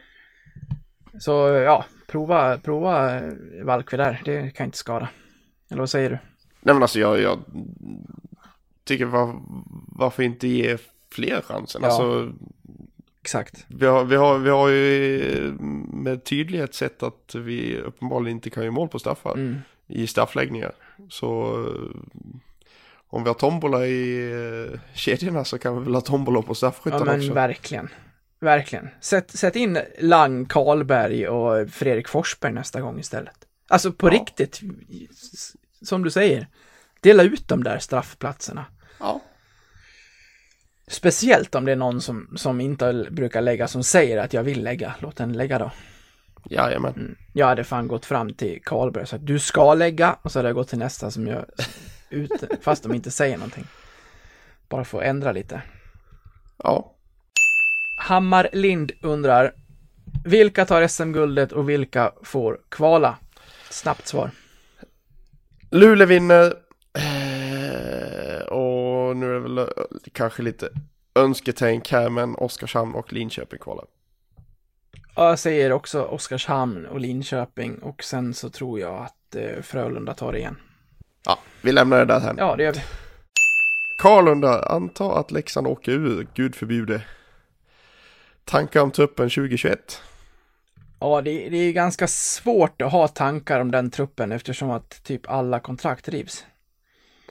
Så 1.19 1.33
ja, 1.49 1.85
prova, 2.07 2.59
prova 2.59 3.17
eh, 3.21 3.33
Valkve 3.65 3.97
där. 3.97 4.23
Det 4.25 4.51
kan 4.51 4.67
inte 4.67 4.79
skada. 4.79 5.09
Eller 5.71 5.81
vad 5.81 5.91
säger 5.91 6.11
du? 6.11 6.19
Nej 6.61 6.75
men 6.75 6.83
alltså 6.83 7.01
jag, 7.01 7.21
jag 7.21 7.39
tycker 8.85 9.05
var, 9.05 9.41
varför 9.89 10.23
inte 10.23 10.49
ge 10.49 10.79
fler 11.11 11.41
chansen. 11.41 11.81
Ja. 11.85 11.89
Alltså, 11.89 12.33
Exakt. 13.21 13.67
vi, 13.69 13.87
har, 13.87 14.05
vi, 14.05 14.17
har, 14.17 14.39
vi 14.39 14.51
har 14.51 14.69
ju 14.69 15.55
med 15.93 16.25
tydlighet 16.25 16.75
sett 16.75 17.03
att 17.03 17.35
vi 17.35 17.79
uppenbarligen 17.81 18.37
inte 18.37 18.51
kan 18.51 18.63
göra 18.63 18.73
mål 18.73 18.89
på 18.89 18.99
straffar 18.99 19.35
Mm. 19.35 19.57
i 19.87 20.07
straffläggningar. 20.07 20.73
Så 21.09 21.61
eh, 21.67 22.01
om 23.13 23.23
vi 23.23 23.29
har 23.29 23.35
tombola 23.35 23.87
i 23.87 24.31
eh, 24.73 24.81
kedjorna 24.95 25.45
så 25.45 25.59
kan 25.59 25.79
vi 25.79 25.85
väl 25.85 25.95
ha 25.95 26.01
tombola 26.01 26.43
på 26.43 26.51
Ja 26.51 26.55
straffskyttarna 26.55 27.05
men 27.05 27.21
också. 27.21 27.33
verkligen. 27.33 27.89
Verkligen. 28.41 28.89
Sätt, 29.01 29.31
sätt 29.31 29.57
in 29.57 29.79
Lang, 30.01 30.47
Karlberg 30.47 31.29
och 31.29 31.71
Fredrik 31.71 32.09
Forsberg 32.09 32.53
nästa 32.53 32.81
gång 32.81 32.99
istället. 33.01 33.35
Alltså 33.69 33.93
på 33.93 34.07
Ja. 34.09 34.13
riktigt, 34.13 34.61
som 35.83 36.03
du 36.03 36.11
säger, 36.11 36.47
dela 37.01 37.23
ut 37.23 37.49
de 37.49 37.65
där 37.65 37.79
straffplatserna. 37.79 38.65
Ja. 39.01 39.21
Speciellt 40.89 41.55
om 41.55 41.65
det 41.65 41.73
är 41.73 41.77
någon 41.77 42.01
som, 42.01 42.35
som 42.37 42.61
inte 42.61 43.07
brukar 43.11 43.41
lägga, 43.41 43.69
som 43.69 43.83
säger 43.85 44.19
att 44.19 44.33
jag 44.33 44.43
vill 44.43 44.63
lägga, 44.63 44.95
låt 44.99 45.17
den 45.17 45.33
lägga 45.33 45.59
då. 45.59 45.71
Jajamän. 46.51 46.93
Mm. 46.97 47.17
Jag 47.33 47.47
hade 47.47 47.65
fan 47.65 47.89
gått 47.89 48.07
fram 48.07 48.35
till 48.35 48.61
Karlberg 48.65 49.03
och 49.03 49.09
sagt 49.09 49.27
du 49.27 49.39
ska 49.39 49.75
lägga 49.75 50.17
och 50.23 50.33
så 50.33 50.39
hade 50.39 50.49
jag 50.49 50.55
gått 50.57 50.69
till 50.69 50.79
nästa 50.79 51.11
som 51.11 51.27
gör 51.27 51.47
ute, 52.13 52.49
fast 52.61 52.83
de 52.83 52.95
inte 52.95 53.11
säger 53.11 53.37
någonting. 53.37 53.67
Bara 54.69 54.81
att 54.81 54.95
ändra 54.95 55.33
lite. 55.33 55.63
Ja. 56.57 56.95
Hammar 57.99 58.49
Lind 58.53 58.93
undrar 59.03 59.53
vilka 60.25 60.65
tar 60.65 60.87
SM-guldet 60.87 61.53
och 61.53 61.69
vilka 61.69 62.13
får 62.23 62.61
kvala? 62.69 63.19
Snabbt 63.71 64.07
svar. 64.07 64.31
Luleå 65.71 66.07
vinner. 66.07 66.55
Eh, 66.95 68.43
och 68.43 69.17
nu 69.17 69.31
är 69.31 69.35
det 69.35 69.41
väl 69.41 69.59
eh, 69.59 69.67
kanske 70.13 70.43
lite 70.43 70.69
önsketänk 71.15 71.93
här 71.93 72.11
men 72.11 72.35
Oskarshamn 72.35 72.95
och 72.95 73.13
Linköping 73.13 73.59
kvalar. 73.59 73.85
Ja, 75.17 75.29
Jag 75.29 75.39
säger 75.39 75.73
också 75.73 76.03
Oskarshamn 76.03 76.87
och 76.87 77.01
Linköping 77.01 77.79
och 77.79 78.05
sen 78.05 78.35
så 78.35 78.51
tror 78.51 78.81
jag 78.81 79.03
att 79.03 79.37
eh, 79.37 79.63
Frölunda 79.63 80.15
tar 80.15 80.33
det 80.33 80.39
igen. 80.39 80.57
Ja, 81.25 81.39
vi 81.61 81.73
lämnar 81.73 81.99
det 81.99 82.05
där 82.05 82.21
här. 82.21 82.35
Ja, 82.39 82.57
det 82.57 82.63
gör 82.63 82.73
vi. 82.73 82.81
Karl 83.99 84.29
undrar, 84.29 84.73
anta 84.73 85.19
att 85.19 85.31
Leksand 85.31 85.67
åker 85.67 85.93
ur, 85.93 86.27
gud 86.35 86.55
förbjude. 86.55 87.03
Tankar 88.45 88.81
om 88.81 88.91
truppen 88.91 89.31
2021? 89.31 90.03
Ja, 91.01 91.23
det, 91.23 91.49
det 91.49 91.57
är 91.57 91.73
ganska 91.73 92.07
svårt 92.09 92.83
att 92.83 92.93
ha 92.93 93.09
tankar 93.09 93.61
om 93.61 93.71
den 93.71 93.91
truppen 93.91 94.33
eftersom 94.33 94.71
att 94.71 95.05
typ 95.05 95.31
alla 95.31 95.61
kontrakt 95.61 96.09
rivs. 96.09 96.45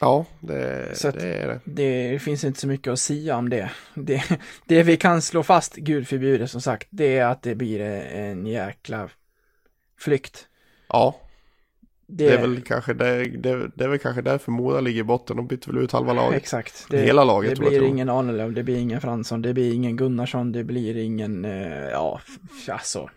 Ja, 0.02 0.26
det, 0.40 0.98
Så 0.98 1.12
det 1.12 1.34
är 1.34 1.48
det. 1.48 1.60
Det 1.66 2.20
finns 2.20 2.44
inte 2.44 2.60
så 2.60 2.68
mycket 2.68 2.94
att 2.94 3.00
säga 3.00 3.38
om 3.38 3.50
det. 3.50 3.72
det. 3.94 4.24
Det 4.66 4.84
vi 4.84 4.98
kan 4.98 5.22
slå 5.22 5.44
fast, 5.44 5.76
gud 5.76 6.08
förbjude 6.08 6.48
som 6.48 6.62
sagt, 6.62 6.88
det 6.90 7.18
är 7.18 7.26
att 7.26 7.42
det 7.42 7.56
blir 7.56 7.82
en 7.82 8.46
jäkla 8.46 9.10
flykt. 10.00 10.48
Ja, 10.88 11.16
Det, 12.14 12.28
det 12.28 12.34
är 12.34 12.42
väl 12.42 12.62
kanske 12.62 12.94
det, 12.94 13.24
det, 13.26 13.72
det 13.76 13.84
är 13.84 13.88
väl 13.88 14.00
kanske 14.00 14.22
därför 14.22 14.52
Mora 14.52 14.82
ligger 14.82 15.00
i 15.00 15.04
botten. 15.04 15.38
De 15.38 15.48
bytte 15.48 15.70
väl 15.72 15.84
ut 15.84 15.92
halva 15.92 16.14
laget. 16.14 16.38
Exakt. 16.42 16.88
Hela 16.94 17.24
laget, 17.24 17.50
Det 17.50 17.56
tror 17.56 17.66
jag, 17.66 17.72
blir 17.72 17.80
tror. 17.80 17.90
ingen 17.90 18.10
Arnelöv, 18.10 18.54
det 18.54 18.64
blir 18.64 18.78
ingen 18.78 19.02
Fransson, 19.02 19.42
det 19.42 19.54
blir 19.54 19.74
ingen 19.74 19.96
Gunnarsson, 19.98 20.52
det 20.52 20.64
blir 20.64 20.98
ingen, 20.98 21.46
eh, 21.46 21.90
ja, 21.90 22.22
alltså. 22.70 23.10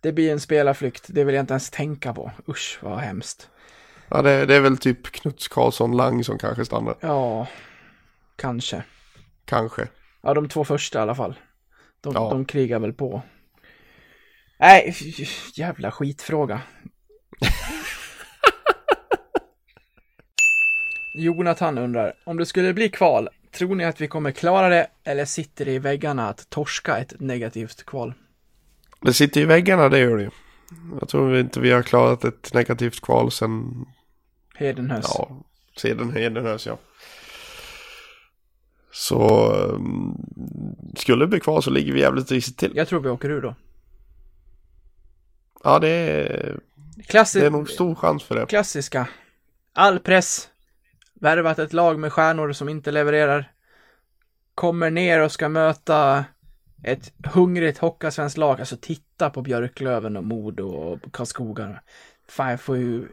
Det 0.00 0.12
blir 0.12 0.32
en 0.32 0.40
spelarflykt, 0.40 1.04
det 1.08 1.24
vill 1.24 1.34
jag 1.34 1.42
inte 1.42 1.52
ens 1.52 1.70
tänka 1.70 2.14
på. 2.14 2.30
Usch, 2.48 2.78
vad 2.82 2.98
hemskt. 2.98 3.48
Ja, 4.08 4.22
det, 4.22 4.46
det 4.46 4.54
är 4.54 4.60
väl 4.60 4.76
typ 4.76 5.02
Knuts 5.12 5.48
Karlsson 5.48 5.96
Lang 5.96 6.24
som 6.24 6.38
kanske 6.38 6.64
stannar. 6.64 6.94
Ja, 7.00 7.46
kanske. 8.36 8.82
Kanske. 9.44 9.88
Ja, 10.22 10.34
de 10.34 10.48
två 10.48 10.64
första 10.64 10.98
i 10.98 11.02
alla 11.02 11.14
fall. 11.14 11.34
De, 12.00 12.12
Ja. 12.14 12.30
de 12.30 12.44
krigar 12.44 12.78
väl 12.78 12.92
på. 12.92 13.22
Nej, 14.60 14.94
jävla 15.54 15.90
skitfråga. 15.90 16.60
Jonathan 21.14 21.78
undrar, 21.78 22.12
om 22.24 22.36
det 22.36 22.46
skulle 22.46 22.74
bli 22.74 22.88
kval, 22.88 23.28
tror 23.52 23.74
ni 23.74 23.84
att 23.84 24.00
vi 24.00 24.08
kommer 24.08 24.30
klara 24.30 24.68
det 24.68 24.86
eller 25.04 25.24
sitter 25.24 25.64
det 25.64 25.72
i 25.72 25.78
väggarna 25.78 26.28
att 26.28 26.50
torska 26.50 26.98
ett 26.98 27.14
negativt 27.20 27.84
kval? 27.86 28.14
Det 29.00 29.12
sitter 29.12 29.40
i 29.40 29.44
väggarna, 29.44 29.88
det 29.88 29.98
gör 29.98 30.16
det 30.16 30.22
ju. 30.22 30.30
Jag 31.00 31.08
tror 31.08 31.36
inte 31.36 31.60
vi 31.60 31.70
har 31.72 31.82
klarat 31.82 32.24
ett 32.24 32.54
negativt 32.54 33.00
kval 33.00 33.30
sen, 33.30 33.84
Hedenhös. 34.54 35.04
ja, 35.08 35.42
sedan 35.76 36.12
Hedenhös, 36.12 36.66
ja. 36.66 36.78
Så 38.92 39.52
um, 39.52 40.16
skulle 40.96 41.24
det 41.24 41.28
bli 41.28 41.40
kvar 41.40 41.60
så 41.60 41.70
ligger 41.70 41.92
vi 41.92 42.00
jävligt 42.00 42.30
risigt 42.30 42.58
till. 42.58 42.72
Jag 42.74 42.88
tror 42.88 43.00
vi 43.00 43.08
åker 43.08 43.30
ur 43.30 43.40
då. 43.42 43.54
Ja, 45.64 45.78
det 45.78 45.88
är, 45.88 46.60
Klassi- 47.08 47.40
det 47.40 47.46
är 47.46 47.50
nog 47.50 47.70
stor 47.70 47.94
chans 47.94 48.22
för 48.22 48.34
det. 48.34 48.46
klassiska. 48.46 49.08
All 49.72 49.98
press. 50.00 50.48
Värvat 51.14 51.58
ett 51.58 51.72
lag 51.72 51.98
med 51.98 52.12
stjärnor 52.12 52.52
som 52.52 52.68
inte 52.68 52.90
levererar. 52.90 53.52
Kommer 54.54 54.90
ner 54.90 55.20
och 55.20 55.32
ska 55.32 55.48
möta 55.48 56.24
ett 56.82 57.12
hungrigt 57.32 57.78
Hockeyallsvenskt 57.78 58.38
lag. 58.38 58.60
Alltså 58.60 58.76
titta 58.80 59.30
på 59.30 59.42
Björklöven 59.42 60.16
och 60.16 60.24
Modo 60.24 60.66
och 60.68 61.12
Karlskoga. 61.12 61.80
Fan, 62.28 62.50
jag 62.50 62.60
får 62.60 62.76
ju 62.76 63.08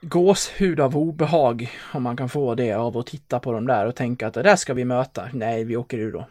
gåshud 0.00 0.80
av 0.80 0.96
obehag 0.96 1.70
om 1.94 2.02
man 2.02 2.16
kan 2.16 2.28
få 2.28 2.54
det 2.54 2.72
av 2.72 2.96
att 2.98 3.06
titta 3.06 3.40
på 3.40 3.52
dem 3.52 3.66
där 3.66 3.86
och 3.86 3.96
tänka 3.96 4.26
att 4.26 4.34
det 4.34 4.42
där 4.42 4.56
ska 4.56 4.74
vi 4.74 4.84
möta. 4.84 5.28
Nej, 5.32 5.64
vi 5.64 5.76
åker 5.76 5.98
ur 5.98 6.12
då. 6.12 6.28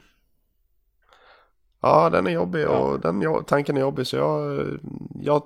Ja, 1.81 2.09
den 2.09 2.27
är 2.27 2.31
jobbig 2.31 2.61
Ja. 2.63 2.67
och 2.69 2.99
den 2.99 3.21
jo- 3.21 3.43
tanken 3.47 3.77
är 3.77 3.81
jobbig 3.81 4.07
så 4.07 4.15
jag, 4.15 4.65
jag, 5.21 5.43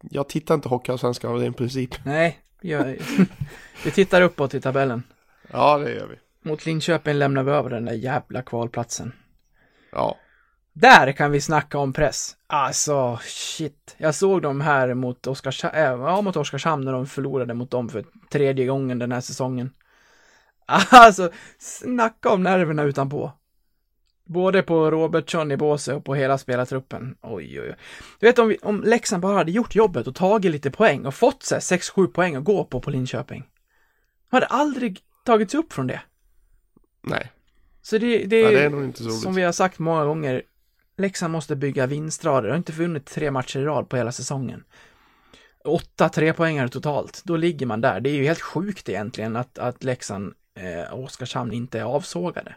jag 0.00 0.28
tittar 0.28 0.54
inte 0.54 0.68
Hockeyallsvenskan 0.68 1.32
av 1.32 1.40
din 1.40 1.54
princip. 1.54 2.04
Nej, 2.04 2.38
jag, 2.68 2.96
vi 3.84 3.90
tittar 3.90 4.22
uppåt 4.22 4.54
i 4.54 4.60
tabellen. 4.60 5.02
Ja, 5.52 5.78
det 5.78 5.94
gör 5.94 6.06
vi. 6.06 6.48
Mot 6.50 6.66
Linköping 6.66 7.14
lämnar 7.14 7.42
vi 7.42 7.52
över 7.52 7.70
den 7.70 7.84
där 7.84 7.92
jävla 7.92 8.42
kvalplatsen. 8.42 9.12
Ja, 9.92 10.16
Där 10.72 11.12
kan 11.12 11.30
vi 11.30 11.40
snacka 11.40 11.78
om 11.78 11.92
press. 11.92 12.36
Alltså, 12.46 13.18
shit. 13.22 13.94
Jag 13.98 14.14
såg 14.14 14.42
dem 14.42 14.60
här 14.60 14.94
mot 14.94 15.26
Oskarshamn, 15.26 15.74
äh, 15.74 15.82
ja, 15.82 16.20
mot 16.20 16.36
Oskarshamn 16.36 16.84
när 16.84 16.92
de 16.92 17.06
förlorade 17.06 17.54
mot 17.54 17.70
dem 17.70 17.88
för 17.88 18.04
tredje 18.32 18.66
gången 18.66 18.98
den 18.98 19.12
här 19.12 19.20
säsongen. 19.20 19.70
Alltså, 20.90 21.30
snacka 21.58 22.30
om 22.30 22.42
nerverna 22.42 22.82
utanpå. 22.82 23.32
Både 24.26 24.62
på 24.62 24.90
Robertsson 24.90 25.52
i 25.52 25.56
båse 25.56 25.94
och 25.94 26.04
på 26.04 26.14
hela 26.14 26.38
spelartruppen. 26.38 27.16
Oj, 27.22 27.60
oj, 27.60 27.68
oj. 27.70 27.76
Du 28.20 28.26
vet 28.26 28.38
om, 28.38 28.48
vi, 28.48 28.58
om 28.62 28.82
Leksand 28.82 29.22
bara 29.22 29.36
hade 29.36 29.52
gjort 29.52 29.74
jobbet 29.74 30.06
och 30.06 30.14
tagit 30.14 30.52
lite 30.52 30.70
poäng 30.70 31.06
och 31.06 31.14
fått 31.14 31.42
sig 31.42 31.58
6-7 31.58 32.06
poäng 32.06 32.34
att 32.36 32.44
gå 32.44 32.64
på 32.64 32.80
på 32.80 32.90
Linköping. 32.90 33.44
De 34.30 34.36
hade 34.36 34.46
aldrig 34.46 35.00
tagits 35.24 35.54
upp 35.54 35.72
från 35.72 35.86
det. 35.86 36.00
nej. 37.02 37.30
Så 37.82 37.98
det, 37.98 38.24
det, 38.24 38.40
Ja, 38.40 38.50
det 38.50 38.64
är 38.64 38.70
nog 38.70 38.84
inte 38.84 38.98
så 38.98 39.08
roligt. 39.08 39.20
som 39.20 39.34
vi 39.34 39.42
har 39.42 39.52
sagt 39.52 39.78
många 39.78 40.04
gånger, 40.04 40.42
Leksand 40.96 41.32
måste 41.32 41.56
bygga 41.56 41.86
vinstrader. 41.86 42.42
De 42.42 42.50
har 42.50 42.56
inte 42.56 42.72
vunnit 42.72 43.06
tre 43.06 43.30
matcher 43.30 43.58
i 43.58 43.64
rad 43.64 43.88
på 43.88 43.96
hela 43.96 44.12
säsongen. 44.12 44.64
Åtta 45.64 46.08
trepoängare 46.08 46.68
totalt, 46.68 47.22
då 47.24 47.36
ligger 47.36 47.66
man 47.66 47.80
där. 47.80 48.00
Det 48.00 48.10
är 48.10 48.14
ju 48.14 48.24
helt 48.24 48.40
sjukt 48.40 48.88
egentligen 48.88 49.36
att, 49.36 49.58
att 49.58 49.84
Leksand 49.84 50.34
eh, 50.54 50.92
och 50.92 51.04
Oskarshamn 51.04 51.52
inte 51.52 51.78
är 51.78 51.84
avsågade. 51.84 52.54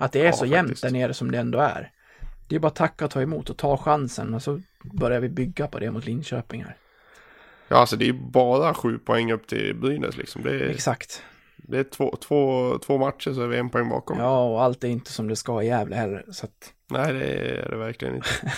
Att 0.00 0.12
det 0.12 0.20
är 0.20 0.24
Ja, 0.26 0.32
så 0.32 0.46
jämnt 0.46 0.68
faktiskt. 0.68 0.82
där 0.82 0.90
nere 0.90 1.14
som 1.14 1.30
det 1.30 1.38
ändå 1.38 1.58
är. 1.58 1.90
Det 2.48 2.56
är 2.56 2.60
bara 2.60 2.68
att 2.68 2.74
tacka 2.76 3.04
och 3.04 3.10
ta 3.10 3.22
emot 3.22 3.50
och 3.50 3.56
ta 3.56 3.76
chansen 3.76 4.34
och 4.34 4.42
så 4.42 4.60
börjar 4.82 5.20
vi 5.20 5.28
bygga 5.28 5.66
på 5.66 5.78
det 5.78 5.90
mot 5.90 6.04
Linköping 6.04 6.64
här. 6.64 6.76
Ja, 7.68 7.76
alltså 7.76 7.96
det 7.96 8.08
är 8.08 8.12
bara 8.12 8.74
sju 8.74 8.98
poäng 8.98 9.32
upp 9.32 9.46
till 9.46 9.74
Brynäs 9.74 10.16
liksom. 10.16 10.42
Det 10.42 10.50
är, 10.50 10.68
Exakt. 10.68 11.22
det 11.56 11.78
är 11.78 11.84
två, 11.84 12.16
två, 12.16 12.78
två 12.78 12.98
matcher 12.98 13.32
så 13.32 13.42
är 13.42 13.46
vi 13.46 13.56
en 13.58 13.70
poäng 13.70 13.88
bakom. 13.88 14.18
Ja, 14.18 14.44
och 14.44 14.62
allt 14.62 14.84
är 14.84 14.88
inte 14.88 15.12
som 15.12 15.28
det 15.28 15.36
ska 15.36 15.62
i 15.62 15.66
Gävle 15.66 15.96
heller. 15.96 16.24
Så 16.32 16.46
att 16.46 16.72
Nej, 16.90 17.12
det 17.12 17.24
är 17.24 17.70
det 17.70 17.76
verkligen 17.76 18.14
inte. 18.14 18.28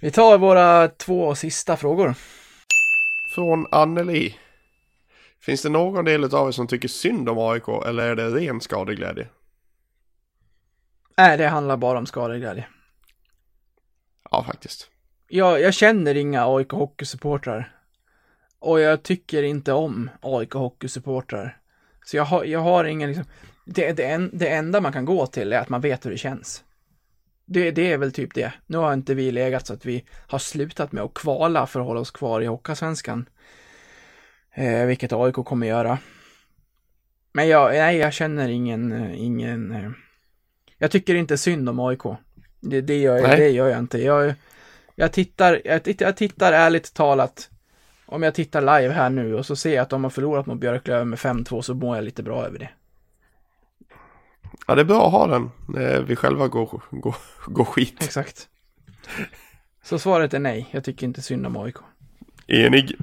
vi 0.00 0.10
tar 0.10 0.38
våra 0.38 0.88
två 0.88 1.34
sista 1.34 1.76
frågor. 1.76 2.14
Från 3.34 3.66
Anneli. 3.70 4.36
Finns 5.40 5.62
det 5.62 5.68
någon 5.68 6.04
del 6.04 6.34
av 6.34 6.48
er 6.48 6.52
som 6.52 6.66
tycker 6.66 6.88
synd 6.88 7.28
om 7.28 7.38
AIK 7.38 7.68
eller 7.86 8.02
är 8.08 8.16
det 8.16 8.30
ren 8.30 8.60
skadeglädje? 8.60 9.26
Nej, 11.16 11.38
det 11.38 11.48
handlar 11.48 11.76
bara 11.76 11.98
om 11.98 12.06
skadeglädje. 12.06 12.66
Ja, 14.30 14.44
faktiskt. 14.44 14.90
Jag, 15.28 15.60
jag 15.60 15.74
känner 15.74 16.14
inga 16.14 16.56
AIK 16.56 16.70
hockeysupportrar. 16.70 17.76
Och 18.58 18.80
jag 18.80 19.02
tycker 19.02 19.42
inte 19.42 19.72
om 19.72 20.10
AIK 20.20 20.52
hockeysupportrar. 20.52 21.58
Så 22.04 22.16
jag 22.16 22.24
har, 22.24 22.44
jag 22.44 22.60
har 22.60 22.84
ingen 22.84 23.08
liksom, 23.08 23.26
det, 23.64 23.92
det, 23.92 24.04
en, 24.04 24.30
det 24.32 24.48
enda 24.48 24.80
man 24.80 24.92
kan 24.92 25.04
gå 25.04 25.26
till 25.26 25.52
är 25.52 25.58
att 25.58 25.68
man 25.68 25.80
vet 25.80 26.06
hur 26.06 26.10
det 26.10 26.18
känns. 26.18 26.64
Det, 27.44 27.70
det 27.70 27.92
är 27.92 27.98
väl 27.98 28.12
typ 28.12 28.34
det. 28.34 28.52
Nu 28.66 28.78
har 28.78 28.92
inte 28.92 29.14
vi 29.14 29.30
legat 29.30 29.66
så 29.66 29.72
att 29.72 29.86
vi 29.86 30.04
har 30.26 30.38
slutat 30.38 30.92
med 30.92 31.04
att 31.04 31.14
kvala 31.14 31.66
för 31.66 31.80
att 31.80 31.86
hålla 31.86 32.00
oss 32.00 32.10
kvar 32.10 32.40
i 32.40 32.46
Hockeyallsvenskan. 32.46 33.28
Eh, 34.54 34.86
vilket 34.86 35.12
AIK 35.12 35.34
kommer 35.34 35.66
göra. 35.66 35.98
Men 37.32 37.48
jag, 37.48 37.72
nej, 37.72 37.96
jag 37.96 38.12
känner 38.12 38.48
ingen, 38.48 38.92
eh, 38.92 39.22
ingen... 39.22 39.94
eh, 40.80 40.84
Jag 40.84 40.90
tycker 40.90 41.14
inte 41.14 41.38
synd 41.38 41.68
om 41.68 41.80
AIK. 41.80 42.02
Det, 42.60 42.80
det, 42.80 42.96
gör, 42.96 43.18
jag, 43.18 43.38
det 43.38 43.48
gör 43.48 43.68
jag 43.68 43.78
inte. 43.78 43.98
Jag, 43.98 44.34
jag, 44.94 45.12
tittar, 45.12 45.62
jag, 45.64 45.82
tittar, 45.84 46.06
jag 46.06 46.16
tittar 46.16 46.52
ärligt 46.52 46.94
talat. 46.94 47.50
Om 48.06 48.22
jag 48.22 48.34
tittar 48.34 48.60
live 48.60 48.94
här 48.94 49.10
nu 49.10 49.34
och 49.34 49.46
så 49.46 49.56
ser 49.56 49.74
jag 49.74 49.82
att 49.82 49.90
de 49.90 50.04
har 50.04 50.10
förlorat 50.10 50.46
mot 50.46 50.58
Björklöven 50.58 51.08
med 51.10 51.18
5-2 51.18 51.62
så 51.62 51.74
mår 51.74 51.96
jag 51.96 52.04
lite 52.04 52.22
bra 52.22 52.46
över 52.46 52.58
det. 52.58 52.68
Ja, 54.66 54.74
det 54.74 54.80
är 54.80 54.84
bra 54.84 55.06
att 55.06 55.12
ha 55.12 55.26
den 55.26 55.50
när 55.68 56.00
vi 56.00 56.16
själva 56.16 56.48
går, 56.48 56.82
går, 56.90 57.16
går 57.46 57.64
skit. 57.64 57.96
Exakt. 58.00 58.48
Så 59.84 59.98
svaret 59.98 60.34
är 60.34 60.38
nej. 60.38 60.68
Jag 60.70 60.84
tycker 60.84 61.06
inte 61.06 61.22
synd 61.22 61.46
om 61.46 61.56
AIK. 61.56 61.76
Enig. 62.46 62.96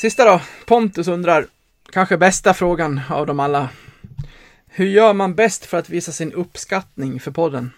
Sista 0.00 0.24
då. 0.24 0.40
Pontus 0.66 1.08
undrar, 1.08 1.46
kanske 1.92 2.16
bästa 2.16 2.54
frågan 2.54 3.00
av 3.10 3.26
dem 3.26 3.40
alla. 3.40 3.68
Hur 4.78 4.86
gör 4.86 5.12
man 5.14 5.34
bäst 5.34 5.64
för 5.66 5.78
att 5.78 5.88
visa 5.88 6.12
sin 6.12 6.32
uppskattning 6.32 7.20
för 7.20 7.30
podden? 7.30 7.70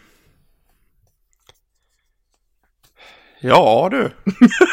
Ja 3.40 3.88
du. 3.90 4.12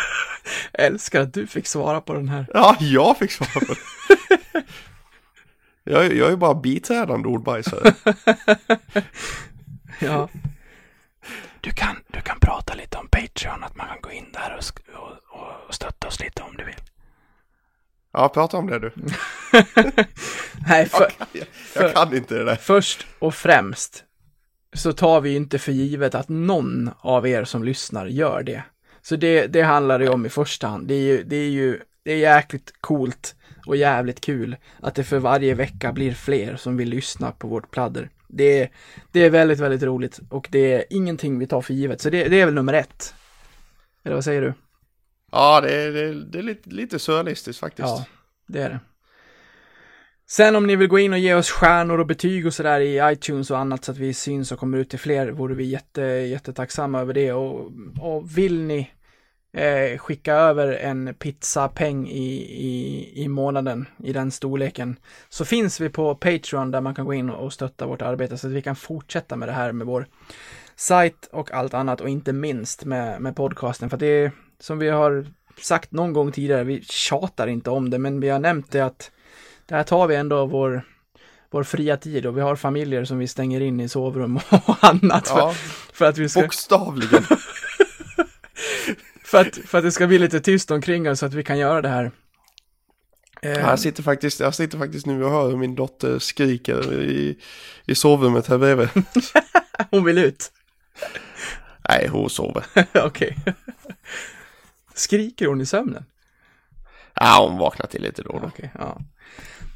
Älskar 0.74 1.22
att 1.22 1.34
du 1.34 1.48
fick 1.48 1.68
svara 1.68 2.02
på 2.02 2.14
den 2.14 2.30
här. 2.30 2.48
Ja, 2.54 2.78
jag 2.80 3.18
fick 3.18 3.32
svara 3.32 3.66
på 3.66 3.74
det. 3.74 3.80
Jag, 5.84 6.06
är- 6.06 6.12
jag 6.14 6.32
är 6.32 6.36
bara 6.36 6.54
biträdande 6.56 7.28
ordbajsare. 7.28 7.94
Ja. 10.00 10.30
Du 11.62 11.72
kan, 11.72 11.96
du 12.08 12.22
kan 12.22 12.40
prata 12.40 12.74
lite 12.74 12.98
om 12.98 13.08
Patreon, 13.08 13.64
att 13.64 13.76
man 13.76 13.88
kan 13.88 14.02
gå 14.02 14.12
in 14.12 14.32
där 14.34 14.58
och, 14.60 14.96
och, 15.02 15.68
och 15.68 15.74
stötta 15.76 16.08
oss 16.08 16.20
lite 16.20 16.42
om 16.44 16.56
du 16.58 16.64
vill. 16.66 16.76
Ja, 18.18 18.30
prata 18.30 18.58
om 18.58 18.68
det 18.68 18.80
du. 18.80 18.92
Nej, 20.68 20.86
för, 20.86 21.12
Jag 21.76 21.94
kan 21.94 22.16
inte 22.16 22.36
det 22.36 22.44
där. 22.44 22.56
först 22.56 23.08
och 23.20 23.36
främst 23.36 24.04
så 24.74 24.94
tar 24.94 25.22
vi 25.22 25.36
inte 25.36 25.60
för 25.60 25.72
givet 25.72 26.16
att 26.16 26.30
någon 26.30 26.90
av 27.00 27.28
er 27.28 27.44
som 27.44 27.64
lyssnar 27.64 28.06
gör 28.06 28.44
det. 28.44 28.64
Så 29.02 29.16
det, 29.16 29.48
det 29.48 29.62
handlar 29.62 30.00
det 30.00 30.10
om 30.10 30.26
i 30.26 30.30
första 30.30 30.68
hand. 30.68 30.88
Det 30.88 30.94
är 30.94 31.02
ju, 31.02 31.24
det 31.24 31.36
är 31.36 31.50
ju, 31.50 31.80
det 32.04 32.12
är 32.12 32.18
jäkligt 32.18 32.74
coolt 32.82 33.36
och 33.66 33.76
jävligt 33.76 34.22
kul 34.22 34.56
att 34.80 34.96
det 34.96 35.04
för 35.04 35.20
varje 35.20 35.54
vecka 35.54 35.94
blir 35.94 36.14
fler 36.14 36.56
som 36.56 36.78
vill 36.78 36.90
lyssna 36.90 37.32
på 37.32 37.48
vårt 37.48 37.72
pladder. 37.72 38.10
Det 38.28 38.62
är, 38.62 38.70
det 39.12 39.20
är 39.20 39.30
väldigt, 39.30 39.60
väldigt 39.60 39.84
roligt 39.84 40.20
och 40.30 40.48
det 40.52 40.74
är 40.74 40.84
ingenting 40.90 41.40
vi 41.40 41.48
tar 41.48 41.62
för 41.62 41.74
givet. 41.74 42.02
Så 42.02 42.10
det, 42.10 42.28
det 42.28 42.42
är 42.42 42.46
väl 42.46 42.54
nummer 42.54 42.74
ett. 42.74 43.14
Eller 44.04 44.16
vad 44.16 44.24
säger 44.24 44.42
du? 44.42 44.54
Ja, 45.38 45.62
det 45.62 45.76
är, 45.76 45.92
det 45.92 46.00
är, 46.00 46.14
det 46.14 46.38
är 46.38 46.44
lite, 46.44 46.70
lite 46.70 47.00
surrealistiskt 47.00 47.60
faktiskt. 47.60 47.88
Ja, 47.88 48.06
det 48.48 48.62
är 48.62 48.70
det. 48.70 48.80
Sen 50.30 50.56
om 50.56 50.68
ni 50.68 50.76
vill 50.76 50.88
gå 50.88 51.00
in 51.00 51.14
och 51.14 51.20
ge 51.20 51.34
oss 51.34 51.50
stjärnor 51.50 52.00
och 52.00 52.08
betyg 52.08 52.48
och 52.48 52.54
sådär 52.54 52.80
i 52.80 53.14
iTunes 53.14 53.52
och 53.52 53.58
annat 53.58 53.86
så 53.86 53.92
att 53.92 53.98
vi 53.98 54.14
syns 54.14 54.52
och 54.52 54.60
kommer 54.60 54.78
ut 54.78 54.90
till 54.90 55.00
fler 55.00 55.32
vore 55.32 55.56
vi 55.56 55.64
jätte, 55.64 56.02
jättetacksamma 56.02 57.00
över 57.00 57.14
det. 57.14 57.34
Och, 57.34 57.72
och 58.02 58.38
vill 58.38 58.62
ni 58.62 58.92
eh, 59.54 59.98
skicka 59.98 60.34
över 60.34 60.68
en 60.74 61.14
pizzapeng 61.14 62.08
i, 62.08 62.34
i, 62.68 63.12
i 63.24 63.28
månaden 63.28 63.86
i 64.04 64.14
den 64.14 64.32
storleken 64.32 65.00
så 65.30 65.46
finns 65.46 65.82
vi 65.82 65.90
på 65.90 66.16
Patreon 66.16 66.72
där 66.72 66.82
man 66.82 66.96
kan 66.96 67.06
gå 67.06 67.14
in 67.14 67.30
och 67.30 67.54
stötta 67.54 67.88
vårt 67.88 68.02
arbete 68.02 68.38
så 68.38 68.48
att 68.48 68.54
vi 68.54 68.62
kan 68.62 68.76
fortsätta 68.76 69.36
med 69.36 69.48
det 69.48 69.54
här 69.54 69.72
med 69.72 69.88
vår 69.88 70.08
sajt 70.76 71.30
och 71.32 71.52
allt 71.52 71.74
annat 71.74 72.02
och 72.02 72.10
inte 72.10 72.34
minst 72.34 72.86
med, 72.86 73.22
med 73.22 73.36
podcasten. 73.36 73.90
För 73.90 73.96
att 73.96 74.00
det 74.00 74.08
är 74.08 74.32
som 74.60 74.80
vi 74.80 74.90
har 74.90 75.26
sagt 75.62 75.92
någon 75.92 76.14
gång 76.14 76.32
tidigare, 76.32 76.64
vi 76.64 76.82
tjatar 76.82 77.48
inte 77.48 77.70
om 77.70 77.90
det, 77.90 77.98
men 77.98 78.20
vi 78.20 78.30
har 78.30 78.40
nämnt 78.40 78.72
det 78.72 78.82
att 78.82 79.12
det 79.66 79.76
här 79.76 79.84
tar 79.84 80.08
vi 80.08 80.16
ändå 80.16 80.46
vår, 80.46 80.82
vår 81.52 81.64
fria 81.64 81.98
tid 81.98 82.26
och 82.26 82.38
vi 82.38 82.42
har 82.42 82.56
familjer 82.56 83.06
som 83.06 83.18
vi 83.18 83.28
stänger 83.28 83.62
in 83.62 83.80
i 83.80 83.90
sovrum 83.90 84.38
och 84.38 84.44
annat 84.84 85.28
för, 85.28 85.40
Ja, 85.40 85.54
för, 85.94 86.06
att, 86.06 86.18
vi 86.18 86.30
ska, 86.30 86.42
bokstavligen. 86.42 87.24
för, 89.26 89.42
att, 89.42 89.56
för 89.56 89.78
att 89.78 89.84
det 89.84 89.92
ska 89.92 90.08
bli 90.08 90.20
lite 90.20 90.40
tyst 90.40 90.72
omkring 90.72 91.10
oss 91.10 91.20
så 91.20 91.26
att 91.26 91.34
vi 91.34 91.44
kan 91.44 91.60
göra 91.60 91.82
det 91.82 91.90
här. 91.90 92.12
Jag 93.42 93.80
sitter 93.80 94.04
faktiskt, 94.04 94.40
jag 94.40 94.56
sitter 94.56 94.78
faktiskt 94.78 95.06
nu 95.06 95.24
och 95.24 95.32
hör 95.32 95.50
hur 95.50 95.58
min 95.58 95.76
dotter 95.76 96.20
skriker 96.20 96.94
i, 96.94 97.38
i 97.86 97.96
sovrummet 97.96 98.48
här 98.48 98.58
bredvid. 98.58 98.90
hon 99.92 100.04
vill 100.04 100.18
ut. 100.18 100.52
Nej, 101.90 102.08
hon 102.08 102.30
sover. 102.30 102.66
Okej. 102.94 103.38
Skriker 104.98 105.48
hon 105.48 105.62
i 105.62 105.66
sömnen? 105.66 106.06
Ja, 107.14 107.48
hon 107.50 107.58
vaknar 107.58 107.88
till 107.88 108.02
lite 108.02 108.24
då 108.24 108.30
och 108.30 108.42
då. 108.42 108.48
Okej, 108.48 108.72
ja. 108.80 109.02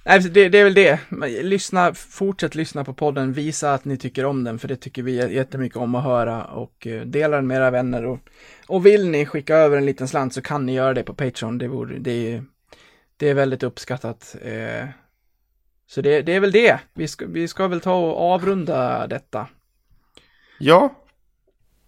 Nej, 0.06 0.20
det, 0.20 0.50
det 0.50 0.60
är 0.60 0.64
väl 0.64 0.74
det. 0.74 1.00
Lyssna, 1.44 1.94
fortsätt 1.94 2.56
lyssna 2.56 2.84
på 2.84 2.94
podden, 2.94 3.34
visa 3.34 3.74
att 3.74 3.86
ni 3.86 3.98
tycker 3.98 4.26
om 4.26 4.44
den, 4.44 4.60
för 4.60 4.68
det 4.68 4.76
tycker 4.76 5.04
vi 5.04 5.34
jättemycket 5.34 5.78
om 5.78 5.96
att 5.96 6.04
höra 6.04 6.44
och 6.44 6.88
eh, 6.88 7.02
dela 7.02 7.36
den 7.36 7.48
med 7.48 7.58
era 7.58 7.72
vänner. 7.72 8.06
Och, 8.06 8.20
och 8.68 8.86
vill 8.86 9.10
ni 9.10 9.26
skicka 9.26 9.56
över 9.56 9.78
en 9.78 9.86
liten 9.86 10.08
slant 10.08 10.34
så 10.34 10.42
kan 10.42 10.66
ni 10.66 10.74
göra 10.74 10.94
det 10.94 11.04
på 11.04 11.14
Patreon. 11.14 11.58
Det, 11.58 11.68
vore, 11.68 12.00
det, 12.00 12.34
är, 12.34 12.44
det 13.18 13.30
är 13.30 13.34
väldigt 13.34 13.64
uppskattat. 13.64 14.36
Eh, 14.42 14.88
så 15.88 16.02
det, 16.02 16.22
det 16.22 16.36
är 16.36 16.40
väl 16.40 16.52
det. 16.52 16.80
Vi 16.94 17.08
ska, 17.08 17.26
vi 17.26 17.48
ska 17.48 17.68
väl 17.68 17.82
ta 17.82 17.96
och 17.96 18.34
avrunda 18.34 19.08
detta 19.08 19.48
Ja, 20.64 20.96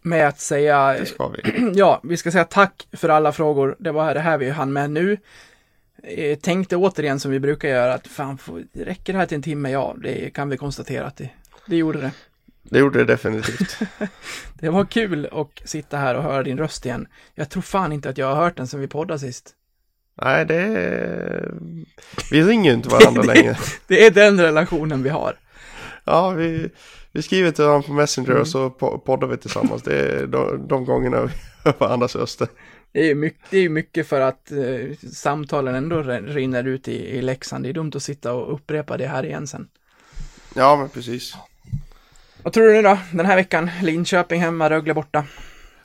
med 0.03 0.27
att 0.27 0.39
säga 0.39 0.93
det 0.99 1.05
ska 1.05 1.27
vi. 1.27 1.71
ja, 1.75 1.99
vi 2.03 2.17
ska 2.17 2.31
säga 2.31 2.43
tack 2.43 2.87
för 2.91 3.09
alla 3.09 3.31
frågor. 3.31 3.75
Det 3.79 3.91
var 3.91 4.13
det 4.13 4.19
här 4.19 4.37
vi 4.37 4.49
hann 4.49 4.73
med 4.73 4.91
nu. 4.91 5.17
Eh, 6.03 6.37
tänkte 6.39 6.75
återigen 6.75 7.19
som 7.19 7.31
vi 7.31 7.39
brukar 7.39 7.69
göra 7.69 7.93
att 7.93 8.07
fan, 8.07 8.37
får- 8.37 8.63
räcker 8.73 9.13
det 9.13 9.19
här 9.19 9.25
till 9.25 9.35
en 9.35 9.41
timme? 9.41 9.69
Ja, 9.71 9.95
det 10.03 10.29
kan 10.33 10.49
vi 10.49 10.57
konstatera 10.57 11.05
att 11.05 11.17
det, 11.17 11.29
det 11.67 11.75
gjorde 11.75 12.01
det. 12.01 12.11
Det 12.63 12.79
gjorde 12.79 12.99
det 12.99 13.05
definitivt. 13.05 13.77
Det 14.59 14.69
var 14.69 14.85
kul 14.85 15.29
att 15.31 15.69
sitta 15.69 15.97
här 15.97 16.15
och 16.15 16.23
höra 16.23 16.43
din 16.43 16.57
röst 16.57 16.85
igen. 16.85 17.07
Jag 17.35 17.49
tror 17.49 17.61
fan 17.63 17.91
inte 17.93 18.09
att 18.09 18.17
jag 18.17 18.27
har 18.27 18.43
hört 18.43 18.57
den 18.57 18.67
sen 18.67 18.79
vi 18.79 18.87
poddade 18.87 19.19
sist. 19.19 19.51
Nej, 20.21 20.45
det 20.45 20.55
är... 20.55 21.53
Vi 22.31 22.43
ringer 22.43 22.69
ju 22.71 22.75
inte 22.77 22.89
varandra 22.89 23.21
längre. 23.33 23.57
Det 23.87 24.05
är 24.05 24.11
den 24.11 24.41
relationen 24.41 25.03
vi 25.03 25.09
har. 25.09 25.35
Ja, 26.05 26.29
vi, 26.29 26.69
vi 27.13 27.21
skriver 27.21 27.51
till 27.51 27.63
varandra 27.63 27.87
på 27.87 27.93
Messenger 27.93 28.29
Mm. 28.29 28.41
och 28.41 28.47
så 28.47 28.69
po- 28.69 28.97
poddar 28.97 29.27
vi 29.27 29.37
tillsammans. 29.37 29.83
Det 29.83 29.99
är 29.99 30.27
de, 30.27 30.67
de 30.67 30.85
gångerna 30.85 31.21
vi 31.23 31.29
hör 31.63 31.73
varandras 31.79 32.15
röster. 32.15 32.47
Det 32.91 32.99
är 32.99 33.05
ju 33.05 33.15
mycket, 33.15 33.41
det 33.49 33.57
är 33.57 33.69
mycket 33.69 34.07
för 34.07 34.21
att 34.21 34.51
eh, 34.51 35.09
samtalen 35.13 35.75
ändå 35.75 36.01
rin- 36.01 36.27
rinner 36.27 36.63
ut 36.63 36.87
i, 36.87 37.09
i 37.17 37.21
läxan. 37.21 37.61
Det 37.63 37.69
är 37.69 37.73
dumt 37.73 37.91
att 37.95 38.03
sitta 38.03 38.33
och 38.33 38.53
upprepa 38.53 38.97
det 38.97 39.07
här 39.07 39.25
igen 39.25 39.47
sen. 39.47 39.67
Ja, 40.55 40.75
men 40.75 40.89
precis. 40.89 41.35
Vad 42.43 42.53
tror 42.53 42.67
du 42.67 42.73
nu 42.73 42.81
då? 42.81 42.97
Den 43.11 43.25
här 43.25 43.35
veckan? 43.35 43.69
Linköping 43.81 44.41
hemma, 44.41 44.69
Rögle 44.69 44.93
borta. 44.93 45.25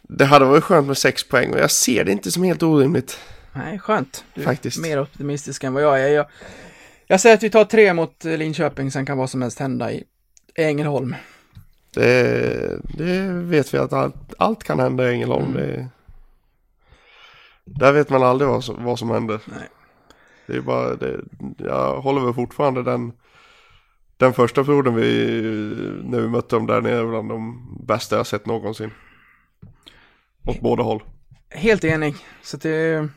Det 0.03 0.25
hade 0.25 0.45
varit 0.45 0.65
skönt 0.65 0.87
med 0.87 0.99
sex 0.99 1.29
poäng 1.29 1.53
och 1.53 1.59
jag 1.61 1.71
ser 1.71 2.05
det 2.05 2.13
inte 2.13 2.31
som 2.31 2.43
helt 2.43 2.63
orimligt. 2.63 3.21
Nej, 3.53 3.79
skönt. 3.79 4.25
Du 4.35 4.41
är 4.41 4.45
Faktiskt. 4.45 4.79
mer 4.79 5.01
optimistisk 5.01 5.65
än 5.65 5.73
vad 5.75 5.83
jag 5.83 6.01
är. 6.03 6.09
Jag, 6.09 6.27
jag 7.07 7.21
säger 7.21 7.37
att 7.37 7.43
vi 7.43 7.51
tar 7.51 7.65
tre 7.65 7.93
mot 7.95 8.25
Linköping, 8.25 8.91
sen 8.91 9.07
kan 9.07 9.19
vad 9.19 9.31
som 9.31 9.43
helst 9.43 9.59
hända 9.59 9.93
i 9.93 10.05
Ängelholm. 10.65 11.15
Det, 11.95 12.81
det 12.97 13.29
vet 13.33 13.75
vi 13.75 13.79
att 13.79 13.93
allt, 13.93 14.35
allt 14.39 14.65
kan 14.65 14.81
hända 14.81 15.11
i 15.11 15.15
Ängelholm. 15.15 15.57
Mm. 15.57 15.57
Det, 15.57 15.89
där 17.65 17.93
vet 17.93 18.11
man 18.11 18.23
aldrig 18.23 18.51
vad 18.51 18.65
som, 18.65 18.85
vad 18.85 18.99
som 18.99 19.11
händer. 19.11 19.41
Nej. 19.45 19.69
Det 20.47 20.57
är 20.57 20.61
bara, 20.61 20.97
det, 20.97 21.21
jag 21.59 22.01
håller 22.01 22.21
väl 22.21 22.35
fortfarande 22.35 22.83
den, 22.83 23.13
den 24.17 24.33
första 24.33 24.65
perioden 24.65 24.95
vi, 24.95 25.41
när 26.05 26.21
vi 26.21 26.29
mötte 26.29 26.57
dem 26.57 26.67
där 26.67 26.81
nere 26.81 27.07
bland 27.07 27.29
de 27.29 27.69
bästa 27.87 28.17
jag 28.17 28.27
sett 28.27 28.47
någonsin. 28.47 28.91
Åt 30.47 30.61
båda 30.61 30.83
håll. 30.83 31.03
Helt 31.51 31.85
enig. 31.85 32.15
Så 32.43 32.57
att 32.57 32.63
det 32.63 33.09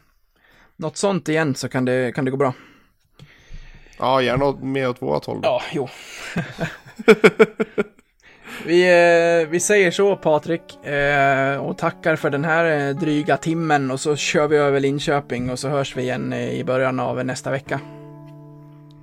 något 0.76 0.98
sånt 0.98 1.30
igen 1.30 1.56
så 1.56 1.70
kan 1.70 1.86
det, 1.86 2.12
kan 2.16 2.26
det 2.26 2.32
gå 2.32 2.38
bra. 2.38 2.54
Ja, 4.00 4.22
gärna 4.22 4.52
mer 4.52 4.90
åt 4.90 5.02
vårat 5.02 5.26
håll. 5.26 5.40
Ja, 5.44 5.62
jo. 5.72 5.90
vi, 8.66 8.82
eh, 9.42 9.50
vi 9.50 9.60
säger 9.60 9.92
så 9.92 10.16
Patrik 10.16 10.86
eh, 10.86 11.58
och 11.58 11.78
tackar 11.78 12.16
för 12.16 12.30
den 12.30 12.46
här 12.46 12.90
eh, 12.90 12.96
dryga 12.96 13.38
timmen 13.38 13.92
och 13.92 14.00
så 14.00 14.16
kör 14.16 14.48
vi 14.48 14.58
över 14.58 14.80
Linköping 14.80 15.50
och 15.50 15.60
så 15.60 15.70
hörs 15.70 15.98
vi 15.98 16.02
igen 16.02 16.34
i 16.34 16.64
början 16.64 17.00
av 17.00 17.26
nästa 17.26 17.52
vecka. 17.52 17.80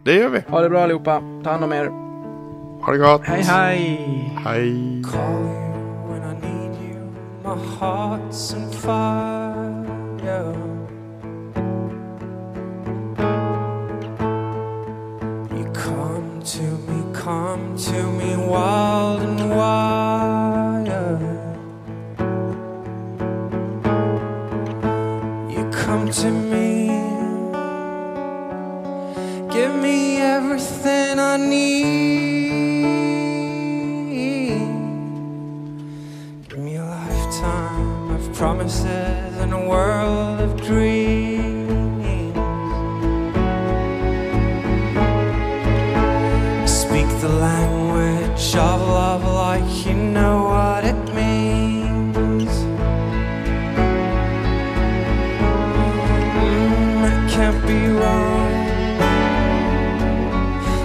Det 0.05 0.15
gör 0.15 0.29
vi. 0.29 0.41
Ha 0.49 0.61
det 0.61 0.69
bra 0.69 0.83
allihopa. 0.83 1.23
Ta 1.45 1.51
hand 1.51 1.65
om 1.65 1.73
er. 1.73 1.87
Ha 2.83 2.93
det 2.93 2.99
gott. 2.99 3.23
Hej 3.25 3.43
hej! 3.43 4.33
Hej. 4.45 5.03
call 5.05 5.43
you 5.43 5.69
when 6.09 6.23
I 6.23 6.35
need 6.47 6.77
you. 6.91 7.01
My 7.45 7.57
heart's 7.81 8.55
on 8.55 8.73
fire. 8.73 10.68
come 17.29 17.77
to 17.77 18.11
me 18.13 18.35
wild 18.39 19.21
and 19.21 19.51
wild. 19.51 20.89
You 25.55 25.71
come 25.71 26.11
to 26.11 26.31
me, 26.31 26.89
give 29.53 29.75
me 29.75 30.17
everything 30.37 31.19
I 31.19 31.37
need. 31.37 32.09
Give 36.49 36.61
me 36.61 36.77
a 36.77 36.85
lifetime 36.85 38.11
of 38.13 38.33
promises 38.33 39.37
and 39.43 39.53
a 39.53 39.69
world 39.69 40.41
of 40.41 40.57
dreams. 40.63 41.28
the 47.21 47.29
language 47.29 48.55
of 48.55 48.81
love 48.81 49.25
like 49.25 49.87
you 49.87 49.95
know 49.95 50.45
what 50.45 50.85
it 50.85 50.95
means. 51.13 52.49
Mm, 56.39 57.03
I 57.11 57.29
can't 57.29 57.67
be 57.67 57.89
wrong. 57.99 58.53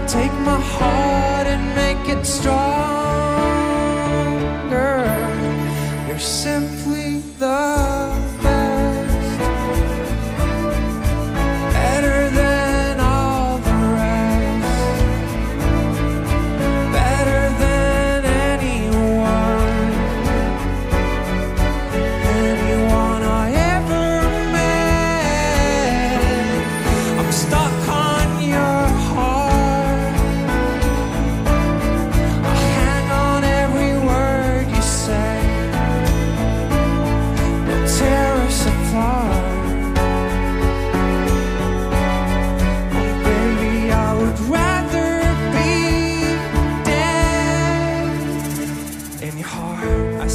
Take 0.07 0.33
my 0.49 0.59
heart 0.59 1.45
and 1.45 1.63
make 1.75 2.09
it 2.09 2.25
stronger. 2.25 2.63
You're 6.07 6.17
simply 6.17 7.19
the 7.37 7.92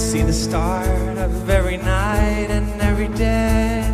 see 0.08 0.22
the 0.22 0.32
start 0.32 1.18
of 1.18 1.50
every 1.50 1.76
night 1.76 2.46
and 2.48 2.80
every 2.80 3.08
day. 3.08 3.84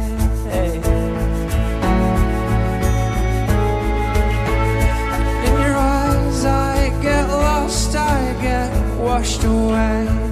In 5.45 5.53
your 5.61 5.77
eyes, 5.77 6.45
I 6.45 7.03
get 7.03 7.27
lost, 7.29 7.97
I 7.97 8.33
get 8.41 8.71
washed 8.97 9.43
away. 9.43 10.24